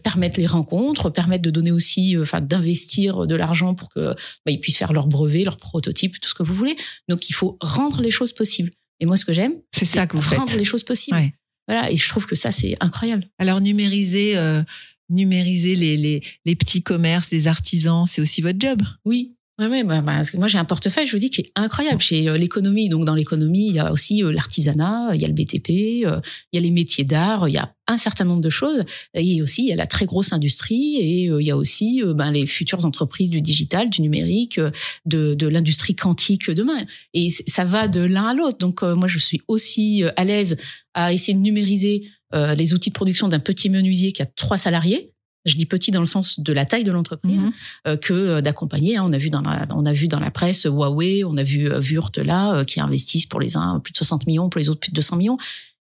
permettre 0.02 0.40
les 0.40 0.46
rencontres, 0.48 1.08
permettre 1.08 1.44
de 1.44 1.50
donner 1.50 1.70
aussi, 1.70 2.18
enfin, 2.18 2.40
d'investir 2.40 3.28
de 3.28 3.36
l'argent 3.36 3.76
pour 3.76 3.90
que 3.90 4.16
ben, 4.44 4.52
ils 4.52 4.58
puissent 4.58 4.76
faire 4.76 4.92
leurs 4.92 5.06
brevets, 5.06 5.44
leurs 5.44 5.56
prototypes, 5.56 6.20
tout 6.20 6.28
ce 6.28 6.34
que 6.34 6.42
vous 6.42 6.54
voulez. 6.54 6.76
Donc, 7.08 7.30
il 7.30 7.32
faut 7.32 7.56
rendre 7.60 8.02
les 8.02 8.10
choses 8.10 8.32
possibles. 8.32 8.72
Et 9.02 9.06
moi, 9.06 9.16
ce 9.16 9.24
que 9.24 9.32
j'aime, 9.32 9.54
c'est 9.74 9.84
ça 9.84 10.06
que 10.06 10.16
vous 10.16 10.22
faites. 10.22 10.38
rendre 10.38 10.56
les 10.56 10.64
choses 10.64 10.84
possibles. 10.84 11.16
Ouais. 11.16 11.34
Voilà. 11.66 11.90
Et 11.90 11.96
je 11.96 12.08
trouve 12.08 12.24
que 12.24 12.36
ça, 12.36 12.52
c'est 12.52 12.76
incroyable. 12.78 13.28
Alors 13.38 13.60
numériser, 13.60 14.36
euh, 14.36 14.62
numériser 15.10 15.74
les, 15.74 15.96
les, 15.96 16.22
les 16.44 16.54
petits 16.54 16.84
commerces, 16.84 17.32
les 17.32 17.48
artisans, 17.48 18.06
c'est 18.06 18.22
aussi 18.22 18.42
votre 18.42 18.60
job? 18.60 18.80
Oui. 19.04 19.34
Bah, 19.68 20.00
bah, 20.00 20.22
moi 20.34 20.48
j'ai 20.48 20.58
un 20.58 20.64
portefeuille, 20.64 21.06
je 21.06 21.12
vous 21.12 21.18
dis, 21.18 21.30
qui 21.30 21.42
est 21.42 21.52
incroyable. 21.54 22.00
Chez 22.00 22.28
euh, 22.28 22.36
l'économie, 22.36 22.88
donc 22.88 23.04
dans 23.04 23.14
l'économie, 23.14 23.68
il 23.68 23.74
y 23.74 23.78
a 23.78 23.92
aussi 23.92 24.22
euh, 24.22 24.32
l'artisanat, 24.32 25.10
il 25.14 25.20
y 25.20 25.24
a 25.24 25.28
le 25.28 25.34
BTP, 25.34 26.04
euh, 26.06 26.20
il 26.52 26.56
y 26.56 26.58
a 26.58 26.60
les 26.60 26.70
métiers 26.70 27.04
d'art, 27.04 27.48
il 27.48 27.54
y 27.54 27.58
a 27.58 27.74
un 27.86 27.96
certain 27.96 28.24
nombre 28.24 28.40
de 28.40 28.50
choses. 28.50 28.82
Et 29.14 29.40
aussi, 29.40 29.62
il 29.62 29.68
y 29.68 29.72
a 29.72 29.76
la 29.76 29.86
très 29.86 30.06
grosse 30.06 30.32
industrie 30.32 30.96
et 31.00 31.30
euh, 31.30 31.40
il 31.40 31.46
y 31.46 31.50
a 31.50 31.56
aussi 31.56 32.02
ben, 32.04 32.30
les 32.30 32.46
futures 32.46 32.84
entreprises 32.84 33.30
du 33.30 33.40
digital, 33.40 33.88
du 33.90 34.02
numérique, 34.02 34.60
de, 35.06 35.46
l'industrie 35.46 35.94
quantique 35.94 36.50
demain. 36.50 36.84
Et 37.14 37.30
ça 37.30 37.64
va 37.64 37.88
de 37.88 38.00
l'un 38.00 38.28
à 38.28 38.34
l'autre. 38.34 38.58
Donc 38.58 38.82
moi, 38.82 39.08
je 39.08 39.18
suis 39.18 39.42
aussi 39.48 40.02
à 40.16 40.24
l'aise 40.24 40.56
à 40.94 41.12
essayer 41.12 41.34
de 41.34 41.42
numériser 41.42 42.08
les 42.32 42.72
outils 42.72 42.90
de 42.90 42.94
production 42.94 43.28
d'un 43.28 43.40
petit 43.40 43.68
menuisier 43.68 44.12
qui 44.12 44.22
a 44.22 44.26
trois 44.26 44.56
salariés. 44.56 45.12
Je 45.44 45.56
dis 45.56 45.66
petit 45.66 45.90
dans 45.90 46.00
le 46.00 46.06
sens 46.06 46.38
de 46.38 46.52
la 46.52 46.64
taille 46.64 46.84
de 46.84 46.92
l'entreprise 46.92 47.42
Mhm. 47.44 47.52
euh, 47.88 47.96
que 47.96 48.12
euh, 48.12 48.40
d'accompagner. 48.40 48.96
hein. 48.96 49.04
On 49.08 49.12
a 49.12 49.18
vu 49.18 49.28
dans 49.30 49.40
la, 49.40 49.66
on 49.74 49.84
a 49.86 49.92
vu 49.92 50.06
dans 50.08 50.20
la 50.20 50.30
presse 50.30 50.66
euh, 50.66 50.70
Huawei, 50.70 51.24
on 51.24 51.36
a 51.36 51.42
vu 51.42 51.68
Wurt 51.68 52.18
là 52.18 52.64
qui 52.64 52.80
investissent 52.80 53.26
pour 53.26 53.40
les 53.40 53.56
uns 53.56 53.80
plus 53.80 53.92
de 53.92 53.96
60 53.96 54.26
millions, 54.26 54.48
pour 54.48 54.58
les 54.60 54.68
autres 54.68 54.80
plus 54.80 54.90
de 54.90 54.96
200 54.96 55.16
millions. 55.16 55.38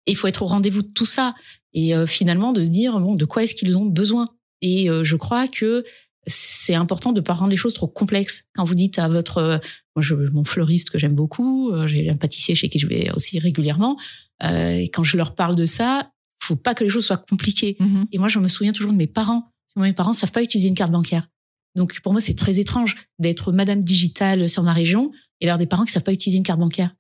Et 0.06 0.12
il 0.12 0.16
faut 0.16 0.28
être 0.28 0.42
au 0.42 0.46
rendez-vous 0.46 0.82
de 0.82 0.88
tout 0.88 1.06
ça 1.06 1.36
et 1.74 1.94
finalement 2.08 2.52
de 2.52 2.64
se 2.64 2.70
dire 2.70 3.00
bon 3.00 3.14
de 3.16 3.26
quoi 3.26 3.44
est-ce 3.44 3.54
qu'ils 3.54 3.78
ont 3.78 3.86
besoin? 3.86 4.30
Et 4.62 4.88
je 5.04 5.16
crois 5.16 5.48
que 5.48 5.84
c'est 6.26 6.74
important 6.74 7.12
de 7.12 7.22
pas 7.22 7.34
rendre 7.34 7.52
les 7.52 7.58
choses 7.58 7.74
trop 7.76 7.88
complexes. 7.88 8.46
Quand 8.56 8.64
vous 8.64 8.74
dites 8.76 8.98
à 8.98 9.08
votre, 9.08 9.60
moi 9.96 10.02
je, 10.02 10.16
mon 10.16 10.44
fleuriste 10.46 10.90
que 10.90 10.98
j'aime 10.98 11.14
beaucoup, 11.16 11.72
j'ai 11.86 12.10
un 12.10 12.16
pâtissier 12.18 12.56
chez 12.56 12.70
qui 12.70 12.80
je 12.80 12.88
vais 12.88 13.12
aussi 13.16 13.38
régulièrement, 13.40 13.98
euh, 14.44 14.78
et 14.78 14.90
quand 14.90 15.04
je 15.04 15.16
leur 15.18 15.36
parle 15.36 15.56
de 15.56 15.66
ça, 15.66 16.12
faut 16.42 16.56
pas 16.56 16.74
que 16.74 16.84
les 16.84 16.90
choses 16.90 17.06
soient 17.06 17.18
compliquées. 17.18 17.76
Mhm. 17.80 18.08
Et 18.12 18.18
moi, 18.18 18.28
je 18.28 18.40
me 18.40 18.48
souviens 18.48 18.72
toujours 18.74 18.92
de 18.92 18.98
mes 18.98 19.08
parents. 19.08 19.52
Mes 19.76 19.94
parents 19.94 20.14
savent 20.14 20.32
pas 20.32 20.42
utiliser 20.44 20.68
une 20.68 20.76
carte 20.76 20.92
bancaire. 20.92 21.28
Donc, 21.76 22.00
pour 22.02 22.12
moi, 22.12 22.22
c'est 22.22 22.34
très 22.34 22.60
étrange 22.60 22.96
d'être 23.20 23.52
madame 23.52 23.84
digitale 23.84 24.50
sur 24.50 24.64
ma 24.64 24.74
région 24.74 25.12
et 25.42 25.46
d'avoir 25.46 25.60
des 25.60 25.68
parents 25.68 25.86
qui 25.86 25.92
savent 25.92 26.04
pas 26.04 26.12
utiliser 26.14 26.38
une 26.38 26.44
carte 26.44 26.60
bancaire. 26.60 26.94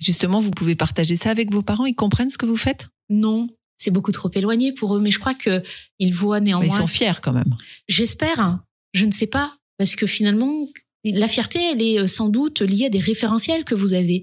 Justement, 0.00 0.40
vous 0.40 0.50
pouvez 0.50 0.74
partager 0.74 1.16
ça 1.16 1.30
avec 1.30 1.52
vos 1.52 1.62
parents. 1.62 1.86
Ils 1.86 1.94
comprennent 1.94 2.30
ce 2.30 2.38
que 2.38 2.46
vous 2.46 2.56
faites? 2.56 2.88
Non, 3.10 3.48
c'est 3.76 3.90
beaucoup 3.90 4.12
trop 4.12 4.30
éloigné 4.34 4.72
pour 4.72 4.96
eux. 4.96 5.00
Mais 5.00 5.10
je 5.10 5.18
crois 5.18 5.34
que 5.34 5.62
ils 5.98 6.14
voient 6.14 6.40
Mais 6.40 6.46
ils 6.46 6.48
néanmoins. 6.50 6.76
sont 6.78 6.86
fiers 6.86 7.20
quand 7.22 7.32
même. 7.32 7.54
J'espère. 7.88 8.40
hein. 8.40 8.64
Je 8.94 9.04
ne 9.04 9.12
sais 9.12 9.26
pas. 9.26 9.54
Parce 9.78 9.94
que 9.96 10.06
finalement, 10.06 10.66
la 11.04 11.28
fierté, 11.28 11.58
elle 11.72 11.82
est 11.82 11.98
euh, 12.00 12.06
sans 12.06 12.28
doute 12.28 12.60
liée 12.60 12.86
à 12.86 12.90
des 12.90 12.98
référentiels 13.00 13.64
que 13.64 13.74
vous 13.74 13.92
avez. 13.94 14.22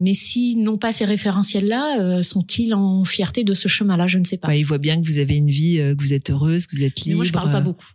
Mais 0.00 0.14
s'ils 0.14 0.62
n'ont 0.62 0.78
pas 0.78 0.92
ces 0.92 1.04
référentiels-là, 1.04 2.00
euh, 2.00 2.22
sont-ils 2.22 2.72
en 2.74 3.04
fierté 3.04 3.42
de 3.44 3.54
ce 3.54 3.66
chemin-là? 3.68 4.06
Je 4.06 4.18
ne 4.18 4.24
sais 4.24 4.36
pas. 4.36 4.48
Bah, 4.48 4.56
ils 4.56 4.62
voient 4.64 4.78
bien 4.78 5.00
que 5.02 5.06
vous 5.08 5.18
avez 5.18 5.36
une 5.36 5.50
vie, 5.50 5.80
euh, 5.80 5.94
que 5.96 6.02
vous 6.02 6.12
êtes 6.12 6.30
heureuse, 6.30 6.66
que 6.66 6.76
vous 6.76 6.82
êtes 6.84 6.94
Mais 6.98 7.10
libre. 7.10 7.16
moi, 7.16 7.24
je 7.24 7.32
parle 7.32 7.50
pas 7.50 7.58
euh, 7.58 7.62
beaucoup. 7.62 7.86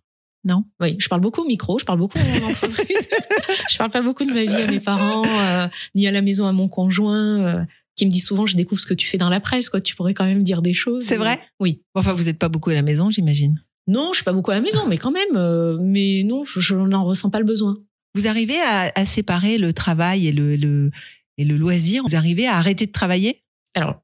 Non? 0.46 0.66
Oui, 0.82 0.98
je 1.00 1.08
parle 1.08 1.22
beaucoup 1.22 1.42
au 1.42 1.48
micro, 1.48 1.80
je 1.80 1.86
parle 1.86 2.00
beaucoup 2.00 2.18
à 2.20 2.24
mon 2.24 2.48
entreprise. 2.50 3.08
je 3.72 3.78
parle 3.78 3.92
pas 3.92 4.02
beaucoup 4.02 4.26
de 4.26 4.34
ma 4.34 4.44
vie 4.44 4.62
à 4.62 4.68
mes 4.70 4.82
parents, 4.82 5.24
euh, 5.26 5.68
ni 5.96 6.06
à 6.06 6.12
la 6.12 6.22
maison 6.22 6.46
à 6.46 6.52
mon 6.52 6.68
conjoint, 6.68 7.40
euh, 7.40 7.64
qui 7.96 8.06
me 8.06 8.12
dit 8.12 8.20
souvent 8.20 8.46
je 8.46 8.58
découvre 8.58 8.82
ce 8.82 8.86
que 8.86 8.94
tu 8.94 9.08
fais 9.08 9.18
dans 9.18 9.30
la 9.30 9.40
presse, 9.40 9.70
quoi. 9.70 9.80
Tu 9.80 9.96
pourrais 9.96 10.14
quand 10.14 10.26
même 10.26 10.44
dire 10.44 10.62
des 10.62 10.74
choses. 10.74 11.06
C'est 11.06 11.16
vrai? 11.16 11.40
Oui. 11.62 11.82
Enfin, 11.96 12.12
vous 12.12 12.24
n'êtes 12.26 12.40
pas 12.40 12.50
beaucoup 12.50 12.72
à 12.72 12.74
la 12.74 12.82
maison, 12.82 13.10
j'imagine. 13.10 13.64
Non, 13.88 14.10
je 14.12 14.18
suis 14.18 14.24
pas 14.26 14.34
beaucoup 14.34 14.52
à 14.52 14.56
la 14.56 14.62
maison, 14.62 14.86
mais 14.90 14.98
quand 14.98 15.12
même. 15.12 15.36
euh, 15.36 15.78
mais 15.80 16.24
non, 16.26 16.44
je, 16.44 16.60
je 16.60 16.76
n'en 16.76 17.06
ressens 17.06 17.30
pas 17.30 17.40
le 17.40 17.46
besoin. 17.46 17.78
Vous 18.16 18.28
arrivez 18.28 18.60
à, 18.60 18.92
à 18.96 19.06
séparer 19.06 19.58
le 19.58 19.72
travail 19.72 20.28
et 20.28 20.32
le, 20.34 20.56
le, 20.58 20.92
et 21.38 21.46
le 21.46 21.58
loisir 21.58 22.04
Vous 22.08 22.16
arrivez 22.16 22.48
à 22.48 22.56
arrêter 22.58 22.86
de 22.86 22.92
travailler? 22.92 23.42
Alors, 23.74 24.02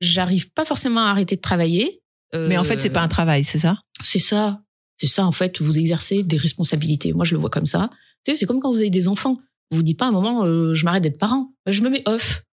j'arrive 0.00 0.50
pas 0.50 0.64
forcément 0.64 1.00
à 1.00 1.10
arrêter 1.10 1.36
de 1.36 1.40
travailler. 1.40 2.02
euh, 2.34 2.48
Mais 2.48 2.58
en 2.58 2.64
fait, 2.64 2.78
c'est 2.80 2.90
pas 2.90 3.02
un 3.02 3.08
travail, 3.08 3.44
c'est 3.44 3.58
ça? 3.58 3.78
C'est 4.00 4.18
ça. 4.18 4.60
C'est 4.98 5.06
ça, 5.06 5.26
en 5.26 5.32
fait, 5.32 5.60
vous 5.60 5.78
exercez 5.78 6.22
des 6.22 6.36
responsabilités. 6.36 7.12
Moi, 7.12 7.24
je 7.24 7.34
le 7.34 7.40
vois 7.40 7.50
comme 7.50 7.66
ça. 7.66 7.90
C'est 8.24 8.46
comme 8.46 8.60
quand 8.60 8.70
vous 8.70 8.80
avez 8.80 8.90
des 8.90 9.08
enfants. 9.08 9.38
Vous 9.70 9.78
vous 9.78 9.82
dites 9.82 9.98
pas 9.98 10.04
à 10.04 10.08
un 10.08 10.12
moment, 10.12 10.44
euh, 10.44 10.74
je 10.74 10.84
m'arrête 10.84 11.02
d'être 11.02 11.18
parent. 11.18 11.52
Je 11.66 11.80
me 11.82 11.90
mets 11.90 12.02
off. 12.06 12.44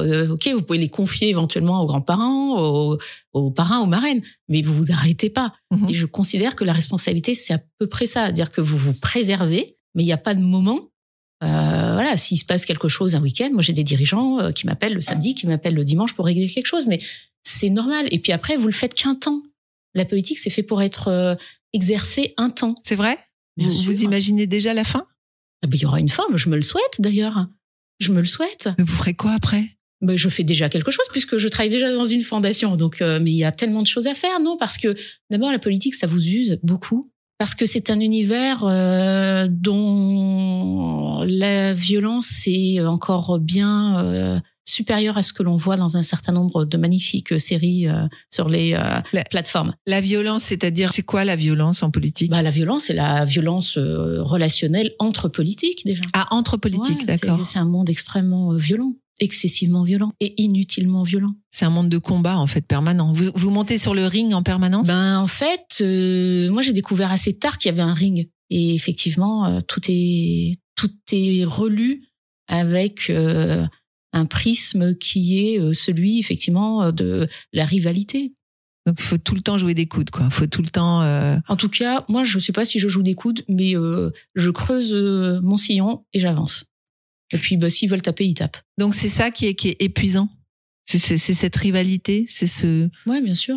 Euh, 0.00 0.30
ok, 0.30 0.48
vous 0.54 0.62
pouvez 0.62 0.78
les 0.78 0.88
confier 0.88 1.28
éventuellement 1.28 1.82
aux 1.82 1.86
grands-parents, 1.86 2.58
aux, 2.58 2.98
aux 3.34 3.50
parrains, 3.50 3.80
aux 3.80 3.86
marraines, 3.86 4.22
mais 4.48 4.62
vous 4.62 4.74
vous 4.74 4.90
arrêtez 4.90 5.28
pas. 5.28 5.52
Mhm. 5.70 5.90
Et 5.90 5.94
je 5.94 6.06
considère 6.06 6.56
que 6.56 6.64
la 6.64 6.72
responsabilité, 6.72 7.34
c'est 7.34 7.52
à 7.52 7.60
peu 7.78 7.86
près 7.86 8.06
ça. 8.06 8.24
C'est-à-dire 8.24 8.50
que 8.50 8.62
vous 8.62 8.78
vous 8.78 8.94
préservez, 8.94 9.76
mais 9.94 10.02
il 10.02 10.06
n'y 10.06 10.12
a 10.12 10.18
pas 10.18 10.34
de 10.34 10.40
moment. 10.40 10.88
Euh, 11.42 11.92
voilà, 11.94 12.16
s'il 12.16 12.38
se 12.38 12.44
passe 12.44 12.64
quelque 12.64 12.88
chose 12.88 13.14
un 13.14 13.22
week-end, 13.22 13.50
moi 13.52 13.62
j'ai 13.62 13.72
des 13.72 13.82
dirigeants 13.82 14.38
euh, 14.38 14.52
qui 14.52 14.66
m'appellent 14.66 14.94
le 14.94 15.00
samedi, 15.00 15.34
qui 15.34 15.46
m'appellent 15.46 15.74
le 15.74 15.84
dimanche 15.84 16.14
pour 16.14 16.26
régler 16.26 16.48
quelque 16.48 16.66
chose, 16.66 16.86
mais 16.86 17.00
c'est 17.42 17.70
normal. 17.70 18.06
Et 18.12 18.18
puis 18.18 18.32
après, 18.32 18.56
vous 18.56 18.66
le 18.66 18.72
faites 18.72 18.94
qu'un 18.94 19.14
temps. 19.14 19.42
La 19.94 20.04
politique, 20.04 20.38
c'est 20.38 20.50
fait 20.50 20.62
pour 20.62 20.82
être 20.82 21.08
euh, 21.08 21.34
exercé 21.72 22.34
un 22.36 22.50
temps. 22.50 22.74
C'est 22.84 22.94
vrai? 22.94 23.18
Bien 23.56 23.68
vous, 23.68 23.74
sûr. 23.74 23.90
vous 23.90 24.02
imaginez 24.02 24.46
déjà 24.46 24.72
la 24.72 24.84
fin? 24.84 25.06
Ah 25.62 25.66
ben, 25.66 25.76
il 25.76 25.82
y 25.82 25.86
aura 25.86 26.00
une 26.00 26.08
fin, 26.08 26.24
je 26.34 26.48
me 26.48 26.56
le 26.56 26.62
souhaite 26.62 27.00
d'ailleurs. 27.00 27.46
Je 28.00 28.12
me 28.12 28.20
le 28.20 28.26
souhaite. 28.26 28.68
Mais 28.78 28.84
vous 28.84 28.96
ferez 28.96 29.14
quoi 29.14 29.32
après? 29.32 29.76
Ben, 30.00 30.16
je 30.16 30.28
fais 30.28 30.42
déjà 30.42 30.68
quelque 30.68 30.90
chose 30.90 31.06
puisque 31.12 31.38
je 31.38 31.46
travaille 31.48 31.70
déjà 31.70 31.92
dans 31.92 32.04
une 32.04 32.22
fondation. 32.22 32.76
Donc, 32.76 33.00
euh, 33.00 33.20
mais 33.20 33.30
il 33.30 33.36
y 33.36 33.44
a 33.44 33.52
tellement 33.52 33.82
de 33.82 33.86
choses 33.86 34.08
à 34.08 34.14
faire, 34.14 34.40
non? 34.40 34.56
Parce 34.56 34.78
que 34.78 34.96
d'abord, 35.30 35.52
la 35.52 35.60
politique, 35.60 35.94
ça 35.94 36.06
vous 36.06 36.26
use 36.26 36.58
beaucoup. 36.62 37.11
Parce 37.42 37.56
que 37.56 37.66
c'est 37.66 37.90
un 37.90 37.98
univers 37.98 38.62
euh, 38.62 39.48
dont 39.50 41.24
la 41.26 41.74
violence 41.74 42.44
est 42.46 42.80
encore 42.80 43.40
bien 43.40 43.98
euh, 44.04 44.38
supérieure 44.64 45.18
à 45.18 45.24
ce 45.24 45.32
que 45.32 45.42
l'on 45.42 45.56
voit 45.56 45.76
dans 45.76 45.96
un 45.96 46.02
certain 46.02 46.30
nombre 46.32 46.64
de 46.64 46.76
magnifiques 46.76 47.40
séries 47.40 47.88
euh, 47.88 48.06
sur 48.30 48.48
les 48.48 48.70
La- 49.12 49.24
plateformes. 49.28 49.74
La 49.88 50.00
violence, 50.00 50.44
c'est-à-dire, 50.44 50.92
c'est 50.94 51.02
quoi 51.02 51.24
la 51.24 51.34
violence 51.34 51.82
en 51.82 51.90
politique? 51.90 52.30
Bah, 52.30 52.42
la 52.42 52.50
violence, 52.50 52.84
c'est 52.84 52.94
la 52.94 53.24
violence 53.24 53.76
relationnelle 53.76 54.92
entre 55.00 55.28
politiques 55.28 55.84
déjà. 55.84 56.02
Ah, 56.12 56.28
entre 56.30 56.56
politiques, 56.56 57.00
Ouais, 57.00 57.06
d'accord. 57.06 57.44
c'est- 57.44 57.58
un 57.58 57.64
monde 57.64 57.90
extrêmement 57.90 58.52
violent, 58.54 58.92
excessivement 59.20 59.84
violent 59.84 60.12
et 60.20 60.34
inutilement 60.42 61.02
violent. 61.02 61.34
C'est 61.50 61.64
un 61.64 61.70
monde 61.70 61.88
de 61.88 61.98
combat, 61.98 62.36
en 62.38 62.46
fait, 62.46 62.66
permanent. 62.66 63.12
Vous, 63.12 63.30
vous 63.34 63.50
montez 63.50 63.78
sur 63.78 63.94
le 63.94 64.06
ring 64.06 64.32
en 64.34 64.42
permanence? 64.42 64.86
Ben 64.86 65.18
en 65.18 65.26
fait, 65.26 65.78
euh, 65.80 66.50
moi 66.50 66.62
j'ai 66.62 66.72
découvert 66.72 67.12
assez 67.12 67.34
tard 67.38 67.58
qu'il 67.58 67.68
y 67.70 67.72
avait 67.72 67.82
un 67.82 67.94
ring 67.94 68.28
et 68.50 68.74
effectivement 68.74 69.46
euh, 69.46 69.60
tout 69.66 69.80
est 69.88 70.58
tout 70.74 70.90
est 71.12 71.44
relu 71.44 72.02
avec 72.48 73.10
euh, 73.10 73.64
un 74.12 74.24
prisme 74.26 74.94
qui 74.96 75.38
est 75.38 75.74
celui 75.74 76.18
effectivement 76.18 76.90
de 76.92 77.28
la 77.52 77.64
rivalité. 77.64 78.34
Donc, 78.84 78.96
il 78.98 79.04
faut 79.04 79.18
tout 79.18 79.36
le 79.36 79.42
temps 79.42 79.58
jouer 79.58 79.74
des 79.74 79.86
coudes, 79.86 80.10
quoi. 80.10 80.28
Faut 80.30 80.48
tout 80.48 80.60
le 80.60 80.68
temps... 80.68 81.02
euh, 81.02 81.36
En 81.48 81.54
tout 81.54 81.68
cas, 81.68 82.04
moi 82.08 82.24
je 82.24 82.40
sais 82.40 82.52
pas 82.52 82.64
si 82.64 82.80
je 82.80 82.88
joue 82.88 83.02
des 83.04 83.14
coudes, 83.14 83.44
mais 83.48 83.76
euh, 83.76 84.10
je 84.34 84.50
creuse 84.50 84.92
mon 85.42 85.56
sillon 85.56 86.04
et 86.12 86.18
j'avance. 86.18 86.64
Et 87.32 87.38
puis 87.38 87.56
bah, 87.56 87.70
s'ils 87.70 87.88
veulent 87.88 88.02
taper, 88.02 88.26
ils 88.26 88.34
tapent. 88.34 88.58
Donc, 88.78 88.94
c'est 88.94 89.08
ça 89.08 89.30
qui 89.30 89.46
est, 89.46 89.54
qui 89.54 89.68
est 89.68 89.76
épuisant. 89.82 90.28
C'est- 90.86 91.16
cette 91.16 91.56
rivalité, 91.56 92.26
c'est 92.28 92.46
ce 92.46 92.88
Ouais, 93.06 93.20
bien 93.22 93.34
sûr. 93.34 93.56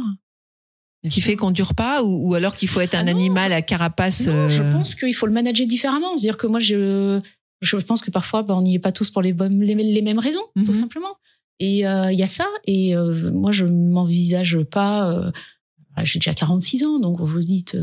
Bien 1.04 1.10
qui 1.12 1.22
sûr. 1.22 1.32
fait 1.32 1.36
qu'on 1.36 1.52
dure 1.52 1.76
pas 1.76 2.04
ou, 2.04 2.30
ou 2.30 2.34
alors 2.36 2.56
qu'il 2.56 2.68
faut 2.70 2.80
être 2.82 2.96
un 2.96 3.00
Ah 3.00 3.04
non. 3.04 3.12
animal 3.12 3.52
à 3.54 3.62
carapace. 3.62 4.28
Non, 4.28 4.48
je 4.50 4.62
euh, 4.64 4.72
pense 4.72 4.96
qu'il 4.96 5.14
faut 5.14 5.26
le 5.26 5.34
manager 5.34 5.68
différemment. 5.68 6.18
C'est-à-dire 6.18 6.38
que 6.38 6.48
moi, 6.48 6.60
je, 6.60 7.20
je 7.62 7.78
pense 7.78 8.02
que 8.02 8.12
parfois, 8.12 8.44
ben, 8.44 8.54
on 8.56 8.62
n'y 8.62 8.76
est 8.76 8.80
pas 8.80 8.92
tous 8.92 9.10
pour 9.12 9.22
les, 9.22 9.34
les, 9.34 9.76
les 9.76 10.02
mêmes 10.02 10.20
raisons, 10.20 10.44
Mhm. 10.56 10.64
tout 10.66 10.74
simplement. 10.74 11.16
Et 11.60 11.86
euh, 11.88 12.12
il 12.12 12.18
y 12.20 12.24
a 12.24 12.28
ça. 12.28 12.48
Et 12.66 12.96
euh, 12.96 13.32
moi, 13.32 13.52
je 13.52 13.66
m'envisage 13.66 14.60
pas. 14.64 15.32
J'ai 16.04 16.20
déjà 16.20 16.34
46 16.34 16.84
ans, 16.86 17.00
donc 17.00 17.20
vous 17.20 17.26
vous 17.28 17.40
dites, 17.40 17.76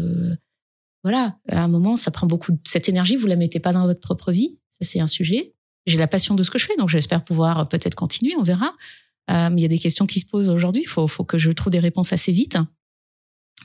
voilà, 1.04 1.36
à 1.48 1.62
un 1.64 1.68
moment, 1.68 1.96
ça 1.96 2.10
prend 2.10 2.26
beaucoup. 2.26 2.52
de- 2.52 2.58
Cette 2.64 2.88
énergie, 2.88 3.16
vous 3.16 3.26
la 3.26 3.36
mettez 3.36 3.58
pas 3.60 3.72
dans 3.72 3.84
votre 3.86 4.00
propre 4.00 4.30
vie. 4.32 4.58
Ça, 4.70 4.78
c'est 4.88 5.00
un 5.00 5.06
sujet. 5.06 5.54
J'ai 5.86 5.98
la 5.98 6.08
passion 6.08 6.34
de 6.34 6.42
ce 6.42 6.50
que 6.50 6.58
je 6.58 6.66
fais, 6.66 6.76
donc 6.76 6.88
j'espère 6.88 7.24
pouvoir 7.24 7.60
euh, 7.60 7.64
peut-être 7.64 7.94
continuer. 7.94 8.34
On 8.36 8.42
verra. 8.42 8.74
Euh, 9.30 9.50
il 9.56 9.60
y 9.60 9.64
a 9.64 9.68
des 9.68 9.78
questions 9.78 10.06
qui 10.06 10.20
se 10.20 10.26
posent 10.26 10.48
aujourd'hui. 10.48 10.82
Il 10.82 10.88
faut, 10.88 11.06
que 11.06 11.38
je 11.38 11.50
trouve 11.50 11.72
des 11.72 11.78
réponses 11.78 12.12
assez 12.12 12.32
vite. 12.32 12.58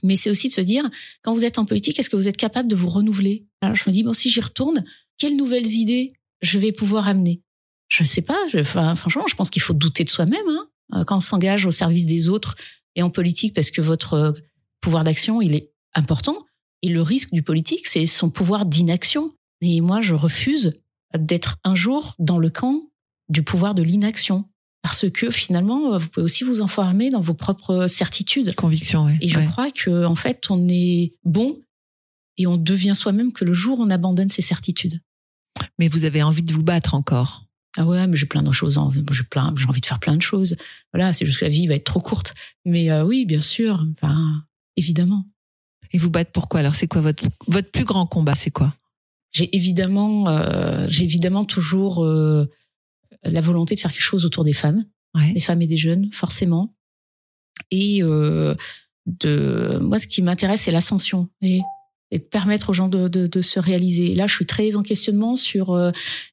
Mais 0.03 0.15
c'est 0.15 0.29
aussi 0.29 0.49
de 0.49 0.53
se 0.53 0.61
dire, 0.61 0.87
quand 1.23 1.33
vous 1.33 1.45
êtes 1.45 1.57
en 1.57 1.65
politique, 1.65 1.97
est-ce 1.97 2.09
que 2.09 2.15
vous 2.15 2.27
êtes 2.27 2.37
capable 2.37 2.69
de 2.69 2.75
vous 2.75 2.89
renouveler? 2.89 3.47
Je 3.63 3.83
me 3.87 3.91
dis, 3.91 4.03
bon, 4.03 4.13
si 4.13 4.29
j'y 4.29 4.41
retourne, 4.41 4.83
quelles 5.17 5.35
nouvelles 5.35 5.67
idées 5.67 6.13
je 6.41 6.59
vais 6.59 6.71
pouvoir 6.71 7.07
amener? 7.07 7.41
Je 7.89 8.03
sais 8.03 8.21
pas. 8.21 8.37
Franchement, 8.95 9.25
je 9.27 9.35
pense 9.35 9.49
qu'il 9.49 9.61
faut 9.61 9.73
douter 9.73 10.03
de 10.03 10.09
soi-même 10.09 10.47
hein, 10.47 10.67
euh, 10.95 11.03
quand 11.03 11.17
on 11.17 11.21
s'engage 11.21 11.65
au 11.65 11.71
service 11.71 12.05
des 12.05 12.29
autres 12.29 12.55
et 12.95 13.01
en 13.01 13.09
politique, 13.09 13.53
parce 13.53 13.71
que 13.71 13.81
votre 13.81 14.35
pouvoir 14.81 15.03
d'action, 15.03 15.41
il 15.41 15.55
est 15.55 15.71
important. 15.93 16.45
Et 16.81 16.89
le 16.89 17.01
risque 17.01 17.31
du 17.31 17.43
politique, 17.43 17.87
c'est 17.87 18.05
son 18.05 18.29
pouvoir 18.29 18.65
d'inaction. 18.65 19.33
Et 19.61 19.81
moi, 19.81 20.01
je 20.01 20.13
refuse 20.13 20.79
d'être 21.17 21.57
un 21.63 21.75
jour 21.75 22.15
dans 22.19 22.39
le 22.39 22.49
camp 22.49 22.81
du 23.29 23.43
pouvoir 23.43 23.75
de 23.75 23.83
l'inaction. 23.83 24.45
Parce 24.83 25.09
que 25.09 25.31
finalement, 25.31 25.93
euh, 25.93 25.97
vous 25.97 26.07
pouvez 26.07 26.23
aussi 26.23 26.43
vous 26.43 26.61
enfermer 26.61 27.09
dans 27.09 27.19
vos 27.21 27.33
propres 27.33 27.87
certitudes. 27.87 28.55
Conviction, 28.55 29.05
ouais. 29.05 29.17
Et 29.21 29.27
je 29.27 29.39
Ouais. 29.39 29.45
crois 29.47 29.69
que 29.71 30.05
en 30.05 30.15
fait, 30.15 30.45
on 30.49 30.67
est 30.69 31.13
bon 31.25 31.59
et 32.37 32.47
on 32.47 32.55
devient 32.57 32.93
soi-même 32.95 33.33
que 33.33 33.43
le 33.43 33.53
jour 33.53 33.79
où 33.79 33.83
on 33.83 33.89
abandonne 33.89 34.29
ses 34.29 34.41
certitudes. 34.41 35.01
Mais 35.79 35.87
vous 35.87 36.05
avez 36.05 36.23
envie 36.23 36.43
de 36.43 36.53
vous 36.53 36.63
battre 36.63 36.93
encore. 36.93 37.43
Ah 37.75 37.85
ouais, 37.85 38.07
mais 38.07 38.15
j'ai 38.15 38.25
plein 38.25 38.41
de 38.43 38.51
choses, 38.51 38.79
j'ai 39.11 39.23
plein, 39.23 39.53
j'ai 39.57 39.65
envie 39.65 39.81
de 39.81 39.85
faire 39.85 39.99
plein 39.99 40.15
de 40.15 40.21
choses. 40.21 40.55
Voilà, 40.93 41.13
c'est 41.13 41.25
juste 41.25 41.39
que 41.39 41.45
la 41.45 41.51
vie 41.51 41.67
va 41.67 41.75
être 41.75 41.83
trop 41.83 41.99
courte. 41.99 42.33
Mais 42.65 42.89
euh, 42.89 43.03
oui, 43.03 43.25
bien 43.25 43.41
sûr, 43.41 43.85
enfin, 44.01 44.43
évidemment. 44.77 45.25
Et 45.91 45.97
vous 45.99 46.09
battre 46.09 46.31
pourquoi? 46.31 46.61
Alors, 46.61 46.75
c'est 46.75 46.87
quoi 46.87 47.01
votre, 47.01 47.23
votre 47.47 47.69
plus 47.71 47.85
grand 47.85 48.05
combat? 48.07 48.33
C'est 48.35 48.51
quoi? 48.51 48.73
J'ai 49.37 49.55
évidemment, 49.55 50.27
euh, 50.29 50.87
j'ai 50.89 51.03
évidemment 51.03 51.45
toujours 51.45 52.03
euh, 52.03 52.45
la 53.23 53.41
volonté 53.41 53.75
de 53.75 53.79
faire 53.79 53.91
quelque 53.93 54.01
chose 54.01 54.25
autour 54.25 54.43
des 54.43 54.53
femmes, 54.53 54.83
Ouais. 55.15 55.31
des 55.33 55.41
femmes 55.41 55.61
et 55.61 55.67
des 55.67 55.77
jeunes, 55.77 56.09
forcément. 56.11 56.73
Et 57.71 58.01
euh, 58.03 58.55
de, 59.05 59.79
moi, 59.81 59.99
ce 59.99 60.07
qui 60.07 60.21
m'intéresse, 60.21 60.61
c'est 60.61 60.71
l'ascension 60.71 61.29
et, 61.41 61.61
et 62.11 62.19
de 62.19 62.23
permettre 62.23 62.69
aux 62.69 62.73
gens 62.73 62.87
de, 62.89 63.07
de, 63.07 63.27
de 63.27 63.41
se 63.41 63.59
réaliser. 63.59 64.11
Et 64.11 64.15
là, 64.15 64.25
je 64.27 64.33
suis 64.33 64.45
très 64.45 64.75
en 64.75 64.81
questionnement 64.83 65.35
sur 65.35 65.75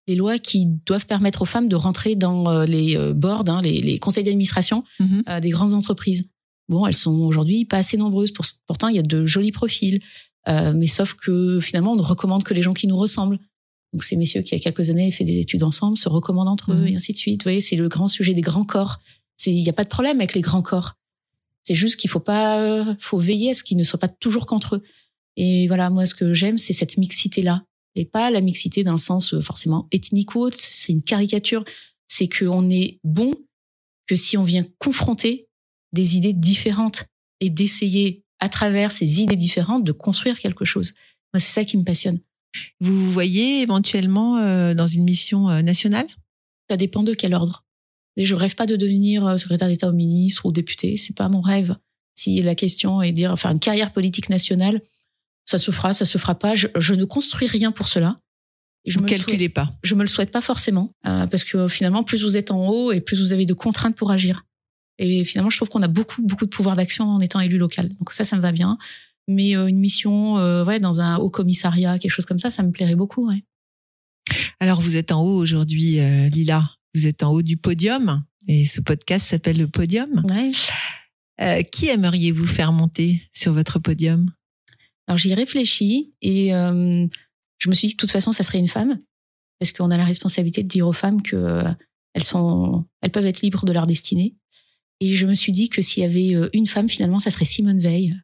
les 0.06 0.14
lois 0.16 0.38
qui 0.38 0.66
doivent 0.86 1.06
permettre 1.06 1.42
aux 1.42 1.46
femmes 1.46 1.68
de 1.68 1.76
rentrer 1.76 2.14
dans 2.16 2.62
les 2.64 2.96
boards, 3.14 3.44
hein, 3.48 3.60
les, 3.62 3.80
les 3.80 3.98
conseils 3.98 4.24
d'administration 4.24 4.84
Mhm. 5.00 5.22
euh, 5.28 5.40
des 5.40 5.50
grandes 5.50 5.74
entreprises. 5.74 6.28
Bon, 6.68 6.86
elles 6.86 6.94
sont 6.94 7.14
aujourd'hui 7.20 7.64
pas 7.66 7.78
assez 7.78 7.96
nombreuses. 7.98 8.32
Pour, 8.32 8.46
pourtant, 8.66 8.88
il 8.88 8.96
y 8.96 8.98
a 8.98 9.02
de 9.02 9.26
jolis 9.26 9.52
profils. 9.52 10.00
Euh, 10.48 10.72
mais 10.74 10.86
sauf 10.86 11.14
que 11.14 11.60
finalement, 11.60 11.92
on 11.92 11.96
ne 11.96 12.02
recommande 12.02 12.42
que 12.44 12.54
les 12.54 12.62
gens 12.62 12.74
qui 12.74 12.86
nous 12.86 12.96
ressemblent. 12.96 13.38
Donc 13.92 14.04
ces 14.04 14.16
messieurs 14.16 14.42
qui, 14.42 14.54
il 14.54 14.58
y 14.58 14.60
a 14.60 14.64
quelques 14.64 14.90
années, 14.90 15.10
fait 15.12 15.24
des 15.24 15.38
études 15.38 15.62
ensemble, 15.62 15.96
se 15.96 16.08
recommandent 16.08 16.48
entre 16.48 16.72
eux 16.72 16.80
Mhm. 16.82 16.86
et 16.88 16.96
ainsi 16.96 17.12
de 17.12 17.18
suite. 17.18 17.42
Vous 17.42 17.48
voyez, 17.48 17.60
c'est 17.60 17.76
le 17.76 17.88
grand 17.88 18.08
sujet 18.08 18.34
des 18.34 18.40
grands 18.40 18.64
corps. 18.64 18.98
Il 19.46 19.54
n'y 19.62 19.68
a 19.68 19.72
pas 19.72 19.84
de 19.84 19.88
problème 19.88 20.18
avec 20.18 20.34
les 20.34 20.40
grands 20.40 20.62
corps. 20.62 20.94
C'est 21.62 21.74
juste 21.74 21.96
qu'il 21.96 22.10
faut 22.10 22.20
pas, 22.20 22.60
euh, 22.60 22.94
faut 22.98 23.18
veiller 23.18 23.50
à 23.50 23.54
ce 23.54 23.62
qu'ils 23.62 23.76
ne 23.76 23.84
soient 23.84 23.98
pas 23.98 24.08
toujours 24.08 24.46
qu'entre 24.46 24.76
eux. 24.76 24.82
Et 25.36 25.66
voilà, 25.68 25.90
moi, 25.90 26.06
ce 26.06 26.14
que 26.14 26.34
j'aime, 26.34 26.58
c'est 26.58 26.72
cette 26.72 26.98
mixité-là. 26.98 27.64
Et 27.94 28.04
pas 28.04 28.30
la 28.30 28.40
mixité 28.40 28.82
le 28.82 28.96
sens 28.96 29.32
euh, 29.32 29.40
forcément 29.40 29.88
ethnique 29.92 30.34
ou 30.34 30.40
autre. 30.40 30.56
C'est 30.58 30.92
une 30.92 31.02
caricature. 31.02 31.64
C'est 32.08 32.28
qu'on 32.28 32.68
est 32.68 32.98
bon 33.04 33.32
que 34.06 34.16
si 34.16 34.36
on 34.36 34.44
vient 34.44 34.64
confronter 34.78 35.48
des 35.92 36.16
idées 36.16 36.32
différentes 36.32 37.04
et 37.40 37.50
d'essayer, 37.50 38.23
à 38.40 38.48
travers 38.48 38.92
ces 38.92 39.22
idées 39.22 39.36
différentes, 39.36 39.84
de 39.84 39.92
construire 39.92 40.38
quelque 40.38 40.64
chose. 40.64 40.94
Moi, 41.32 41.40
c'est 41.40 41.52
ça 41.52 41.64
qui 41.64 41.76
me 41.76 41.84
passionne. 41.84 42.20
Vous 42.80 42.94
vous 42.94 43.12
voyez 43.12 43.62
éventuellement 43.62 44.38
euh, 44.38 44.74
dans 44.74 44.86
une 44.86 45.04
mission 45.04 45.48
euh, 45.48 45.62
nationale? 45.62 46.06
Ça 46.70 46.76
dépend 46.76 47.02
de 47.02 47.14
quel 47.14 47.34
ordre. 47.34 47.64
Et 48.16 48.24
je 48.24 48.34
rêve 48.34 48.54
pas 48.54 48.66
de 48.66 48.76
devenir 48.76 49.26
euh, 49.26 49.36
secrétaire 49.36 49.68
d'État 49.68 49.88
ou 49.88 49.92
ministre 49.92 50.46
ou 50.46 50.52
député. 50.52 50.96
C'est 50.96 51.16
pas 51.16 51.28
mon 51.28 51.40
rêve. 51.40 51.76
Si 52.14 52.40
la 52.42 52.54
question 52.54 53.02
est 53.02 53.10
de 53.10 53.16
dire 53.16 53.38
faire 53.38 53.50
une 53.50 53.58
carrière 53.58 53.92
politique 53.92 54.28
nationale, 54.28 54.80
ça 55.44 55.58
se 55.58 55.70
fera, 55.72 55.92
ça 55.92 56.06
se 56.06 56.16
fera 56.18 56.36
pas. 56.36 56.54
Je, 56.54 56.68
je 56.76 56.94
ne 56.94 57.04
construis 57.04 57.48
rien 57.48 57.72
pour 57.72 57.88
cela. 57.88 58.20
Je 58.86 58.98
le 58.98 59.06
calculez 59.06 59.48
pas? 59.48 59.72
je 59.82 59.94
me 59.94 60.02
le 60.02 60.06
souhaite 60.06 60.30
pas 60.30 60.40
forcément 60.40 60.92
euh, 61.06 61.26
parce 61.26 61.42
que 61.42 61.68
finalement 61.68 62.04
plus 62.04 62.22
vous 62.22 62.36
êtes 62.36 62.50
en 62.50 62.68
haut 62.68 62.92
et 62.92 63.00
plus 63.00 63.18
vous 63.20 63.32
avez 63.32 63.46
de 63.46 63.54
contraintes 63.54 63.96
pour 63.96 64.10
agir 64.10 64.44
et 64.98 65.24
finalement 65.24 65.50
je 65.50 65.56
trouve 65.56 65.68
qu'on 65.68 65.82
a 65.82 65.88
beaucoup 65.88 66.22
beaucoup 66.22 66.44
de 66.44 66.50
pouvoir 66.50 66.76
d'action 66.76 67.04
en 67.04 67.20
étant 67.20 67.40
élu 67.40 67.58
local 67.58 67.88
donc 67.98 68.12
ça 68.12 68.24
ça 68.24 68.36
me 68.36 68.42
va 68.42 68.52
bien 68.52 68.78
mais 69.28 69.56
euh, 69.56 69.66
une 69.66 69.78
mission 69.78 70.38
euh, 70.38 70.64
ouais 70.64 70.80
dans 70.80 71.00
un 71.00 71.16
haut 71.16 71.30
commissariat 71.30 71.98
quelque 71.98 72.12
chose 72.12 72.26
comme 72.26 72.38
ça 72.38 72.50
ça 72.50 72.62
me 72.62 72.70
plairait 72.70 72.96
beaucoup 72.96 73.28
ouais. 73.28 73.42
Alors, 74.60 74.80
vous 74.80 74.96
êtes 74.96 75.12
en 75.12 75.22
haut 75.22 75.36
aujourd'hui, 75.36 76.00
euh, 76.00 76.28
Lila. 76.28 76.70
Vous 76.94 77.06
êtes 77.06 77.22
en 77.22 77.32
haut 77.32 77.42
du 77.42 77.56
podium. 77.56 78.24
Et 78.48 78.66
ce 78.66 78.80
podcast 78.80 79.26
s'appelle 79.26 79.58
le 79.58 79.68
podium. 79.68 80.24
ouais. 80.30 80.52
Euh, 81.40 81.62
qui 81.62 81.88
aimeriez-vous 81.88 82.46
faire 82.46 82.72
monter 82.72 83.22
sur 83.32 83.52
votre 83.52 83.80
podium? 83.80 84.30
Alors 85.08 85.18
j'y 85.18 85.32
ai 85.32 85.34
réfléchi 85.34 86.14
et 86.22 86.54
euh, 86.54 87.06
je 87.58 87.68
me 87.68 87.74
suis 87.74 87.88
dit 87.88 87.94
que 87.94 87.96
de 87.96 88.00
toute 88.02 88.12
façon 88.12 88.30
ça 88.30 88.44
serait 88.44 88.60
une 88.60 88.68
femme 88.68 89.00
parce 89.58 89.72
qu'on 89.72 89.90
a 89.90 89.96
la 89.96 90.04
responsabilité 90.04 90.62
de 90.62 90.68
dire 90.68 90.86
aux 90.86 90.92
femmes 90.92 91.22
que 91.22 91.34
euh, 91.34 91.64
elles 92.14 92.22
sont 92.22 92.84
elles 93.02 93.10
peuvent 93.10 93.26
être 93.26 93.42
libres 93.42 93.64
de 93.64 93.72
leur 93.72 93.88
destinée 93.88 94.36
et 95.04 95.14
je 95.14 95.26
me 95.26 95.34
suis 95.34 95.52
dit 95.52 95.68
que 95.68 95.82
s'il 95.82 96.02
y 96.02 96.06
avait 96.06 96.34
euh, 96.34 96.48
une 96.54 96.66
femme 96.66 96.88
finalement 96.88 97.18
ça 97.18 97.30
serait 97.30 97.44
Simone 97.44 97.78
Veil. 97.78 98.14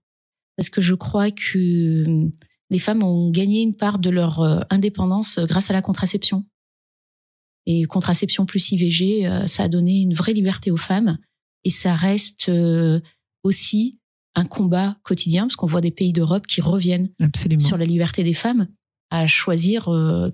Parce 0.57 0.71
que 0.71 0.81
je 0.81 0.95
crois 0.95 1.31
que 1.31 1.59
euh, 1.59 2.31
les 2.71 2.79
femmes 2.79 3.03
ont 3.03 3.31
gagné 3.31 3.61
une 3.61 3.77
part 3.77 3.99
de 3.99 4.09
leur 4.09 4.41
euh, 4.41 4.61
indépendance 4.71 5.39
grâce 5.41 5.69
à 5.69 5.75
la 5.75 5.83
contraception. 5.83 6.47
Et 7.67 7.85
contraception 7.85 8.47
plus 8.47 8.73
IVG 8.73 9.47
ça 9.47 9.65
a 9.65 9.69
donné 9.69 10.01
une 10.01 10.15
vraie 10.15 10.33
liberté 10.33 10.71
aux 10.71 10.79
femmes. 10.79 11.19
Et 11.65 11.71
ça 11.71 11.95
reste 11.95 12.51
aussi 13.43 13.99
un 14.35 14.45
combat 14.47 14.97
quotidien 15.03 15.43
parce 15.43 15.57
qu'on 15.57 15.67
voit 15.67 15.83
des 15.83 15.91
pays 15.91 16.15
d'Europe 16.15 16.47
qui 16.47 16.63
reviennent 16.63 17.11
Absolument. 17.21 17.61
sur 17.61 17.77
la 17.77 17.85
liberté 17.85 18.25
des 18.25 18.33
femmes 18.33 18.67
à 19.11 19.27
choisir 19.27 19.91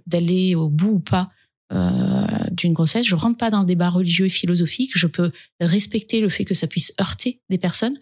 d'aller 0.07 0.55
au 0.55 0.70
bout 0.70 0.92
ou 0.92 1.01
pas 1.01 1.26
d'une 1.71 2.73
grossesse. 2.73 3.07
Je 3.07 3.14
rentre 3.14 3.39
pas 3.39 3.51
dans 3.51 3.61
le 3.61 3.67
débat 3.67 3.91
religieux 3.91 4.27
et 4.27 4.31
philosophique. 4.31 4.93
Je 4.95 5.07
peux 5.07 5.33
respecter 5.61 6.21
le 6.21 6.29
fait 6.29 6.45
que 6.45 6.55
ça 6.55 6.67
puisse 6.67 6.93
heurter 7.01 7.41
des 7.51 7.59
personnes, 7.59 7.99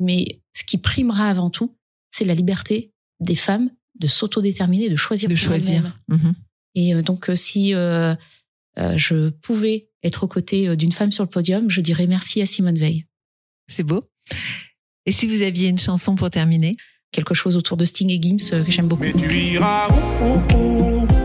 mais 0.00 0.40
ce 0.56 0.64
qui 0.64 0.78
primera 0.78 1.28
avant 1.28 1.50
tout, 1.50 1.76
c'est 2.10 2.24
la 2.24 2.34
liberté 2.34 2.92
des 3.20 3.36
femmes 3.36 3.70
de 4.00 4.08
s'autodéterminer, 4.08 4.88
de 4.88 4.96
choisir 4.96 5.28
De 5.28 5.34
choisir. 5.36 5.96
Mhm. 6.08 6.34
Et 6.74 6.94
euh, 6.94 7.02
donc, 7.02 7.30
euh, 7.30 7.36
si 7.36 7.74
euh, 7.74 8.14
euh, 8.78 8.96
je 8.96 9.28
pouvais 9.30 9.88
être 10.02 10.24
aux 10.24 10.28
côtés 10.28 10.68
euh, 10.68 10.74
d'une 10.74 10.90
femme 10.90 11.12
sur 11.12 11.22
le 11.22 11.30
podium, 11.30 11.70
je 11.70 11.80
dirais 11.80 12.08
merci 12.08 12.42
à 12.42 12.46
Simone 12.46 12.78
Veil. 12.78 13.06
C'est 13.68 13.84
beau. 13.84 14.10
Et 15.06 15.12
si 15.12 15.26
vous 15.26 15.42
aviez 15.42 15.68
une 15.68 15.78
chanson 15.78 16.16
pour 16.16 16.30
terminer? 16.30 16.76
Quelque 17.12 17.34
chose 17.34 17.56
autour 17.56 17.76
de 17.76 17.84
Sting 17.84 18.10
et 18.10 18.20
Gims 18.20 18.52
euh, 18.52 18.64
que 18.64 18.72
j'aime 18.72 18.88
beaucoup. 18.88 19.04
Mais 19.04 19.12
tu 19.12 19.32
iras 19.32 19.88
où, 19.88 20.56
où, 20.56 21.02
où? 21.02 21.13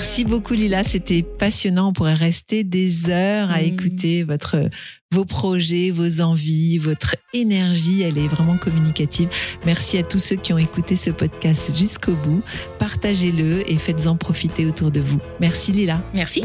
Merci 0.00 0.24
beaucoup 0.24 0.54
Lila, 0.54 0.82
c'était 0.82 1.22
passionnant. 1.22 1.88
On 1.88 1.92
pourrait 1.92 2.14
rester 2.14 2.64
des 2.64 3.10
heures 3.10 3.50
à 3.50 3.58
Mm. 3.60 3.64
écouter 3.66 4.22
votre 4.22 4.70
vos 5.12 5.26
projets, 5.26 5.90
vos 5.90 6.22
envies, 6.22 6.78
votre 6.78 7.16
énergie. 7.34 8.00
Elle 8.00 8.16
est 8.16 8.26
vraiment 8.26 8.56
communicative. 8.56 9.28
Merci 9.66 9.98
à 9.98 10.02
tous 10.02 10.18
ceux 10.18 10.36
qui 10.36 10.54
ont 10.54 10.58
écouté 10.58 10.96
ce 10.96 11.10
podcast 11.10 11.76
jusqu'au 11.76 12.14
bout. 12.14 12.42
Partagez-le 12.78 13.70
et 13.70 13.76
faites-en 13.76 14.16
profiter 14.16 14.64
autour 14.64 14.90
de 14.90 15.00
vous. 15.00 15.18
Merci 15.38 15.72
Lila. 15.72 16.00
Merci. 16.14 16.44